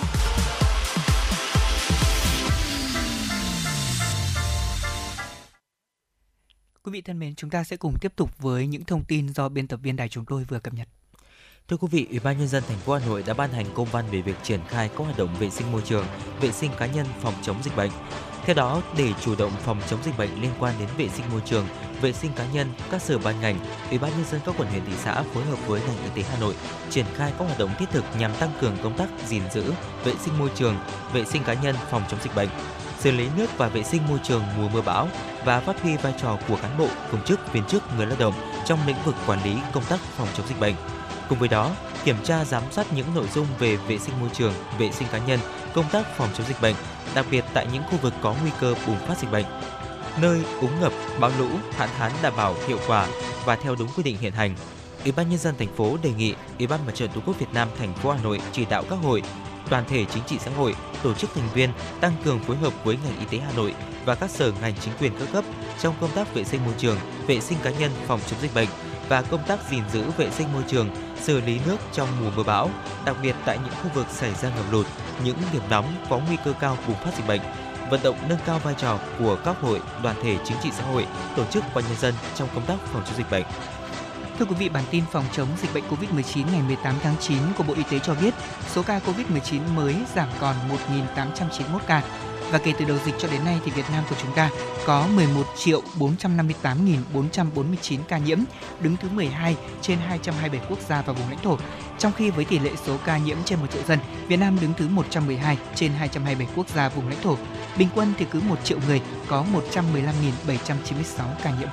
Quý 6.82 6.92
vị 6.92 7.00
thân 7.00 7.18
mến, 7.18 7.34
chúng 7.34 7.50
ta 7.50 7.64
sẽ 7.64 7.76
cùng 7.76 7.94
tiếp 8.00 8.12
tục 8.16 8.38
với 8.38 8.66
những 8.66 8.84
thông 8.84 9.04
tin 9.04 9.28
do 9.28 9.48
biên 9.48 9.66
tập 9.66 9.80
viên 9.82 9.96
đài 9.96 10.08
chúng 10.08 10.24
tôi 10.24 10.44
vừa 10.44 10.60
cập 10.60 10.74
nhật. 10.74 10.88
Thưa 11.68 11.76
quý 11.76 11.88
vị, 11.90 12.06
Ủy 12.10 12.18
ban 12.18 12.38
nhân 12.38 12.48
dân 12.48 12.62
thành 12.68 12.78
phố 12.78 12.94
Hà 12.94 13.06
Nội 13.06 13.22
đã 13.26 13.34
ban 13.34 13.52
hành 13.52 13.66
công 13.74 13.86
văn 13.92 14.04
về 14.10 14.20
việc 14.20 14.36
triển 14.42 14.60
khai 14.68 14.88
các 14.88 15.04
hoạt 15.04 15.18
động 15.18 15.34
vệ 15.38 15.50
sinh 15.50 15.72
môi 15.72 15.82
trường, 15.84 16.06
vệ 16.40 16.52
sinh 16.52 16.70
cá 16.78 16.86
nhân 16.86 17.06
phòng 17.20 17.34
chống 17.42 17.56
dịch 17.62 17.76
bệnh. 17.76 17.90
Theo 18.44 18.54
đó, 18.54 18.82
để 18.96 19.12
chủ 19.20 19.34
động 19.34 19.52
phòng 19.64 19.80
chống 19.90 20.02
dịch 20.04 20.18
bệnh 20.18 20.42
liên 20.42 20.50
quan 20.58 20.74
đến 20.78 20.88
vệ 20.96 21.08
sinh 21.08 21.24
môi 21.32 21.40
trường, 21.44 21.66
vệ 22.00 22.12
sinh 22.12 22.30
cá 22.36 22.46
nhân, 22.52 22.72
các 22.90 23.02
sở 23.02 23.18
ban 23.18 23.40
ngành, 23.40 23.58
Ủy 23.90 23.98
ban 23.98 24.10
nhân 24.10 24.24
dân 24.30 24.40
các 24.46 24.54
quận 24.58 24.68
huyện 24.68 24.84
thị 24.84 24.92
xã 25.04 25.22
phối 25.22 25.44
hợp 25.44 25.58
với 25.66 25.80
ngành 25.80 25.96
y 26.04 26.22
tế 26.22 26.28
Hà 26.30 26.38
Nội 26.38 26.54
triển 26.90 27.06
khai 27.16 27.32
các 27.38 27.44
hoạt 27.44 27.58
động 27.58 27.70
thiết 27.78 27.90
thực 27.90 28.04
nhằm 28.18 28.34
tăng 28.34 28.50
cường 28.60 28.76
công 28.82 28.98
tác 28.98 29.08
gìn 29.26 29.42
giữ 29.54 29.72
vệ 30.04 30.12
sinh 30.24 30.38
môi 30.38 30.50
trường, 30.54 30.76
vệ 31.12 31.24
sinh 31.24 31.44
cá 31.44 31.54
nhân 31.54 31.76
phòng 31.90 32.02
chống 32.10 32.20
dịch 32.22 32.34
bệnh, 32.34 32.48
xử 32.98 33.10
lý 33.10 33.28
nước 33.36 33.58
và 33.58 33.68
vệ 33.68 33.82
sinh 33.82 34.08
môi 34.08 34.18
trường 34.22 34.42
mùa 34.56 34.68
mưa 34.68 34.82
bão 34.82 35.08
và 35.44 35.60
phát 35.60 35.82
huy 35.82 35.96
vai 35.96 36.14
trò 36.22 36.38
của 36.48 36.56
cán 36.56 36.78
bộ, 36.78 36.88
công 37.12 37.24
chức, 37.24 37.52
viên 37.52 37.64
chức, 37.64 37.82
người 37.96 38.06
lao 38.06 38.16
động 38.18 38.34
trong 38.66 38.78
lĩnh 38.86 39.02
vực 39.04 39.14
quản 39.26 39.44
lý 39.44 39.56
công 39.72 39.84
tác 39.84 40.00
phòng 40.00 40.28
chống 40.36 40.46
dịch 40.48 40.60
bệnh. 40.60 40.74
Cùng 41.28 41.38
với 41.38 41.48
đó, 41.48 41.70
kiểm 42.04 42.16
tra 42.24 42.44
giám 42.44 42.62
sát 42.70 42.92
những 42.92 43.06
nội 43.14 43.26
dung 43.34 43.46
về 43.58 43.76
vệ 43.76 43.98
sinh 43.98 44.20
môi 44.20 44.30
trường, 44.32 44.52
vệ 44.78 44.92
sinh 44.92 45.08
cá 45.12 45.18
nhân, 45.18 45.40
công 45.74 45.88
tác 45.92 46.16
phòng 46.16 46.28
chống 46.34 46.46
dịch 46.46 46.60
bệnh, 46.62 46.74
đặc 47.14 47.26
biệt 47.30 47.44
tại 47.54 47.66
những 47.72 47.82
khu 47.90 47.98
vực 48.02 48.14
có 48.22 48.34
nguy 48.42 48.50
cơ 48.60 48.74
bùng 48.86 48.98
phát 48.98 49.18
dịch 49.18 49.32
bệnh, 49.32 49.44
nơi 50.20 50.42
úng 50.60 50.80
ngập, 50.80 50.92
bão 51.20 51.30
lũ, 51.38 51.48
hạn 51.76 51.88
hán 51.98 52.12
đảm 52.22 52.32
bảo 52.36 52.54
hiệu 52.66 52.78
quả 52.86 53.08
và 53.44 53.56
theo 53.56 53.74
đúng 53.74 53.88
quy 53.96 54.02
định 54.02 54.16
hiện 54.18 54.32
hành. 54.32 54.54
Ủy 55.02 55.12
ban 55.12 55.30
nhân 55.30 55.38
dân 55.38 55.54
thành 55.58 55.76
phố 55.76 55.96
đề 56.02 56.10
nghị 56.10 56.34
Ủy 56.58 56.66
ban 56.66 56.86
Mặt 56.86 56.94
trận 56.94 57.10
Tổ 57.14 57.20
quốc 57.26 57.38
Việt 57.38 57.46
Nam 57.52 57.68
thành 57.78 57.94
phố 57.94 58.10
Hà 58.10 58.22
Nội 58.22 58.40
chỉ 58.52 58.64
đạo 58.64 58.84
các 58.90 58.96
hội, 58.96 59.22
đoàn 59.70 59.84
thể 59.88 60.04
chính 60.04 60.22
trị 60.26 60.36
xã 60.40 60.50
hội, 60.50 60.74
tổ 61.02 61.14
chức 61.14 61.30
thành 61.34 61.48
viên 61.54 61.70
tăng 62.00 62.12
cường 62.24 62.38
phối 62.38 62.56
hợp 62.56 62.72
với 62.84 62.98
ngành 63.04 63.18
y 63.18 63.24
tế 63.24 63.44
Hà 63.44 63.52
Nội 63.56 63.74
và 64.04 64.14
các 64.14 64.30
sở 64.30 64.52
ngành 64.60 64.74
chính 64.80 64.94
quyền 65.00 65.12
các 65.18 65.28
cấp 65.32 65.44
trong 65.80 65.94
công 66.00 66.10
tác 66.10 66.34
vệ 66.34 66.44
sinh 66.44 66.64
môi 66.64 66.74
trường, 66.78 66.98
vệ 67.26 67.40
sinh 67.40 67.58
cá 67.62 67.70
nhân 67.70 67.90
phòng 68.06 68.20
chống 68.26 68.40
dịch 68.42 68.54
bệnh 68.54 68.68
và 69.08 69.22
công 69.22 69.44
tác 69.46 69.58
gìn 69.70 69.82
giữ 69.92 70.02
vệ 70.16 70.30
sinh 70.30 70.52
môi 70.52 70.62
trường, 70.68 70.90
xử 71.20 71.40
lý 71.40 71.60
nước 71.66 71.76
trong 71.92 72.08
mùa 72.20 72.30
mưa 72.36 72.42
bão, 72.42 72.70
đặc 73.04 73.16
biệt 73.22 73.34
tại 73.44 73.58
những 73.64 73.74
khu 73.82 73.90
vực 73.94 74.06
xảy 74.10 74.34
ra 74.34 74.48
ngập 74.48 74.72
lụt, 74.72 74.86
những 75.24 75.36
điểm 75.52 75.62
nóng 75.70 75.94
có 76.10 76.18
nguy 76.18 76.36
cơ 76.44 76.52
cao 76.60 76.78
bùng 76.86 76.96
phát 76.96 77.10
dịch 77.16 77.26
bệnh 77.26 77.40
vận 77.92 78.02
động 78.02 78.16
nâng 78.28 78.38
cao 78.46 78.58
vai 78.58 78.74
trò 78.78 78.98
của 79.18 79.36
các 79.44 79.56
hội, 79.60 79.80
đoàn 80.02 80.16
thể 80.22 80.36
chính 80.44 80.56
trị 80.62 80.70
xã 80.72 80.84
hội, 80.84 81.06
tổ 81.36 81.44
chức 81.44 81.64
và 81.74 81.80
nhân 81.80 81.96
dân 82.00 82.14
trong 82.34 82.48
công 82.54 82.66
tác 82.66 82.76
phòng 82.92 83.02
chống 83.06 83.16
dịch 83.16 83.30
bệnh. 83.30 83.44
Thưa 84.38 84.44
quý 84.44 84.54
vị, 84.58 84.68
bản 84.68 84.84
tin 84.90 85.04
phòng 85.12 85.24
chống 85.32 85.48
dịch 85.62 85.74
bệnh 85.74 85.84
COVID-19 85.84 86.44
ngày 86.52 86.62
18 86.62 86.94
tháng 87.02 87.14
9 87.20 87.38
của 87.58 87.64
Bộ 87.64 87.74
Y 87.74 87.82
tế 87.90 87.98
cho 87.98 88.14
biết, 88.14 88.34
số 88.72 88.82
ca 88.82 89.00
COVID-19 89.06 89.60
mới 89.74 89.96
giảm 90.14 90.28
còn 90.40 90.56
1.891 90.88 91.78
ca. 91.86 92.02
Và 92.52 92.58
kể 92.58 92.72
từ 92.78 92.84
đầu 92.84 92.98
dịch 93.04 93.14
cho 93.18 93.28
đến 93.28 93.44
nay 93.44 93.60
thì 93.64 93.70
Việt 93.70 93.84
Nam 93.92 94.04
của 94.10 94.16
chúng 94.22 94.32
ta 94.32 94.50
có 94.86 95.06
11 95.06 95.42
triệu 95.56 95.82
458.449 95.98 97.98
ca 98.08 98.18
nhiễm, 98.18 98.38
đứng 98.80 98.96
thứ 98.96 99.08
12 99.08 99.56
trên 99.80 99.98
227 99.98 100.66
quốc 100.70 100.78
gia 100.88 101.02
và 101.02 101.12
vùng 101.12 101.30
lãnh 101.30 101.42
thổ. 101.42 101.58
Trong 101.98 102.12
khi 102.12 102.30
với 102.30 102.44
tỷ 102.44 102.58
lệ 102.58 102.70
số 102.86 102.96
ca 103.04 103.18
nhiễm 103.18 103.36
trên 103.44 103.60
1 103.60 103.66
triệu 103.72 103.82
dân, 103.82 103.98
Việt 104.28 104.36
Nam 104.36 104.58
đứng 104.60 104.72
thứ 104.76 104.88
112 104.88 105.58
trên 105.74 105.92
227 105.92 106.54
quốc 106.56 106.68
gia 106.68 106.88
vùng 106.88 107.08
lãnh 107.08 107.22
thổ. 107.22 107.36
Bình 107.78 107.88
quân 107.94 108.12
thì 108.18 108.26
cứ 108.30 108.40
1 108.40 108.64
triệu 108.64 108.78
người 108.86 109.00
có 109.28 109.44
115.796 109.52 111.24
ca 111.42 111.50
nhiễm. 111.50 111.68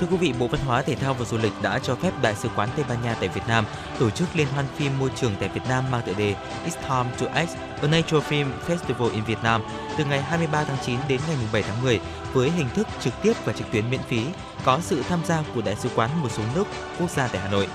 Thưa 0.00 0.06
quý 0.10 0.16
vị, 0.16 0.32
Bộ 0.38 0.46
Văn 0.48 0.60
hóa, 0.66 0.82
Thể 0.82 0.94
thao 0.94 1.14
và 1.14 1.24
Du 1.24 1.38
lịch 1.38 1.52
đã 1.62 1.78
cho 1.78 1.94
phép 1.94 2.12
Đại 2.22 2.34
sứ 2.34 2.48
quán 2.56 2.68
Tây 2.76 2.84
Ban 2.88 3.02
Nha 3.02 3.14
tại 3.20 3.28
Việt 3.28 3.40
Nam 3.48 3.64
tổ 3.98 4.10
chức 4.10 4.28
liên 4.34 4.46
hoan 4.46 4.66
phim 4.76 4.98
môi 4.98 5.10
trường 5.16 5.32
tại 5.40 5.48
Việt 5.48 5.60
Nam 5.68 5.84
mang 5.90 6.02
tựa 6.06 6.12
đề 6.14 6.34
It's 6.66 6.80
Time 6.82 7.16
to 7.20 7.26
Act, 7.34 7.50
a 7.82 7.88
Nature 7.88 8.18
Film 8.28 8.46
Festival 8.68 9.10
in 9.10 9.24
Vietnam 9.24 9.62
từ 9.98 10.04
ngày 10.04 10.22
23 10.22 10.64
tháng 10.64 10.76
9 10.86 10.98
đến 11.08 11.20
ngày 11.28 11.36
7 11.52 11.62
tháng 11.62 11.82
10 11.82 12.00
với 12.32 12.50
hình 12.50 12.68
thức 12.74 12.86
trực 13.00 13.12
tiếp 13.22 13.32
và 13.44 13.52
trực 13.52 13.70
tuyến 13.72 13.90
miễn 13.90 14.00
phí, 14.08 14.20
có 14.64 14.78
sự 14.82 15.02
tham 15.08 15.20
gia 15.24 15.42
của 15.54 15.62
Đại 15.62 15.76
sứ 15.76 15.88
quán 15.94 16.22
một 16.22 16.28
số 16.32 16.42
nước, 16.54 16.64
quốc 17.00 17.10
gia 17.10 17.28
tại 17.28 17.40
Hà 17.40 17.50
Nội. 17.50 17.68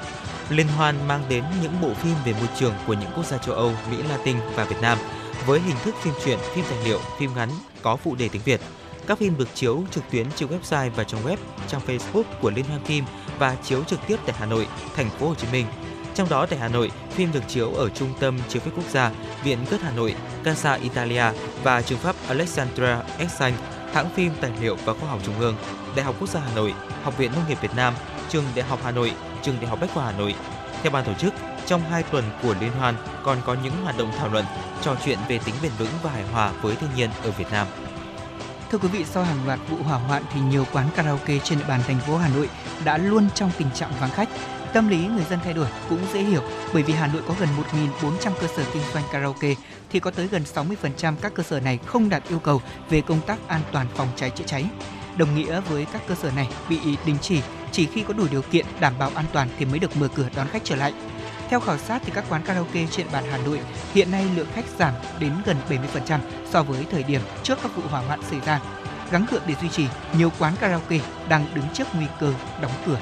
Liên 0.49 0.67
hoan 0.67 1.07
mang 1.07 1.23
đến 1.29 1.43
những 1.61 1.81
bộ 1.81 1.93
phim 1.93 2.15
về 2.25 2.33
môi 2.33 2.49
trường 2.59 2.73
của 2.87 2.93
những 2.93 3.11
quốc 3.15 3.25
gia 3.25 3.37
châu 3.37 3.55
Âu, 3.55 3.71
Mỹ 3.91 3.97
Latin 4.09 4.37
và 4.55 4.63
Việt 4.63 4.81
Nam 4.81 4.97
với 5.45 5.59
hình 5.59 5.75
thức 5.83 5.95
phim 6.01 6.13
truyện, 6.25 6.39
phim 6.55 6.65
tài 6.69 6.83
liệu, 6.85 6.99
phim 7.19 7.35
ngắn 7.35 7.49
có 7.81 7.95
phụ 7.95 8.15
đề 8.15 8.29
tiếng 8.29 8.41
Việt– 8.45 8.61
các 9.07 9.17
phim 9.17 9.37
được 9.37 9.47
chiếu 9.53 9.83
trực 9.91 10.03
tuyến 10.11 10.27
trên 10.35 10.49
website 10.49 10.89
và 10.95 11.03
trong 11.03 11.25
web, 11.25 11.37
trang 11.67 11.81
Facebook 11.87 12.23
của 12.41 12.51
Liên 12.51 12.65
hoan 12.65 12.83
phim 12.83 13.05
và 13.39 13.55
chiếu 13.63 13.83
trực 13.83 13.99
tiếp 14.07 14.17
tại 14.25 14.35
Hà 14.39 14.45
Nội, 14.45 14.67
thành 14.95 15.09
phố 15.09 15.27
Hồ 15.27 15.35
Chí 15.35 15.47
Minh. 15.51 15.65
Trong 16.15 16.29
đó 16.29 16.45
tại 16.45 16.59
Hà 16.59 16.67
Nội, 16.67 16.91
phim 17.11 17.31
được 17.31 17.43
chiếu 17.47 17.73
ở 17.73 17.89
Trung 17.89 18.13
tâm 18.19 18.39
Chiếu 18.49 18.61
phim 18.61 18.73
Quốc 18.75 18.89
gia, 18.91 19.11
Viện 19.43 19.57
Cất 19.69 19.81
Hà 19.81 19.91
Nội, 19.91 20.15
Casa 20.43 20.73
Italia 20.73 21.25
và 21.63 21.81
trường 21.81 21.99
pháp 21.99 22.15
Alexandra 22.27 23.03
Exxon, 23.17 23.51
hãng 23.93 24.09
phim 24.15 24.31
tài 24.41 24.51
liệu 24.61 24.77
và 24.85 24.93
khoa 24.93 25.09
học 25.09 25.19
Trung 25.25 25.39
ương, 25.39 25.55
Đại 25.95 26.05
học 26.05 26.15
Quốc 26.19 26.29
gia 26.29 26.39
Hà 26.39 26.55
Nội, 26.55 26.73
Học 27.03 27.17
viện 27.17 27.31
Nông 27.31 27.43
nghiệp 27.49 27.57
Việt 27.61 27.75
Nam, 27.75 27.93
Trường 28.29 28.43
Đại 28.55 28.65
học 28.65 28.79
Hà 28.83 28.91
Nội, 28.91 29.13
Trường 29.43 29.55
Đại 29.61 29.69
học 29.69 29.79
Bách 29.81 29.93
khoa 29.93 30.05
Hà 30.05 30.11
Nội. 30.11 30.35
Theo 30.81 30.91
ban 30.91 31.05
tổ 31.05 31.13
chức, 31.13 31.33
trong 31.65 31.81
hai 31.81 32.03
tuần 32.03 32.23
của 32.43 32.55
liên 32.59 32.71
hoan 32.71 32.95
còn 33.23 33.37
có 33.45 33.55
những 33.63 33.73
hoạt 33.83 33.97
động 33.97 34.11
thảo 34.17 34.29
luận, 34.29 34.45
trò 34.81 34.95
chuyện 35.05 35.19
về 35.29 35.39
tính 35.45 35.55
bền 35.63 35.71
vững 35.77 35.87
và 36.03 36.11
hài 36.11 36.23
hòa 36.23 36.51
với 36.61 36.75
thiên 36.75 36.89
nhiên 36.95 37.09
ở 37.23 37.31
Việt 37.31 37.51
Nam. 37.51 37.67
Thưa 38.73 38.79
quý 38.79 38.87
vị, 38.87 39.05
sau 39.05 39.23
hàng 39.23 39.45
loạt 39.45 39.59
vụ 39.69 39.77
hỏa 39.77 39.97
hoạn 39.97 40.23
thì 40.33 40.39
nhiều 40.41 40.65
quán 40.71 40.87
karaoke 40.95 41.39
trên 41.43 41.59
địa 41.59 41.65
bàn 41.67 41.81
thành 41.87 41.99
phố 41.99 42.17
Hà 42.17 42.29
Nội 42.29 42.49
đã 42.85 42.97
luôn 42.97 43.27
trong 43.35 43.51
tình 43.57 43.67
trạng 43.75 43.91
vắng 43.99 44.09
khách. 44.09 44.29
Tâm 44.73 44.87
lý 44.87 45.07
người 45.07 45.23
dân 45.29 45.39
thay 45.43 45.53
đổi 45.53 45.67
cũng 45.89 45.99
dễ 46.13 46.19
hiểu 46.19 46.41
bởi 46.73 46.83
vì 46.83 46.93
Hà 46.93 47.07
Nội 47.07 47.21
có 47.27 47.35
gần 47.39 47.49
1.400 48.01 48.31
cơ 48.41 48.47
sở 48.57 48.63
kinh 48.73 48.81
doanh 48.93 49.03
karaoke 49.11 49.55
thì 49.89 49.99
có 49.99 50.11
tới 50.11 50.27
gần 50.27 50.43
60% 50.55 51.15
các 51.21 51.33
cơ 51.35 51.43
sở 51.43 51.59
này 51.59 51.79
không 51.85 52.09
đạt 52.09 52.23
yêu 52.29 52.39
cầu 52.39 52.61
về 52.89 53.01
công 53.01 53.21
tác 53.21 53.47
an 53.47 53.61
toàn 53.71 53.87
phòng 53.95 54.07
cháy 54.15 54.29
chữa 54.29 54.45
cháy. 54.47 54.65
Đồng 55.17 55.35
nghĩa 55.35 55.59
với 55.59 55.85
các 55.93 56.01
cơ 56.07 56.15
sở 56.15 56.31
này 56.31 56.49
bị 56.69 56.79
đình 57.05 57.17
chỉ 57.21 57.41
chỉ 57.71 57.85
khi 57.85 58.03
có 58.07 58.13
đủ 58.13 58.27
điều 58.31 58.41
kiện 58.41 58.65
đảm 58.79 58.93
bảo 58.99 59.11
an 59.15 59.25
toàn 59.33 59.49
thì 59.57 59.65
mới 59.65 59.79
được 59.79 59.97
mở 59.97 60.07
cửa 60.15 60.29
đón 60.35 60.47
khách 60.47 60.63
trở 60.63 60.75
lại. 60.75 60.93
Theo 61.53 61.59
khảo 61.59 61.77
sát 61.77 62.01
thì 62.05 62.11
các 62.15 62.25
quán 62.29 62.41
karaoke 62.43 62.85
trên 62.91 63.07
bàn 63.11 63.23
Hà 63.31 63.37
Nội 63.37 63.59
hiện 63.93 64.11
nay 64.11 64.25
lượng 64.35 64.47
khách 64.53 64.65
giảm 64.77 64.93
đến 65.19 65.33
gần 65.45 65.57
70% 65.69 66.19
so 66.49 66.63
với 66.63 66.85
thời 66.91 67.03
điểm 67.03 67.21
trước 67.43 67.57
các 67.63 67.75
vụ 67.75 67.83
hỏa 67.89 68.01
hoạn 68.01 68.19
xảy 68.29 68.39
ra. 68.45 68.59
Gắng 69.11 69.25
gượng 69.31 69.41
để 69.47 69.55
duy 69.61 69.69
trì, 69.69 69.87
nhiều 70.17 70.31
quán 70.39 70.53
karaoke 70.59 70.99
đang 71.29 71.45
đứng 71.53 71.65
trước 71.73 71.87
nguy 71.93 72.05
cơ 72.19 72.33
đóng 72.61 72.71
cửa. 72.85 72.97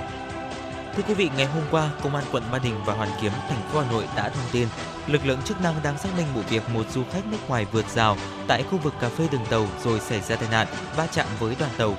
Thưa 0.95 1.03
quý 1.07 1.13
vị, 1.13 1.29
ngày 1.37 1.45
hôm 1.45 1.63
qua, 1.71 1.89
Công 2.03 2.15
an 2.15 2.23
quận 2.31 2.43
Ba 2.51 2.59
Đình 2.59 2.75
và 2.85 2.93
Hoàn 2.93 3.09
Kiếm, 3.21 3.31
thành 3.49 3.61
phố 3.71 3.79
Hà 3.79 3.91
Nội 3.91 4.05
đã 4.15 4.29
thông 4.29 4.45
tin 4.51 4.67
lực 5.07 5.25
lượng 5.25 5.41
chức 5.45 5.61
năng 5.61 5.75
đang 5.83 5.97
xác 5.97 6.09
minh 6.17 6.27
vụ 6.35 6.41
việc 6.49 6.69
một 6.69 6.91
du 6.91 7.03
khách 7.11 7.25
nước 7.25 7.49
ngoài 7.49 7.65
vượt 7.71 7.85
rào 7.89 8.17
tại 8.47 8.63
khu 8.63 8.77
vực 8.77 8.93
cà 9.01 9.09
phê 9.09 9.27
đường 9.31 9.45
tàu 9.49 9.67
rồi 9.83 9.99
xảy 9.99 10.21
ra 10.21 10.35
tai 10.35 10.49
nạn 10.51 10.67
va 10.95 11.07
chạm 11.11 11.27
với 11.39 11.55
đoàn 11.59 11.71
tàu 11.77 11.95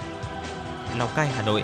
Lào 0.98 1.08
Cai 1.16 1.28
Hà 1.28 1.42
Nội 1.42 1.62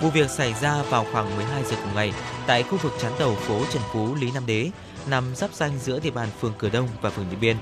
Vụ 0.00 0.10
việc 0.10 0.30
xảy 0.30 0.54
ra 0.54 0.82
vào 0.82 1.06
khoảng 1.12 1.36
12 1.36 1.64
giờ 1.64 1.76
cùng 1.84 1.94
ngày 1.94 2.12
tại 2.46 2.62
khu 2.62 2.78
vực 2.82 2.92
chắn 3.00 3.12
tàu 3.18 3.34
phố 3.34 3.60
Trần 3.72 3.82
Phú, 3.92 4.14
Lý 4.14 4.30
Nam 4.30 4.46
Đế, 4.46 4.70
nằm 5.06 5.34
giáp 5.34 5.52
danh 5.52 5.78
giữa 5.78 6.00
địa 6.00 6.10
bàn 6.10 6.28
phường 6.40 6.52
Cửa 6.58 6.68
Đông 6.68 6.88
và 7.00 7.10
phường 7.10 7.30
Điện 7.30 7.40
Biên. 7.40 7.56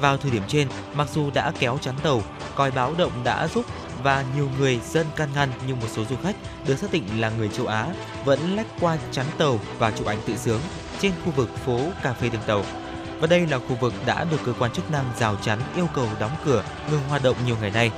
Vào 0.00 0.16
thời 0.16 0.30
điểm 0.30 0.42
trên, 0.48 0.68
mặc 0.94 1.08
dù 1.14 1.30
đã 1.30 1.52
kéo 1.58 1.78
chắn 1.80 1.94
tàu, 2.02 2.22
còi 2.54 2.70
báo 2.70 2.94
động 2.98 3.12
đã 3.24 3.48
giúp 3.48 3.64
và 4.02 4.24
nhiều 4.36 4.48
người 4.58 4.80
dân 4.90 5.06
can 5.16 5.28
ngăn 5.34 5.48
nhưng 5.66 5.80
một 5.80 5.86
số 5.92 6.04
du 6.04 6.16
khách 6.22 6.36
được 6.66 6.78
xác 6.78 6.92
định 6.92 7.04
là 7.20 7.30
người 7.30 7.48
châu 7.48 7.66
Á 7.66 7.86
vẫn 8.24 8.56
lách 8.56 8.66
qua 8.80 8.98
chắn 9.12 9.26
tàu 9.38 9.58
và 9.78 9.90
chụp 9.90 10.06
ảnh 10.06 10.18
tự 10.26 10.36
sướng 10.36 10.60
trên 11.00 11.12
khu 11.24 11.32
vực 11.32 11.48
phố 11.64 11.80
cà 12.02 12.12
phê 12.12 12.28
đường 12.28 12.42
tàu. 12.46 12.64
Và 13.20 13.26
đây 13.26 13.46
là 13.46 13.58
khu 13.58 13.74
vực 13.80 13.94
đã 14.06 14.24
được 14.24 14.38
cơ 14.46 14.52
quan 14.58 14.72
chức 14.72 14.90
năng 14.90 15.04
rào 15.18 15.36
chắn 15.42 15.58
yêu 15.76 15.86
cầu 15.94 16.08
đóng 16.20 16.36
cửa, 16.44 16.64
ngừng 16.90 17.08
hoạt 17.08 17.22
động 17.22 17.36
nhiều 17.46 17.56
ngày 17.60 17.70
nay 17.70 17.90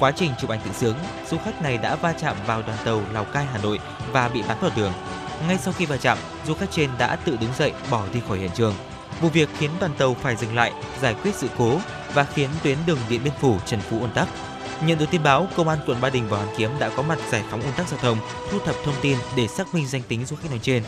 Quá 0.00 0.10
trình 0.10 0.32
chụp 0.40 0.50
ảnh 0.50 0.60
tự 0.64 0.70
sướng, 0.72 0.96
du 1.30 1.38
khách 1.44 1.62
này 1.62 1.78
đã 1.78 1.96
va 1.96 2.12
chạm 2.12 2.36
vào 2.46 2.62
đoàn 2.62 2.78
tàu 2.84 3.02
Lào 3.12 3.24
Cai 3.24 3.44
Hà 3.44 3.58
Nội 3.58 3.78
và 4.12 4.28
bị 4.28 4.42
bắn 4.48 4.56
vào 4.60 4.70
đường. 4.76 4.92
Ngay 5.48 5.58
sau 5.58 5.74
khi 5.78 5.86
va 5.86 5.96
chạm, 5.96 6.18
du 6.46 6.54
khách 6.54 6.70
trên 6.70 6.90
đã 6.98 7.16
tự 7.16 7.36
đứng 7.36 7.50
dậy 7.58 7.72
bỏ 7.90 8.04
đi 8.14 8.20
khỏi 8.28 8.38
hiện 8.38 8.50
trường. 8.54 8.74
Vụ 9.20 9.28
việc 9.28 9.48
khiến 9.58 9.70
đoàn 9.80 9.92
tàu 9.98 10.14
phải 10.14 10.36
dừng 10.36 10.54
lại 10.54 10.72
giải 11.00 11.14
quyết 11.22 11.34
sự 11.34 11.48
cố 11.58 11.78
và 12.14 12.24
khiến 12.24 12.50
tuyến 12.62 12.78
đường 12.86 12.98
Điện 13.08 13.20
Biên 13.24 13.32
Phủ 13.40 13.56
Trần 13.66 13.80
Phú 13.80 14.00
ùn 14.00 14.10
tắc. 14.10 14.28
Nhận 14.86 14.98
được 14.98 15.10
tin 15.10 15.22
báo, 15.22 15.48
công 15.56 15.68
an 15.68 15.78
quận 15.86 16.00
Ba 16.00 16.10
Đình 16.10 16.28
và 16.28 16.36
Hoàn 16.36 16.56
Kiếm 16.56 16.70
đã 16.78 16.90
có 16.96 17.02
mặt 17.02 17.18
giải 17.30 17.42
phóng 17.50 17.62
ùn 17.62 17.72
tắc 17.76 17.88
giao 17.88 18.00
thông, 18.02 18.18
thu 18.50 18.58
thập 18.58 18.74
thông 18.84 18.94
tin 19.00 19.16
để 19.36 19.46
xác 19.46 19.74
minh 19.74 19.86
danh 19.86 20.02
tính 20.02 20.24
du 20.24 20.36
khách 20.36 20.50
nói 20.50 20.60
trên. 20.62 20.82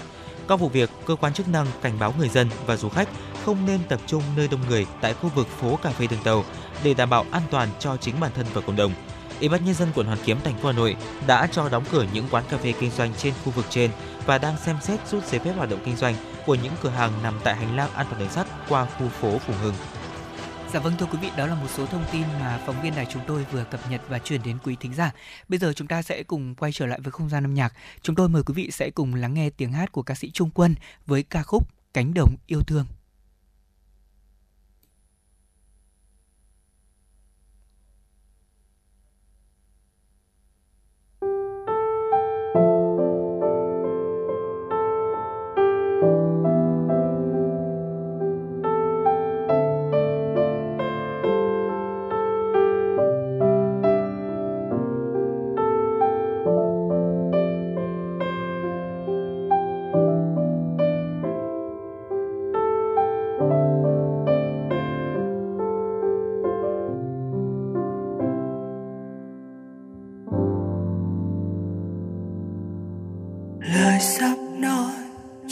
Các 0.48 0.56
vụ 0.56 0.68
việc, 0.68 0.90
cơ 1.06 1.16
quan 1.16 1.32
chức 1.32 1.48
năng 1.48 1.66
cảnh 1.82 1.98
báo 1.98 2.14
người 2.18 2.28
dân 2.28 2.50
và 2.66 2.76
du 2.76 2.88
khách 2.88 3.08
không 3.44 3.66
nên 3.66 3.80
tập 3.88 4.00
trung 4.06 4.22
nơi 4.36 4.48
đông 4.48 4.60
người 4.68 4.86
tại 5.00 5.14
khu 5.14 5.28
vực 5.28 5.48
phố 5.48 5.76
cà 5.76 5.90
phê 5.90 6.06
đường 6.06 6.22
tàu 6.24 6.44
để 6.84 6.94
đảm 6.94 7.10
bảo 7.10 7.26
an 7.30 7.42
toàn 7.50 7.68
cho 7.78 7.96
chính 7.96 8.20
bản 8.20 8.30
thân 8.34 8.46
và 8.52 8.60
cộng 8.60 8.76
đồng. 8.76 8.92
Ủy 9.40 9.48
ban 9.48 9.64
nhân 9.64 9.74
dân 9.74 9.88
quận 9.94 10.06
Hoàn 10.06 10.18
Kiếm 10.24 10.38
thành 10.44 10.58
phố 10.58 10.68
Hà 10.68 10.76
Nội 10.76 10.96
đã 11.26 11.46
cho 11.52 11.68
đóng 11.68 11.84
cửa 11.90 12.06
những 12.12 12.26
quán 12.30 12.44
cà 12.50 12.56
phê 12.56 12.72
kinh 12.80 12.90
doanh 12.90 13.14
trên 13.14 13.34
khu 13.44 13.52
vực 13.52 13.66
trên 13.70 13.90
và 14.26 14.38
đang 14.38 14.56
xem 14.56 14.76
xét 14.82 15.08
rút 15.08 15.26
giấy 15.26 15.40
phép 15.40 15.52
hoạt 15.56 15.70
động 15.70 15.80
kinh 15.84 15.96
doanh 15.96 16.14
của 16.46 16.54
những 16.54 16.72
cửa 16.82 16.88
hàng 16.88 17.22
nằm 17.22 17.40
tại 17.44 17.56
hành 17.56 17.76
lang 17.76 17.90
an 17.94 18.06
toàn 18.10 18.20
đường 18.20 18.30
sắt 18.30 18.46
qua 18.68 18.86
khu 18.98 19.08
phố 19.08 19.38
Phùng 19.38 19.56
Hưng. 19.56 19.74
Dạ 20.72 20.80
vâng 20.80 20.92
thưa 20.98 21.06
quý 21.06 21.18
vị, 21.22 21.30
đó 21.36 21.46
là 21.46 21.54
một 21.54 21.66
số 21.76 21.86
thông 21.86 22.04
tin 22.12 22.22
mà 22.40 22.60
phóng 22.66 22.82
viên 22.82 22.94
đài 22.94 23.06
chúng 23.12 23.22
tôi 23.26 23.46
vừa 23.52 23.64
cập 23.64 23.80
nhật 23.90 24.00
và 24.08 24.18
truyền 24.18 24.42
đến 24.42 24.58
quý 24.64 24.76
thính 24.80 24.94
giả. 24.94 25.12
Bây 25.48 25.58
giờ 25.58 25.72
chúng 25.72 25.86
ta 25.86 26.02
sẽ 26.02 26.22
cùng 26.22 26.54
quay 26.54 26.72
trở 26.72 26.86
lại 26.86 27.00
với 27.02 27.12
không 27.12 27.28
gian 27.28 27.44
âm 27.44 27.54
nhạc. 27.54 27.72
Chúng 28.02 28.16
tôi 28.16 28.28
mời 28.28 28.42
quý 28.42 28.54
vị 28.54 28.70
sẽ 28.70 28.90
cùng 28.90 29.14
lắng 29.14 29.34
nghe 29.34 29.50
tiếng 29.50 29.72
hát 29.72 29.92
của 29.92 30.02
ca 30.02 30.14
sĩ 30.14 30.30
Trung 30.30 30.50
Quân 30.54 30.74
với 31.06 31.22
ca 31.22 31.42
khúc 31.42 31.68
Cánh 31.94 32.14
đồng 32.14 32.36
yêu 32.46 32.60
thương. 32.66 32.86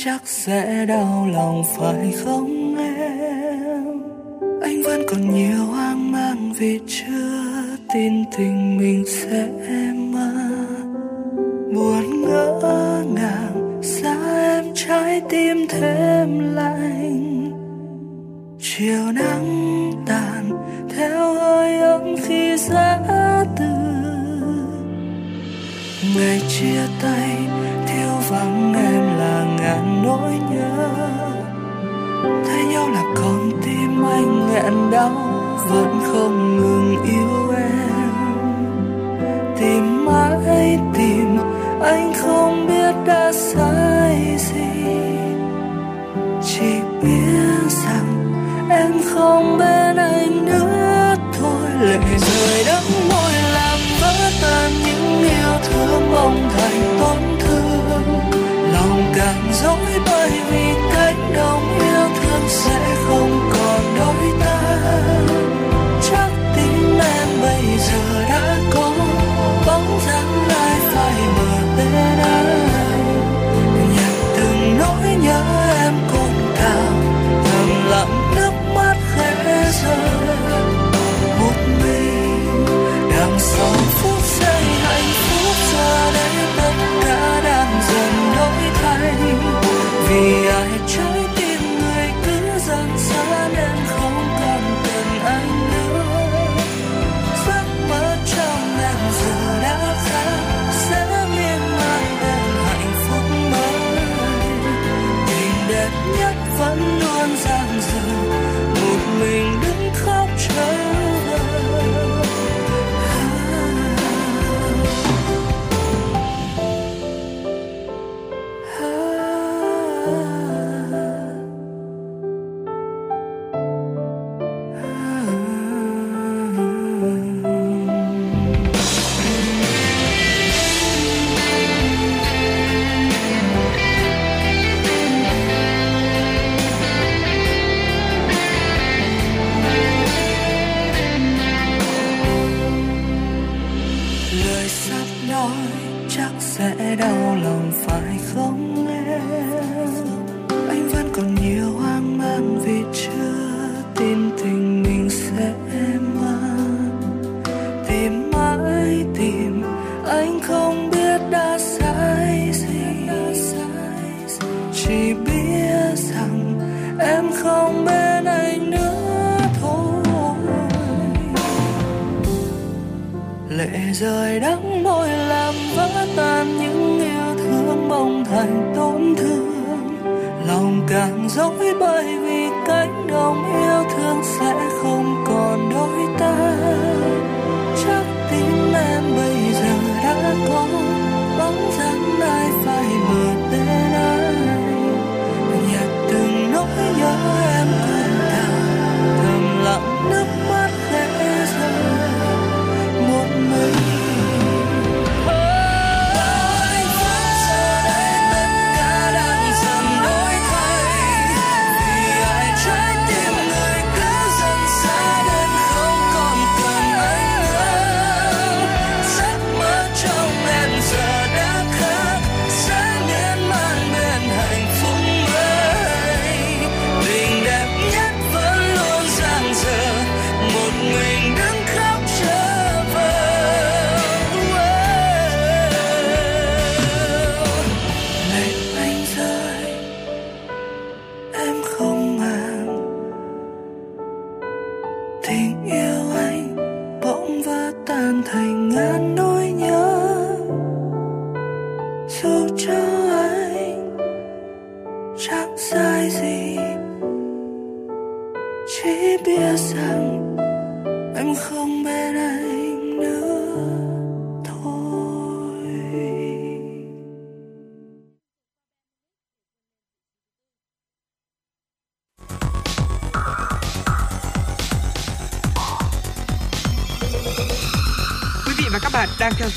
Chắc 0.04 0.22
sẽ 0.24 0.86
đau 0.86 1.28
lòng, 1.32 1.62
phải 1.76 2.12
không 2.24 2.76
em? 2.76 4.02
Anh 4.62 4.82
vẫn 4.84 5.02
còn 5.08 5.34
nhiều 5.34 5.64
hoang 5.64 6.12
mang 6.12 6.52
vì 6.58 6.80
chưa 6.86 7.76
tin 7.94 8.24
tình 8.38 8.78
mình 8.78 9.04
sẽ 9.06 9.48
mơ. 9.94 10.32
Buồn 11.74 12.22
ngỡ 12.22 13.04
ngàng, 13.14 13.80
xa 13.82 14.16
em 14.54 14.64
trái 14.74 15.20
tim 15.28 15.66
thêm 15.68 16.54
lạnh. 16.54 17.50
Chiều 18.60 19.12
nắng 19.12 19.92
tàn, 20.06 20.50
theo 20.96 21.34
hơi 21.34 21.80
ấm 21.80 22.16
khi 22.22 22.56
giá 22.56 22.98
từ. 23.58 23.64
Ngày 26.16 26.40
chia 26.48 26.86
tay 27.02 27.59
ngàn 29.60 30.02
nỗi 30.02 30.32
nhớ. 30.50 30.88
Thấy 32.46 32.64
nhau 32.64 32.88
là 32.88 33.02
con 33.16 33.50
tim 33.62 34.04
anh 34.04 34.48
nghẹn 34.48 34.90
đau, 34.90 35.12
vẫn 35.68 36.00
không 36.12 36.56
ngừng 36.56 37.02
yêu 37.04 37.54
em. 37.56 38.10
Tìm 39.60 40.06
mãi, 40.06 40.78
tìm, 40.94 41.38
anh 41.82 42.12
không 42.22 42.66
biết 42.66 42.94
đã 43.06 43.32
sai 43.32 44.36
gì. 44.38 44.86
Chỉ 46.42 46.80
biết 47.02 47.68
rằng 47.68 48.32
em 48.70 48.92
không 49.14 49.58
bên 49.58 49.96
anh 49.96 50.46
nữa 50.46 51.14
thôi. 51.40 51.70
Lệ 51.80 51.98
rơi 52.18 52.64
đắng 52.66 53.08
môi 53.08 53.32
làm 53.54 53.78
vỡ 54.00 54.30
tan 54.42 54.70
những 54.86 55.22
yêu 55.22 55.52
thương 55.62 56.12
mong 56.12 56.48
thành. 56.56 56.99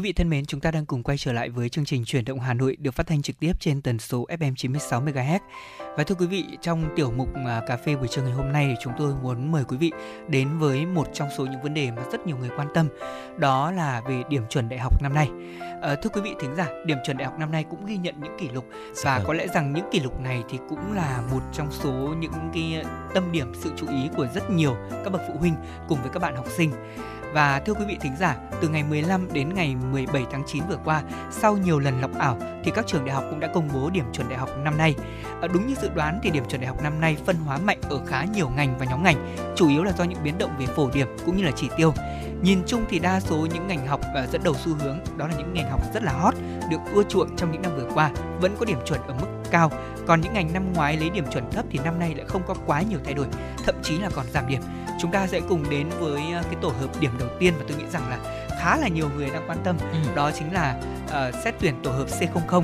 Quý 0.00 0.04
vị 0.04 0.12
thân 0.12 0.30
mến, 0.30 0.46
chúng 0.46 0.60
ta 0.60 0.70
đang 0.70 0.86
cùng 0.86 1.02
quay 1.02 1.18
trở 1.18 1.32
lại 1.32 1.48
với 1.48 1.68
chương 1.68 1.84
trình 1.84 2.04
Chuyển 2.04 2.24
động 2.24 2.40
Hà 2.40 2.54
Nội 2.54 2.76
được 2.76 2.94
phát 2.94 3.06
thanh 3.06 3.22
trực 3.22 3.40
tiếp 3.40 3.52
trên 3.60 3.82
tần 3.82 3.98
số 3.98 4.26
FM 4.28 4.54
96 4.56 5.02
MHz. 5.02 5.38
Và 5.96 6.04
thưa 6.04 6.14
quý 6.14 6.26
vị, 6.26 6.44
trong 6.62 6.84
tiểu 6.96 7.10
mục 7.10 7.28
à, 7.46 7.62
cà 7.68 7.76
phê 7.76 7.96
buổi 7.96 8.08
trưa 8.08 8.22
ngày 8.22 8.32
hôm 8.32 8.52
nay 8.52 8.66
thì 8.68 8.74
chúng 8.82 8.92
tôi 8.98 9.14
muốn 9.22 9.52
mời 9.52 9.64
quý 9.64 9.76
vị 9.76 9.92
đến 10.28 10.58
với 10.58 10.86
một 10.86 11.08
trong 11.12 11.28
số 11.36 11.46
những 11.46 11.62
vấn 11.62 11.74
đề 11.74 11.90
mà 11.90 12.02
rất 12.12 12.26
nhiều 12.26 12.36
người 12.36 12.50
quan 12.56 12.68
tâm, 12.74 12.88
đó 13.38 13.70
là 13.70 14.02
về 14.08 14.22
điểm 14.28 14.42
chuẩn 14.50 14.68
đại 14.68 14.78
học 14.78 15.02
năm 15.02 15.14
nay. 15.14 15.28
À, 15.82 15.94
thưa 16.02 16.10
quý 16.10 16.20
vị 16.20 16.34
thính 16.40 16.54
giả, 16.56 16.68
điểm 16.86 16.98
chuẩn 17.06 17.16
đại 17.16 17.26
học 17.26 17.38
năm 17.38 17.52
nay 17.52 17.64
cũng 17.70 17.86
ghi 17.86 17.96
nhận 17.96 18.14
những 18.20 18.36
kỷ 18.40 18.48
lục 18.48 18.64
và 19.04 19.16
vâng. 19.16 19.26
có 19.26 19.32
lẽ 19.32 19.46
rằng 19.54 19.72
những 19.72 19.88
kỷ 19.92 20.00
lục 20.00 20.20
này 20.20 20.42
thì 20.50 20.58
cũng 20.68 20.92
là 20.94 21.22
một 21.30 21.42
trong 21.52 21.72
số 21.72 21.92
những 22.20 22.50
cái 22.54 22.84
tâm 23.14 23.32
điểm 23.32 23.52
sự 23.54 23.70
chú 23.76 23.86
ý 23.88 24.08
của 24.16 24.26
rất 24.34 24.50
nhiều 24.50 24.76
các 25.04 25.10
bậc 25.12 25.22
phụ 25.28 25.34
huynh 25.38 25.54
cùng 25.88 26.02
với 26.02 26.10
các 26.12 26.22
bạn 26.22 26.36
học 26.36 26.46
sinh. 26.56 26.72
Và 27.32 27.60
thưa 27.66 27.74
quý 27.74 27.84
vị 27.88 27.96
thính 28.00 28.16
giả, 28.20 28.36
từ 28.60 28.68
ngày 28.68 28.84
15 28.84 29.32
đến 29.32 29.54
ngày 29.54 29.76
17 29.92 30.24
tháng 30.30 30.42
9 30.46 30.62
vừa 30.68 30.78
qua, 30.84 31.02
sau 31.30 31.56
nhiều 31.56 31.78
lần 31.78 32.00
lọc 32.00 32.18
ảo 32.18 32.38
thì 32.64 32.70
các 32.74 32.86
trường 32.86 33.04
đại 33.04 33.14
học 33.14 33.24
cũng 33.30 33.40
đã 33.40 33.48
công 33.54 33.68
bố 33.74 33.90
điểm 33.90 34.04
chuẩn 34.12 34.28
đại 34.28 34.38
học 34.38 34.48
năm 34.64 34.78
nay. 34.78 34.94
À, 35.40 35.48
đúng 35.48 35.66
như 35.66 35.74
dự 35.82 35.88
đoán 35.94 36.20
thì 36.22 36.30
điểm 36.30 36.44
chuẩn 36.48 36.60
đại 36.60 36.68
học 36.68 36.82
năm 36.82 37.00
nay 37.00 37.16
phân 37.26 37.36
hóa 37.36 37.58
mạnh 37.58 37.80
ở 37.90 38.00
khá 38.06 38.24
nhiều 38.24 38.50
ngành 38.56 38.78
và 38.78 38.86
nhóm 38.86 39.02
ngành, 39.02 39.36
chủ 39.56 39.68
yếu 39.68 39.84
là 39.84 39.92
do 39.92 40.04
những 40.04 40.22
biến 40.24 40.38
động 40.38 40.50
về 40.58 40.66
phổ 40.66 40.90
điểm 40.90 41.08
cũng 41.26 41.36
như 41.36 41.44
là 41.44 41.52
chỉ 41.56 41.68
tiêu. 41.76 41.94
Nhìn 42.42 42.62
chung 42.66 42.84
thì 42.88 42.98
đa 42.98 43.20
số 43.20 43.46
những 43.54 43.68
ngành 43.68 43.86
học 43.86 44.00
à, 44.14 44.26
dẫn 44.32 44.42
đầu 44.44 44.54
xu 44.54 44.74
hướng 44.74 44.98
đó 45.16 45.26
là 45.26 45.34
những 45.38 45.54
ngành 45.54 45.70
học 45.70 45.80
rất 45.94 46.02
là 46.02 46.12
hot, 46.12 46.34
được 46.70 46.80
ưa 46.94 47.02
chuộng 47.02 47.36
trong 47.36 47.52
những 47.52 47.62
năm 47.62 47.72
vừa 47.76 47.90
qua, 47.94 48.10
vẫn 48.40 48.56
có 48.58 48.64
điểm 48.64 48.78
chuẩn 48.84 49.00
ở 49.06 49.14
mức 49.20 49.39
cao. 49.50 49.72
Còn 50.06 50.20
những 50.20 50.32
ngành 50.32 50.52
năm 50.52 50.72
ngoái 50.72 50.96
lấy 50.96 51.10
điểm 51.10 51.24
chuẩn 51.32 51.50
thấp 51.50 51.64
thì 51.70 51.78
năm 51.84 51.98
nay 51.98 52.14
lại 52.14 52.26
không 52.28 52.42
có 52.46 52.54
quá 52.66 52.82
nhiều 52.82 52.98
thay 53.04 53.14
đổi, 53.14 53.26
thậm 53.66 53.74
chí 53.82 53.98
là 53.98 54.10
còn 54.14 54.26
giảm 54.32 54.48
điểm. 54.48 54.60
Chúng 55.00 55.10
ta 55.10 55.26
sẽ 55.26 55.40
cùng 55.48 55.70
đến 55.70 55.88
với 55.98 56.22
uh, 56.40 56.44
cái 56.44 56.54
tổ 56.60 56.68
hợp 56.68 57.00
điểm 57.00 57.10
đầu 57.18 57.28
tiên 57.38 57.54
và 57.58 57.64
tôi 57.68 57.76
nghĩ 57.76 57.84
rằng 57.92 58.10
là 58.10 58.18
khá 58.60 58.76
là 58.76 58.88
nhiều 58.88 59.08
người 59.16 59.30
đang 59.30 59.48
quan 59.48 59.58
tâm, 59.64 59.76
ừ. 59.92 59.98
đó 60.14 60.30
chính 60.30 60.52
là 60.52 60.80
uh, 61.04 61.34
xét 61.44 61.54
tuyển 61.60 61.74
tổ 61.82 61.90
hợp 61.90 62.06
C00. 62.06 62.62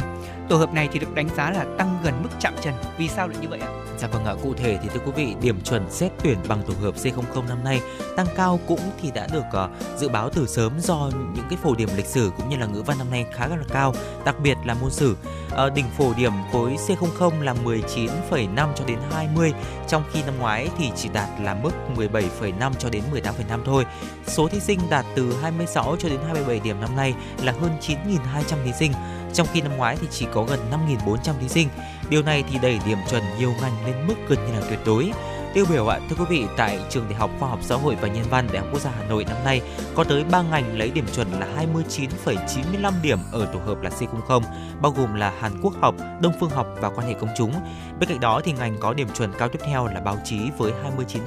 Tổ 0.48 0.56
hợp 0.56 0.72
này 0.74 0.88
thì 0.92 0.98
được 0.98 1.14
đánh 1.14 1.28
giá 1.36 1.50
là 1.50 1.64
tăng 1.78 1.98
gần 2.04 2.22
mức 2.22 2.28
chạm 2.40 2.54
trần. 2.62 2.74
Vì 2.98 3.08
sao 3.08 3.28
lại 3.28 3.36
như 3.40 3.48
vậy 3.48 3.60
ạ? 3.60 3.68
Dạ 3.98 4.08
vâng 4.08 4.24
ạ, 4.24 4.34
cụ 4.42 4.54
thể 4.54 4.78
thì 4.82 4.88
thưa 4.94 5.00
quý 5.06 5.12
vị, 5.16 5.34
điểm 5.40 5.60
chuẩn 5.60 5.90
xét 5.90 6.12
tuyển 6.22 6.38
bằng 6.48 6.62
tổ 6.66 6.74
hợp 6.80 6.94
C00 6.94 7.48
năm 7.48 7.64
nay 7.64 7.80
tăng 8.16 8.26
cao 8.36 8.60
cũng 8.66 8.80
thì 9.02 9.10
đã 9.10 9.28
được 9.32 9.44
uh, 9.64 9.98
dự 9.98 10.08
báo 10.08 10.30
từ 10.30 10.46
sớm 10.46 10.72
do 10.80 11.10
những 11.34 11.44
cái 11.50 11.58
phổ 11.62 11.74
điểm 11.74 11.88
lịch 11.96 12.06
sử 12.06 12.30
cũng 12.36 12.48
như 12.48 12.56
là 12.56 12.66
ngữ 12.66 12.82
văn 12.82 12.98
năm 12.98 13.10
nay 13.10 13.26
khá 13.32 13.46
là 13.46 13.56
cao, 13.68 13.94
đặc 14.24 14.40
biệt 14.40 14.56
là 14.64 14.74
môn 14.74 14.90
sử. 14.90 15.16
Uh, 15.46 15.74
đỉnh 15.74 15.84
phổ 15.98 16.14
điểm 16.14 16.32
khối 16.52 16.76
C00 16.86 17.42
là 17.42 17.54
19,5 17.64 18.68
cho 18.74 18.84
đến 18.86 18.98
20, 19.12 19.52
trong 19.88 20.02
khi 20.12 20.22
năm 20.22 20.38
ngoái 20.38 20.68
thì 20.78 20.90
chỉ 20.96 21.08
đạt 21.12 21.28
là 21.40 21.54
mức 21.54 21.70
17,5 21.96 22.72
cho 22.78 22.90
đến 22.90 23.02
18,5 23.12 23.60
thôi. 23.64 23.84
Số 24.26 24.48
thí 24.48 24.60
sinh 24.60 24.80
đạt 24.90 25.04
từ 25.14 25.36
26 25.42 25.96
cho 25.98 26.08
đến 26.08 26.20
27 26.26 26.60
điểm 26.60 26.80
năm 26.80 26.96
nay 26.96 27.14
là 27.42 27.52
hơn 27.52 27.70
9.200 27.80 28.64
thí 28.64 28.72
sinh 28.78 28.92
trong 29.36 29.46
khi 29.52 29.60
năm 29.60 29.76
ngoái 29.76 29.96
thì 30.00 30.06
chỉ 30.10 30.26
có 30.32 30.44
gần 30.44 30.60
5.400 31.06 31.32
thí 31.40 31.48
sinh. 31.48 31.68
Điều 32.08 32.22
này 32.22 32.44
thì 32.50 32.58
đẩy 32.62 32.78
điểm 32.86 32.98
chuẩn 33.10 33.22
nhiều 33.38 33.52
ngành 33.60 33.86
lên 33.86 34.06
mức 34.06 34.14
gần 34.28 34.38
như 34.46 34.60
là 34.60 34.66
tuyệt 34.68 34.78
đối. 34.86 35.10
Tiêu 35.56 35.64
biểu 35.70 35.86
ạ, 35.92 36.00
thưa 36.08 36.16
quý 36.18 36.24
vị, 36.28 36.46
tại 36.56 36.78
trường 36.90 37.04
Đại 37.08 37.14
học 37.14 37.30
Khoa 37.38 37.48
học 37.48 37.58
Xã 37.62 37.74
hội 37.74 37.96
và 38.00 38.08
Nhân 38.08 38.24
văn 38.30 38.46
Đại 38.52 38.58
học 38.58 38.68
Quốc 38.72 38.80
gia 38.80 38.90
Hà 38.90 39.04
Nội 39.04 39.24
năm 39.24 39.36
nay 39.44 39.60
có 39.94 40.04
tới 40.04 40.24
3 40.24 40.42
ngành 40.42 40.78
lấy 40.78 40.90
điểm 40.90 41.04
chuẩn 41.14 41.32
là 41.40 41.46
29,95 41.76 42.92
điểm 43.02 43.18
ở 43.32 43.46
tổ 43.52 43.58
hợp 43.58 43.82
là 43.82 43.90
C00, 43.90 44.40
bao 44.82 44.92
gồm 44.92 45.14
là 45.14 45.32
Hàn 45.40 45.52
Quốc 45.62 45.74
học, 45.80 45.94
Đông 46.20 46.32
phương 46.40 46.50
học 46.50 46.66
và 46.80 46.90
quan 46.90 47.08
hệ 47.08 47.14
công 47.14 47.30
chúng. 47.36 47.52
Bên 48.00 48.08
cạnh 48.08 48.20
đó 48.20 48.40
thì 48.44 48.52
ngành 48.52 48.76
có 48.80 48.94
điểm 48.94 49.08
chuẩn 49.14 49.32
cao 49.38 49.48
tiếp 49.48 49.58
theo 49.64 49.86
là 49.86 50.00
báo 50.00 50.18
chí 50.24 50.38
với 50.58 50.72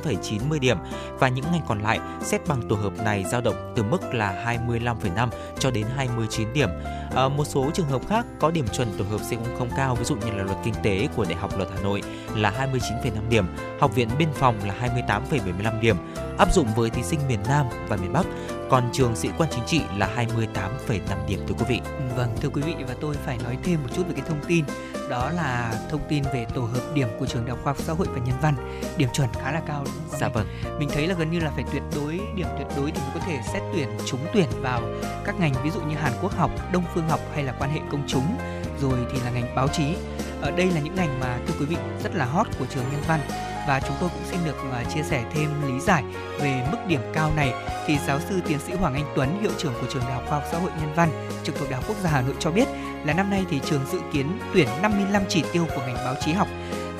29,90 0.03 0.59
điểm 0.59 0.77
và 1.19 1.29
những 1.29 1.45
ngành 1.51 1.61
còn 1.67 1.81
lại 1.81 1.99
xét 2.21 2.41
bằng 2.47 2.61
tổ 2.69 2.75
hợp 2.75 2.93
này 3.03 3.25
dao 3.31 3.41
động 3.41 3.73
từ 3.75 3.83
mức 3.83 4.13
là 4.13 4.57
25,5 4.67 5.29
cho 5.59 5.71
đến 5.71 5.85
29 5.95 6.53
điểm. 6.53 6.69
À, 7.15 7.27
một 7.27 7.45
số 7.45 7.71
trường 7.73 7.89
hợp 7.89 8.01
khác 8.09 8.25
có 8.39 8.51
điểm 8.51 8.65
chuẩn 8.73 8.87
tổ 8.97 9.05
hợp 9.11 9.21
C00 9.29 9.67
cao 9.77 9.95
ví 9.95 10.05
dụ 10.05 10.15
như 10.15 10.31
là 10.31 10.43
luật 10.43 10.57
kinh 10.63 10.73
tế 10.83 11.07
của 11.15 11.25
Đại 11.25 11.35
học 11.35 11.57
Luật 11.57 11.69
Hà 11.75 11.81
Nội 11.81 12.01
là 12.35 12.69
29,5 12.73 13.29
điểm, 13.29 13.45
Học 13.79 13.95
viện 13.95 14.09
Biên 14.19 14.29
phòng 14.33 14.55
là 14.65 14.75
28,75 14.81 15.79
điểm, 15.79 15.95
áp 16.37 16.53
dụng 16.53 16.67
với 16.75 16.89
thí 16.89 17.03
sinh 17.03 17.19
miền 17.27 17.39
Nam 17.47 17.65
và 17.87 17.97
miền 17.97 18.13
Bắc 18.13 18.25
còn 18.69 18.89
trường 18.93 19.15
sĩ 19.15 19.29
quan 19.37 19.49
chính 19.51 19.65
trị 19.67 19.81
là 19.97 20.09
28,5 20.15 20.99
điểm 21.27 21.39
thưa 21.47 21.55
quý 21.59 21.65
vị. 21.69 21.81
Vâng 22.15 22.35
thưa 22.41 22.49
quý 22.49 22.61
vị 22.61 22.75
và 22.87 22.95
tôi 23.01 23.15
phải 23.25 23.37
nói 23.43 23.57
thêm 23.63 23.79
một 23.83 23.89
chút 23.95 24.03
về 24.07 24.13
cái 24.13 24.23
thông 24.27 24.39
tin 24.47 24.65
đó 25.09 25.29
là 25.29 25.73
thông 25.89 26.01
tin 26.09 26.23
về 26.33 26.45
tổ 26.55 26.61
hợp 26.61 26.93
điểm 26.93 27.07
của 27.19 27.25
trường 27.25 27.45
đại 27.45 27.49
học 27.49 27.59
khoa 27.63 27.73
học 27.73 27.81
xã 27.81 27.93
hội 27.93 28.07
và 28.09 28.19
nhân 28.25 28.35
văn 28.41 28.55
điểm 28.97 29.09
chuẩn 29.13 29.29
khá 29.43 29.51
là 29.51 29.61
cao 29.67 29.83
đúng 29.85 29.93
không? 30.09 30.19
Dạ 30.19 30.27
vâng. 30.27 30.47
Mình 30.79 30.89
thấy 30.93 31.07
là 31.07 31.15
gần 31.19 31.31
như 31.31 31.39
là 31.39 31.51
phải 31.55 31.63
tuyệt 31.71 31.83
đối 31.95 32.19
điểm 32.35 32.47
tuyệt 32.57 32.67
đối 32.77 32.91
thì 32.91 33.01
mới 33.01 33.11
có 33.13 33.19
thể 33.19 33.39
xét 33.53 33.61
tuyển 33.73 33.89
trúng 34.05 34.19
tuyển 34.33 34.47
vào 34.61 34.81
các 35.25 35.39
ngành 35.39 35.53
ví 35.63 35.69
dụ 35.69 35.81
như 35.81 35.95
Hàn 35.95 36.13
Quốc 36.21 36.37
học, 36.37 36.51
Đông 36.71 36.83
phương 36.93 37.09
học 37.09 37.19
hay 37.33 37.43
là 37.43 37.53
quan 37.59 37.71
hệ 37.71 37.79
công 37.91 38.03
chúng 38.07 38.37
rồi 38.81 38.99
thì 39.13 39.19
là 39.25 39.31
ngành 39.31 39.55
báo 39.55 39.67
chí. 39.67 39.95
Ở 40.41 40.51
đây 40.51 40.71
là 40.71 40.79
những 40.79 40.95
ngành 40.95 41.19
mà 41.19 41.37
thưa 41.47 41.53
quý 41.59 41.65
vị 41.65 41.75
rất 42.03 42.15
là 42.15 42.25
hot 42.25 42.47
của 42.59 42.65
trường 42.65 42.83
nhân 42.91 43.01
văn 43.07 43.19
và 43.67 43.79
chúng 43.79 43.95
tôi 43.99 44.09
cũng 44.09 44.23
xin 44.31 44.39
được 44.45 44.55
uh, 44.69 44.93
chia 44.93 45.03
sẻ 45.03 45.23
thêm 45.33 45.49
lý 45.67 45.79
giải 45.79 46.03
về 46.39 46.67
mức 46.71 46.77
điểm 46.87 47.01
cao 47.13 47.31
này 47.35 47.53
thì 47.87 47.97
giáo 48.07 48.19
sư 48.29 48.41
tiến 48.47 48.59
sĩ 48.59 48.73
Hoàng 48.73 48.93
Anh 48.93 49.05
Tuấn 49.15 49.41
hiệu 49.41 49.51
trưởng 49.57 49.73
của 49.81 49.87
trường 49.89 50.03
Đại 50.03 50.13
học 50.13 50.23
Khoa 50.27 50.39
học 50.39 50.47
Xã 50.51 50.59
hội 50.59 50.71
Nhân 50.81 50.93
văn 50.95 51.09
trực 51.43 51.59
thuộc 51.59 51.69
Đại 51.69 51.75
học 51.75 51.85
Quốc 51.87 51.97
gia 52.03 52.09
Hà 52.09 52.21
Nội 52.21 52.35
cho 52.39 52.51
biết 52.51 52.67
là 53.05 53.13
năm 53.13 53.29
nay 53.29 53.45
thì 53.49 53.59
trường 53.65 53.85
dự 53.91 53.99
kiến 54.13 54.39
tuyển 54.53 54.67
55 54.81 55.23
chỉ 55.29 55.43
tiêu 55.53 55.65
của 55.75 55.81
ngành 55.81 55.95
báo 56.05 56.15
chí 56.25 56.31
học 56.31 56.47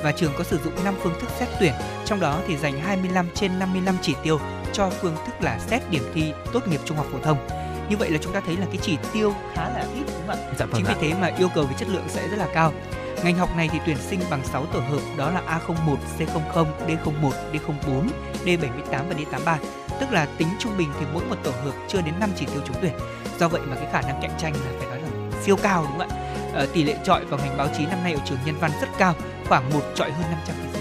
và 0.02 0.12
trường 0.12 0.32
có 0.38 0.44
sử 0.44 0.58
dụng 0.64 0.84
5 0.84 0.94
phương 1.02 1.12
thức 1.20 1.30
xét 1.38 1.48
tuyển, 1.60 1.72
trong 2.04 2.20
đó 2.20 2.40
thì 2.46 2.56
dành 2.56 2.80
25 2.80 3.26
trên 3.34 3.58
55 3.58 3.96
chỉ 4.02 4.14
tiêu 4.22 4.38
cho 4.72 4.90
phương 4.90 5.16
thức 5.26 5.32
là 5.40 5.58
xét 5.58 5.90
điểm 5.90 6.02
thi 6.14 6.32
tốt 6.52 6.68
nghiệp 6.68 6.80
trung 6.84 6.96
học 6.96 7.06
phổ 7.12 7.18
thông. 7.18 7.48
Như 7.90 7.96
vậy 7.96 8.10
là 8.10 8.18
chúng 8.22 8.32
ta 8.32 8.40
thấy 8.46 8.56
là 8.56 8.66
cái 8.66 8.78
chỉ 8.82 8.98
tiêu 9.12 9.34
khá 9.54 9.62
là 9.62 9.86
ít 9.94 10.02
đúng 10.06 10.26
không 10.26 10.28
ạ? 10.28 10.36
Dạ, 10.58 10.66
vâng 10.66 10.74
Chính 10.74 10.86
ạ. 10.86 10.94
vì 11.00 11.08
thế 11.08 11.14
mà 11.20 11.26
yêu 11.38 11.48
cầu 11.54 11.64
về 11.64 11.74
chất 11.78 11.88
lượng 11.88 12.04
sẽ 12.08 12.28
rất 12.28 12.36
là 12.36 12.46
cao. 12.54 12.72
Ngành 13.24 13.36
học 13.36 13.56
này 13.56 13.68
thì 13.72 13.78
tuyển 13.86 13.96
sinh 13.96 14.20
bằng 14.30 14.44
6 14.44 14.66
tổ 14.66 14.80
hợp 14.80 15.00
đó 15.16 15.30
là 15.30 15.60
A01, 15.66 15.96
C00, 16.18 16.66
D01, 16.86 17.32
D04, 17.52 18.08
D78 18.44 19.04
và 19.08 19.14
D83. 19.14 19.56
Tức 20.00 20.12
là 20.12 20.26
tính 20.38 20.48
trung 20.58 20.76
bình 20.78 20.88
thì 21.00 21.06
mỗi 21.12 21.24
một 21.24 21.36
tổ 21.44 21.50
hợp 21.50 21.72
chưa 21.88 22.00
đến 22.00 22.14
5 22.20 22.30
chỉ 22.36 22.46
tiêu 22.46 22.62
trúng 22.66 22.76
tuyển. 22.82 22.92
Do 23.38 23.48
vậy 23.48 23.60
mà 23.66 23.76
cái 23.76 23.86
khả 23.92 24.00
năng 24.00 24.22
cạnh 24.22 24.38
tranh 24.38 24.52
là 24.52 24.72
phải 24.78 24.88
nói 24.88 25.00
là 25.02 25.08
siêu 25.42 25.56
cao 25.62 25.82
đúng 25.82 25.98
không 25.98 26.08
ạ? 26.08 26.16
Ờ, 26.54 26.66
tỷ 26.72 26.82
lệ 26.82 26.96
trọi 27.04 27.24
vào 27.24 27.40
ngành 27.40 27.56
báo 27.56 27.68
chí 27.78 27.86
năm 27.86 28.04
nay 28.04 28.12
ở 28.12 28.20
trường 28.24 28.38
Nhân 28.44 28.54
văn 28.60 28.70
rất 28.80 28.88
cao, 28.98 29.14
khoảng 29.48 29.70
một 29.72 29.82
trọi 29.94 30.10
hơn 30.10 30.24
500 30.30 30.56
thí 30.62 30.72
sinh. 30.72 30.79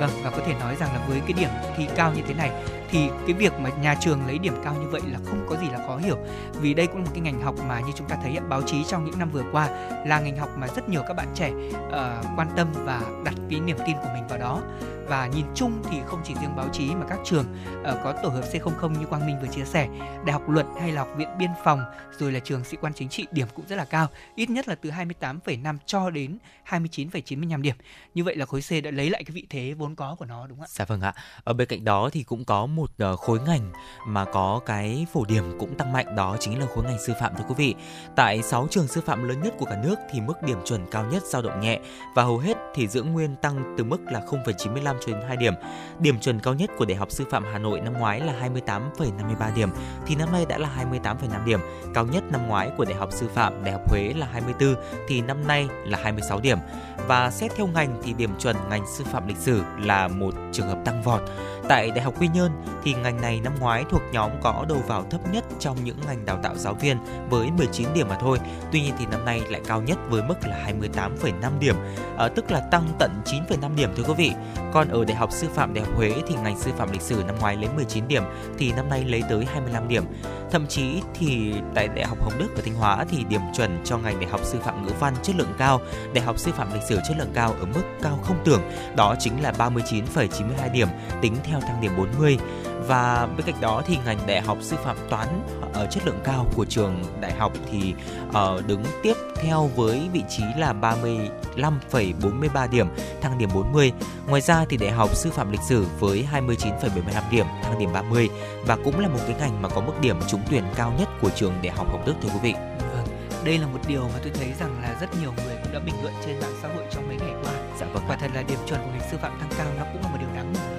Vâng 0.00 0.10
và 0.24 0.30
có 0.30 0.38
thể 0.46 0.54
nói 0.60 0.76
rằng 0.76 0.92
là 0.94 1.06
với 1.08 1.20
cái 1.20 1.32
điểm 1.32 1.48
thi 1.76 1.88
cao 1.96 2.12
như 2.16 2.22
thế 2.28 2.34
này 2.34 2.50
thì 2.90 3.08
cái 3.26 3.32
việc 3.32 3.52
mà 3.60 3.70
nhà 3.82 3.94
trường 4.00 4.26
lấy 4.26 4.38
điểm 4.38 4.54
cao 4.64 4.74
như 4.80 4.88
vậy 4.88 5.00
là 5.12 5.18
không 5.24 5.46
có 5.48 5.56
gì 5.56 5.66
là 5.72 5.78
khó 5.86 5.96
hiểu. 5.96 6.16
Vì 6.60 6.74
đây 6.74 6.86
cũng 6.86 6.96
là 6.96 7.04
một 7.04 7.10
cái 7.14 7.20
ngành 7.20 7.40
học 7.40 7.54
mà 7.68 7.80
như 7.80 7.92
chúng 7.94 8.08
ta 8.08 8.16
thấy 8.22 8.38
báo 8.48 8.62
chí 8.62 8.84
trong 8.84 9.04
những 9.04 9.18
năm 9.18 9.30
vừa 9.30 9.44
qua 9.52 9.68
là 10.06 10.20
ngành 10.20 10.36
học 10.36 10.48
mà 10.56 10.66
rất 10.76 10.88
nhiều 10.88 11.02
các 11.08 11.14
bạn 11.14 11.28
trẻ 11.34 11.50
uh, 11.50 12.38
quan 12.38 12.48
tâm 12.56 12.68
và 12.84 13.00
đặt 13.24 13.34
cái 13.50 13.60
niềm 13.60 13.76
tin 13.86 13.96
của 13.96 14.08
mình 14.14 14.26
vào 14.28 14.38
đó 14.38 14.62
và 15.08 15.26
nhìn 15.26 15.46
chung 15.54 15.82
thì 15.90 15.98
không 16.06 16.20
chỉ 16.24 16.34
riêng 16.40 16.56
báo 16.56 16.68
chí 16.72 16.94
mà 16.94 17.06
các 17.08 17.18
trường 17.24 17.46
uh, 17.80 17.86
có 18.04 18.14
tổ 18.22 18.28
hợp 18.28 18.44
C00 18.52 18.98
như 18.98 19.06
Quang 19.06 19.26
Minh 19.26 19.36
vừa 19.42 19.48
chia 19.48 19.64
sẻ, 19.64 19.88
Đại 20.24 20.32
học 20.32 20.48
Luật 20.48 20.66
hay 20.80 20.92
là 20.92 21.00
Học 21.00 21.10
viện 21.16 21.28
Biên 21.38 21.50
phòng 21.64 21.80
rồi 22.18 22.32
là 22.32 22.40
trường 22.40 22.64
sĩ 22.64 22.76
quan 22.80 22.92
chính 22.94 23.08
trị 23.08 23.26
điểm 23.30 23.48
cũng 23.54 23.66
rất 23.68 23.76
là 23.76 23.84
cao, 23.84 24.06
ít 24.34 24.50
nhất 24.50 24.68
là 24.68 24.74
từ 24.74 24.90
28,5 24.90 25.76
cho 25.86 26.10
đến 26.10 26.38
29,95 26.68 27.62
điểm. 27.62 27.76
Như 28.14 28.24
vậy 28.24 28.36
là 28.36 28.46
khối 28.46 28.60
C 28.60 28.84
đã 28.84 28.90
lấy 28.90 29.10
lại 29.10 29.24
cái 29.24 29.32
vị 29.32 29.46
thế 29.50 29.74
vốn 29.78 29.94
có 29.94 30.16
của 30.18 30.24
nó 30.24 30.46
đúng 30.46 30.58
không 30.58 30.64
ạ? 30.64 30.70
Dạ 30.70 30.84
vâng 30.84 31.00
ạ. 31.00 31.14
Ở 31.44 31.52
bên 31.52 31.68
cạnh 31.68 31.84
đó 31.84 32.10
thì 32.12 32.22
cũng 32.22 32.44
có 32.44 32.66
một 32.66 32.90
ờ, 32.98 33.16
khối 33.16 33.40
ngành 33.46 33.72
mà 34.06 34.24
có 34.24 34.60
cái 34.66 35.06
phổ 35.12 35.24
điểm 35.24 35.58
cũng 35.58 35.74
tăng 35.74 35.92
mạnh 35.92 36.16
đó 36.16 36.36
chính 36.40 36.60
là 36.60 36.66
khối 36.74 36.84
ngành 36.84 36.98
sư 37.06 37.12
phạm 37.20 37.32
thưa 37.38 37.44
quý 37.48 37.54
vị. 37.56 37.74
Tại 38.16 38.42
6 38.42 38.66
trường 38.70 38.88
sư 38.88 39.00
phạm 39.06 39.28
lớn 39.28 39.42
nhất 39.42 39.54
của 39.58 39.66
cả 39.66 39.80
nước 39.82 39.96
thì 40.10 40.20
mức 40.20 40.42
điểm 40.42 40.58
chuẩn 40.64 40.86
cao 40.90 41.04
nhất 41.12 41.22
dao 41.22 41.42
động 41.42 41.60
nhẹ 41.60 41.80
và 42.14 42.22
hầu 42.22 42.38
hết 42.38 42.56
thì 42.74 42.88
giữ 42.88 43.02
nguyên 43.02 43.36
tăng 43.36 43.74
từ 43.78 43.84
mức 43.84 44.00
là 44.04 44.20
0,95 44.20 44.95
cho 45.00 45.12
đến 45.12 45.22
2 45.28 45.36
điểm. 45.36 45.54
Điểm 45.98 46.20
chuẩn 46.20 46.40
cao 46.40 46.54
nhất 46.54 46.70
của 46.78 46.84
Đại 46.84 46.96
học 46.96 47.10
Sư 47.10 47.24
phạm 47.30 47.44
Hà 47.52 47.58
Nội 47.58 47.80
năm 47.80 47.92
ngoái 47.92 48.20
là 48.20 48.48
28,53 48.96 49.54
điểm 49.54 49.70
thì 50.06 50.14
năm 50.14 50.32
nay 50.32 50.46
đã 50.48 50.58
là 50.58 50.70
28,5 50.92 51.44
điểm. 51.44 51.60
Cao 51.94 52.06
nhất 52.06 52.24
năm 52.32 52.48
ngoái 52.48 52.70
của 52.76 52.84
Đại 52.84 52.94
học 52.94 53.12
Sư 53.12 53.28
phạm 53.34 53.64
Đại 53.64 53.72
học 53.72 53.90
Huế 53.90 54.12
là 54.16 54.26
24 54.32 54.74
thì 55.08 55.20
năm 55.20 55.46
nay 55.46 55.68
là 55.84 55.98
26 56.02 56.40
điểm. 56.40 56.58
Và 57.06 57.30
xét 57.30 57.52
theo 57.56 57.66
ngành 57.66 58.00
thì 58.02 58.12
điểm 58.12 58.30
chuẩn 58.38 58.56
ngành 58.70 58.84
sư 58.96 59.04
phạm 59.04 59.28
lịch 59.28 59.36
sử 59.36 59.62
là 59.78 60.08
một 60.08 60.34
trường 60.52 60.68
hợp 60.68 60.78
tăng 60.84 61.02
vọt. 61.02 61.20
Tại 61.68 61.90
Đại 61.90 62.04
học 62.04 62.14
Quy 62.20 62.28
Nhơn 62.28 62.50
thì 62.84 62.94
ngành 62.94 63.20
này 63.20 63.40
năm 63.44 63.52
ngoái 63.60 63.84
thuộc 63.90 64.02
nhóm 64.12 64.30
có 64.42 64.64
đầu 64.68 64.78
vào 64.86 65.04
thấp 65.10 65.20
nhất 65.32 65.44
trong 65.58 65.84
những 65.84 65.96
ngành 66.06 66.26
đào 66.26 66.38
tạo 66.42 66.56
giáo 66.56 66.74
viên 66.74 66.96
với 67.30 67.50
19 67.50 67.88
điểm 67.94 68.08
mà 68.08 68.16
thôi. 68.20 68.38
Tuy 68.72 68.80
nhiên 68.80 68.94
thì 68.98 69.06
năm 69.06 69.24
nay 69.24 69.42
lại 69.48 69.60
cao 69.66 69.82
nhất 69.82 69.98
với 70.08 70.22
mức 70.22 70.34
là 70.46 70.66
28,5 70.80 71.58
điểm, 71.58 71.76
à, 72.18 72.28
tức 72.28 72.50
là 72.50 72.60
tăng 72.60 72.88
tận 72.98 73.10
9,5 73.24 73.76
điểm 73.76 73.90
thưa 73.96 74.02
quý 74.02 74.14
vị. 74.16 74.32
Còn 74.72 74.88
ở 74.88 75.04
Đại 75.04 75.16
học 75.16 75.32
Sư 75.32 75.48
phạm 75.54 75.74
Đại 75.74 75.84
học 75.84 75.96
Huế 75.96 76.12
thì 76.28 76.34
ngành 76.34 76.58
sư 76.58 76.70
phạm 76.76 76.92
lịch 76.92 77.02
sử 77.02 77.24
năm 77.26 77.36
ngoái 77.40 77.56
lấy 77.56 77.68
19 77.76 78.08
điểm 78.08 78.22
thì 78.58 78.72
năm 78.72 78.88
nay 78.88 79.04
lấy 79.04 79.22
tới 79.28 79.44
25 79.52 79.88
điểm. 79.88 80.04
Thậm 80.50 80.66
chí 80.66 81.02
thì 81.14 81.54
tại 81.74 81.88
Đại 81.88 82.06
học 82.06 82.18
Hồng 82.20 82.38
Đức 82.38 82.48
và 82.56 82.62
Thanh 82.64 82.74
Hóa 82.74 83.04
thì 83.10 83.24
điểm 83.24 83.40
chuẩn 83.56 83.78
cho 83.84 83.98
ngành 83.98 84.20
Đại 84.20 84.30
học 84.30 84.40
Sư 84.44 84.58
phạm 84.64 84.86
ngữ 84.86 84.92
văn 85.00 85.14
chất 85.22 85.36
lượng 85.36 85.54
cao, 85.58 85.80
Đại 86.14 86.24
học 86.24 86.38
Sư 86.38 86.52
phạm 86.52 86.72
lịch 86.74 86.82
sử 86.82 87.00
chất 87.08 87.16
lượng 87.18 87.30
cao 87.34 87.54
ở 87.60 87.64
mức 87.64 87.82
cao 88.02 88.18
không 88.22 88.36
tưởng, 88.44 88.60
đó 88.96 89.14
chính 89.18 89.42
là 89.42 89.52
39,92 89.58 90.72
điểm 90.72 90.88
tính 91.22 91.36
theo 91.44 91.55
thang 91.60 91.80
điểm 91.80 91.92
40 91.96 92.38
và 92.86 93.28
bên 93.36 93.46
cạnh 93.46 93.60
đó 93.60 93.82
thì 93.86 93.98
ngành 94.04 94.18
đại 94.26 94.40
học 94.40 94.58
sư 94.60 94.76
phạm 94.84 94.96
toán 95.10 95.28
ở 95.72 95.86
chất 95.90 96.06
lượng 96.06 96.20
cao 96.24 96.46
của 96.56 96.64
trường 96.64 97.04
đại 97.20 97.32
học 97.32 97.52
thì 97.70 97.94
uh, 98.28 98.66
đứng 98.66 98.84
tiếp 99.02 99.14
theo 99.36 99.70
với 99.76 100.08
vị 100.12 100.22
trí 100.28 100.42
là 100.58 100.74
35,43 100.80 102.70
điểm 102.70 102.86
thang 103.20 103.38
điểm 103.38 103.48
40 103.54 103.92
ngoài 104.28 104.40
ra 104.40 104.64
thì 104.68 104.76
đại 104.76 104.90
học 104.90 105.16
sư 105.16 105.30
phạm 105.30 105.52
lịch 105.52 105.60
sử 105.68 105.86
với 105.98 106.26
29,75 106.32 107.22
điểm 107.30 107.46
thang 107.62 107.78
điểm 107.78 107.92
30 107.92 108.28
và 108.66 108.76
cũng 108.84 109.00
là 109.00 109.08
một 109.08 109.20
cái 109.26 109.36
ngành 109.38 109.62
mà 109.62 109.68
có 109.68 109.80
mức 109.80 110.00
điểm 110.00 110.16
trúng 110.28 110.42
tuyển 110.50 110.64
cao 110.76 110.92
nhất 110.98 111.08
của 111.20 111.30
trường 111.30 111.52
đại 111.62 111.72
học 111.76 111.86
Hồng 111.90 112.02
Đức 112.06 112.14
thưa 112.22 112.28
quý 112.28 112.38
vị 112.42 112.54
Vâng, 112.92 113.06
đây 113.44 113.58
là 113.58 113.66
một 113.66 113.78
điều 113.88 114.02
mà 114.02 114.18
tôi 114.22 114.32
thấy 114.34 114.52
rằng 114.60 114.82
là 114.82 114.96
rất 115.00 115.06
nhiều 115.20 115.32
người 115.36 115.56
cũng 115.62 115.72
đã 115.72 115.80
bình 115.80 115.94
luận 116.02 116.14
trên 116.26 116.40
mạng 116.40 116.54
xã 116.62 116.68
hội 116.68 116.84
trong 116.90 117.08
mấy 117.08 117.16
ngày 117.16 117.34
qua. 117.42 117.52
Dạ 117.80 117.86
vâng. 117.86 118.02
Quả 118.08 118.16
thật 118.16 118.30
là 118.34 118.42
điểm 118.42 118.58
chuẩn 118.66 118.80
của 118.80 118.90
ngành 118.90 119.10
sư 119.10 119.18
phạm 119.22 119.38
tăng 119.40 119.50
cao 119.58 119.66
nó 119.78 119.84
cũng 119.92 120.02
là 120.02 120.08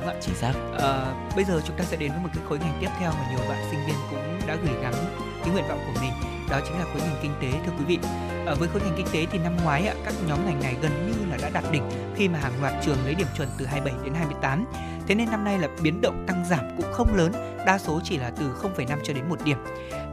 đúng 0.08 0.16
ạ? 0.16 0.22
Chính 0.22 0.36
xác. 0.36 0.54
À, 0.80 1.14
bây 1.36 1.46
giờ 1.46 1.62
chúng 1.68 1.78
ta 1.78 1.84
sẽ 1.84 1.98
đến 1.98 2.12
với 2.12 2.22
một 2.22 2.30
cái 2.34 2.44
khối 2.50 2.60
ngành 2.60 2.78
tiếp 2.82 2.90
theo 3.00 3.12
mà 3.12 3.28
nhiều 3.30 3.50
bạn 3.50 3.64
sinh 3.72 3.80
viên 3.88 3.96
cũng 4.10 4.48
đã 4.48 4.56
gửi 4.56 4.82
gắm 4.82 4.94
cái 5.44 5.54
nguyện 5.54 5.66
vọng 5.70 5.80
của 5.86 6.02
mình 6.02 6.12
đó 6.50 6.60
chính 6.66 6.80
là 6.80 6.86
khối 6.86 7.02
ngành 7.02 7.20
kinh 7.22 7.34
tế 7.42 7.60
thưa 7.66 7.72
quý 7.80 7.86
vị. 7.88 8.00
À, 8.46 8.54
với 8.60 8.68
khối 8.68 8.82
ngành 8.82 8.94
kinh 8.98 9.08
tế 9.14 9.26
thì 9.32 9.40
năm 9.40 9.58
ngoái 9.64 9.88
ạ, 9.88 9.94
các 10.06 10.14
nhóm 10.28 10.46
ngành 10.46 10.60
này 10.60 10.76
gần 10.82 10.92
như 11.08 11.32
là 11.32 11.38
đã 11.42 11.50
đạt 11.50 11.64
đỉnh 11.72 11.84
khi 12.16 12.28
mà 12.28 12.40
hàng 12.40 12.62
loạt 12.62 12.74
trường 12.86 12.98
lấy 13.06 13.16
điểm 13.16 13.28
chuẩn 13.38 13.48
từ 13.58 13.66
27 13.66 14.04
đến 14.04 14.14
28. 14.14 14.66
Thế 15.08 15.16
nên 15.16 15.32
năm 15.32 15.44
nay 15.44 15.60
là 15.60 15.68
biến 15.82 16.02
động 16.02 16.24
tăng 16.28 16.46
giảm 16.50 16.66
cũng 16.78 16.92
không 16.92 17.16
lớn, 17.16 17.32
đa 17.66 17.78
số 17.78 18.02
chỉ 18.04 18.18
là 18.18 18.32
từ 18.40 18.46
0,5 18.62 18.98
cho 19.04 19.14
đến 19.14 19.30
1 19.30 19.40
điểm. 19.44 19.58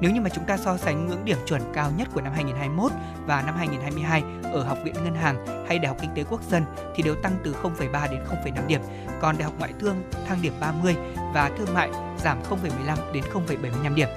Nếu 0.01 0.11
như 0.11 0.21
mà 0.21 0.31
chúng 0.31 0.45
ta 0.45 0.57
so 0.57 0.77
sánh 0.77 1.07
ngưỡng 1.07 1.25
điểm 1.25 1.39
chuẩn 1.47 1.61
cao 1.75 1.91
nhất 1.97 2.09
của 2.15 2.21
năm 2.21 2.33
2021 2.33 2.93
và 3.27 3.43
năm 3.43 3.55
2022 3.57 4.23
ở 4.53 4.62
Học 4.65 4.79
viện 4.85 4.95
Ngân 5.05 5.15
hàng 5.15 5.66
hay 5.69 5.79
Đại 5.79 5.89
học 5.89 5.97
Kinh 6.01 6.11
tế 6.15 6.25
Quốc 6.31 6.43
dân 6.51 6.65
thì 6.95 7.03
đều 7.03 7.15
tăng 7.15 7.37
từ 7.45 7.55
0,3 7.62 8.11
đến 8.11 8.21
0,5 8.45 8.66
điểm. 8.66 8.81
Còn 9.21 9.39
Đại 9.39 9.45
học 9.45 9.55
Ngoại 9.59 9.73
thương 9.81 9.97
thăng 10.27 10.43
điểm 10.43 10.53
30 10.61 10.97
và 11.35 11.51
Thương 11.59 11.75
mại 11.75 11.91
giảm 12.19 12.39
0,15 12.43 13.12
đến 13.12 13.25
0,75 13.33 13.95
điểm. 13.95 14.09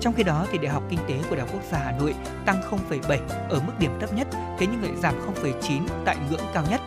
Trong 0.00 0.14
khi 0.14 0.22
đó 0.22 0.46
thì 0.52 0.58
Đại 0.58 0.72
học 0.72 0.82
Kinh 0.88 1.00
tế 1.08 1.14
của 1.30 1.36
Đại 1.36 1.46
học 1.46 1.50
Quốc 1.52 1.62
gia 1.72 1.78
Hà 1.78 1.92
Nội 1.92 2.14
tăng 2.46 2.60
0,7 2.90 3.18
ở 3.48 3.60
mức 3.66 3.72
điểm 3.78 3.90
thấp 4.00 4.14
nhất, 4.14 4.28
thế 4.32 4.66
nhưng 4.66 4.82
lại 4.82 4.92
giảm 5.02 5.14
0,9 5.42 5.82
tại 6.04 6.16
ngưỡng 6.30 6.44
cao 6.54 6.64
nhất 6.70 6.80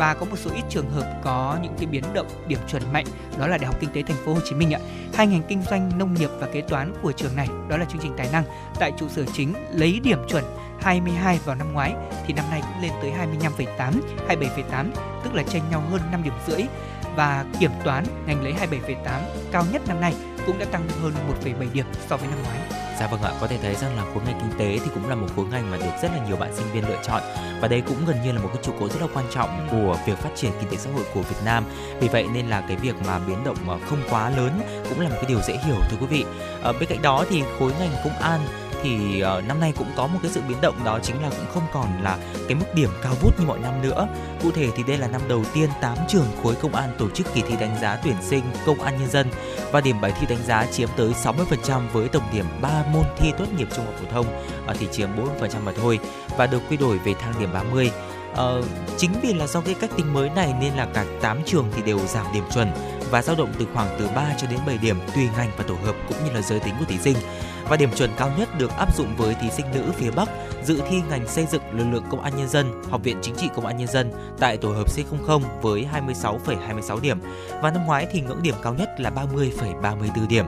và 0.00 0.14
có 0.14 0.26
một 0.26 0.36
số 0.36 0.50
ít 0.54 0.62
trường 0.70 0.90
hợp 0.90 1.20
có 1.24 1.58
những 1.62 1.74
cái 1.78 1.86
biến 1.86 2.04
động 2.14 2.26
điểm 2.46 2.58
chuẩn 2.68 2.92
mạnh 2.92 3.04
đó 3.38 3.46
là 3.46 3.58
Đại 3.58 3.66
học 3.66 3.76
Kinh 3.80 3.90
tế 3.90 4.02
Thành 4.02 4.16
phố 4.24 4.34
Hồ 4.34 4.40
Chí 4.44 4.54
Minh 4.54 4.74
ạ. 4.74 4.80
Hai 5.14 5.26
ngành 5.26 5.42
kinh 5.48 5.62
doanh, 5.62 5.98
nông 5.98 6.14
nghiệp 6.14 6.30
và 6.38 6.46
kế 6.46 6.60
toán 6.60 6.92
của 7.02 7.12
trường 7.12 7.36
này 7.36 7.48
đó 7.68 7.76
là 7.76 7.84
chương 7.84 8.00
trình 8.02 8.12
tài 8.16 8.28
năng 8.32 8.44
tại 8.78 8.92
trụ 8.98 9.08
sở 9.08 9.24
chính 9.32 9.54
lấy 9.72 10.00
điểm 10.02 10.18
chuẩn 10.28 10.44
22 10.80 11.38
vào 11.44 11.56
năm 11.56 11.72
ngoái 11.72 11.94
thì 12.26 12.34
năm 12.34 12.44
nay 12.50 12.62
cũng 12.62 12.82
lên 12.82 12.92
tới 13.02 13.12
25,8, 13.56 13.92
27,8 14.28 14.84
tức 15.24 15.34
là 15.34 15.42
chênh 15.42 15.62
nhau 15.70 15.82
hơn 15.90 16.00
5 16.12 16.22
điểm 16.22 16.34
rưỡi 16.46 16.62
và 17.16 17.44
kiểm 17.60 17.70
toán 17.84 18.04
ngành 18.26 18.42
lấy 18.42 18.54
27,8 18.70 19.20
cao 19.52 19.64
nhất 19.72 19.82
năm 19.88 20.00
nay 20.00 20.14
cũng 20.46 20.58
đã 20.58 20.64
tăng 20.64 20.88
hơn 21.02 21.12
1,7 21.44 21.72
điểm 21.72 21.86
so 22.08 22.16
với 22.16 22.28
năm 22.28 22.38
ngoái. 22.42 22.89
Dạ 23.00 23.06
vâng 23.06 23.22
ạ, 23.22 23.32
có 23.40 23.46
thể 23.46 23.58
thấy 23.62 23.74
rằng 23.74 23.96
là 23.96 24.04
khối 24.14 24.22
ngành 24.26 24.40
kinh 24.40 24.58
tế 24.58 24.78
thì 24.84 24.90
cũng 24.94 25.08
là 25.08 25.14
một 25.14 25.26
khối 25.36 25.44
ngành 25.50 25.70
mà 25.70 25.76
được 25.76 25.92
rất 26.02 26.10
là 26.16 26.26
nhiều 26.26 26.36
bạn 26.36 26.56
sinh 26.56 26.72
viên 26.72 26.88
lựa 26.88 26.98
chọn 27.02 27.22
và 27.60 27.68
đây 27.68 27.80
cũng 27.80 27.96
gần 28.06 28.16
như 28.24 28.32
là 28.32 28.40
một 28.40 28.50
cái 28.54 28.62
trụ 28.62 28.72
cột 28.80 28.92
rất 28.92 29.00
là 29.00 29.06
quan 29.14 29.26
trọng 29.34 29.68
của 29.70 29.98
việc 30.06 30.18
phát 30.18 30.30
triển 30.36 30.52
kinh 30.60 30.70
tế 30.70 30.76
xã 30.76 30.90
hội 30.94 31.04
của 31.14 31.20
Việt 31.20 31.36
Nam. 31.44 31.64
Vì 32.00 32.08
vậy 32.08 32.26
nên 32.34 32.46
là 32.46 32.60
cái 32.68 32.76
việc 32.76 32.94
mà 33.06 33.18
biến 33.18 33.44
động 33.44 33.56
không 33.88 34.02
quá 34.10 34.30
lớn 34.30 34.60
cũng 34.88 35.00
là 35.00 35.08
một 35.08 35.14
cái 35.16 35.24
điều 35.28 35.40
dễ 35.40 35.56
hiểu 35.64 35.76
thưa 35.90 35.96
quý 36.00 36.06
vị. 36.06 36.24
Ở 36.62 36.72
bên 36.72 36.88
cạnh 36.88 37.02
đó 37.02 37.24
thì 37.30 37.42
khối 37.58 37.72
ngành 37.78 37.92
công 38.04 38.18
an 38.18 38.40
thì 38.82 39.22
uh, 39.38 39.44
năm 39.48 39.60
nay 39.60 39.72
cũng 39.78 39.86
có 39.96 40.06
một 40.06 40.18
cái 40.22 40.32
sự 40.32 40.40
biến 40.48 40.58
động 40.60 40.74
đó 40.84 40.98
chính 41.02 41.22
là 41.22 41.30
cũng 41.30 41.46
không 41.54 41.62
còn 41.72 42.02
là 42.02 42.18
cái 42.48 42.54
mức 42.54 42.66
điểm 42.74 42.90
cao 43.02 43.14
vút 43.22 43.40
như 43.40 43.46
mọi 43.46 43.58
năm 43.58 43.82
nữa. 43.82 44.08
Cụ 44.42 44.50
thể 44.50 44.68
thì 44.76 44.82
đây 44.82 44.98
là 44.98 45.08
năm 45.08 45.20
đầu 45.28 45.44
tiên 45.54 45.70
8 45.80 45.96
trường 46.08 46.26
khối 46.42 46.54
công 46.54 46.74
an 46.74 46.94
tổ 46.98 47.10
chức 47.10 47.34
kỳ 47.34 47.40
thi 47.40 47.54
đánh 47.60 47.76
giá 47.82 47.96
tuyển 48.04 48.16
sinh 48.22 48.44
công 48.66 48.80
an 48.80 48.96
nhân 49.00 49.10
dân 49.10 49.26
và 49.72 49.80
điểm 49.80 50.00
bài 50.00 50.12
thi 50.20 50.26
đánh 50.26 50.44
giá 50.46 50.66
chiếm 50.72 50.88
tới 50.96 51.12
60% 51.66 51.88
với 51.92 52.08
tổng 52.08 52.24
điểm 52.32 52.44
3 52.60 52.84
môn 52.92 53.04
thi 53.18 53.32
tốt 53.38 53.46
nghiệp 53.56 53.68
trung 53.76 53.84
học 53.84 53.94
phổ 54.00 54.06
thông 54.10 54.26
uh, 54.70 54.76
thì 54.78 54.88
chiếm 54.92 55.08
40% 55.40 55.60
mà 55.64 55.72
thôi 55.72 55.98
và 56.36 56.46
được 56.46 56.62
quy 56.70 56.76
đổi 56.76 56.98
về 56.98 57.14
thang 57.14 57.34
điểm 57.40 57.52
30. 57.52 57.90
Uh, 58.30 58.36
ờ, 58.36 58.62
chính 58.96 59.10
vì 59.22 59.34
là 59.34 59.46
do 59.46 59.60
cái 59.60 59.74
cách 59.74 59.90
tính 59.96 60.12
mới 60.12 60.30
này 60.30 60.54
nên 60.60 60.74
là 60.74 60.86
cả 60.94 61.04
8 61.20 61.38
trường 61.46 61.68
thì 61.76 61.82
đều 61.82 61.98
giảm 61.98 62.26
điểm 62.34 62.44
chuẩn 62.54 62.72
và 63.10 63.22
dao 63.22 63.36
động 63.36 63.52
từ 63.58 63.66
khoảng 63.74 63.96
từ 63.98 64.08
3 64.14 64.34
cho 64.38 64.46
đến 64.46 64.60
7 64.66 64.78
điểm 64.78 65.00
tùy 65.14 65.28
ngành 65.36 65.50
và 65.56 65.64
tổ 65.68 65.74
hợp 65.74 65.94
cũng 66.08 66.16
như 66.24 66.32
là 66.32 66.40
giới 66.40 66.60
tính 66.60 66.74
của 66.78 66.84
thí 66.84 66.98
sinh 66.98 67.16
và 67.70 67.76
điểm 67.76 67.90
chuẩn 67.96 68.10
cao 68.16 68.30
nhất 68.38 68.48
được 68.58 68.70
áp 68.70 68.96
dụng 68.96 69.16
với 69.16 69.34
thí 69.34 69.50
sinh 69.50 69.66
nữ 69.74 69.92
phía 69.94 70.10
Bắc 70.10 70.28
dự 70.64 70.80
thi 70.88 71.02
ngành 71.10 71.28
xây 71.28 71.46
dựng 71.46 71.62
lực 71.72 71.84
lượng 71.92 72.04
công 72.10 72.20
an 72.20 72.36
nhân 72.36 72.48
dân, 72.48 72.82
Học 72.90 73.00
viện 73.04 73.16
Chính 73.22 73.34
trị 73.34 73.48
Công 73.54 73.66
an 73.66 73.76
nhân 73.76 73.88
dân 73.88 74.12
tại 74.38 74.56
tổ 74.56 74.72
hợp 74.72 74.86
C00 74.88 75.40
với 75.62 75.86
26,26 75.92 77.00
điểm 77.00 77.18
và 77.62 77.70
năm 77.70 77.86
ngoái 77.86 78.06
thì 78.12 78.20
ngưỡng 78.20 78.42
điểm 78.42 78.54
cao 78.62 78.74
nhất 78.74 78.90
là 78.98 79.10
30,34 79.10 80.28
điểm. 80.28 80.44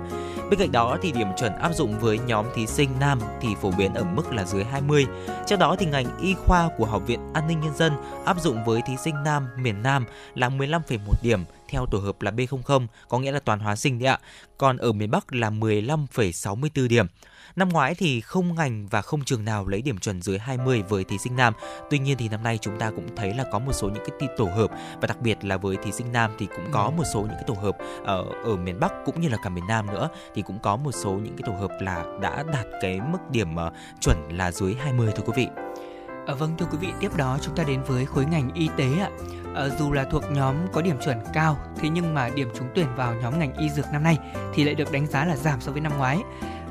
Bên 0.51 0.59
cạnh 0.59 0.73
đó 0.73 0.99
thì 1.03 1.13
điểm 1.13 1.29
chuẩn 1.37 1.57
áp 1.59 1.75
dụng 1.75 1.99
với 1.99 2.19
nhóm 2.19 2.47
thí 2.55 2.67
sinh 2.67 2.91
nam 3.01 3.21
thì 3.41 3.49
phổ 3.61 3.71
biến 3.71 3.95
ở 3.95 4.05
mức 4.05 4.33
là 4.33 4.45
dưới 4.45 4.65
20. 4.65 5.07
Trong 5.47 5.59
đó 5.59 5.77
thì 5.79 5.87
ngành 5.87 6.19
y 6.23 6.35
khoa 6.35 6.69
của 6.79 6.87
Học 6.87 7.03
viện 7.07 7.21
An 7.35 7.49
ninh 7.49 7.61
Nhân 7.61 7.77
dân 7.77 7.93
áp 8.25 8.41
dụng 8.41 8.65
với 8.65 8.81
thí 8.87 8.97
sinh 8.97 9.15
nam 9.25 9.47
miền 9.57 9.83
Nam 9.83 10.05
là 10.35 10.49
15,1 10.49 10.99
điểm 11.23 11.45
theo 11.73 11.87
tổ 11.87 11.99
hợp 11.99 12.23
là 12.23 12.31
B00, 12.31 12.87
có 13.09 13.19
nghĩa 13.19 13.33
là 13.33 13.41
toàn 13.41 13.61
hóa 13.61 13.77
sinh 13.77 13.99
đấy 13.99 14.09
ạ. 14.09 14.19
Còn 14.59 14.77
ở 14.77 14.93
miền 14.93 15.11
Bắc 15.11 15.33
là 15.33 15.51
15,64 15.51 16.89
điểm. 16.89 17.07
Năm 17.57 17.69
ngoái 17.69 17.95
thì 17.95 18.21
không 18.21 18.55
ngành 18.55 18.87
và 18.87 19.03
không 19.03 19.25
trường 19.25 19.45
nào 19.45 19.67
lấy 19.67 19.83
điểm 19.83 19.99
chuẩn 19.99 20.23
dưới 20.23 20.39
20 20.39 20.83
với 20.89 21.05
thí 21.05 21.19
sinh 21.19 21.37
nam. 21.37 21.55
Tuy 21.91 21.99
nhiên 21.99 22.19
thì 22.19 22.29
năm 22.29 22.43
nay 22.43 22.59
chúng 22.59 22.79
ta 22.79 22.91
cũng 22.91 23.17
thấy 23.17 23.35
là 23.35 23.45
có 23.53 23.59
một 23.59 23.73
số 23.73 23.89
những 23.89 24.05
cái 24.07 24.29
tổ 24.37 24.45
hợp 24.45 24.71
và 25.01 25.07
đặc 25.07 25.21
biệt 25.21 25.45
là 25.45 25.57
với 25.57 25.77
thí 25.77 25.93
sinh 25.93 26.13
nam 26.13 26.31
thì 26.39 26.47
cũng 26.47 26.65
có 26.73 26.91
một 26.91 27.05
số 27.13 27.21
những 27.21 27.35
cái 27.35 27.45
tổ 27.47 27.55
hợp 27.55 27.77
ở 28.05 28.25
ở 28.45 28.57
miền 28.57 28.81
Bắc 28.81 28.93
cũng 29.05 29.21
như 29.21 29.29
là 29.29 29.37
cả 29.45 29.51
miền 29.51 29.67
Nam 29.67 29.87
nữa 29.87 30.09
thì 30.35 30.43
cũng 30.43 30.59
có 30.59 30.77
một 30.77 30.93
số 30.93 31.11
những 31.11 31.37
cái 31.37 31.43
tổ 31.47 31.53
hợp 31.53 31.71
là 31.81 32.05
đã 32.21 32.45
đạt 32.53 32.67
cái 32.81 33.01
mức 33.01 33.19
điểm 33.31 33.55
uh, 33.55 33.73
chuẩn 34.01 34.17
là 34.31 34.53
dưới 34.53 34.75
20 34.75 35.13
thưa 35.17 35.23
quý 35.27 35.33
vị. 35.37 35.47
À, 36.27 36.35
vâng 36.35 36.55
thưa 36.59 36.67
quý 36.73 36.79
vị, 36.81 36.89
tiếp 37.01 37.17
đó 37.17 37.39
chúng 37.43 37.55
ta 37.55 37.65
đến 37.65 37.83
với 37.87 38.07
khối 38.07 38.25
ngành 38.25 38.51
y 38.55 38.69
tế 38.77 38.99
ạ. 39.01 39.11
À, 39.55 39.69
dù 39.79 39.93
là 39.93 40.05
thuộc 40.05 40.23
nhóm 40.31 40.57
có 40.73 40.83
điểm 40.83 40.97
chuẩn 41.05 41.17
cao, 41.33 41.59
thế 41.81 41.89
nhưng 41.89 42.15
mà 42.15 42.29
điểm 42.35 42.49
trúng 42.59 42.69
tuyển 42.75 42.87
vào 42.97 43.15
nhóm 43.15 43.39
ngành 43.39 43.57
y 43.57 43.69
dược 43.69 43.87
năm 43.93 44.03
nay 44.03 44.19
thì 44.55 44.65
lại 44.65 44.75
được 44.75 44.93
đánh 44.93 45.07
giá 45.07 45.25
là 45.25 45.37
giảm 45.37 45.61
so 45.61 45.73
với 45.73 45.81
năm 45.81 45.93
ngoái. 45.99 46.19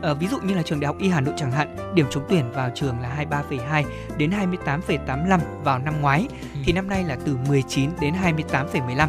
À, 0.02 0.14
ví 0.14 0.28
dụ 0.28 0.40
như 0.40 0.56
là 0.56 0.64
trường 0.64 0.80
Đại 0.80 0.88
học 0.88 0.96
Y 1.00 1.10
Hà 1.10 1.22
Nội 1.22 1.34
chẳng 1.38 1.52
hạn, 1.52 1.96
điểm 1.96 2.06
trúng 2.12 2.24
tuyển 2.30 2.52
vào 2.52 2.70
trường 2.76 3.00
là 3.00 3.26
23,2 3.30 3.84
đến 4.18 4.30
28,85 4.30 5.40
vào 5.64 5.80
năm 5.80 6.02
ngoái, 6.02 6.28
ừ. 6.54 6.60
thì 6.66 6.74
năm 6.74 6.90
nay 6.90 7.04
là 7.04 7.18
từ 7.26 7.38
19 7.48 7.90
đến 8.02 8.14
28,15. 8.14 9.08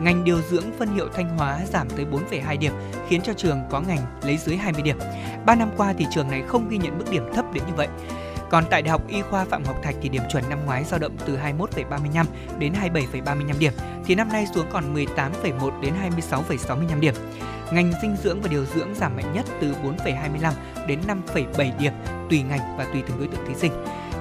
Ngành 0.00 0.24
điều 0.24 0.42
dưỡng 0.42 0.64
phân 0.78 0.94
hiệu 0.94 1.08
Thanh 1.14 1.38
Hóa 1.38 1.60
giảm 1.66 1.90
tới 1.90 2.06
4,2 2.30 2.58
điểm, 2.58 2.72
khiến 3.08 3.20
cho 3.22 3.32
trường 3.32 3.60
có 3.70 3.80
ngành 3.80 4.20
lấy 4.22 4.36
dưới 4.36 4.56
20 4.56 4.82
điểm. 4.82 4.98
3 5.46 5.54
năm 5.54 5.70
qua 5.76 5.94
thì 5.98 6.06
trường 6.10 6.30
này 6.30 6.42
không 6.46 6.68
ghi 6.68 6.78
nhận 6.78 6.98
mức 6.98 7.04
điểm 7.10 7.24
thấp 7.34 7.44
đến 7.54 7.62
như 7.66 7.72
vậy. 7.76 7.88
Còn 8.52 8.64
tại 8.70 8.82
Đại 8.82 8.90
học 8.90 9.08
Y 9.08 9.22
khoa 9.22 9.44
Phạm 9.44 9.62
Ngọc 9.62 9.82
Thạch 9.82 9.94
thì 10.02 10.08
điểm 10.08 10.22
chuẩn 10.28 10.48
năm 10.48 10.64
ngoái 10.64 10.84
dao 10.84 10.98
động 10.98 11.16
từ 11.26 11.36
21,35 11.36 12.24
đến 12.58 12.72
27,35 12.72 13.58
điểm, 13.58 13.72
thì 14.04 14.14
năm 14.14 14.28
nay 14.28 14.46
xuống 14.54 14.66
còn 14.72 14.94
18,1 14.94 15.80
đến 15.80 15.94
26,65 16.30 17.00
điểm. 17.00 17.14
Ngành 17.72 17.92
dinh 18.02 18.16
dưỡng 18.22 18.40
và 18.40 18.48
điều 18.48 18.64
dưỡng 18.64 18.94
giảm 18.94 19.16
mạnh 19.16 19.32
nhất 19.34 19.46
từ 19.60 19.74
4,25 19.84 20.52
đến 20.86 21.00
5,7 21.34 21.78
điểm 21.78 21.92
tùy 22.30 22.42
ngành 22.42 22.76
và 22.78 22.84
tùy 22.84 23.02
từng 23.08 23.18
đối 23.18 23.28
tượng 23.28 23.46
thí 23.48 23.54
sinh. 23.54 23.72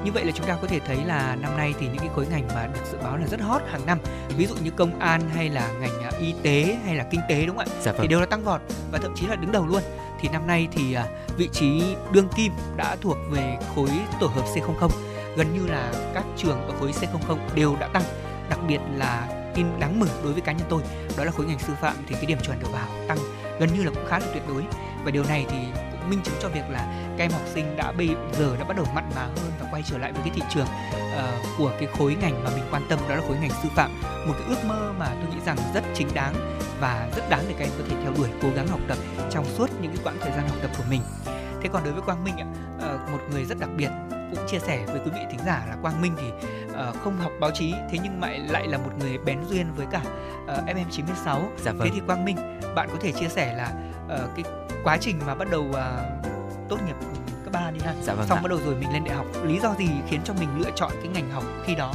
Như 0.04 0.12
vậy 0.12 0.26
là 0.26 0.32
chúng 0.36 0.48
ta 0.48 0.58
có 0.62 0.68
thể 0.68 0.80
thấy 0.80 0.98
là 1.06 1.36
năm 1.36 1.58
nay 1.58 1.74
thì 1.80 1.88
những 1.88 1.98
cái 1.98 2.10
khối 2.16 2.28
ngành 2.32 2.48
mà 2.56 2.68
được 2.68 2.82
dự 2.92 2.98
báo 3.04 3.18
là 3.18 3.28
rất 3.28 3.42
hot 3.42 3.62
hàng 3.72 3.86
năm, 3.86 3.98
ví 4.38 4.46
dụ 4.46 4.56
như 4.64 4.72
công 4.72 5.00
an 5.00 5.22
hay 5.36 5.50
là 5.50 5.72
ngành 5.82 6.04
à, 6.04 6.12
y 6.20 6.34
tế 6.44 6.78
hay 6.86 6.96
là 6.96 7.04
kinh 7.04 7.22
tế 7.30 7.46
đúng 7.46 7.58
không 7.58 7.66
ạ? 7.68 7.76
Dạ 7.82 7.92
vâng. 7.92 8.02
Thì 8.02 8.08
đều 8.08 8.20
là 8.20 8.26
tăng 8.26 8.44
vọt 8.44 8.62
và 8.92 9.00
thậm 9.00 9.14
chí 9.16 9.28
là 9.28 9.36
đứng 9.36 9.52
đầu 9.52 9.68
luôn. 9.68 9.82
Thì 10.22 10.30
năm 10.30 10.48
nay 10.48 10.68
thì 10.72 10.94
à, 10.94 11.06
vị 11.38 11.50
trí 11.54 11.96
đương 12.12 12.28
kim 12.36 12.54
đã 12.78 12.96
thuộc 13.02 13.18
về 13.30 13.58
khối 13.76 13.90
tổ 14.20 14.28
hợp 14.28 14.46
C00. 14.56 14.90
Gần 15.38 15.54
như 15.54 15.68
là 15.68 15.92
các 16.14 16.26
trường 16.38 16.68
ở 16.68 16.74
khối 16.80 16.92
C00 16.92 17.38
đều 17.56 17.76
đã 17.80 17.88
tăng. 17.88 18.04
Đặc 18.50 18.60
biệt 18.68 18.80
là 18.96 19.28
tin 19.56 19.66
đáng 19.80 20.00
mừng 20.00 20.10
đối 20.24 20.34
với 20.34 20.42
cá 20.42 20.52
nhân 20.52 20.68
tôi, 20.70 20.82
đó 21.18 21.24
là 21.24 21.32
khối 21.32 21.46
ngành 21.46 21.60
sư 21.60 21.74
phạm 21.82 21.96
thì 22.08 22.16
cái 22.16 22.26
điểm 22.26 22.38
chuẩn 22.44 22.60
đầu 22.60 22.72
vào 22.72 22.88
tăng 23.08 23.18
gần 23.62 23.70
như 23.78 23.84
là 23.84 23.92
cũng 23.96 24.06
khá 24.08 24.20
là 24.20 24.26
tuyệt 24.34 24.44
đối 24.48 24.64
và 25.04 25.12
điều 25.12 25.24
này 25.24 25.46
thì 25.50 25.58
minh 26.12 26.22
chứng 26.24 26.36
cho 26.42 26.50
việc 26.50 26.70
là 26.70 27.14
các 27.18 27.24
em 27.24 27.32
học 27.32 27.42
sinh 27.54 27.76
đã 27.78 27.92
bây 27.92 28.10
giờ 28.40 28.56
đã 28.60 28.64
bắt 28.64 28.78
đầu 28.78 28.86
mặn 28.96 29.10
mà 29.16 29.22
hơn 29.22 29.52
và 29.60 29.68
quay 29.72 29.84
trở 29.86 29.98
lại 29.98 30.12
với 30.12 30.22
cái 30.26 30.32
thị 30.36 30.42
trường 30.50 30.66
uh, 30.66 31.58
của 31.58 31.72
cái 31.80 31.88
khối 31.98 32.16
ngành 32.22 32.44
mà 32.44 32.50
mình 32.56 32.64
quan 32.72 32.84
tâm 32.90 33.00
đó 33.10 33.16
là 33.16 33.22
khối 33.28 33.38
ngành 33.42 33.52
sư 33.64 33.70
phạm 33.76 33.92
một 34.28 34.34
cái 34.40 34.48
ước 34.48 34.68
mơ 34.68 34.94
mà 35.00 35.06
tôi 35.06 35.36
nghĩ 35.36 35.42
rằng 35.46 35.58
rất 35.74 35.84
chính 35.94 36.08
đáng 36.14 36.34
và 36.80 37.10
rất 37.16 37.30
đáng 37.30 37.44
để 37.48 37.56
các 37.58 37.66
em 37.66 37.72
có 37.78 37.84
thể 37.90 37.96
theo 38.04 38.14
đuổi 38.18 38.30
cố 38.42 38.48
gắng 38.56 38.68
học 38.68 38.80
tập 38.88 38.98
trong 39.32 39.46
suốt 39.58 39.70
những 39.82 39.96
cái 39.96 40.04
quãng 40.04 40.18
thời 40.22 40.32
gian 40.32 40.48
học 40.48 40.58
tập 40.62 40.72
của 40.78 40.84
mình 40.90 41.02
thế 41.62 41.70
còn 41.74 41.84
đối 41.84 41.94
với 41.94 42.02
quang 42.02 42.24
minh 42.24 42.36
ạ 42.38 42.48
uh, 42.76 43.12
một 43.12 43.20
người 43.32 43.46
rất 43.46 43.60
đặc 43.60 43.70
biệt 43.78 43.90
cũng 44.36 44.48
chia 44.48 44.60
sẻ 44.60 44.86
với 44.86 45.00
quý 45.06 45.12
vị 45.14 45.20
thính 45.32 45.40
giả 45.46 45.66
là 45.70 45.76
Quang 45.82 46.02
Minh 46.02 46.14
thì 46.18 46.28
uh, 46.68 46.96
không 47.04 47.18
học 47.18 47.32
báo 47.40 47.52
chí 47.52 47.74
thế 47.92 47.98
nhưng 48.04 48.22
lại 48.22 48.40
lại 48.50 48.68
là 48.68 48.78
một 48.78 48.92
người 49.00 49.18
bén 49.18 49.40
duyên 49.50 49.66
với 49.76 49.86
cả 49.92 50.02
uh, 50.44 50.78
FM96. 50.78 51.42
Dạ 51.58 51.72
vâng. 51.72 51.80
Thế 51.84 51.90
thì 51.94 52.02
Quang 52.08 52.26
Minh, 52.26 52.38
bạn 52.76 52.90
có 52.92 52.98
thể 53.02 53.12
chia 53.12 53.28
sẻ 53.28 53.56
là 53.56 53.74
uh, 54.06 54.30
cái 54.36 54.44
quá 54.84 54.98
trình 55.02 55.20
mà 55.28 55.36
bắt 55.36 55.48
đầu 55.52 55.62
uh, 55.70 55.76
tốt 56.70 56.78
nghiệp 56.86 56.96
cấp 57.44 57.54
ba 57.54 57.72
đi 57.72 57.80
ha. 57.86 57.94
Dạ 58.04 58.14
vâng 58.14 58.28
Xong 58.28 58.38
ạ. 58.38 58.42
bắt 58.42 58.50
đầu 58.50 58.60
rồi 58.66 58.76
mình 58.76 58.94
lên 58.94 59.04
đại 59.04 59.16
học, 59.16 59.26
lý 59.44 59.60
do 59.60 59.76
gì 59.78 59.90
khiến 60.08 60.22
cho 60.24 60.34
mình 60.34 60.50
lựa 60.60 60.72
chọn 60.76 60.92
cái 61.04 61.08
ngành 61.08 61.32
học 61.32 61.44
khi 61.66 61.76
đó? 61.76 61.94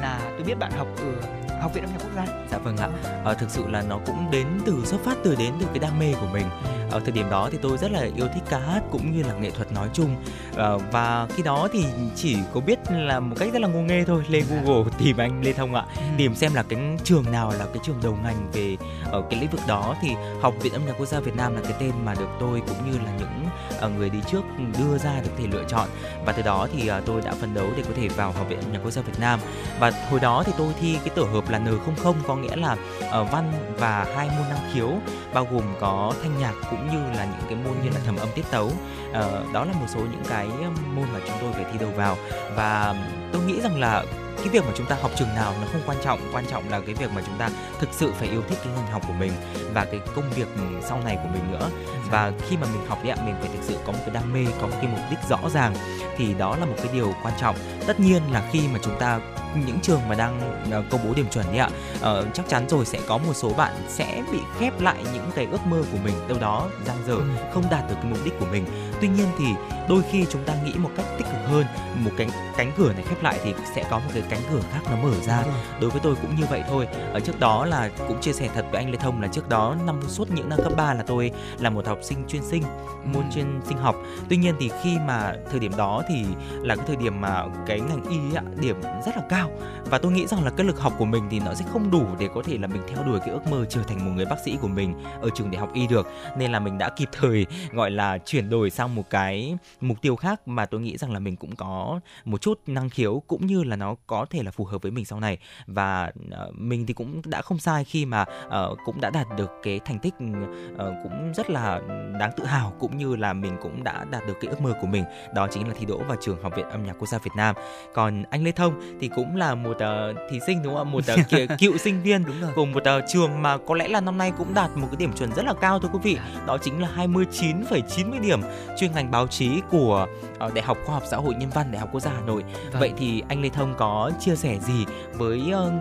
Là 0.00 0.20
tôi 0.30 0.42
biết 0.42 0.54
bạn 0.58 0.72
học 0.72 0.86
ở 0.96 1.12
học 1.60 1.74
viện 1.74 1.84
âm 1.84 1.92
nhạc 1.92 1.98
quốc 2.02 2.12
gia. 2.16 2.26
Dạ 2.50 2.58
vâng 2.58 2.76
ạ. 2.76 2.88
À, 3.24 3.34
thực 3.34 3.50
sự 3.50 3.66
là 3.68 3.82
nó 3.82 3.98
cũng 4.06 4.30
đến 4.30 4.46
từ 4.66 4.82
xuất 4.84 5.00
phát 5.04 5.18
từ 5.24 5.34
đến 5.34 5.54
từ 5.60 5.66
cái 5.66 5.78
đam 5.78 5.98
mê 5.98 6.14
của 6.20 6.26
mình. 6.32 6.46
Ở 6.90 7.00
thời 7.00 7.12
điểm 7.12 7.30
đó 7.30 7.48
thì 7.52 7.58
tôi 7.62 7.78
rất 7.78 7.90
là 7.90 8.00
yêu 8.16 8.26
thích 8.34 8.42
ca 8.50 8.58
hát 8.58 8.80
cũng 8.90 9.12
như 9.12 9.22
là 9.22 9.34
nghệ 9.34 9.50
thuật 9.50 9.72
nói 9.72 9.88
chung. 9.92 10.16
À, 10.56 10.68
và 10.92 11.26
khi 11.36 11.42
đó 11.42 11.68
thì 11.72 11.84
chỉ 12.16 12.36
có 12.54 12.60
biết 12.60 12.78
là 12.90 13.20
một 13.20 13.36
cách 13.38 13.52
rất 13.52 13.62
là 13.62 13.68
ngô 13.68 13.80
nghê 13.80 14.04
thôi 14.04 14.24
lên 14.28 14.44
dạ. 14.48 14.56
google 14.56 14.90
tìm 14.98 15.16
anh 15.16 15.42
lê 15.44 15.52
thông 15.52 15.74
ạ. 15.74 15.84
Ừ. 15.96 16.02
tìm 16.18 16.34
xem 16.34 16.54
là 16.54 16.62
cái 16.62 16.78
trường 17.04 17.32
nào 17.32 17.52
là 17.58 17.66
cái 17.66 17.82
trường 17.82 18.00
đầu 18.02 18.18
ngành 18.22 18.50
về 18.52 18.76
ở 19.10 19.22
cái 19.30 19.40
lĩnh 19.40 19.50
vực 19.50 19.60
đó. 19.68 19.96
Thì 20.02 20.08
học 20.40 20.54
viện 20.60 20.72
âm 20.72 20.86
nhạc 20.86 20.92
quốc 20.98 21.06
gia 21.06 21.20
việt 21.20 21.36
nam 21.36 21.54
là 21.54 21.60
cái 21.62 21.72
tên 21.80 21.92
mà 22.04 22.14
được 22.14 22.28
tôi 22.40 22.62
cũng 22.68 22.90
như 22.90 22.98
là 22.98 23.12
những 23.18 23.48
uh, 23.84 23.98
người 23.98 24.10
đi 24.10 24.18
trước 24.30 24.42
đưa 24.78 24.98
ra 24.98 25.20
được 25.24 25.30
thể 25.38 25.44
lựa 25.52 25.64
chọn. 25.68 25.88
Và 26.24 26.32
từ 26.32 26.42
đó 26.42 26.68
thì 26.72 26.90
uh, 26.90 27.06
tôi 27.06 27.20
đã 27.20 27.34
phấn 27.40 27.54
đấu 27.54 27.66
để 27.76 27.82
có 27.82 27.90
thể 27.96 28.08
vào 28.08 28.32
học 28.32 28.46
viện 28.48 28.60
âm 28.60 28.72
nhạc 28.72 28.78
quốc 28.82 28.90
gia 28.90 29.02
việt 29.02 29.20
nam. 29.20 29.40
Và 29.80 29.92
hồi 30.10 30.20
đó 30.20 30.42
thì 30.46 30.52
tôi 30.58 30.72
thi 30.80 30.98
cái 31.04 31.14
tổ 31.14 31.24
hợp 31.24 31.49
là 31.50 31.58
N00 31.58 32.14
có 32.26 32.36
nghĩa 32.36 32.56
là 32.56 32.72
uh, 32.72 33.30
văn 33.32 33.52
và 33.78 34.06
hai 34.16 34.28
môn 34.28 34.48
năng 34.48 34.70
khiếu 34.72 34.90
bao 35.34 35.46
gồm 35.50 35.62
có 35.80 36.12
thanh 36.22 36.38
nhạc 36.38 36.52
cũng 36.70 36.88
như 36.90 37.18
là 37.18 37.24
những 37.24 37.48
cái 37.48 37.54
môn 37.64 37.74
như 37.84 37.90
là 37.90 38.00
thẩm 38.06 38.16
âm 38.16 38.28
tiết 38.34 38.44
tấu. 38.50 38.66
Uh, 38.66 39.52
đó 39.52 39.64
là 39.64 39.72
một 39.72 39.86
số 39.88 40.00
những 40.00 40.24
cái 40.28 40.48
môn 40.94 41.04
mà 41.12 41.20
chúng 41.26 41.36
tôi 41.40 41.52
phải 41.52 41.64
thi 41.72 41.78
đầu 41.80 41.90
vào. 41.96 42.16
Và 42.56 42.94
tôi 43.32 43.42
nghĩ 43.42 43.60
rằng 43.60 43.80
là 43.80 44.04
cái 44.36 44.48
việc 44.48 44.64
mà 44.64 44.72
chúng 44.76 44.86
ta 44.86 44.96
học 45.02 45.10
trường 45.18 45.34
nào 45.34 45.54
nó 45.60 45.66
không 45.72 45.82
quan 45.86 45.98
trọng 46.04 46.20
quan 46.32 46.44
trọng 46.46 46.68
là 46.70 46.80
cái 46.80 46.94
việc 46.94 47.10
mà 47.14 47.22
chúng 47.26 47.38
ta 47.38 47.50
thực 47.78 47.88
sự 47.92 48.12
phải 48.18 48.28
yêu 48.28 48.42
thích 48.48 48.58
cái 48.64 48.72
ngành 48.76 48.86
học 48.86 49.02
của 49.06 49.12
mình 49.12 49.32
và 49.74 49.84
cái 49.84 50.00
công 50.16 50.30
việc 50.30 50.48
sau 50.82 51.00
này 51.04 51.16
của 51.22 51.28
mình 51.32 51.52
nữa. 51.52 51.70
Và 52.10 52.32
khi 52.48 52.56
mà 52.56 52.66
mình 52.72 52.86
học 52.88 52.98
đấy 53.04 53.12
ạ 53.18 53.24
mình 53.26 53.34
phải 53.40 53.48
thực 53.48 53.62
sự 53.62 53.76
có 53.86 53.92
một 53.92 53.98
cái 54.06 54.14
đam 54.14 54.32
mê 54.32 54.46
có 54.60 54.66
một 54.66 54.76
cái 54.82 54.90
mục 54.92 55.00
đích 55.10 55.18
rõ 55.28 55.38
ràng 55.54 55.74
thì 56.16 56.34
đó 56.34 56.56
là 56.56 56.66
một 56.66 56.74
cái 56.76 56.88
điều 56.92 57.12
quan 57.22 57.34
trọng. 57.40 57.56
Tất 57.86 58.00
nhiên 58.00 58.22
là 58.32 58.42
khi 58.52 58.68
mà 58.72 58.78
chúng 58.82 58.98
ta 58.98 59.20
những 59.66 59.80
trường 59.82 60.00
mà 60.08 60.14
đang 60.14 60.62
uh, 60.78 60.84
công 60.90 61.00
bố 61.04 61.14
điểm 61.14 61.26
chuẩn 61.30 61.46
đấy 61.46 61.58
ạ. 61.58 61.68
Uh, 61.96 62.26
chắc 62.34 62.48
chắn 62.48 62.68
rồi 62.68 62.86
sẽ 62.86 63.00
có 63.06 63.18
một 63.18 63.32
số 63.34 63.52
bạn 63.52 63.72
sẽ 63.88 64.22
bị 64.32 64.38
khép 64.58 64.80
lại 64.80 65.04
những 65.14 65.30
cái 65.34 65.46
ước 65.50 65.66
mơ 65.66 65.82
của 65.92 65.98
mình 66.04 66.14
đâu 66.28 66.38
đó 66.40 66.68
giang 66.86 66.98
dở 67.06 67.14
ừ. 67.14 67.22
không 67.54 67.64
đạt 67.70 67.88
được 67.88 67.94
cái 67.94 68.10
mục 68.10 68.18
đích 68.24 68.34
của 68.40 68.46
mình. 68.50 68.64
Tuy 69.00 69.08
nhiên 69.08 69.26
thì 69.38 69.44
đôi 69.88 70.02
khi 70.10 70.26
chúng 70.30 70.44
ta 70.44 70.54
nghĩ 70.64 70.72
một 70.74 70.90
cách 70.96 71.06
tích 71.18 71.26
cực 71.32 71.50
hơn 71.50 71.64
một 72.04 72.10
cái 72.16 72.28
cánh 72.56 72.72
cửa 72.76 72.92
này 72.92 73.04
khép 73.08 73.22
lại 73.22 73.40
thì 73.44 73.54
sẽ 73.74 73.84
có 73.90 73.98
một 73.98 74.10
cái 74.14 74.22
cánh 74.30 74.40
cửa 74.52 74.60
khác 74.72 74.80
nó 74.90 74.96
mở 74.96 75.14
ra. 75.26 75.44
Đối 75.80 75.90
với 75.90 76.00
tôi 76.02 76.14
cũng 76.22 76.36
như 76.36 76.44
vậy 76.50 76.62
thôi. 76.68 76.86
Ở 77.12 77.20
trước 77.20 77.40
đó 77.40 77.66
là 77.66 77.90
cũng 78.08 78.20
chia 78.20 78.32
sẻ 78.32 78.48
thật 78.54 78.66
với 78.70 78.82
anh 78.82 78.90
Lê 78.90 78.98
Thông 78.98 79.22
là 79.22 79.28
trước 79.28 79.48
đó 79.48 79.76
năm 79.86 80.00
suốt 80.08 80.30
những 80.30 80.48
năm 80.48 80.58
cấp 80.62 80.72
3 80.76 80.94
là 80.94 81.02
tôi 81.02 81.30
là 81.58 81.70
một 81.70 81.86
học 81.86 81.98
sinh 82.02 82.24
chuyên 82.28 82.42
sinh 82.42 82.62
môn 83.04 83.24
chuyên 83.34 83.60
sinh 83.68 83.78
học. 83.78 83.96
Tuy 84.28 84.36
nhiên 84.36 84.54
thì 84.60 84.70
khi 84.82 84.96
mà 85.06 85.34
thời 85.50 85.60
điểm 85.60 85.72
đó 85.76 86.02
thì 86.08 86.24
là 86.62 86.76
cái 86.76 86.84
thời 86.86 86.96
điểm 86.96 87.20
mà 87.20 87.44
cái 87.66 87.80
ngành 87.80 88.02
y 88.10 88.18
điểm 88.60 88.80
rất 89.06 89.16
là 89.16 89.22
cao 89.28 89.39
và 89.84 89.98
tôi 89.98 90.12
nghĩ 90.12 90.26
rằng 90.26 90.44
là 90.44 90.50
cái 90.50 90.66
lực 90.66 90.80
học 90.80 90.92
của 90.98 91.04
mình 91.04 91.24
thì 91.30 91.40
nó 91.40 91.54
sẽ 91.54 91.64
không 91.72 91.90
đủ 91.90 92.06
để 92.18 92.28
có 92.34 92.42
thể 92.42 92.58
là 92.58 92.66
mình 92.66 92.82
theo 92.88 93.04
đuổi 93.04 93.20
cái 93.20 93.30
ước 93.30 93.46
mơ 93.50 93.64
trở 93.68 93.82
thành 93.82 94.04
một 94.04 94.10
người 94.14 94.24
bác 94.24 94.36
sĩ 94.44 94.56
của 94.60 94.68
mình 94.68 94.94
ở 95.20 95.28
trường 95.34 95.50
đại 95.50 95.60
học 95.60 95.70
y 95.74 95.86
được. 95.86 96.06
Nên 96.38 96.52
là 96.52 96.60
mình 96.60 96.78
đã 96.78 96.88
kịp 96.88 97.08
thời 97.12 97.46
gọi 97.72 97.90
là 97.90 98.18
chuyển 98.18 98.50
đổi 98.50 98.70
sang 98.70 98.94
một 98.94 99.10
cái 99.10 99.56
mục 99.80 100.02
tiêu 100.02 100.16
khác 100.16 100.48
mà 100.48 100.66
tôi 100.66 100.80
nghĩ 100.80 100.96
rằng 100.96 101.12
là 101.12 101.18
mình 101.18 101.36
cũng 101.36 101.56
có 101.56 102.00
một 102.24 102.40
chút 102.40 102.60
năng 102.66 102.90
khiếu 102.90 103.22
cũng 103.26 103.46
như 103.46 103.62
là 103.62 103.76
nó 103.76 103.94
có 104.06 104.26
thể 104.30 104.42
là 104.42 104.50
phù 104.50 104.64
hợp 104.64 104.82
với 104.82 104.90
mình 104.90 105.04
sau 105.04 105.20
này. 105.20 105.38
Và 105.66 106.12
ờ, 106.30 106.52
mình 106.54 106.86
thì 106.86 106.94
cũng 106.94 107.22
đã 107.24 107.42
không 107.42 107.58
sai 107.58 107.84
khi 107.84 108.06
mà 108.06 108.24
uh, 108.46 108.78
cũng 108.84 109.00
đã 109.00 109.10
đạt 109.10 109.26
được 109.36 109.50
cái 109.62 109.80
thành 109.84 109.98
tích 109.98 110.14
uh, 110.14 110.94
cũng 111.02 111.32
rất 111.36 111.50
là 111.50 111.80
đáng 112.20 112.30
tự 112.36 112.44
hào 112.44 112.72
cũng 112.78 112.96
như 112.96 113.16
là 113.16 113.32
mình 113.32 113.56
cũng 113.62 113.84
đã 113.84 114.04
đạt 114.10 114.26
được 114.26 114.34
cái 114.40 114.50
ước 114.50 114.60
mơ 114.60 114.74
của 114.80 114.86
mình. 114.86 115.04
Đó 115.34 115.48
chính 115.50 115.68
là 115.68 115.74
thi 115.78 115.86
đỗ 115.86 115.98
vào 116.08 116.16
trường 116.20 116.42
học 116.42 116.52
viện 116.56 116.68
âm 116.68 116.86
nhạc 116.86 116.92
quốc 116.98 117.08
gia 117.08 117.18
Việt 117.18 117.30
Nam. 117.36 117.54
Còn 117.94 118.22
anh 118.30 118.44
Lê 118.44 118.52
Thông 118.52 118.80
thì 119.00 119.08
cũng 119.08 119.29
là 119.36 119.54
một 119.54 119.76
uh, 119.76 120.16
thí 120.30 120.40
sinh 120.46 120.62
đúng 120.62 120.74
không 120.74 120.90
một 120.90 121.04
uh, 121.12 121.58
cựu 121.58 121.78
sinh 121.78 122.02
viên 122.02 122.24
đúng 122.24 122.40
rồi. 122.40 122.50
cùng 122.54 122.72
một 122.72 122.82
uh, 122.98 123.04
trường 123.08 123.42
mà 123.42 123.56
có 123.58 123.74
lẽ 123.74 123.88
là 123.88 124.00
năm 124.00 124.18
nay 124.18 124.32
cũng 124.38 124.54
đạt 124.54 124.70
một 124.76 124.86
cái 124.90 124.96
điểm 124.96 125.12
chuẩn 125.12 125.32
rất 125.32 125.44
là 125.44 125.54
cao 125.60 125.78
thưa 125.78 125.88
quý 125.92 125.98
vị 126.02 126.18
đó 126.46 126.58
chính 126.62 126.82
là 126.82 126.88
29,90 126.96 128.20
điểm 128.20 128.40
chuyên 128.78 128.92
ngành 128.92 129.10
báo 129.10 129.26
chí 129.26 129.60
của 129.70 130.06
uh, 130.46 130.54
Đại 130.54 130.64
học 130.64 130.78
Khoa 130.86 130.94
học 130.94 131.02
Xã 131.10 131.16
hội 131.16 131.34
Nhân 131.34 131.50
văn 131.50 131.72
Đại 131.72 131.80
học 131.80 131.88
Quốc 131.92 132.00
gia 132.00 132.10
Hà 132.10 132.20
Nội 132.20 132.44
vâng. 132.70 132.80
vậy 132.80 132.92
thì 132.98 133.22
anh 133.28 133.42
Lê 133.42 133.48
Thông 133.48 133.74
có 133.78 134.10
chia 134.20 134.36
sẻ 134.36 134.58
gì 134.60 134.86
với 135.12 135.52
uh, 135.66 135.72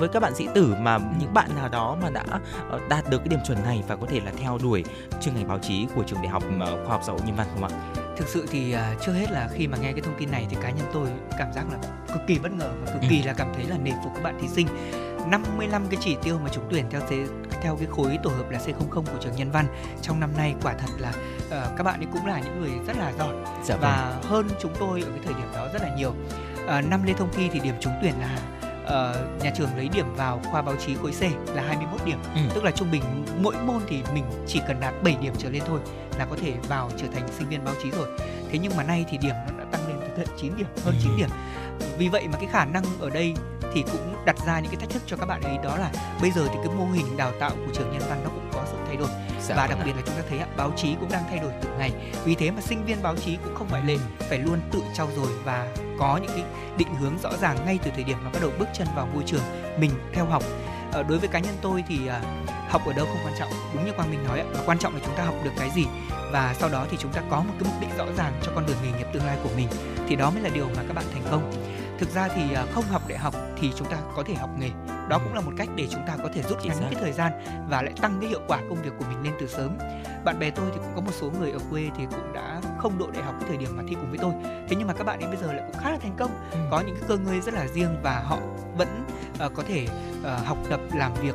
với 0.00 0.08
các 0.08 0.20
bạn 0.20 0.34
sĩ 0.34 0.48
tử 0.54 0.74
mà 0.80 0.94
ừ. 0.94 1.00
những 1.20 1.34
bạn 1.34 1.50
nào 1.56 1.68
đó 1.68 1.96
mà 2.02 2.10
đã 2.10 2.24
uh, 2.74 2.88
đạt 2.88 3.10
được 3.10 3.18
cái 3.18 3.28
điểm 3.28 3.40
chuẩn 3.46 3.62
này 3.62 3.82
và 3.88 3.96
có 3.96 4.06
thể 4.10 4.20
là 4.24 4.32
theo 4.36 4.58
đuổi 4.62 4.84
chuyên 5.20 5.34
ngành 5.34 5.48
báo 5.48 5.58
chí 5.58 5.86
của 5.94 6.02
trường 6.02 6.22
Đại 6.22 6.28
học 6.28 6.42
uh, 6.56 6.58
Khoa 6.58 6.88
học 6.88 7.00
Xã 7.06 7.12
hội 7.12 7.20
Nhân 7.26 7.36
văn 7.36 7.46
không 7.54 7.64
ạ? 7.64 7.70
Thực 8.18 8.28
sự 8.28 8.46
thì 8.50 8.74
uh, 8.74 9.02
chưa 9.06 9.12
hết 9.12 9.30
là 9.30 9.48
khi 9.52 9.66
mà 9.66 9.78
nghe 9.78 9.92
cái 9.92 10.00
thông 10.00 10.18
tin 10.18 10.30
này 10.30 10.46
thì 10.50 10.56
cá 10.62 10.70
nhân 10.70 10.86
tôi 10.92 11.08
cảm 11.38 11.52
giác 11.52 11.64
là 11.72 11.78
cực 12.08 12.26
kỳ 12.26 12.38
bất 12.38 12.52
ngờ 12.52 12.72
và 12.84 12.92
cực 12.92 13.02
kỳ 13.10 13.22
ừ. 13.22 13.26
là 13.26 13.32
cảm 13.32 13.52
thấy 13.54 13.64
là 13.64 13.78
nể 13.78 13.90
phục 14.04 14.12
các 14.14 14.22
bạn 14.22 14.38
thí 14.40 14.48
sinh 14.48 14.66
55 15.30 15.86
cái 15.90 16.00
chỉ 16.04 16.16
tiêu 16.22 16.38
mà 16.44 16.50
trúng 16.52 16.64
tuyển 16.70 16.84
theo 16.90 17.00
thế, 17.08 17.26
theo 17.62 17.76
cái 17.76 17.86
khối 17.90 18.18
tổ 18.22 18.30
hợp 18.30 18.50
là 18.50 18.58
C00 18.58 18.90
của 18.90 19.18
trường 19.20 19.36
Nhân 19.36 19.50
văn 19.50 19.66
trong 20.02 20.20
năm 20.20 20.30
nay 20.36 20.54
quả 20.62 20.74
thật 20.74 20.88
là 20.98 21.08
uh, 21.08 21.76
các 21.76 21.84
bạn 21.84 22.00
ấy 22.00 22.06
cũng 22.12 22.26
là 22.26 22.40
những 22.40 22.60
người 22.60 22.70
rất 22.86 22.96
là 22.96 23.12
giỏi 23.18 23.34
dạ 23.64 23.76
và 23.76 24.10
vâng. 24.10 24.30
hơn 24.30 24.48
chúng 24.60 24.72
tôi 24.80 25.02
ở 25.02 25.10
cái 25.10 25.20
thời 25.24 25.34
điểm 25.34 25.52
đó 25.54 25.68
rất 25.72 25.82
là 25.82 25.94
nhiều. 25.96 26.14
Uh, 26.64 26.90
năm 26.90 27.02
Lê 27.02 27.12
Thông 27.12 27.32
Thi 27.32 27.48
thì 27.52 27.60
điểm 27.60 27.74
trúng 27.80 27.92
tuyển 28.02 28.14
là 28.20 28.38
uh, 28.88 29.42
nhà 29.42 29.50
trường 29.56 29.76
lấy 29.76 29.88
điểm 29.88 30.14
vào 30.14 30.40
khoa 30.50 30.62
báo 30.62 30.76
chí 30.86 30.94
khối 30.94 31.12
C 31.12 31.22
là 31.54 31.62
21 31.62 32.00
điểm, 32.04 32.18
ừ. 32.34 32.40
tức 32.54 32.64
là 32.64 32.70
trung 32.70 32.90
bình 32.90 33.02
mỗi 33.38 33.54
môn 33.66 33.80
thì 33.88 34.02
mình 34.14 34.24
chỉ 34.46 34.60
cần 34.68 34.80
đạt 34.80 34.94
7 35.02 35.16
điểm 35.20 35.32
trở 35.38 35.50
lên 35.50 35.62
thôi 35.66 35.80
là 36.18 36.26
có 36.30 36.36
thể 36.42 36.54
vào 36.68 36.90
trở 36.96 37.06
thành 37.14 37.28
sinh 37.38 37.48
viên 37.48 37.64
báo 37.64 37.74
chí 37.82 37.90
rồi. 37.90 38.08
Thế 38.50 38.58
nhưng 38.58 38.76
mà 38.76 38.82
nay 38.82 39.04
thì 39.10 39.18
điểm 39.18 39.34
nó 39.46 39.58
đã 39.58 39.64
tăng 39.70 39.88
lên 39.88 39.96
tới 40.00 40.10
tận 40.16 40.26
9 40.36 40.52
điểm, 40.56 40.66
hơn 40.84 40.94
ừ. 40.94 41.00
9 41.02 41.12
điểm. 41.16 41.28
Vì 41.98 42.08
vậy 42.08 42.28
mà 42.32 42.38
cái 42.38 42.48
khả 42.52 42.64
năng 42.64 42.84
ở 43.00 43.10
đây 43.10 43.34
thì 43.74 43.84
cũng 43.92 44.24
đặt 44.24 44.36
ra 44.46 44.60
những 44.60 44.70
cái 44.70 44.80
thách 44.80 44.90
thức 44.90 45.02
cho 45.06 45.16
các 45.16 45.26
bạn 45.26 45.42
ấy 45.42 45.58
đó 45.64 45.76
là 45.76 45.92
bây 46.20 46.30
giờ 46.30 46.48
thì 46.48 46.58
cái 46.64 46.74
mô 46.74 46.84
hình 46.84 47.16
đào 47.16 47.32
tạo 47.40 47.50
của 47.50 47.72
trường 47.74 47.92
nhân 47.92 48.02
văn 48.08 48.20
nó 48.24 48.30
cũng 48.30 48.50
có 48.52 48.64
sự 48.70 48.76
thay 48.86 48.96
đổi 48.96 49.08
dạ, 49.42 49.54
và 49.56 49.66
đặc 49.66 49.78
biệt 49.84 49.92
là 49.96 50.02
chúng 50.06 50.14
ta 50.14 50.22
thấy 50.28 50.38
báo 50.56 50.72
chí 50.76 50.94
cũng 51.00 51.08
đang 51.12 51.24
thay 51.30 51.38
đổi 51.38 51.52
từng 51.62 51.78
ngày 51.78 51.92
vì 52.24 52.34
thế 52.34 52.50
mà 52.50 52.60
sinh 52.60 52.84
viên 52.84 53.02
báo 53.02 53.16
chí 53.16 53.36
cũng 53.44 53.54
không 53.54 53.68
phải 53.68 53.82
lệ 53.84 53.96
phải 54.28 54.38
luôn 54.38 54.60
tự 54.72 54.82
trau 54.94 55.08
dồi 55.16 55.28
và 55.44 55.68
có 55.98 56.16
những 56.16 56.30
cái 56.34 56.44
định 56.78 56.94
hướng 56.94 57.18
rõ 57.22 57.30
ràng 57.40 57.56
ngay 57.66 57.78
từ 57.82 57.90
thời 57.94 58.04
điểm 58.04 58.16
mà 58.24 58.30
bắt 58.30 58.38
đầu 58.42 58.50
bước 58.58 58.68
chân 58.74 58.86
vào 58.96 59.08
môi 59.14 59.22
trường 59.26 59.42
mình 59.78 59.90
theo 60.12 60.24
học. 60.24 60.42
Ờ, 60.92 61.02
đối 61.02 61.18
với 61.18 61.28
cá 61.28 61.38
nhân 61.38 61.54
tôi 61.62 61.84
thì 61.88 62.06
à, 62.06 62.20
học 62.68 62.82
ở 62.86 62.92
đâu 62.92 63.06
không 63.06 63.18
quan 63.24 63.34
trọng 63.38 63.48
đúng 63.74 63.84
như 63.84 63.92
quang 63.92 64.10
minh 64.10 64.24
nói 64.24 64.42
mà 64.54 64.60
quan 64.66 64.78
trọng 64.78 64.94
là 64.94 65.00
chúng 65.04 65.16
ta 65.16 65.24
học 65.24 65.34
được 65.44 65.50
cái 65.58 65.70
gì. 65.74 65.84
Và 66.32 66.54
sau 66.58 66.68
đó 66.68 66.86
thì 66.90 66.96
chúng 67.00 67.12
ta 67.12 67.22
có 67.30 67.40
một 67.40 67.54
cái 67.60 67.70
mục 67.72 67.80
đích 67.80 67.98
rõ 67.98 68.04
ràng 68.16 68.32
cho 68.42 68.52
con 68.54 68.66
đường 68.66 68.76
nghề 68.82 68.98
nghiệp 68.98 69.06
tương 69.12 69.26
lai 69.26 69.38
của 69.42 69.50
mình 69.56 69.68
thì 70.08 70.16
đó 70.16 70.30
mới 70.30 70.42
là 70.42 70.48
điều 70.54 70.66
mà 70.76 70.82
các 70.88 70.94
bạn 70.94 71.04
thành 71.12 71.22
công. 71.30 71.52
Thực 71.98 72.14
ra 72.14 72.28
thì 72.28 72.54
à, 72.54 72.64
không 72.74 72.84
học 72.84 73.02
đại 73.08 73.18
học 73.18 73.34
thì 73.60 73.72
chúng 73.76 73.88
ta 73.90 73.96
có 74.16 74.22
thể 74.26 74.34
học 74.34 74.50
nghề. 74.58 74.70
Đó 75.08 75.18
cũng 75.24 75.34
là 75.34 75.40
một 75.40 75.52
cách 75.56 75.68
để 75.76 75.86
chúng 75.90 76.06
ta 76.06 76.16
có 76.22 76.28
thể 76.34 76.42
rút 76.42 76.58
ngắn 76.64 76.76
cái 76.80 77.00
thời 77.00 77.12
gian 77.12 77.32
và 77.68 77.82
lại 77.82 77.92
tăng 78.00 78.18
cái 78.20 78.30
hiệu 78.30 78.40
quả 78.48 78.58
công 78.68 78.82
việc 78.82 78.90
của 78.98 79.04
mình 79.08 79.22
lên 79.22 79.32
từ 79.40 79.46
sớm. 79.46 79.78
Bạn 80.24 80.38
bè 80.38 80.50
tôi 80.50 80.66
thì 80.72 80.78
cũng 80.78 80.92
có 80.94 81.00
một 81.00 81.12
số 81.20 81.30
người 81.38 81.50
ở 81.50 81.58
quê 81.70 81.82
thì 81.96 82.04
cũng 82.10 82.32
đã 82.32 82.57
không 82.78 82.98
độ 82.98 83.06
đại 83.14 83.22
học 83.22 83.34
cái 83.40 83.48
thời 83.48 83.56
điểm 83.56 83.76
mà 83.76 83.82
thi 83.88 83.94
cùng 83.94 84.10
với 84.10 84.18
tôi. 84.18 84.32
Thế 84.42 84.76
nhưng 84.78 84.86
mà 84.86 84.94
các 84.94 85.04
bạn 85.04 85.20
ấy 85.20 85.28
bây 85.28 85.36
giờ 85.36 85.52
lại 85.52 85.62
cũng 85.66 85.82
khá 85.82 85.90
là 85.90 85.98
thành 85.98 86.14
công. 86.18 86.30
Ừ. 86.50 86.58
có 86.70 86.80
những 86.80 86.94
cái 86.94 87.04
cơ 87.08 87.16
ngơi 87.16 87.40
rất 87.40 87.54
là 87.54 87.66
riêng 87.66 87.96
và 88.02 88.20
họ 88.20 88.38
vẫn 88.76 89.04
uh, 89.46 89.52
có 89.54 89.62
thể 89.68 89.86
uh, 90.20 90.46
học 90.46 90.58
tập 90.70 90.80
làm 90.94 91.14
việc 91.14 91.34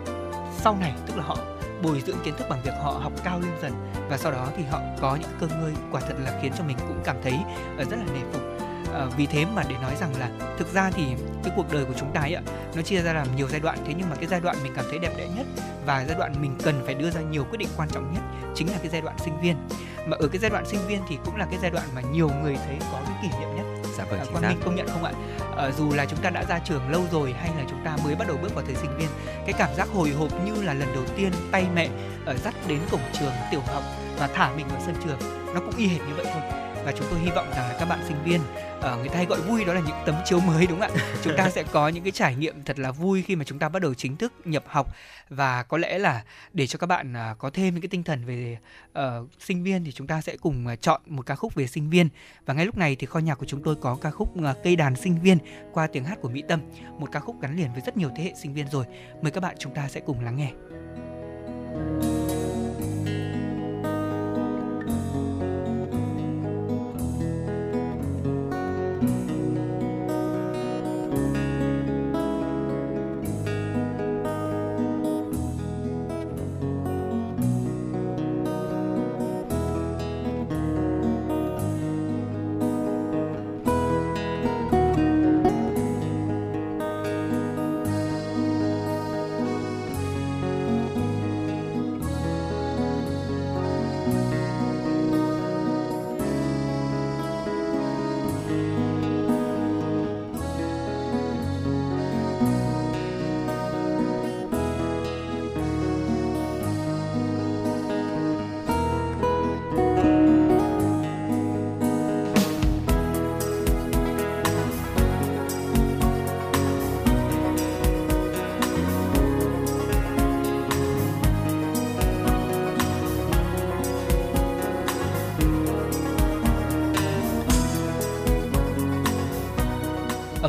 sau 0.57 0.77
này 0.81 0.93
tức 1.07 1.17
là 1.17 1.23
họ 1.23 1.37
bồi 1.81 2.01
dưỡng 2.05 2.17
kiến 2.23 2.33
thức 2.37 2.47
bằng 2.49 2.61
việc 2.63 2.73
họ 2.81 2.91
học 2.91 3.13
cao 3.23 3.39
lên 3.39 3.51
dần 3.61 3.73
và 4.09 4.17
sau 4.17 4.31
đó 4.31 4.47
thì 4.57 4.63
họ 4.63 4.79
có 5.01 5.17
những 5.21 5.29
cơ 5.39 5.47
ngơi 5.47 5.73
quả 5.91 6.01
thật 6.01 6.15
là 6.19 6.39
khiến 6.41 6.51
cho 6.57 6.63
mình 6.63 6.77
cũng 6.87 7.01
cảm 7.03 7.15
thấy 7.23 7.39
uh, 7.81 7.89
rất 7.89 7.97
là 7.97 8.05
nể 8.13 8.21
phục. 8.33 8.41
À, 8.93 9.05
vì 9.17 9.25
thế 9.25 9.45
mà 9.45 9.63
để 9.69 9.75
nói 9.81 9.95
rằng 9.95 10.11
là 10.19 10.29
thực 10.57 10.73
ra 10.73 10.91
thì 10.91 11.03
cái 11.43 11.53
cuộc 11.55 11.65
đời 11.73 11.85
của 11.85 11.93
chúng 11.99 12.11
ta 12.13 12.21
ấy 12.21 12.33
ạ 12.33 12.41
nó 12.75 12.81
chia 12.81 13.01
ra 13.01 13.13
làm 13.13 13.35
nhiều 13.35 13.47
giai 13.47 13.59
đoạn. 13.59 13.77
Thế 13.85 13.93
nhưng 13.97 14.09
mà 14.09 14.15
cái 14.15 14.27
giai 14.27 14.39
đoạn 14.39 14.55
mình 14.63 14.73
cảm 14.75 14.85
thấy 14.89 14.99
đẹp 14.99 15.11
đẽ 15.17 15.27
nhất 15.37 15.45
và 15.85 16.05
giai 16.07 16.17
đoạn 16.17 16.33
mình 16.41 16.55
cần 16.63 16.81
phải 16.85 16.93
đưa 16.93 17.09
ra 17.09 17.21
nhiều 17.21 17.43
quyết 17.43 17.57
định 17.57 17.69
quan 17.77 17.89
trọng 17.89 18.13
nhất 18.13 18.21
chính 18.55 18.71
là 18.71 18.77
cái 18.77 18.89
giai 18.89 19.01
đoạn 19.01 19.15
sinh 19.19 19.41
viên. 19.41 19.55
Mà 20.05 20.17
ở 20.19 20.27
cái 20.27 20.39
giai 20.39 20.49
đoạn 20.49 20.65
sinh 20.65 20.79
viên 20.87 21.01
thì 21.07 21.17
cũng 21.25 21.35
là 21.35 21.45
cái 21.45 21.59
giai 21.61 21.71
đoạn 21.71 21.87
mà 21.95 22.01
nhiều 22.01 22.29
người 22.43 22.55
thấy 22.65 22.77
có 22.91 22.99
cái 23.05 23.15
kỷ 23.21 23.27
niệm 23.39 23.55
nhất. 23.55 23.65
Dạ 23.97 24.05
vâng, 24.09 24.19
à, 24.19 24.25
Quang 24.31 24.47
Minh 24.47 24.61
công 24.65 24.75
nhận 24.75 24.87
không 24.87 25.03
ạ? 25.03 25.11
À, 25.57 25.71
dù 25.77 25.93
là 25.93 26.05
chúng 26.05 26.19
ta 26.19 26.29
đã 26.29 26.43
ra 26.49 26.59
trường 26.59 26.89
lâu 26.89 27.03
rồi 27.11 27.33
hay 27.33 27.49
là 27.57 27.63
chúng 27.69 27.85
ta 27.85 27.97
mới 28.03 28.15
bắt 28.15 28.27
đầu 28.27 28.37
bước 28.41 28.55
vào 28.55 28.65
thời 28.65 28.75
sinh 28.75 28.97
viên, 28.97 29.07
cái 29.45 29.53
cảm 29.57 29.69
giác 29.75 29.87
hồi 29.93 30.09
hộp 30.09 30.45
như 30.45 30.63
là 30.63 30.73
lần 30.73 30.93
đầu 30.93 31.03
tiên 31.15 31.31
tay 31.51 31.65
mẹ 31.75 31.89
ở 32.25 32.37
dắt 32.37 32.53
đến 32.67 32.79
cổng 32.91 33.01
trường 33.13 33.33
tiểu 33.51 33.61
học 33.65 33.83
và 34.17 34.27
thả 34.27 34.51
mình 34.55 34.67
vào 34.67 34.81
sân 34.85 34.95
trường, 35.03 35.19
nó 35.53 35.59
cũng 35.59 35.75
y 35.77 35.87
hệt 35.87 36.01
như 36.01 36.15
vậy 36.15 36.25
thôi 36.33 36.62
và 36.85 36.91
chúng 36.91 37.07
tôi 37.09 37.19
hy 37.19 37.31
vọng 37.31 37.47
rằng 37.51 37.69
là 37.69 37.75
các 37.79 37.85
bạn 37.85 37.99
sinh 38.07 38.23
viên 38.23 38.41
uh, 38.77 38.99
người 38.99 39.09
ta 39.09 39.15
hay 39.15 39.25
gọi 39.25 39.41
vui 39.41 39.65
đó 39.65 39.73
là 39.73 39.81
những 39.87 39.95
tấm 40.05 40.15
chiếu 40.25 40.39
mới 40.39 40.67
đúng 40.67 40.79
không 40.79 40.91
ạ? 40.91 41.15
Chúng 41.23 41.33
ta 41.37 41.49
sẽ 41.49 41.63
có 41.63 41.87
những 41.87 42.03
cái 42.03 42.11
trải 42.11 42.35
nghiệm 42.35 42.63
thật 42.63 42.79
là 42.79 42.91
vui 42.91 43.21
khi 43.21 43.35
mà 43.35 43.43
chúng 43.43 43.59
ta 43.59 43.69
bắt 43.69 43.81
đầu 43.81 43.93
chính 43.93 44.17
thức 44.17 44.33
nhập 44.45 44.63
học. 44.67 44.95
Và 45.29 45.63
có 45.63 45.77
lẽ 45.77 45.99
là 45.99 46.23
để 46.53 46.67
cho 46.67 46.77
các 46.77 46.87
bạn 46.87 47.13
uh, 47.13 47.37
có 47.37 47.49
thêm 47.49 47.73
những 47.73 47.81
cái 47.81 47.89
tinh 47.89 48.03
thần 48.03 48.25
về 48.25 48.57
uh, 48.99 49.29
sinh 49.39 49.63
viên 49.63 49.83
thì 49.83 49.91
chúng 49.91 50.07
ta 50.07 50.21
sẽ 50.21 50.37
cùng 50.37 50.65
uh, 50.73 50.81
chọn 50.81 51.01
một 51.05 51.25
ca 51.25 51.35
khúc 51.35 51.55
về 51.55 51.67
sinh 51.67 51.89
viên. 51.89 52.09
Và 52.45 52.53
ngay 52.53 52.65
lúc 52.65 52.77
này 52.77 52.95
thì 52.95 53.07
kho 53.07 53.19
nhạc 53.19 53.35
của 53.35 53.45
chúng 53.45 53.63
tôi 53.63 53.75
có 53.75 53.97
ca 54.01 54.11
khúc 54.11 54.29
uh, 54.39 54.57
cây 54.63 54.75
đàn 54.75 54.95
sinh 54.95 55.21
viên 55.21 55.37
qua 55.73 55.87
tiếng 55.87 56.03
hát 56.03 56.21
của 56.21 56.29
mỹ 56.29 56.43
tâm. 56.47 56.59
Một 56.99 57.09
ca 57.11 57.19
khúc 57.19 57.41
gắn 57.41 57.57
liền 57.57 57.73
với 57.73 57.81
rất 57.85 57.97
nhiều 57.97 58.09
thế 58.15 58.23
hệ 58.23 58.33
sinh 58.41 58.53
viên 58.53 58.67
rồi. 58.71 58.85
Mời 59.21 59.31
các 59.31 59.41
bạn 59.41 59.55
chúng 59.59 59.73
ta 59.73 59.87
sẽ 59.87 59.99
cùng 59.99 60.23
lắng 60.23 60.37
nghe 60.37 60.51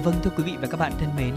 vâng 0.04 0.14
thưa 0.22 0.30
quý 0.36 0.44
vị 0.44 0.52
và 0.60 0.66
các 0.66 0.80
bạn 0.80 0.92
thân 1.00 1.10
mến, 1.16 1.34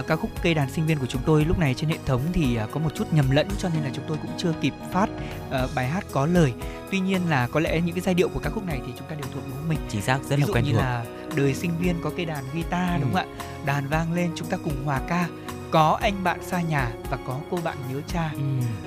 uh, 0.00 0.06
ca 0.06 0.16
khúc 0.16 0.30
cây 0.42 0.54
đàn 0.54 0.70
sinh 0.70 0.86
viên 0.86 0.98
của 0.98 1.06
chúng 1.06 1.22
tôi 1.26 1.44
lúc 1.44 1.58
này 1.58 1.74
trên 1.74 1.90
hệ 1.90 1.98
thống 2.06 2.20
thì 2.32 2.58
uh, 2.64 2.70
có 2.70 2.80
một 2.80 2.94
chút 2.94 3.04
nhầm 3.12 3.30
lẫn 3.30 3.48
cho 3.58 3.68
nên 3.74 3.82
là 3.82 3.90
chúng 3.94 4.04
tôi 4.08 4.16
cũng 4.22 4.30
chưa 4.38 4.52
kịp 4.60 4.72
phát 4.92 5.08
uh, 5.48 5.70
bài 5.74 5.88
hát 5.88 6.04
có 6.12 6.26
lời. 6.26 6.52
Tuy 6.90 7.00
nhiên 7.00 7.20
là 7.28 7.46
có 7.52 7.60
lẽ 7.60 7.80
những 7.80 7.94
cái 7.94 8.00
giai 8.02 8.14
điệu 8.14 8.28
của 8.28 8.40
ca 8.40 8.50
khúc 8.50 8.64
này 8.66 8.80
thì 8.86 8.92
chúng 8.98 9.08
ta 9.08 9.14
đều 9.14 9.26
thuộc 9.34 9.42
đúng 9.46 9.56
không 9.56 9.68
mình. 9.68 9.78
Chính 9.88 10.02
xác 10.02 10.18
rất 10.22 10.36
Ví 10.36 10.42
là 10.42 10.46
dụ 10.46 10.52
quen 10.54 10.64
như 10.64 10.72
thuộc. 10.72 10.80
là 10.80 11.04
đời 11.36 11.54
sinh 11.54 11.70
viên 11.78 11.94
có 12.04 12.10
cây 12.16 12.26
đàn 12.26 12.44
guitar 12.54 12.90
Ừ. 12.90 13.00
đúng 13.00 13.12
không 13.14 13.22
ạ? 13.22 13.26
Đàn 13.66 13.88
vang 13.88 14.12
lên 14.12 14.30
chúng 14.34 14.48
ta 14.48 14.56
cùng 14.64 14.84
hòa 14.84 15.00
ca. 15.08 15.28
Có 15.70 15.98
anh 16.02 16.24
bạn 16.24 16.38
xa 16.42 16.60
nhà 16.62 16.90
và 17.10 17.18
có 17.26 17.40
cô 17.50 17.58
bạn 17.64 17.76
nhớ 17.92 18.00
cha. 18.08 18.30
Ừ. 18.34 18.40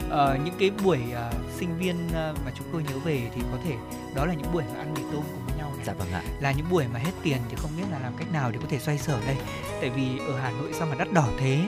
Ờ, 0.10 0.38
những 0.46 0.54
cái 0.60 0.72
buổi 0.84 1.00
ờ, 1.14 1.32
sinh 1.60 1.78
viên 1.78 1.96
ờ, 2.14 2.34
mà 2.46 2.52
chúng 2.58 2.68
tôi 2.74 2.84
nhớ 2.84 3.00
về 3.06 3.22
thì 3.36 3.42
có 3.52 3.58
thể 3.66 3.76
đó 4.16 4.26
là 4.26 4.34
những 4.34 4.52
buổi 4.54 4.64
mà 4.74 4.80
ăn 4.80 4.94
mì 4.94 5.02
tôm 5.02 5.24
cùng 5.32 5.46
với 5.48 5.58
nhau. 5.58 5.71
Dạ 5.86 5.94
vâng 5.94 6.12
ạ. 6.12 6.24
là 6.40 6.52
những 6.52 6.70
buổi 6.70 6.86
mà 6.94 7.00
hết 7.00 7.12
tiền 7.24 7.38
thì 7.50 7.56
không 7.56 7.72
biết 7.78 7.84
là 7.92 8.00
làm 8.00 8.14
cách 8.18 8.32
nào 8.34 8.52
để 8.52 8.60
có 8.62 8.68
thể 8.70 8.80
xoay 8.80 8.98
sở 8.98 9.20
đây. 9.28 9.38
Tại 9.82 9.90
vì 9.90 10.18
ở 10.28 10.40
Hà 10.40 10.52
Nội 10.52 10.74
sao 10.74 10.88
mà 10.88 10.96
đắt 10.96 11.14
đỏ 11.14 11.28
thế? 11.40 11.60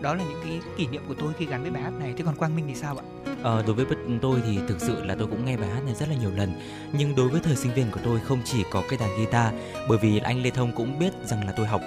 Đó 0.00 0.14
là 0.14 0.24
những 0.24 0.40
cái 0.44 0.60
kỷ 0.76 0.86
niệm 0.86 1.02
của 1.08 1.14
tôi 1.14 1.32
khi 1.38 1.46
gắn 1.46 1.62
với 1.62 1.70
bài 1.70 1.82
hát 1.82 1.92
này. 2.00 2.14
Thế 2.16 2.24
còn 2.26 2.36
Quang 2.36 2.56
Minh 2.56 2.64
thì 2.68 2.74
sao 2.74 2.98
ạ? 2.98 3.04
Ờ, 3.42 3.62
đối 3.66 3.74
với 3.74 3.86
tôi 4.22 4.40
thì 4.46 4.58
thực 4.68 4.80
sự 4.80 5.04
là 5.04 5.14
tôi 5.18 5.26
cũng 5.26 5.44
nghe 5.44 5.56
bài 5.56 5.68
hát 5.70 5.80
này 5.84 5.94
rất 5.94 6.08
là 6.08 6.14
nhiều 6.14 6.30
lần. 6.30 6.60
Nhưng 6.92 7.14
đối 7.14 7.28
với 7.28 7.40
thời 7.44 7.56
sinh 7.56 7.74
viên 7.74 7.90
của 7.90 8.00
tôi 8.04 8.20
không 8.20 8.40
chỉ 8.44 8.64
có 8.72 8.82
cái 8.88 8.98
đàn 8.98 9.16
guitar 9.16 9.54
bởi 9.88 9.98
vì 9.98 10.18
anh 10.18 10.42
Lê 10.42 10.50
Thông 10.50 10.72
cũng 10.72 10.98
biết 10.98 11.12
rằng 11.24 11.46
là 11.46 11.52
tôi 11.56 11.66
học 11.66 11.80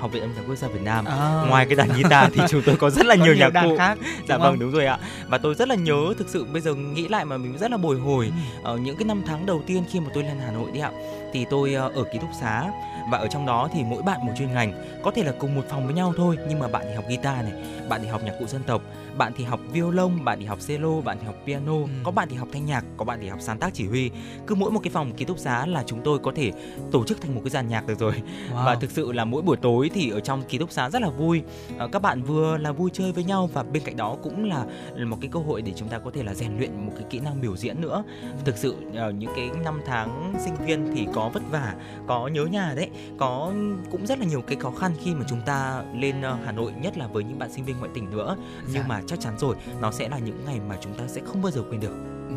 học 0.00 0.12
viện 0.12 0.22
âm 0.22 0.32
nhạc 0.34 0.42
quốc 0.48 0.56
gia 0.56 0.68
Việt 0.68 0.82
Nam. 0.82 1.04
À. 1.04 1.44
ngoài 1.48 1.66
cái 1.66 1.74
đàn 1.76 1.88
guitar 1.88 2.32
thì 2.34 2.42
chúng 2.48 2.62
tôi 2.66 2.76
có 2.76 2.90
rất 2.90 3.06
là 3.06 3.16
Có 3.16 3.24
nhiều 3.24 3.34
nhiều 3.34 3.50
nhạc 3.54 3.62
cụ. 3.62 3.76
khác, 3.78 3.98
dạ 4.28 4.38
vâng 4.38 4.58
đúng 4.58 4.70
rồi 4.70 4.86
ạ. 4.86 4.98
Và 5.28 5.38
tôi 5.38 5.54
rất 5.54 5.68
là 5.68 5.74
nhớ 5.74 6.14
thực 6.18 6.28
sự 6.28 6.44
bây 6.44 6.62
giờ 6.62 6.74
nghĩ 6.74 7.08
lại 7.08 7.24
mà 7.24 7.36
mình 7.36 7.58
rất 7.58 7.70
là 7.70 7.76
bồi 7.76 7.98
hồi 7.98 8.32
ở 8.62 8.76
những 8.76 8.96
cái 8.96 9.04
năm 9.04 9.22
tháng 9.26 9.46
đầu 9.46 9.62
tiên 9.66 9.84
khi 9.92 10.00
mà 10.00 10.06
tôi 10.14 10.22
lên 10.22 10.36
Hà 10.46 10.50
Nội 10.52 10.70
đi 10.72 10.80
ạ. 10.80 10.90
Thì 11.32 11.44
tôi 11.50 11.74
ờ, 11.74 11.90
ở 11.94 12.04
ký 12.12 12.18
túc 12.18 12.30
xá 12.40 12.64
và 13.10 13.18
ở 13.18 13.26
trong 13.28 13.46
đó 13.46 13.68
thì 13.72 13.84
mỗi 13.84 14.02
bạn 14.02 14.26
một 14.26 14.32
chuyên 14.38 14.52
ngành 14.52 14.72
có 15.02 15.10
thể 15.10 15.24
là 15.24 15.32
cùng 15.38 15.54
một 15.54 15.64
phòng 15.68 15.84
với 15.84 15.94
nhau 15.94 16.12
thôi 16.16 16.36
nhưng 16.48 16.58
mà 16.58 16.68
bạn 16.68 16.82
thì 16.88 16.94
học 16.94 17.04
guitar 17.08 17.44
này 17.44 17.52
bạn 17.88 18.00
thì 18.02 18.08
học 18.08 18.20
nhạc 18.24 18.32
cụ 18.38 18.46
dân 18.46 18.62
tộc 18.62 18.82
bạn 19.18 19.32
thì 19.36 19.44
học 19.44 19.60
violon 19.72 20.24
bạn 20.24 20.38
thì 20.40 20.46
học 20.46 20.58
cello 20.66 21.00
bạn 21.00 21.16
thì 21.20 21.26
học 21.26 21.34
piano 21.46 21.72
có 22.02 22.10
bạn 22.10 22.28
thì 22.30 22.36
học 22.36 22.48
thanh 22.52 22.66
nhạc 22.66 22.84
có 22.96 23.04
bạn 23.04 23.18
thì 23.22 23.28
học 23.28 23.38
sáng 23.42 23.58
tác 23.58 23.74
chỉ 23.74 23.86
huy. 23.86 24.10
Cứ 24.46 24.54
mỗi 24.54 24.70
một 24.70 24.80
cái 24.82 24.90
phòng 24.90 25.12
ký 25.12 25.24
túc 25.24 25.38
xá 25.38 25.66
là 25.66 25.82
chúng 25.86 26.00
tôi 26.04 26.18
có 26.18 26.32
thể 26.36 26.52
tổ 26.92 27.04
chức 27.04 27.20
thành 27.20 27.34
một 27.34 27.40
cái 27.44 27.50
dàn 27.50 27.68
nhạc 27.68 27.86
được 27.86 27.98
rồi. 27.98 28.12
Wow. 28.12 28.64
và 28.64 28.74
thực 28.74 28.90
sự 28.90 29.12
là 29.12 29.24
mỗi 29.24 29.42
buổi 29.42 29.56
tối 29.56 29.90
thì 29.94 30.10
ở 30.10 30.20
trong 30.20 30.42
ký 30.42 30.58
túc 30.58 30.72
xá 30.72 30.90
rất 30.90 31.02
là 31.02 31.08
vui. 31.08 31.42
Ờ, 31.78 31.88
các 31.92 32.02
bạn 32.02 32.22
vừa 32.22 32.56
là 32.56 32.72
vui 32.72 32.90
chơi 32.92 33.12
với 33.12 33.24
nhau 33.24 33.50
và 33.52 33.62
bên 33.62 33.82
cạnh 33.82 33.96
đó 33.96 34.16
cũng 34.22 34.44
là 34.44 34.64
một 35.06 35.16
cái 35.20 35.30
cơ 35.32 35.40
hội 35.40 35.62
để 35.62 35.72
chúng 35.76 35.88
ta 35.88 35.98
có 35.98 36.10
thể 36.14 36.22
là 36.22 36.34
rèn 36.34 36.58
luyện 36.58 36.86
một 36.86 36.92
cái 36.94 37.04
kỹ 37.10 37.18
năng 37.18 37.40
biểu 37.40 37.56
diễn 37.56 37.80
nữa. 37.80 38.04
Thực 38.44 38.56
sự 38.56 38.74
ờ, 38.94 39.10
những 39.10 39.32
cái 39.36 39.50
năm 39.64 39.80
tháng 39.86 40.34
sinh 40.44 40.54
viên 40.66 40.94
thì 40.94 41.06
có 41.14 41.28
vất 41.28 41.42
vả 41.50 41.74
có 42.06 42.28
nhớ 42.28 42.44
nhà 42.44 42.72
đấy 42.76 42.89
có 43.18 43.52
cũng 43.90 44.06
rất 44.06 44.18
là 44.18 44.24
nhiều 44.26 44.42
cái 44.42 44.56
khó 44.60 44.70
khăn 44.70 44.92
khi 45.04 45.14
mà 45.14 45.24
chúng 45.28 45.40
ta 45.46 45.82
lên 45.94 46.22
ờ, 46.22 46.38
Hà 46.44 46.52
Nội 46.52 46.72
nhất 46.82 46.98
là 46.98 47.06
với 47.06 47.24
những 47.24 47.38
bạn 47.38 47.52
sinh 47.52 47.64
viên 47.64 47.78
ngoại 47.78 47.90
tỉnh 47.94 48.10
nữa 48.10 48.36
nhưng 48.66 48.74
Dạ. 48.82 48.84
mà 48.88 49.00
chắc 49.06 49.20
chắn 49.20 49.38
rồi 49.38 49.56
nó 49.80 49.92
sẽ 49.92 50.08
là 50.08 50.18
những 50.18 50.44
ngày 50.44 50.60
mà 50.68 50.76
chúng 50.80 50.94
ta 50.94 51.04
sẽ 51.08 51.20
không 51.24 51.42
bao 51.42 51.50
giờ 51.50 51.62
quên 51.70 51.80
được 51.80 51.94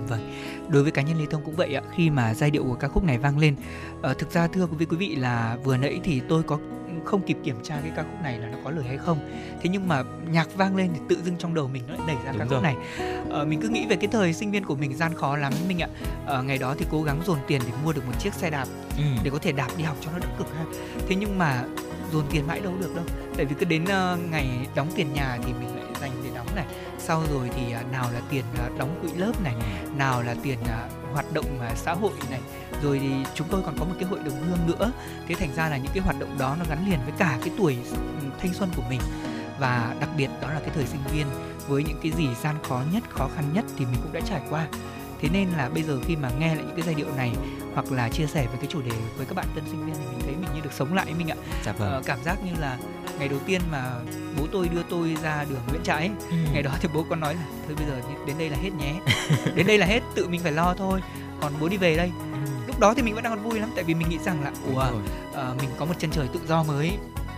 Vâng, 0.10 0.32
đối 0.70 0.84
với 0.84 0.92
cá 0.92 1.02
nhân 1.02 1.18
Lê 1.20 1.26
Thông 1.32 1.42
cũng 1.46 1.56
vậy 1.56 1.74
ạ. 1.74 1.82
Khi 1.96 2.10
mà 2.10 2.34
giai 2.34 2.52
điệu 2.52 2.64
của 2.64 2.76
ca 2.76 2.88
khúc 2.88 3.04
này 3.04 3.18
vang 3.18 3.38
lên, 3.40 3.56
ờ, 4.02 4.14
thực 4.14 4.32
ra 4.32 4.48
thưa 4.48 4.66
quý 4.68 4.78
vị 4.78 4.86
quý 4.86 4.98
vị 4.98 5.16
là 5.16 5.58
vừa 5.64 5.78
nãy 5.78 6.00
thì 6.04 6.22
tôi 6.30 6.44
có 6.44 6.60
không 7.06 7.22
kịp 7.22 7.38
kiểm 7.44 7.56
tra 7.64 7.76
cái 7.82 7.92
ca 7.96 8.04
khúc 8.04 8.22
này 8.24 8.40
là 8.40 8.48
nó 8.48 8.58
có 8.64 8.72
lời 8.72 8.84
hay 8.88 8.98
không. 8.98 9.20
Thế 9.62 9.70
nhưng 9.70 9.88
mà 9.88 10.04
nhạc 10.30 10.56
vang 10.56 10.76
lên 10.76 10.90
thì 10.94 11.00
tự 11.10 11.22
dưng 11.24 11.36
trong 11.40 11.54
đầu 11.54 11.68
mình 11.68 11.84
nó 11.88 11.94
lại 11.96 12.04
nảy 12.08 12.16
ra 12.26 12.32
Đúng 12.32 12.40
ca 12.40 12.46
rồi. 12.46 12.56
khúc 12.56 12.64
này. 12.64 12.76
Ờ, 13.30 13.46
mình 13.46 13.62
cứ 13.62 13.70
nghĩ 13.70 13.86
về 13.90 13.96
cái 13.96 14.08
thời 14.08 14.34
sinh 14.34 14.52
viên 14.52 14.66
của 14.66 14.76
mình 14.76 14.98
gian 14.98 15.14
khó 15.14 15.38
lắm 15.38 15.54
mình 15.68 15.82
ạ. 15.82 15.88
Ờ, 16.26 16.44
ngày 16.44 16.58
đó 16.58 16.76
thì 16.80 16.86
cố 16.92 17.04
gắng 17.04 17.22
dồn 17.26 17.38
tiền 17.48 17.62
để 17.68 17.74
mua 17.84 17.94
được 17.94 18.06
một 18.06 18.14
chiếc 18.20 18.34
xe 18.34 18.50
đạp 18.50 18.66
Ừ. 18.98 19.04
để 19.24 19.30
có 19.32 19.38
thể 19.42 19.52
đạp 19.52 19.68
đi 19.78 19.84
học 19.84 19.98
cho 20.02 20.12
nó 20.12 20.20
đỡ 20.20 20.28
cực 20.38 20.48
ha. 20.56 20.64
Thế 21.08 21.16
nhưng 21.16 21.38
mà 21.38 21.64
dồn 22.14 22.24
tiền 22.32 22.48
mãi 22.48 22.60
đâu 22.60 22.74
được 22.80 22.96
đâu. 22.96 23.06
Tại 23.38 23.46
vì 23.46 23.56
cứ 23.60 23.66
đến 23.66 23.86
ờ, 23.86 24.18
ngày 24.32 24.48
đóng 24.76 24.88
tiền 24.96 25.14
nhà 25.14 25.38
thì 25.46 25.54
mình 25.54 25.76
lại 25.76 25.86
dành 26.02 26.12
để 26.24 26.30
đóng 26.36 26.48
này. 26.56 26.66
Sau 27.00 27.24
rồi 27.34 27.50
thì 27.56 27.74
à, 27.74 27.82
nào 27.92 28.06
là 28.14 28.20
tiền 28.30 28.44
à, 28.58 28.70
đóng 28.78 29.00
quỹ 29.02 29.10
lớp 29.18 29.42
này, 29.44 29.54
nào 29.98 30.22
là 30.24 30.36
tiền 30.44 30.58
à, 30.68 30.88
hoạt 31.14 31.34
động 31.34 31.46
à, 31.62 31.72
xã 31.76 31.94
hội 31.94 32.12
này, 32.32 32.40
rồi 32.84 32.99
thì 32.99 33.10
chúng 33.35 33.47
tôi 33.51 33.61
còn 33.65 33.76
có 33.80 33.85
một 33.85 33.93
cái 33.99 34.10
hội 34.10 34.19
đồng 34.26 34.43
hương 34.43 34.68
nữa. 34.68 34.91
Thế 35.27 35.35
thành 35.35 35.53
ra 35.55 35.69
là 35.69 35.77
những 35.77 35.91
cái 35.93 36.03
hoạt 36.03 36.19
động 36.19 36.38
đó 36.39 36.55
nó 36.60 36.65
gắn 36.69 36.89
liền 36.89 36.99
với 37.03 37.14
cả 37.18 37.38
cái 37.41 37.49
tuổi 37.57 37.77
ừ, 37.91 38.27
thanh 38.39 38.53
xuân 38.53 38.69
của 38.76 38.84
mình 38.89 38.99
và 39.60 39.95
đặc 39.99 40.10
biệt 40.18 40.30
đó 40.41 40.47
là 40.53 40.60
cái 40.60 40.69
thời 40.76 40.85
sinh 40.85 41.01
viên 41.14 41.26
với 41.68 41.84
những 41.84 41.99
cái 42.03 42.11
gì 42.11 42.27
gian 42.43 42.55
khó 42.64 42.81
nhất, 42.93 43.03
khó 43.10 43.27
khăn 43.35 43.45
nhất 43.53 43.65
thì 43.77 43.85
mình 43.85 43.99
cũng 44.03 44.14
đã 44.14 44.19
trải 44.30 44.41
qua. 44.49 44.68
Thế 45.22 45.30
nên 45.34 45.47
là 45.57 45.69
bây 45.69 45.84
giờ 45.84 45.99
khi 46.05 46.15
mà 46.15 46.30
nghe 46.39 46.55
lại 46.55 46.64
những 46.68 46.76
cái 46.76 46.85
giai 46.85 46.95
điệu 46.95 47.07
này 47.18 47.31
hoặc 47.73 47.91
là 47.91 48.10
chia 48.10 48.26
sẻ 48.26 48.45
với 48.47 48.57
cái 48.57 48.68
chủ 48.69 48.81
đề 48.81 48.95
với 49.18 49.26
các 49.26 49.35
bạn 49.35 49.45
tân 49.55 49.64
sinh 49.72 49.85
viên 49.85 49.95
thì 49.95 50.05
mình 50.11 50.19
thấy 50.26 50.35
mình 50.35 50.49
như 50.55 50.61
được 50.61 50.73
sống 50.73 50.93
lại 50.93 51.05
mình 51.18 51.27
ạ. 51.27 51.35
Dạ 51.65 51.72
vâng. 51.72 51.91
Ờ, 51.91 52.01
cảm 52.05 52.23
giác 52.23 52.38
như 52.45 52.51
là 52.60 52.77
ngày 53.19 53.27
đầu 53.27 53.39
tiên 53.45 53.61
mà 53.72 53.91
bố 54.38 54.47
tôi 54.51 54.68
đưa 54.68 54.84
tôi 54.89 55.18
ra 55.23 55.45
đường 55.49 55.60
Nguyễn 55.69 55.84
Trãi 55.84 56.10
Ừ. 56.30 56.35
ngày 56.53 56.64
đó 56.64 56.72
thì 56.81 56.89
bố 56.93 57.05
con 57.10 57.19
nói 57.19 57.34
là 57.35 57.41
thôi 57.68 57.76
bây 57.80 57.85
giờ 57.88 58.01
đến 58.27 58.35
đây 58.39 58.49
là 58.49 58.57
hết 58.61 58.69
nhé 58.80 58.93
đến 59.55 59.68
đây 59.68 59.77
là 59.77 59.85
hết 59.85 59.99
tự 60.15 60.27
mình 60.27 60.41
phải 60.43 60.51
lo 60.51 60.73
thôi 60.77 61.01
còn 61.41 61.53
bố 61.60 61.68
đi 61.69 61.77
về 61.77 61.95
đây 61.97 62.11
lúc 62.74 62.80
đó 62.80 62.94
thì 62.94 63.02
mình 63.02 63.14
vẫn 63.16 63.24
đang 63.24 63.34
còn 63.34 63.44
vui 63.44 63.60
lắm 63.60 63.72
tại 63.76 63.84
vì 63.84 63.94
mình 63.94 64.10
nghĩ 64.10 64.18
rằng 64.18 64.44
là 64.44 64.52
ủa 64.74 64.86
ờ, 65.34 65.56
mình 65.60 65.70
có 65.78 65.86
một 65.86 65.94
chân 66.00 66.12
trời 66.12 66.28
tự 66.34 66.40
do 66.48 66.64
mới. 66.64 66.91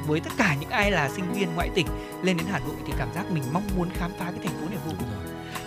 Với 0.07 0.19
tất 0.19 0.29
cả 0.37 0.55
những 0.59 0.69
ai 0.69 0.91
là 0.91 1.09
sinh 1.09 1.33
viên 1.33 1.55
ngoại 1.55 1.69
tỉnh 1.75 1.87
lên 2.23 2.37
đến 2.37 2.47
Hà 2.51 2.59
Nội 2.59 2.75
thì 2.87 2.93
cảm 2.97 3.13
giác 3.15 3.31
mình 3.31 3.43
mong 3.53 3.67
muốn 3.77 3.89
khám 3.93 4.11
phá 4.19 4.31
cái 4.31 4.39
thành 4.47 4.61
phố 4.61 4.69
này 4.69 4.77
vô 4.85 4.91
cùng. 4.99 5.07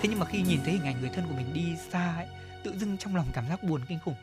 Thế 0.03 0.09
nhưng 0.09 0.19
mà 0.19 0.27
khi 0.27 0.43
nhìn 0.43 0.61
thấy 0.65 0.73
hình 0.73 0.85
ảnh 0.85 1.01
người 1.01 1.11
thân 1.15 1.24
của 1.28 1.35
mình 1.36 1.55
đi 1.55 1.77
xa 1.93 2.15
ấy 2.16 2.27
tự 2.65 2.78
dưng 2.78 2.97
trong 2.99 3.16
lòng 3.16 3.27
cảm 3.32 3.45
giác 3.49 3.62
buồn 3.62 3.81
kinh 3.89 3.99
khủng. 4.05 4.15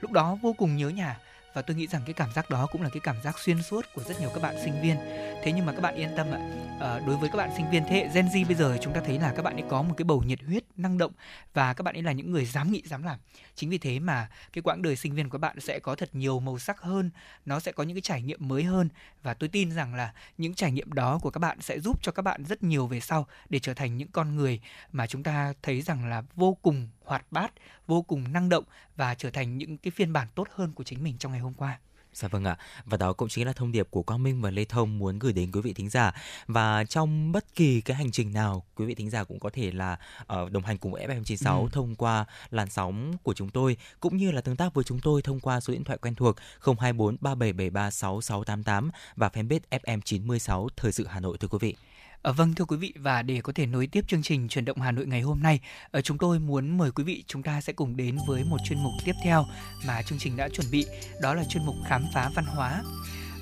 Lúc 0.00 0.12
đó 0.12 0.38
vô 0.42 0.52
cùng 0.52 0.76
nhớ 0.76 0.88
nhà 0.88 1.18
và 1.54 1.62
tôi 1.62 1.76
nghĩ 1.76 1.86
rằng 1.86 2.02
cái 2.06 2.14
cảm 2.14 2.32
giác 2.32 2.50
đó 2.50 2.66
cũng 2.72 2.82
là 2.82 2.88
cái 2.88 3.00
cảm 3.00 3.16
giác 3.22 3.38
xuyên 3.38 3.62
suốt 3.62 3.86
của 3.94 4.02
rất 4.02 4.20
nhiều 4.20 4.30
các 4.34 4.42
bạn 4.42 4.56
sinh 4.64 4.82
viên. 4.82 4.96
Thế 5.42 5.52
nhưng 5.52 5.66
mà 5.66 5.72
các 5.72 5.80
bạn 5.80 5.94
yên 5.94 6.10
tâm 6.16 6.26
ạ. 6.32 6.40
À, 6.80 7.00
đối 7.06 7.16
với 7.16 7.28
các 7.28 7.36
bạn 7.36 7.50
sinh 7.56 7.70
viên 7.70 7.84
thế 7.84 7.96
hệ 7.96 8.08
Gen 8.14 8.26
Z 8.26 8.46
bây 8.46 8.54
giờ 8.54 8.78
chúng 8.80 8.92
ta 8.92 9.00
thấy 9.04 9.18
là 9.18 9.32
các 9.36 9.42
bạn 9.42 9.56
ấy 9.56 9.64
có 9.70 9.82
một 9.82 9.94
cái 9.96 10.04
bầu 10.04 10.22
nhiệt 10.26 10.38
huyết 10.46 10.64
năng 10.76 10.98
động 10.98 11.12
và 11.54 11.74
các 11.74 11.82
bạn 11.82 11.96
ấy 11.96 12.02
là 12.02 12.12
những 12.12 12.30
người 12.30 12.44
dám 12.44 12.72
nghĩ 12.72 12.82
dám 12.84 13.02
làm. 13.02 13.18
Chính 13.54 13.70
vì 13.70 13.78
thế 13.78 13.98
mà 13.98 14.28
cái 14.52 14.62
quãng 14.62 14.82
đời 14.82 14.96
sinh 14.96 15.14
viên 15.14 15.28
của 15.28 15.38
bạn 15.38 15.60
sẽ 15.60 15.78
có 15.78 15.94
thật 15.94 16.08
nhiều 16.12 16.40
màu 16.40 16.58
sắc 16.58 16.80
hơn 16.80 17.10
nó 17.46 17.60
sẽ 17.60 17.72
có 17.72 17.82
những 17.82 17.96
cái 17.96 18.02
trải 18.02 18.22
nghiệm 18.22 18.48
mới 18.48 18.62
hơn. 18.62 18.88
Và 19.22 19.34
tôi 19.34 19.48
tin 19.48 19.70
rằng 19.70 19.94
là 19.94 20.12
những 20.38 20.54
trải 20.54 20.72
nghiệm 20.72 20.92
đó 20.92 21.18
của 21.22 21.30
các 21.30 21.38
bạn 21.38 21.60
sẽ 21.60 21.80
giúp 21.80 22.02
cho 22.02 22.12
các 22.12 22.22
bạn 22.22 22.44
rất 22.44 22.62
nhiều 22.62 22.86
về 22.86 23.00
sau 23.00 23.26
để 23.48 23.58
trở 23.58 23.74
thành 23.74 23.96
những 23.96 24.08
con 24.12 24.36
người 24.36 24.60
mà 24.92 25.06
chúng 25.06 25.22
ta 25.22 25.52
thấy 25.62 25.82
rằng 25.82 26.08
là 26.08 26.22
vô 26.34 26.56
cùng 26.62 26.88
hoạt 27.04 27.26
bát 27.30 27.52
vô 27.86 28.02
cùng 28.02 28.32
năng 28.32 28.48
động 28.48 28.64
và 28.96 29.14
trở 29.14 29.30
thành 29.30 29.58
những 29.58 29.78
cái 29.78 29.90
phiên 29.90 30.12
bản 30.12 30.28
tốt 30.34 30.48
hơn 30.54 30.72
của 30.72 30.84
chính 30.84 31.04
mình 31.04 31.18
trong 31.18 31.32
ngày 31.32 31.40
hôm 31.40 31.54
qua 31.54 31.78
Dạ 32.14 32.28
vâng 32.28 32.44
ạ. 32.44 32.56
Và 32.84 32.96
đó 32.96 33.12
cũng 33.12 33.28
chính 33.28 33.46
là 33.46 33.52
thông 33.52 33.72
điệp 33.72 33.86
của 33.90 34.02
Quang 34.02 34.22
Minh 34.22 34.40
và 34.42 34.50
Lê 34.50 34.64
Thông 34.64 34.98
muốn 34.98 35.18
gửi 35.18 35.32
đến 35.32 35.52
quý 35.52 35.60
vị 35.60 35.72
thính 35.72 35.90
giả. 35.90 36.14
Và 36.46 36.84
trong 36.84 37.32
bất 37.32 37.54
kỳ 37.54 37.80
cái 37.80 37.96
hành 37.96 38.10
trình 38.10 38.32
nào, 38.32 38.64
quý 38.74 38.86
vị 38.86 38.94
thính 38.94 39.10
giả 39.10 39.24
cũng 39.24 39.40
có 39.40 39.50
thể 39.52 39.70
là 39.72 39.98
ờ, 40.26 40.48
đồng 40.48 40.62
hành 40.62 40.78
cùng 40.78 40.92
với 40.92 41.06
FM96 41.06 41.62
Ừ. 41.62 41.68
thông 41.72 41.94
qua 41.94 42.24
làn 42.50 42.70
sóng 42.70 43.12
của 43.22 43.34
chúng 43.34 43.50
tôi 43.50 43.76
cũng 44.00 44.16
như 44.16 44.30
là 44.30 44.40
tương 44.40 44.56
tác 44.56 44.74
với 44.74 44.84
chúng 44.84 45.00
tôi 45.00 45.22
thông 45.22 45.40
qua 45.40 45.60
số 45.60 45.72
điện 45.72 45.84
thoại 45.84 45.98
quen 46.02 46.14
thuộc 46.14 46.36
024 46.60 47.16
3773 47.20 47.90
6688 47.90 48.90
và 49.16 49.28
fanpage 49.28 49.60
FM96 49.70 50.68
Thời 50.76 50.92
sự 50.92 51.06
Hà 51.06 51.20
Nội 51.20 51.38
thưa 51.38 51.48
quý 51.48 51.58
vị. 51.60 51.76
Ờ, 52.22 52.32
vâng 52.32 52.54
thưa 52.54 52.64
quý 52.64 52.76
vị 52.76 52.92
và 52.96 53.22
để 53.22 53.40
có 53.40 53.52
thể 53.52 53.66
nối 53.66 53.86
tiếp 53.86 54.04
chương 54.08 54.22
trình 54.22 54.48
chuyển 54.48 54.64
động 54.64 54.80
Hà 54.80 54.90
Nội 54.90 55.06
ngày 55.06 55.20
hôm 55.20 55.42
nay, 55.42 55.60
ờ, 55.90 56.00
chúng 56.00 56.18
tôi 56.18 56.38
muốn 56.38 56.78
mời 56.78 56.90
quý 56.92 57.04
vị 57.04 57.24
chúng 57.26 57.42
ta 57.42 57.60
sẽ 57.60 57.72
cùng 57.72 57.96
đến 57.96 58.18
với 58.26 58.44
một 58.44 58.56
chuyên 58.64 58.78
mục 58.82 58.92
tiếp 59.04 59.12
theo 59.24 59.46
mà 59.86 60.02
chương 60.02 60.18
trình 60.18 60.36
đã 60.36 60.48
chuẩn 60.48 60.66
bị, 60.70 60.86
đó 61.20 61.34
là 61.34 61.44
chuyên 61.44 61.66
mục 61.66 61.74
khám 61.88 62.04
phá 62.14 62.30
văn 62.34 62.44
hóa. 62.44 62.82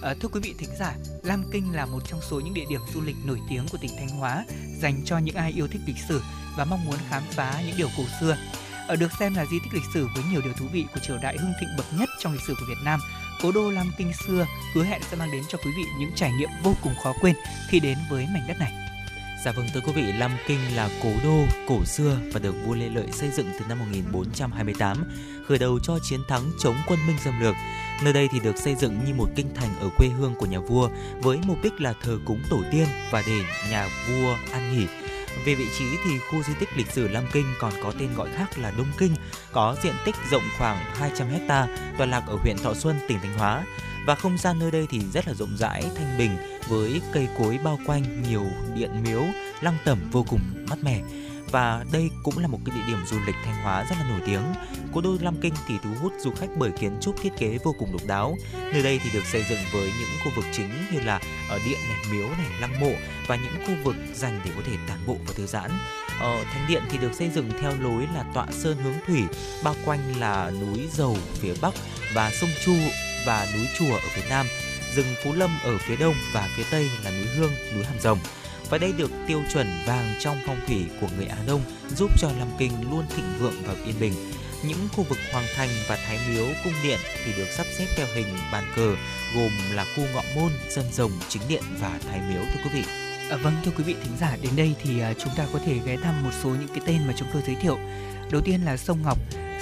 Ờ, 0.01 0.15
thưa 0.21 0.29
quý 0.29 0.41
vị 0.43 0.55
thính 0.59 0.71
giả, 0.79 0.95
Lam 1.23 1.45
Kinh 1.53 1.73
là 1.73 1.87
một 1.87 2.01
trong 2.09 2.21
số 2.31 2.41
những 2.41 2.55
địa 2.55 2.65
điểm 2.71 2.81
du 2.95 3.01
lịch 3.01 3.17
nổi 3.25 3.41
tiếng 3.51 3.69
của 3.71 3.79
tỉnh 3.81 3.91
Thanh 3.99 4.09
Hóa 4.09 4.45
dành 4.81 5.03
cho 5.05 5.19
những 5.19 5.37
ai 5.37 5.53
yêu 5.53 5.69
thích 5.69 5.83
lịch 5.87 5.99
sử 6.09 6.23
và 6.57 6.65
mong 6.65 6.85
muốn 6.85 6.99
khám 7.09 7.23
phá 7.31 7.63
những 7.67 7.77
điều 7.77 7.89
cổ 7.97 8.05
xưa. 8.21 8.37
Ở 8.89 8.97
được 8.97 9.13
xem 9.19 9.35
là 9.35 9.45
di 9.45 9.59
tích 9.59 9.75
lịch 9.75 9.93
sử 9.95 10.07
với 10.15 10.25
nhiều 10.31 10.41
điều 10.45 10.53
thú 10.53 10.67
vị 10.73 10.85
của 10.95 11.01
triều 11.01 11.19
đại 11.23 11.37
hưng 11.39 11.53
thịnh 11.61 11.69
bậc 11.77 11.87
nhất 11.99 12.09
trong 12.19 12.33
lịch 12.33 12.43
sử 12.47 12.55
của 12.61 12.67
Việt 12.69 12.85
Nam, 12.85 13.01
cố 13.43 13.53
đô 13.53 13.71
Lam 13.71 13.91
Kinh 13.99 14.13
xưa 14.27 14.47
hứa 14.75 14.85
hẹn 14.85 15.03
sẽ 15.11 15.17
mang 15.17 15.33
đến 15.33 15.45
cho 15.49 15.59
quý 15.65 15.71
vị 15.77 15.85
những 15.99 16.11
trải 16.15 16.33
nghiệm 16.33 16.51
vô 16.63 16.75
cùng 16.83 16.95
khó 17.03 17.13
quên 17.21 17.37
khi 17.69 17.81
đến 17.81 17.99
với 18.11 18.27
mảnh 18.35 18.45
đất 18.49 18.59
này. 18.59 18.73
Dạ 19.45 19.53
vâng 19.53 19.67
thưa 19.75 19.81
quý 19.81 19.93
vị, 19.93 20.13
Lam 20.13 20.31
Kinh 20.47 20.59
là 20.77 20.89
cố 21.03 21.11
đô 21.25 21.45
cổ 21.69 21.85
xưa 21.85 22.19
và 22.33 22.41
được 22.41 22.55
vua 22.67 22.75
Lê 22.75 22.89
Lợi 22.89 23.07
xây 23.13 23.31
dựng 23.31 23.47
từ 23.59 23.65
năm 23.69 23.79
1428, 23.79 25.05
khởi 25.49 25.59
đầu 25.59 25.79
cho 25.83 25.99
chiến 26.03 26.21
thắng 26.29 26.43
chống 26.63 26.77
quân 26.87 26.99
Minh 27.07 27.17
xâm 27.25 27.41
lược. 27.41 27.55
Nơi 28.03 28.13
đây 28.13 28.29
thì 28.33 28.41
được 28.41 28.57
xây 28.57 28.75
dựng 28.75 29.05
như 29.07 29.15
một 29.15 29.29
kinh 29.37 29.55
thành 29.55 29.71
ở 29.81 29.89
quê 29.97 30.09
hương 30.09 30.35
của 30.35 30.47
nhà 30.47 30.61
vua 30.61 30.89
với 31.23 31.39
mục 31.47 31.59
đích 31.63 31.81
là 31.81 31.95
thờ 32.03 32.19
cúng 32.25 32.41
tổ 32.51 32.63
tiên 32.73 32.87
và 33.11 33.23
để 33.27 33.41
nhà 33.71 33.89
vua 34.09 34.37
an 34.53 34.73
nghỉ. 34.73 34.87
Về 35.45 35.55
vị 35.55 35.67
trí 35.79 35.85
thì 36.05 36.19
khu 36.19 36.43
di 36.43 36.53
tích 36.61 36.69
lịch 36.77 36.91
sử 36.91 37.09
Lam 37.09 37.25
Kinh 37.33 37.47
còn 37.61 37.73
có 37.83 37.93
tên 37.99 38.15
gọi 38.17 38.29
khác 38.37 38.59
là 38.59 38.71
Đông 38.71 38.93
Kinh, 38.99 39.15
có 39.53 39.77
diện 39.83 39.95
tích 40.05 40.15
rộng 40.31 40.43
khoảng 40.59 40.77
200 40.95 41.29
ha 41.49 41.67
tọa 41.99 42.07
lạc 42.07 42.23
ở 42.27 42.37
huyện 42.43 42.57
Thọ 42.59 42.75
Xuân, 42.75 42.97
tỉnh 43.09 43.19
Thanh 43.23 43.39
Hóa. 43.39 43.65
Và 44.07 44.15
không 44.15 44.39
gian 44.39 44.59
nơi 44.59 44.71
đây 44.71 44.87
thì 44.91 45.01
rất 45.13 45.29
là 45.29 45.35
rộng 45.35 45.57
rãi, 45.57 45.85
thanh 45.97 46.19
bình 46.19 46.31
với 46.69 47.01
cây 47.13 47.29
cối 47.39 47.59
bao 47.65 47.79
quanh, 47.87 48.23
nhiều 48.23 48.45
điện 48.75 49.03
miếu, 49.03 49.25
lăng 49.61 49.77
tẩm 49.85 49.99
vô 50.13 50.25
cùng 50.29 50.41
mát 50.71 50.77
mẻ 50.83 51.03
và 51.51 51.85
đây 51.93 52.11
cũng 52.23 52.39
là 52.39 52.49
một 52.49 52.59
cái 52.65 52.77
địa 52.77 52.83
điểm 52.87 52.99
du 53.07 53.17
lịch 53.27 53.35
Thanh 53.45 53.63
Hóa 53.63 53.85
rất 53.91 53.97
là 53.99 54.09
nổi 54.09 54.21
tiếng. 54.27 54.43
Cố 54.93 55.01
đô 55.01 55.17
Lam 55.21 55.41
Kinh 55.41 55.55
thì 55.69 55.75
thu 55.83 55.91
hút 56.01 56.13
du 56.21 56.31
khách 56.31 56.49
bởi 56.57 56.71
kiến 56.71 56.97
trúc 57.01 57.21
thiết 57.23 57.33
kế 57.39 57.59
vô 57.65 57.75
cùng 57.79 57.93
độc 57.93 58.07
đáo. 58.07 58.37
Nơi 58.73 58.83
đây 58.83 59.01
thì 59.05 59.11
được 59.13 59.27
xây 59.27 59.45
dựng 59.51 59.59
với 59.73 59.93
những 60.01 60.09
khu 60.25 60.31
vực 60.37 60.45
chính 60.53 60.71
như 60.93 61.01
là 61.01 61.21
ở 61.49 61.59
điện 61.67 61.79
này, 61.89 62.05
miếu 62.13 62.29
này, 62.29 62.61
lăng 62.61 62.81
mộ 62.81 62.93
và 63.27 63.37
những 63.37 63.67
khu 63.67 63.85
vực 63.85 63.97
dành 64.15 64.41
để 64.45 64.51
có 64.57 64.63
thể 64.67 64.77
tản 64.89 64.99
bộ 65.07 65.17
và 65.27 65.33
thư 65.37 65.47
giãn. 65.47 65.71
Ờ, 66.21 66.31
ở 66.31 66.45
thánh 66.45 66.67
điện 66.69 66.83
thì 66.91 66.99
được 66.99 67.15
xây 67.15 67.31
dựng 67.31 67.51
theo 67.61 67.73
lối 67.81 68.09
là 68.15 68.25
tọa 68.35 68.47
sơn 68.51 68.77
hướng 68.85 68.95
thủy, 69.07 69.23
bao 69.65 69.75
quanh 69.85 70.21
là 70.21 70.51
núi 70.51 70.89
dầu 70.93 71.17
phía 71.35 71.55
bắc 71.63 71.75
và 72.15 72.31
sông 72.41 72.51
Chu 72.65 72.75
và 73.27 73.47
núi 73.57 73.67
chùa 73.79 73.95
ở 73.95 74.09
phía 74.15 74.29
nam 74.29 74.47
rừng 74.95 75.15
Phú 75.25 75.33
Lâm 75.33 75.51
ở 75.65 75.79
phía 75.79 75.97
đông 75.97 76.15
và 76.33 76.49
phía 76.57 76.63
tây 76.71 76.91
là 77.05 77.11
núi 77.11 77.27
Hương, 77.37 77.53
núi 77.75 77.85
Hàm 77.85 78.01
Rồng. 78.01 78.19
Và 78.71 78.79
đây 78.79 78.93
được 78.93 79.11
tiêu 79.27 79.43
chuẩn 79.53 79.67
vàng 79.87 80.15
trong 80.21 80.37
phong 80.47 80.61
thủy 80.67 80.87
của 81.01 81.07
người 81.17 81.27
Á 81.27 81.37
Đông 81.47 81.61
giúp 81.97 82.11
cho 82.19 82.29
Lam 82.39 82.49
Kinh 82.59 82.73
luôn 82.91 83.05
thịnh 83.17 83.39
vượng 83.39 83.63
và 83.67 83.75
yên 83.87 83.95
bình. 84.01 84.13
Những 84.65 84.89
khu 84.93 85.05
vực 85.09 85.19
Hoàng 85.33 85.47
Thành 85.57 85.69
và 85.89 85.99
Thái 86.07 86.19
Miếu 86.29 86.45
cung 86.65 86.73
điện 86.83 86.99
thì 87.25 87.33
được 87.37 87.47
sắp 87.57 87.67
xếp 87.79 87.87
theo 87.97 88.07
hình 88.15 88.27
bàn 88.53 88.65
cờ 88.77 88.95
gồm 89.37 89.51
là 89.75 89.85
khu 89.97 90.05
ngọ 90.15 90.23
môn, 90.35 90.53
sân 90.69 90.85
rồng, 90.93 91.13
chính 91.29 91.43
điện 91.49 91.63
và 91.81 91.99
Thái 92.09 92.21
Miếu 92.29 92.43
thưa 92.43 92.61
quý 92.65 92.71
vị. 92.73 92.83
À, 93.31 93.37
vâng 93.37 93.55
thưa 93.65 93.73
quý 93.79 93.85
vị 93.85 93.95
thính 94.03 94.17
giả 94.21 94.37
đến 94.43 94.53
đây 94.57 94.75
thì 94.83 95.01
à, 95.01 95.15
chúng 95.19 95.33
ta 95.37 95.47
có 95.53 95.59
thể 95.67 95.79
ghé 95.87 95.97
thăm 95.97 96.23
một 96.23 96.31
số 96.43 96.49
những 96.49 96.69
cái 96.69 96.81
tên 96.87 97.07
mà 97.07 97.15
chúng 97.17 97.29
tôi 97.33 97.43
giới 97.47 97.55
thiệu. 97.55 97.79
Đầu 98.31 98.41
tiên 98.41 98.61
là 98.65 98.77
sông 98.77 99.03
Ngọc. 99.03 99.19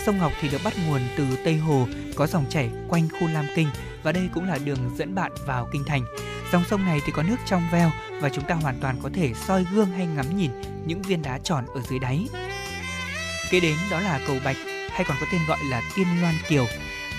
Sông 0.06 0.18
Ngọc 0.18 0.32
thì 0.40 0.48
được 0.48 0.60
bắt 0.64 0.74
nguồn 0.86 1.01
từ 1.16 1.24
Tây 1.44 1.56
Hồ, 1.56 1.86
có 2.14 2.26
dòng 2.26 2.44
chảy 2.51 2.70
quanh 2.89 3.09
khu 3.09 3.28
Lam 3.28 3.47
Kinh 3.56 3.68
và 4.02 4.12
đây 4.12 4.28
cũng 4.34 4.48
là 4.48 4.58
đường 4.64 4.90
dẫn 4.96 5.14
bạn 5.14 5.32
vào 5.46 5.68
kinh 5.72 5.84
thành. 5.84 6.04
Dòng 6.52 6.64
sông 6.70 6.84
này 6.84 7.00
thì 7.06 7.12
có 7.12 7.22
nước 7.22 7.36
trong 7.46 7.62
veo 7.72 7.90
và 8.20 8.28
chúng 8.28 8.44
ta 8.44 8.54
hoàn 8.54 8.78
toàn 8.80 8.96
có 9.02 9.10
thể 9.14 9.32
soi 9.34 9.66
gương 9.72 9.90
hay 9.90 10.06
ngắm 10.06 10.36
nhìn 10.36 10.50
những 10.86 11.02
viên 11.02 11.22
đá 11.22 11.38
tròn 11.38 11.66
ở 11.74 11.80
dưới 11.80 11.98
đáy. 11.98 12.26
Kế 13.50 13.60
đến 13.60 13.76
đó 13.90 14.00
là 14.00 14.20
cầu 14.26 14.36
Bạch 14.44 14.56
hay 14.90 15.04
còn 15.08 15.16
có 15.20 15.26
tên 15.32 15.40
gọi 15.48 15.58
là 15.70 15.82
Tiên 15.96 16.06
Loan 16.20 16.34
Kiều. 16.48 16.66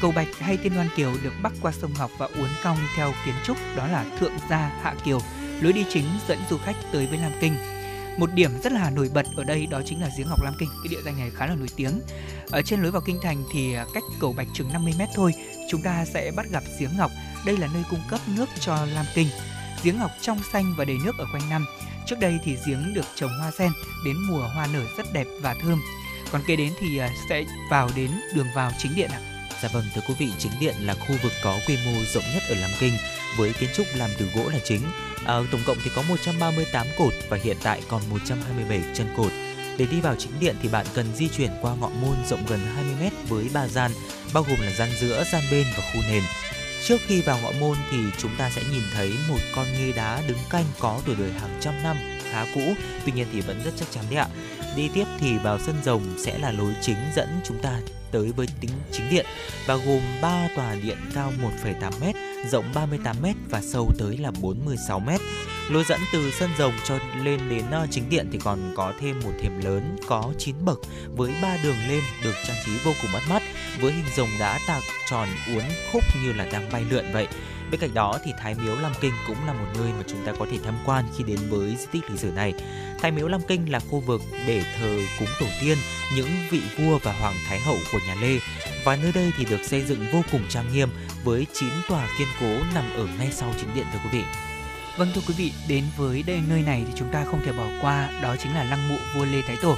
Cầu 0.01 0.11
Bạch 0.11 0.27
hay 0.39 0.57
Tiên 0.57 0.75
Loan 0.75 0.87
Kiều 0.95 1.13
được 1.23 1.33
bắc 1.43 1.53
qua 1.61 1.71
sông 1.71 1.91
Ngọc 1.97 2.11
và 2.17 2.25
uốn 2.25 2.49
cong 2.63 2.77
theo 2.95 3.13
kiến 3.25 3.35
trúc 3.43 3.57
đó 3.75 3.87
là 3.87 4.05
Thượng 4.19 4.33
Gia 4.49 4.71
Hạ 4.81 4.95
Kiều, 5.03 5.19
lối 5.61 5.73
đi 5.73 5.85
chính 5.89 6.05
dẫn 6.27 6.37
du 6.49 6.57
khách 6.57 6.75
tới 6.91 7.07
với 7.07 7.17
Lam 7.17 7.31
Kinh. 7.39 7.78
Một 8.19 8.33
điểm 8.33 8.51
rất 8.63 8.71
là 8.71 8.89
nổi 8.89 9.09
bật 9.13 9.25
ở 9.35 9.43
đây 9.43 9.65
đó 9.65 9.81
chính 9.85 10.01
là 10.01 10.09
giếng 10.17 10.27
Ngọc 10.29 10.43
Lam 10.43 10.53
Kinh. 10.59 10.69
Cái 10.83 10.87
địa 10.89 11.01
danh 11.05 11.19
này 11.19 11.31
khá 11.35 11.45
là 11.45 11.55
nổi 11.55 11.67
tiếng. 11.75 12.01
Ở 12.51 12.61
trên 12.61 12.81
lối 12.81 12.91
vào 12.91 13.01
kinh 13.01 13.19
thành 13.23 13.43
thì 13.53 13.73
à, 13.73 13.85
cách 13.93 14.03
cầu 14.19 14.33
Bạch 14.33 14.47
chừng 14.53 14.73
50 14.73 14.93
mét 14.99 15.09
thôi, 15.15 15.33
chúng 15.69 15.81
ta 15.81 16.05
sẽ 16.05 16.31
bắt 16.35 16.45
gặp 16.51 16.63
giếng 16.79 16.97
Ngọc. 16.97 17.11
Đây 17.45 17.57
là 17.57 17.67
nơi 17.73 17.83
cung 17.89 17.99
cấp 18.09 18.19
nước 18.35 18.49
cho 18.59 18.85
Lam 18.85 19.05
Kinh. 19.15 19.27
Giếng 19.83 19.99
Ngọc 19.99 20.11
trong 20.21 20.39
xanh 20.53 20.73
và 20.77 20.85
đầy 20.85 20.97
nước 21.05 21.11
ở 21.19 21.25
quanh 21.33 21.49
năm. 21.49 21.65
Trước 22.05 22.19
đây 22.19 22.39
thì 22.43 22.57
giếng 22.67 22.93
được 22.93 23.05
trồng 23.15 23.31
hoa 23.39 23.51
sen, 23.51 23.71
đến 24.05 24.15
mùa 24.29 24.47
hoa 24.53 24.67
nở 24.73 24.81
rất 24.97 25.13
đẹp 25.13 25.27
và 25.41 25.55
thơm. 25.61 25.81
Còn 26.31 26.41
kế 26.47 26.55
đến 26.55 26.73
thì 26.79 26.97
à, 26.97 27.09
sẽ 27.29 27.43
vào 27.71 27.89
đến 27.95 28.11
đường 28.35 28.47
vào 28.55 28.71
chính 28.77 28.95
điện 28.95 29.09
ạ. 29.11 29.19
Dạ 29.61 29.69
vâng 29.73 29.85
thưa 29.95 30.01
quý 30.07 30.13
vị, 30.19 30.29
chính 30.37 30.51
điện 30.59 30.75
là 30.79 30.93
khu 30.93 31.15
vực 31.23 31.31
có 31.43 31.57
quy 31.67 31.77
mô 31.85 31.91
rộng 32.13 32.23
nhất 32.33 32.43
ở 32.49 32.55
Lam 32.55 32.71
Kinh 32.79 32.93
với 33.37 33.53
kiến 33.53 33.69
trúc 33.75 33.87
làm 33.95 34.09
từ 34.17 34.29
gỗ 34.35 34.49
là 34.49 34.59
chính. 34.63 34.81
À, 35.29 35.39
tổng 35.51 35.61
cộng 35.65 35.77
thì 35.83 35.91
có 35.95 36.01
138 36.01 36.87
cột 36.97 37.13
và 37.29 37.37
hiện 37.43 37.57
tại 37.63 37.81
còn 37.87 38.01
127 38.09 38.81
chân 38.93 39.07
cột. 39.17 39.31
Để 39.77 39.85
đi 39.91 40.01
vào 40.01 40.15
chính 40.15 40.31
điện 40.39 40.55
thì 40.61 40.69
bạn 40.69 40.85
cần 40.93 41.05
di 41.15 41.27
chuyển 41.27 41.51
qua 41.61 41.75
ngọn 41.75 42.01
môn 42.01 42.15
rộng 42.29 42.45
gần 42.47 42.59
20 42.75 42.93
m 43.11 43.27
với 43.29 43.49
ba 43.53 43.67
gian, 43.67 43.91
bao 44.33 44.45
gồm 44.49 44.61
là 44.61 44.71
gian 44.71 44.89
giữa, 44.99 45.23
gian 45.31 45.43
bên 45.51 45.65
và 45.77 45.83
khu 45.93 46.01
nền. 46.09 46.23
Trước 46.85 46.97
khi 47.07 47.21
vào 47.21 47.39
ngõ 47.43 47.51
môn 47.59 47.77
thì 47.91 47.97
chúng 48.17 48.31
ta 48.37 48.49
sẽ 48.55 48.61
nhìn 48.71 48.81
thấy 48.93 49.13
một 49.29 49.39
con 49.55 49.65
nghê 49.73 49.91
đá 49.91 50.21
đứng 50.27 50.37
canh 50.49 50.65
có 50.79 51.01
tuổi 51.05 51.15
đời 51.19 51.31
hàng 51.31 51.57
trăm 51.61 51.83
năm, 51.83 51.97
khá 52.31 52.45
cũ, 52.55 52.73
tuy 53.05 53.11
nhiên 53.11 53.27
thì 53.33 53.41
vẫn 53.41 53.61
rất 53.65 53.71
chắc 53.75 53.91
chắn 53.91 54.05
đấy 54.09 54.19
ạ. 54.19 54.27
Đi 54.75 54.89
tiếp 54.93 55.05
thì 55.19 55.37
vào 55.37 55.59
sân 55.59 55.75
rồng 55.85 56.01
sẽ 56.17 56.37
là 56.37 56.51
lối 56.51 56.73
chính 56.81 56.97
dẫn 57.15 57.29
chúng 57.45 57.57
ta 57.61 57.79
tới 58.11 58.31
với 58.35 58.47
tính 58.59 58.71
chính 58.91 59.09
điện 59.09 59.25
và 59.65 59.75
gồm 59.75 60.01
3 60.21 60.47
tòa 60.55 60.75
điện 60.83 60.97
cao 61.13 61.33
1,8m, 61.63 62.13
rộng 62.51 62.65
38m 62.73 63.33
và 63.49 63.61
sâu 63.61 63.91
tới 63.99 64.17
là 64.17 64.31
46m. 64.41 65.17
Lối 65.69 65.83
dẫn 65.83 65.99
từ 66.13 66.31
sân 66.31 66.49
rồng 66.57 66.73
cho 66.85 66.99
lên 67.23 67.39
đến 67.49 67.65
ờ, 67.71 67.87
chính 67.91 68.09
điện 68.09 68.27
thì 68.31 68.39
còn 68.43 68.73
có 68.75 68.93
thêm 68.99 69.19
một 69.23 69.31
thềm 69.41 69.61
lớn 69.63 69.97
có 70.07 70.33
9 70.37 70.55
bậc 70.65 70.79
với 71.15 71.33
ba 71.41 71.57
đường 71.63 71.77
lên 71.87 72.01
được 72.23 72.33
trang 72.47 72.57
trí 72.65 72.71
vô 72.83 72.91
cùng 73.01 73.11
bắt 73.13 73.23
mắt 73.29 73.43
với 73.79 73.91
hình 73.91 74.05
rồng 74.15 74.29
đá 74.39 74.59
tạc 74.67 74.83
tròn 75.09 75.27
uốn 75.47 75.63
khúc 75.93 76.03
như 76.23 76.33
là 76.33 76.45
đang 76.51 76.71
bay 76.71 76.85
lượn 76.89 77.05
vậy. 77.13 77.27
Bên 77.71 77.79
cạnh 77.79 77.93
đó 77.93 78.19
thì 78.23 78.33
Thái 78.37 78.55
Miếu 78.55 78.75
Lam 78.75 78.91
Kinh 79.01 79.13
cũng 79.27 79.47
là 79.47 79.53
một 79.53 79.65
nơi 79.79 79.91
mà 79.97 80.03
chúng 80.07 80.25
ta 80.25 80.31
có 80.39 80.45
thể 80.51 80.57
tham 80.63 80.75
quan 80.85 81.05
khi 81.17 81.23
đến 81.23 81.39
với 81.49 81.75
di 81.75 81.85
tích 81.91 82.09
lịch 82.09 82.19
sử 82.19 82.31
này. 82.31 82.53
Thái 83.01 83.11
Miếu 83.11 83.27
Lam 83.27 83.41
Kinh 83.47 83.71
là 83.71 83.79
khu 83.79 83.99
vực 83.99 84.21
để 84.47 84.63
thờ 84.79 84.99
cúng 85.19 85.27
tổ 85.39 85.45
tiên, 85.61 85.77
những 86.15 86.29
vị 86.49 86.61
vua 86.77 86.99
và 87.03 87.13
hoàng 87.13 87.35
thái 87.47 87.59
hậu 87.59 87.77
của 87.91 87.99
nhà 88.07 88.15
Lê. 88.21 88.39
Và 88.85 88.95
nơi 88.95 89.11
đây 89.11 89.31
thì 89.37 89.45
được 89.45 89.63
xây 89.63 89.81
dựng 89.81 90.05
vô 90.11 90.21
cùng 90.31 90.41
trang 90.49 90.73
nghiêm 90.73 90.89
với 91.23 91.47
9 91.53 91.69
tòa 91.89 92.07
kiên 92.17 92.27
cố 92.39 92.59
nằm 92.73 92.83
ở 92.95 93.07
ngay 93.17 93.31
sau 93.31 93.53
chính 93.59 93.75
điện 93.75 93.85
thưa 93.93 93.99
quý 94.03 94.19
vị. 94.19 94.23
Vâng 94.97 95.11
thưa 95.15 95.21
quý 95.27 95.33
vị, 95.37 95.51
đến 95.67 95.83
với 95.97 96.23
đây 96.23 96.41
nơi 96.49 96.61
này 96.61 96.83
thì 96.87 96.93
chúng 96.95 97.11
ta 97.11 97.25
không 97.25 97.41
thể 97.45 97.51
bỏ 97.51 97.67
qua 97.81 98.09
đó 98.21 98.35
chính 98.43 98.53
là 98.53 98.63
lăng 98.63 98.89
mộ 98.89 98.95
vua 99.15 99.25
Lê 99.25 99.41
Thái 99.47 99.57
Tổ. 99.61 99.77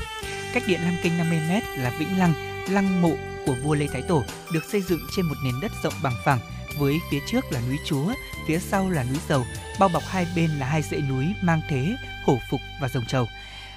Cách 0.53 0.63
điện 0.67 0.81
Lam 0.83 0.95
Kinh 1.03 1.17
50 1.17 1.39
m 1.39 1.81
là 1.81 1.89
Vĩnh 1.99 2.19
Lăng, 2.19 2.33
lăng 2.69 3.01
mộ 3.01 3.15
của 3.45 3.55
vua 3.63 3.75
Lê 3.75 3.87
Thái 3.87 4.01
Tổ 4.01 4.23
được 4.53 4.63
xây 4.71 4.81
dựng 4.81 4.99
trên 5.15 5.25
một 5.25 5.35
nền 5.43 5.53
đất 5.61 5.71
rộng 5.83 5.93
bằng 6.03 6.15
phẳng 6.25 6.39
với 6.77 6.99
phía 7.11 7.19
trước 7.27 7.45
là 7.51 7.61
núi 7.67 7.79
Chúa, 7.85 8.13
phía 8.47 8.59
sau 8.59 8.89
là 8.89 9.03
núi 9.03 9.17
Dầu, 9.27 9.45
bao 9.79 9.89
bọc 9.89 10.03
hai 10.05 10.27
bên 10.35 10.49
là 10.49 10.65
hai 10.65 10.81
dãy 10.81 11.01
núi 11.01 11.25
mang 11.41 11.61
thế, 11.69 11.95
hổ 12.25 12.37
phục 12.49 12.61
và 12.81 12.89
rồng 12.89 13.05
trầu. 13.05 13.27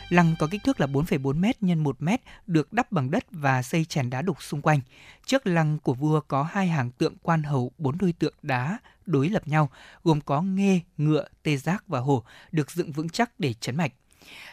Lăng 0.08 0.34
có 0.38 0.46
kích 0.46 0.62
thước 0.64 0.80
là 0.80 0.86
4,4 0.86 1.34
m 1.34 1.44
x 1.52 1.78
1 1.78 1.96
m, 2.02 2.08
được 2.46 2.72
đắp 2.72 2.92
bằng 2.92 3.10
đất 3.10 3.24
và 3.30 3.62
xây 3.62 3.84
chèn 3.84 4.10
đá 4.10 4.22
đục 4.22 4.42
xung 4.42 4.62
quanh. 4.62 4.80
Trước 5.26 5.46
lăng 5.46 5.78
của 5.78 5.94
vua 5.94 6.20
có 6.20 6.42
hai 6.42 6.68
hàng 6.68 6.90
tượng 6.90 7.16
quan 7.22 7.42
hầu 7.42 7.72
bốn 7.78 7.98
đôi 7.98 8.12
tượng 8.12 8.34
đá 8.42 8.78
đối 9.06 9.28
lập 9.28 9.48
nhau, 9.48 9.70
gồm 10.04 10.20
có 10.20 10.42
nghê, 10.42 10.80
ngựa, 10.96 11.24
tê 11.42 11.56
giác 11.56 11.84
và 11.88 12.00
hổ, 12.00 12.24
được 12.52 12.70
dựng 12.70 12.92
vững 12.92 13.08
chắc 13.08 13.30
để 13.38 13.54
chấn 13.60 13.76
mạch. 13.76 13.92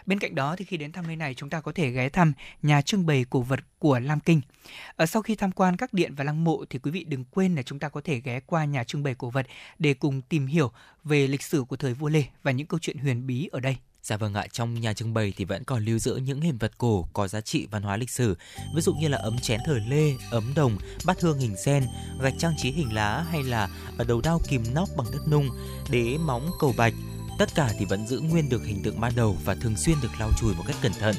Bên 0.05 0.19
cạnh 0.19 0.35
đó 0.35 0.55
thì 0.55 0.65
khi 0.65 0.77
đến 0.77 0.91
thăm 0.91 1.07
nơi 1.07 1.15
này 1.15 1.33
chúng 1.33 1.49
ta 1.49 1.61
có 1.61 1.71
thể 1.71 1.91
ghé 1.91 2.09
thăm 2.09 2.33
nhà 2.61 2.81
trưng 2.81 3.05
bày 3.05 3.25
cổ 3.29 3.41
vật 3.41 3.59
của 3.79 3.99
Lam 3.99 4.19
Kinh. 4.19 4.41
Ở 4.95 5.05
sau 5.05 5.21
khi 5.21 5.35
tham 5.35 5.51
quan 5.51 5.77
các 5.77 5.93
điện 5.93 6.15
và 6.15 6.23
lăng 6.23 6.43
mộ 6.43 6.65
thì 6.69 6.79
quý 6.79 6.91
vị 6.91 7.03
đừng 7.03 7.23
quên 7.23 7.55
là 7.55 7.63
chúng 7.63 7.79
ta 7.79 7.89
có 7.89 8.01
thể 8.03 8.19
ghé 8.19 8.39
qua 8.45 8.65
nhà 8.65 8.83
trưng 8.83 9.03
bày 9.03 9.15
cổ 9.15 9.29
vật 9.29 9.47
để 9.79 9.93
cùng 9.93 10.21
tìm 10.21 10.47
hiểu 10.47 10.71
về 11.03 11.27
lịch 11.27 11.43
sử 11.43 11.63
của 11.63 11.75
thời 11.75 11.93
vua 11.93 12.09
Lê 12.09 12.23
và 12.43 12.51
những 12.51 12.67
câu 12.67 12.79
chuyện 12.79 12.97
huyền 12.97 13.27
bí 13.27 13.49
ở 13.51 13.59
đây. 13.59 13.77
Dạ 14.03 14.17
vâng 14.17 14.33
ạ, 14.33 14.45
trong 14.51 14.81
nhà 14.81 14.93
trưng 14.93 15.13
bày 15.13 15.33
thì 15.37 15.45
vẫn 15.45 15.63
còn 15.63 15.85
lưu 15.85 15.99
giữ 15.99 16.15
những 16.15 16.41
hiện 16.41 16.57
vật 16.57 16.71
cổ 16.77 17.07
có 17.13 17.27
giá 17.27 17.41
trị 17.41 17.67
văn 17.71 17.83
hóa 17.83 17.97
lịch 17.97 18.09
sử, 18.09 18.37
ví 18.75 18.81
dụ 18.81 18.93
như 18.93 19.07
là 19.07 19.17
ấm 19.17 19.39
chén 19.39 19.59
thời 19.65 19.79
Lê, 19.79 20.13
ấm 20.31 20.53
đồng, 20.55 20.77
bát 21.05 21.21
hương 21.21 21.39
hình 21.39 21.55
sen, 21.65 21.83
gạch 22.21 22.33
trang 22.39 22.53
trí 22.57 22.71
hình 22.71 22.93
lá 22.93 23.25
hay 23.31 23.43
là 23.43 23.69
ở 23.97 24.05
đầu 24.05 24.21
đao 24.21 24.41
kìm 24.49 24.63
nóc 24.73 24.89
bằng 24.97 25.07
đất 25.11 25.27
nung, 25.31 25.49
đế 25.89 26.17
móng 26.17 26.51
cầu 26.59 26.73
bạch, 26.77 26.93
Tất 27.41 27.55
cả 27.55 27.69
thì 27.79 27.85
vẫn 27.85 28.07
giữ 28.07 28.19
nguyên 28.19 28.49
được 28.49 28.65
hình 28.65 28.83
tượng 28.83 29.01
ban 29.01 29.15
đầu 29.15 29.37
và 29.45 29.55
thường 29.55 29.77
xuyên 29.77 29.97
được 30.01 30.09
lau 30.19 30.31
chùi 30.39 30.53
một 30.53 30.63
cách 30.67 30.75
cẩn 30.81 30.93
thận. 30.93 31.15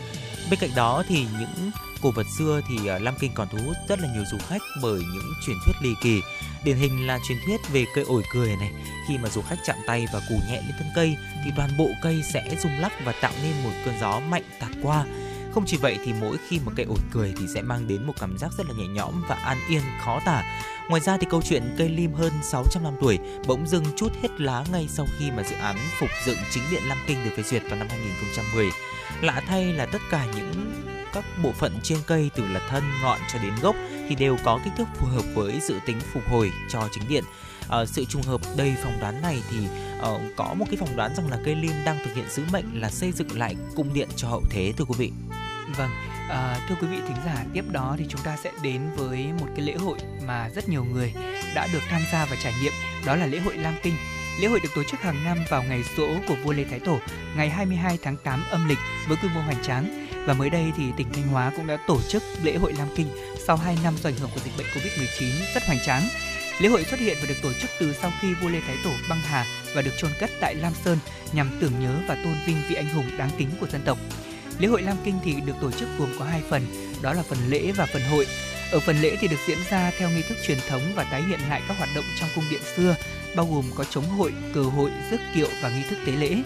Bên 0.51 0.59
cạnh 0.61 0.71
đó 0.77 1.03
thì 1.09 1.27
những 1.39 1.71
cổ 2.03 2.11
vật 2.11 2.27
xưa 2.39 2.61
thì 2.69 2.89
à, 2.89 2.99
Lam 2.99 3.15
Kinh 3.21 3.33
còn 3.35 3.49
thu 3.53 3.59
hút 3.67 3.77
rất 3.89 4.01
là 4.01 4.09
nhiều 4.15 4.25
du 4.31 4.39
khách 4.49 4.63
bởi 4.83 5.01
những 5.13 5.33
truyền 5.47 5.57
thuyết 5.65 5.73
ly 5.83 5.91
kỳ. 6.03 6.21
Điển 6.65 6.77
hình 6.77 7.07
là 7.07 7.19
truyền 7.29 7.39
thuyết 7.47 7.61
về 7.73 7.85
cây 7.95 8.05
ổi 8.05 8.23
cười 8.33 8.57
này. 8.57 8.73
Khi 9.09 9.19
mà 9.19 9.29
du 9.29 9.43
khách 9.43 9.59
chạm 9.67 9.77
tay 9.87 10.07
và 10.13 10.21
cù 10.29 10.35
nhẹ 10.35 10.57
lên 10.57 10.73
thân 10.79 10.89
cây 10.95 11.17
thì 11.45 11.51
toàn 11.57 11.71
bộ 11.79 11.89
cây 12.03 12.23
sẽ 12.33 12.57
rung 12.63 12.79
lắc 12.79 12.93
và 13.05 13.13
tạo 13.21 13.33
nên 13.43 13.53
một 13.65 13.73
cơn 13.85 13.95
gió 14.01 14.21
mạnh 14.21 14.45
tạt 14.61 14.71
qua. 14.83 15.05
Không 15.55 15.65
chỉ 15.67 15.77
vậy 15.77 15.99
thì 16.05 16.13
mỗi 16.21 16.37
khi 16.49 16.61
một 16.65 16.73
cây 16.77 16.87
ổi 16.87 16.99
cười 17.13 17.35
thì 17.39 17.47
sẽ 17.55 17.63
mang 17.63 17.89
đến 17.89 18.07
một 18.07 18.13
cảm 18.21 18.39
giác 18.39 18.51
rất 18.59 18.67
là 18.69 18.75
nhẹ 18.79 18.87
nhõm 18.87 19.23
và 19.29 19.35
an 19.35 19.59
yên 19.69 19.83
khó 20.05 20.21
tả. 20.25 20.45
Ngoài 20.89 21.01
ra 21.01 21.17
thì 21.17 21.27
câu 21.31 21.43
chuyện 21.43 21.75
cây 21.79 21.89
lim 21.89 22.13
hơn 22.13 22.33
600 22.43 22.83
năm 22.83 22.95
tuổi 23.01 23.19
bỗng 23.47 23.67
dưng 23.67 23.85
chút 23.97 24.13
hết 24.23 24.41
lá 24.41 24.65
ngay 24.73 24.87
sau 24.89 25.07
khi 25.19 25.31
mà 25.31 25.43
dự 25.43 25.57
án 25.57 25.77
phục 25.99 26.09
dựng 26.27 26.39
chính 26.51 26.63
điện 26.71 26.83
Lam 26.89 26.99
Kinh 27.07 27.25
được 27.25 27.31
phê 27.37 27.43
duyệt 27.43 27.63
vào 27.69 27.79
năm 27.79 27.89
2010. 27.91 28.71
Lạ 29.23 29.43
thay 29.47 29.73
là 29.73 29.87
tất 29.87 30.03
cả 30.11 30.27
những 30.37 30.73
các 31.13 31.25
bộ 31.43 31.53
phận 31.53 31.73
trên 31.83 31.99
cây 32.07 32.31
từ 32.37 32.45
là 32.47 32.61
thân, 32.69 32.83
ngọn 33.03 33.19
cho 33.33 33.39
đến 33.43 33.53
gốc 33.63 33.77
thì 34.09 34.15
đều 34.15 34.37
có 34.45 34.61
kích 34.65 34.73
thước 34.79 34.89
phù 34.95 35.07
hợp 35.07 35.23
với 35.35 35.61
dự 35.61 35.79
tính 35.87 36.01
phục 36.13 36.23
hồi 36.31 36.53
cho 36.69 36.89
chính 36.93 37.09
điện 37.09 37.25
uh, 37.83 37.89
sự 37.89 38.05
trùng 38.05 38.23
hợp 38.23 38.41
đầy 38.57 38.75
phỏng 38.83 39.01
đoán 39.01 39.23
này 39.23 39.43
thì 39.51 39.59
uh, 39.99 40.21
có 40.37 40.55
một 40.55 40.65
cái 40.71 40.77
phỏng 40.77 40.97
đoán 40.97 41.15
rằng 41.17 41.31
là 41.31 41.39
cây 41.45 41.55
lim 41.55 41.73
đang 41.85 41.99
thực 42.05 42.15
hiện 42.15 42.31
sứ 42.31 42.43
mệnh 42.53 42.81
là 42.81 42.91
xây 42.91 43.13
dựng 43.13 43.39
lại 43.39 43.57
cung 43.75 43.95
điện 43.95 44.09
cho 44.17 44.29
hậu 44.29 44.43
thế 44.51 44.73
thưa 44.77 44.85
quý 44.85 44.95
vị. 44.99 45.13
Vâng, 45.77 45.91
à, 46.29 46.67
thưa 46.69 46.75
quý 46.81 46.87
vị 46.87 46.97
thính 47.09 47.17
giả, 47.25 47.45
tiếp 47.53 47.65
đó 47.71 47.97
thì 47.99 48.05
chúng 48.09 48.21
ta 48.25 48.37
sẽ 48.37 48.51
đến 48.63 48.83
với 48.97 49.27
một 49.41 49.47
cái 49.57 49.67
lễ 49.67 49.75
hội 49.75 49.99
mà 50.27 50.49
rất 50.55 50.69
nhiều 50.69 50.85
người 50.85 51.13
đã 51.55 51.69
được 51.73 51.83
tham 51.89 52.01
gia 52.13 52.25
và 52.25 52.37
trải 52.43 52.53
nghiệm, 52.63 52.73
đó 53.07 53.17
là 53.17 53.27
lễ 53.27 53.39
hội 53.39 53.57
Lam 53.57 53.75
Kinh. 53.83 53.95
Lễ 54.41 54.49
hội 54.49 54.61
được 54.63 54.69
tổ 54.75 54.83
chức 54.83 55.01
hàng 55.01 55.25
năm 55.25 55.39
vào 55.51 55.63
ngày 55.63 55.83
rỗ 55.97 56.09
của 56.29 56.35
vua 56.45 56.53
Lê 56.53 56.65
Thái 56.65 56.81
Tổ, 56.81 56.99
ngày 57.37 57.51
22 57.51 57.99
tháng 58.03 58.17
8 58.17 58.45
âm 58.51 58.69
lịch 58.69 58.79
với 59.09 59.17
quy 59.23 59.29
mô 59.35 59.41
hoành 59.41 59.63
tráng. 59.63 60.07
Và 60.27 60.35
mới 60.35 60.51
đây 60.51 60.73
thì 60.77 60.85
tỉnh 60.97 61.13
Thanh 61.13 61.29
Hóa 61.29 61.53
cũng 61.57 61.67
đã 61.67 61.79
tổ 61.87 62.01
chức 62.09 62.23
lễ 62.43 62.57
hội 62.57 62.73
Lam 62.79 62.89
Kinh 62.97 63.07
sau 63.47 63.57
2 63.57 63.79
năm 63.83 63.95
do 64.03 64.09
ảnh 64.09 64.17
hưởng 64.17 64.31
của 64.35 64.41
dịch 64.45 64.53
bệnh 64.59 64.67
Covid-19 64.67 65.55
rất 65.55 65.63
hoành 65.67 65.79
tráng. 65.87 66.03
Lễ 66.63 66.69
hội 66.69 66.85
xuất 66.85 67.01
hiện 67.01 67.17
và 67.21 67.27
được 67.29 67.43
tổ 67.43 67.53
chức 67.53 67.71
từ 67.79 67.95
sau 68.01 68.13
khi 68.21 68.35
vua 68.35 68.49
Lê 68.49 68.61
Thái 68.67 68.77
Tổ 68.85 68.91
băng 69.09 69.21
hà 69.21 69.47
và 69.75 69.83
được 69.83 69.91
chôn 69.97 70.11
cất 70.21 70.31
tại 70.41 70.55
Lam 70.55 70.73
Sơn 70.85 70.99
nhằm 71.33 71.51
tưởng 71.61 71.73
nhớ 71.81 71.97
và 72.09 72.15
tôn 72.15 72.35
vinh 72.47 72.57
vị 72.69 72.75
anh 72.75 72.89
hùng 72.89 73.19
đáng 73.19 73.31
kính 73.39 73.49
của 73.61 73.67
dân 73.67 73.81
tộc. 73.85 73.99
Lễ 74.59 74.69
hội 74.69 74.83
Lam 74.83 74.97
Kinh 75.05 75.19
thì 75.25 75.35
được 75.47 75.53
tổ 75.61 75.71
chức 75.71 75.89
gồm 75.99 76.09
có 76.19 76.25
hai 76.25 76.43
phần, 76.51 76.63
đó 77.03 77.13
là 77.13 77.23
phần 77.23 77.39
lễ 77.49 77.73
và 77.77 77.87
phần 77.87 78.03
hội. 78.03 78.27
Ở 78.73 78.81
phần 78.81 79.01
lễ 79.01 79.17
thì 79.21 79.29
được 79.29 79.37
diễn 79.47 79.59
ra 79.71 79.91
theo 79.99 80.11
nghi 80.11 80.23
thức 80.29 80.39
truyền 80.47 80.59
thống 80.69 80.83
và 80.95 81.05
tái 81.05 81.23
hiện 81.23 81.41
lại 81.49 81.63
các 81.69 81.79
hoạt 81.79 81.91
động 81.95 82.05
trong 82.21 82.29
cung 82.35 82.45
điện 82.51 82.61
xưa, 82.77 82.97
bao 83.37 83.47
gồm 83.47 83.65
có 83.75 83.85
chống 83.85 84.05
hội, 84.05 84.33
cờ 84.55 84.63
hội, 84.63 84.91
rước 85.11 85.21
kiệu 85.35 85.49
và 85.63 85.69
nghi 85.69 85.83
thức 85.91 85.99
tế 86.07 86.13
lễ. 86.13 86.37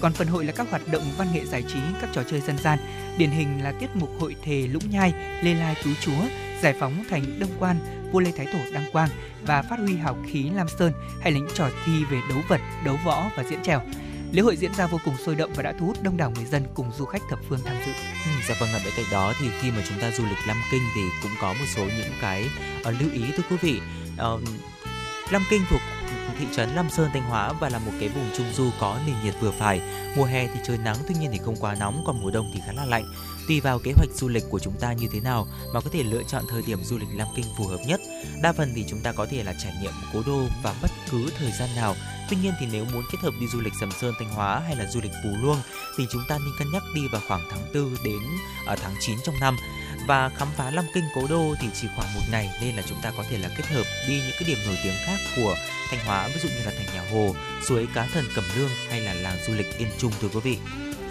Còn 0.00 0.12
phần 0.12 0.28
hội 0.28 0.44
là 0.44 0.52
các 0.52 0.66
hoạt 0.70 0.88
động 0.92 1.02
văn 1.16 1.28
nghệ 1.34 1.44
giải 1.44 1.64
trí, 1.68 1.78
các 2.00 2.10
trò 2.12 2.22
chơi 2.30 2.40
dân 2.40 2.58
gian, 2.58 2.78
điển 3.18 3.30
hình 3.30 3.64
là 3.64 3.72
tiết 3.72 3.88
mục 3.94 4.10
hội 4.20 4.36
thề 4.42 4.68
Lũng 4.72 4.90
Nhai, 4.90 5.12
Lê 5.42 5.54
Lai 5.54 5.74
Cứu 5.84 5.94
Chúa, 6.00 6.22
giải 6.62 6.74
phóng 6.80 7.04
thành 7.10 7.38
Đông 7.38 7.50
Quan, 7.58 7.76
vua 8.12 8.20
Lê 8.20 8.32
Thái 8.36 8.46
Tổ 8.52 8.58
đăng 8.72 8.92
quang 8.92 9.08
và 9.42 9.62
phát 9.62 9.78
huy 9.78 9.96
hào 9.96 10.16
khí 10.26 10.50
Lam 10.54 10.68
Sơn 10.68 10.92
hay 11.20 11.32
là 11.32 11.38
những 11.38 11.54
trò 11.54 11.68
thi 11.86 12.04
về 12.04 12.20
đấu 12.28 12.38
vật, 12.48 12.60
đấu 12.84 12.98
võ 13.04 13.30
và 13.36 13.44
diễn 13.50 13.62
trèo. 13.62 13.80
Lễ 14.32 14.42
hội 14.42 14.56
diễn 14.56 14.74
ra 14.74 14.86
vô 14.86 14.98
cùng 15.04 15.14
sôi 15.16 15.34
động 15.34 15.50
và 15.54 15.62
đã 15.62 15.72
thu 15.80 15.86
hút 15.86 16.02
đông 16.02 16.16
đảo 16.16 16.30
người 16.30 16.44
dân 16.44 16.64
cùng 16.74 16.90
du 16.98 17.04
khách 17.04 17.22
thập 17.30 17.38
phương 17.48 17.60
tham 17.64 17.76
dự. 17.86 17.92
Ừ, 18.24 18.30
dạ 18.48 18.54
vâng 18.60 18.68
ạ, 18.68 18.80
bên 18.84 18.92
cạnh 18.96 19.06
đó 19.12 19.32
thì 19.40 19.48
khi 19.60 19.70
mà 19.70 19.82
chúng 19.88 20.00
ta 20.00 20.10
du 20.10 20.24
lịch 20.24 20.38
Lam 20.46 20.56
Kinh 20.72 20.82
thì 20.94 21.00
cũng 21.22 21.32
có 21.40 21.52
một 21.52 21.64
số 21.76 21.84
những 21.84 22.12
cái 22.20 22.48
uh, 22.80 23.00
lưu 23.00 23.10
ý 23.12 23.22
thưa 23.36 23.42
quý 23.50 23.56
vị. 23.60 23.80
Uh, 24.12 24.40
Lam 25.30 25.42
Kinh 25.50 25.62
thuộc 25.70 25.80
thị 26.38 26.46
trấn 26.52 26.68
Lam 26.68 26.90
Sơn 26.90 27.10
Thanh 27.12 27.22
Hóa 27.22 27.52
và 27.52 27.68
là 27.68 27.78
một 27.78 27.92
cái 28.00 28.08
vùng 28.08 28.30
trung 28.36 28.46
du 28.52 28.70
có 28.80 28.98
nền 29.06 29.14
nhiệt 29.24 29.34
vừa 29.40 29.50
phải. 29.50 29.80
Mùa 30.16 30.24
hè 30.24 30.46
thì 30.46 30.60
trời 30.66 30.78
nắng 30.78 30.96
tuy 31.08 31.14
nhiên 31.14 31.30
thì 31.32 31.38
không 31.44 31.56
quá 31.56 31.74
nóng, 31.74 32.02
còn 32.06 32.20
mùa 32.22 32.30
đông 32.30 32.50
thì 32.54 32.60
khá 32.66 32.72
là 32.72 32.84
lạnh. 32.84 33.04
Tùy 33.48 33.60
vào 33.60 33.78
kế 33.78 33.92
hoạch 33.96 34.08
du 34.14 34.28
lịch 34.28 34.44
của 34.50 34.58
chúng 34.58 34.74
ta 34.80 34.92
như 34.92 35.08
thế 35.12 35.20
nào 35.20 35.48
mà 35.74 35.80
có 35.80 35.90
thể 35.92 36.02
lựa 36.02 36.22
chọn 36.22 36.44
thời 36.48 36.62
điểm 36.62 36.84
du 36.84 36.98
lịch 36.98 37.08
Lam 37.14 37.28
Kinh 37.36 37.46
phù 37.58 37.66
hợp 37.66 37.78
nhất. 37.86 38.00
Đa 38.42 38.52
phần 38.52 38.72
thì 38.76 38.84
chúng 38.88 39.00
ta 39.00 39.12
có 39.12 39.26
thể 39.26 39.44
là 39.44 39.54
trải 39.62 39.72
nghiệm 39.82 39.92
cố 40.12 40.22
đô 40.26 40.42
vào 40.62 40.74
bất 40.82 40.90
cứ 41.10 41.30
thời 41.38 41.52
gian 41.52 41.68
nào. 41.76 41.94
Tuy 42.30 42.36
nhiên 42.42 42.52
thì 42.60 42.66
nếu 42.72 42.84
muốn 42.92 43.02
kết 43.12 43.18
hợp 43.20 43.34
đi 43.40 43.46
du 43.46 43.60
lịch 43.60 43.72
Sầm 43.80 43.90
Sơn 44.00 44.14
Thanh 44.18 44.28
Hóa 44.28 44.60
hay 44.66 44.76
là 44.76 44.86
du 44.86 45.00
lịch 45.00 45.12
Phú 45.22 45.30
Luông 45.42 45.58
thì 45.96 46.06
chúng 46.10 46.22
ta 46.28 46.38
nên 46.38 46.54
cân 46.58 46.72
nhắc 46.72 46.82
đi 46.94 47.00
vào 47.12 47.20
khoảng 47.28 47.48
tháng 47.50 47.72
4 47.74 47.94
đến 48.04 48.22
ở 48.66 48.76
tháng 48.76 48.94
9 49.00 49.16
trong 49.24 49.40
năm 49.40 49.56
và 50.06 50.28
khám 50.28 50.48
phá 50.56 50.70
Lam 50.70 50.84
Kinh 50.94 51.04
Cố 51.14 51.26
Đô 51.30 51.54
thì 51.60 51.68
chỉ 51.80 51.88
khoảng 51.96 52.14
một 52.14 52.20
ngày 52.30 52.50
nên 52.60 52.76
là 52.76 52.82
chúng 52.88 52.98
ta 53.02 53.12
có 53.16 53.24
thể 53.30 53.38
là 53.38 53.48
kết 53.56 53.66
hợp 53.66 53.84
đi 54.08 54.14
những 54.16 54.36
cái 54.40 54.48
điểm 54.48 54.58
nổi 54.66 54.76
tiếng 54.84 54.94
khác 55.06 55.18
của 55.36 55.56
Thanh 55.90 56.06
Hóa 56.06 56.28
ví 56.28 56.40
dụ 56.42 56.48
như 56.48 56.64
là 56.64 56.72
thành 56.78 56.94
nhà 56.94 57.10
Hồ, 57.12 57.34
suối 57.68 57.86
Cá 57.94 58.06
Thần 58.06 58.24
Cẩm 58.34 58.44
Lương 58.56 58.70
hay 58.90 59.00
là 59.00 59.14
làng 59.14 59.36
du 59.46 59.54
lịch 59.54 59.78
Yên 59.78 59.88
Trung 59.98 60.12
thưa 60.20 60.28
quý 60.28 60.40
vị. 60.40 60.58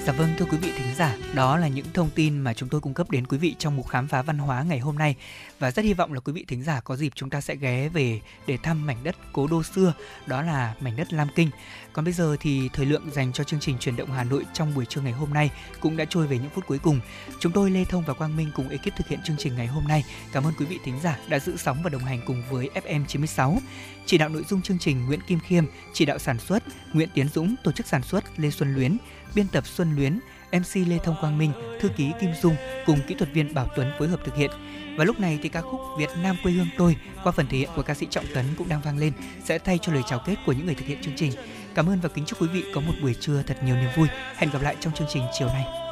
Dạ 0.10 0.16
vâng 0.18 0.30
thưa 0.38 0.46
quý 0.46 0.58
vị 0.58 0.72
thính 0.78 0.96
giả, 0.96 1.18
đó 1.34 1.58
là 1.58 1.68
những 1.68 1.86
thông 1.94 2.10
tin 2.16 2.40
mà 2.40 2.54
chúng 2.54 2.70
tôi 2.70 2.82
cung 2.82 2.94
cấp 2.94 3.12
đến 3.12 3.28
quý 3.28 3.38
vị 3.38 3.56
trong 3.60 3.76
mục 3.76 3.88
khám 3.88 4.08
phá 4.08 4.22
văn 4.22 4.38
hóa 4.38 4.64
ngày 4.64 4.80
hôm 4.80 4.98
nay 4.98 5.16
và 5.60 5.72
rất 5.72 5.86
hy 5.86 5.94
vọng 5.94 6.14
là 6.14 6.20
quý 6.20 6.34
vị 6.34 6.46
thính 6.48 6.64
giả 6.64 6.80
có 6.80 6.96
dịp 6.96 7.12
chúng 7.16 7.30
ta 7.30 7.42
sẽ 7.42 7.56
ghé 7.56 7.90
về 7.90 8.22
để 8.48 8.58
thăm 8.58 8.86
mảnh 8.86 8.98
đất 9.04 9.16
cố 9.34 9.48
đô 9.48 9.64
xưa, 9.64 9.94
đó 10.28 10.42
là 10.42 10.76
mảnh 10.80 10.96
đất 10.96 11.14
Lam 11.14 11.28
Kinh. 11.36 11.50
Còn 11.94 12.06
bây 12.06 12.14
giờ 12.14 12.36
thì 12.40 12.70
thời 12.74 12.86
lượng 12.86 13.12
dành 13.12 13.34
cho 13.34 13.44
chương 13.44 13.60
trình 13.60 13.78
truyền 13.78 13.96
động 13.96 14.12
Hà 14.12 14.24
Nội 14.24 14.46
trong 14.54 14.76
buổi 14.76 14.86
trưa 14.86 15.02
ngày 15.02 15.12
hôm 15.12 15.34
nay 15.34 15.52
cũng 15.80 15.98
đã 15.98 16.06
trôi 16.10 16.28
về 16.28 16.38
những 16.38 16.50
phút 16.50 16.68
cuối 16.68 16.80
cùng. 16.80 17.00
Chúng 17.40 17.52
tôi 17.52 17.72
Lê 17.72 17.86
Thông 17.86 18.04
và 18.04 18.14
Quang 18.14 18.38
Minh 18.38 18.52
cùng 18.56 18.70
ekip 18.70 18.96
thực 18.98 19.08
hiện 19.08 19.20
chương 19.24 19.38
trình 19.40 19.56
ngày 19.56 19.68
hôm 19.68 19.88
nay. 19.88 20.04
Cảm 20.32 20.44
ơn 20.44 20.54
quý 20.60 20.66
vị 20.66 20.80
thính 20.84 21.00
giả 21.04 21.20
đã 21.28 21.40
giữ 21.40 21.58
sóng 21.58 21.78
và 21.84 21.90
đồng 21.90 22.04
hành 22.04 22.22
cùng 22.26 22.44
với 22.50 22.70
FM 22.74 23.06
96. 23.06 23.58
Chỉ 24.06 24.18
đạo 24.18 24.30
nội 24.30 24.44
dung 24.50 24.62
chương 24.62 24.80
trình 24.80 25.06
Nguyễn 25.06 25.22
Kim 25.22 25.40
Khiêm, 25.40 25.64
chỉ 25.94 26.06
đạo 26.06 26.20
sản 26.20 26.40
xuất 26.40 26.64
Nguyễn 26.94 27.10
Tiến 27.14 27.30
Dũng, 27.30 27.56
tổ 27.64 27.72
chức 27.72 27.88
sản 27.88 28.04
xuất 28.04 28.24
Lê 28.40 28.50
Xuân 28.50 28.76
Luyến, 28.76 28.98
biên 29.36 29.48
tập 29.48 29.68
Xuân 29.68 29.96
Luyến, 29.96 30.20
MC 30.52 30.88
Lê 30.88 30.98
Thông 31.04 31.16
Quang 31.22 31.38
Minh, 31.38 31.52
thư 31.80 31.90
ký 31.90 32.12
Kim 32.22 32.32
Dung 32.42 32.56
cùng 32.86 33.00
kỹ 33.08 33.16
thuật 33.16 33.34
viên 33.34 33.54
Bảo 33.54 33.68
Tuấn 33.76 33.92
phối 34.00 34.08
hợp 34.08 34.20
thực 34.26 34.36
hiện. 34.36 34.52
Và 34.98 35.04
lúc 35.06 35.20
này 35.20 35.40
thì 35.44 35.50
ca 35.50 35.62
khúc 35.62 35.82
Việt 35.98 36.10
Nam 36.24 36.36
quê 36.44 36.52
hương 36.52 36.68
tôi 36.78 36.96
qua 37.24 37.32
phần 37.32 37.48
thể 37.48 37.58
hiện 37.58 37.70
của 37.76 37.82
ca 37.82 37.94
sĩ 37.94 38.08
Trọng 38.10 38.26
Tấn 38.34 38.46
cũng 38.58 38.70
đang 38.70 38.82
vang 38.82 38.98
lên 38.98 39.14
sẽ 39.44 39.60
thay 39.60 39.78
cho 39.82 39.94
lời 39.94 40.04
chào 40.10 40.20
kết 40.26 40.36
của 40.46 40.52
những 40.52 40.66
người 40.66 40.76
thực 40.76 40.86
hiện 40.86 41.02
chương 41.02 41.16
trình. 41.16 41.32
Cảm 41.76 41.90
ơn 41.90 42.00
và 42.00 42.10
kính 42.10 42.26
chúc 42.26 42.42
quý 42.42 42.48
vị 42.48 42.64
có 42.74 42.82
một 42.82 42.94
buổi 43.02 43.14
trưa 43.20 43.44
thật 43.44 43.64
nhiều 43.64 43.76
niềm 43.76 43.90
vui. 43.96 44.08
Hẹn 44.36 44.50
gặp 44.50 44.62
lại 44.62 44.76
trong 44.80 44.94
chương 44.94 45.08
trình 45.14 45.24
chiều 45.40 45.48
nay. 45.48 45.89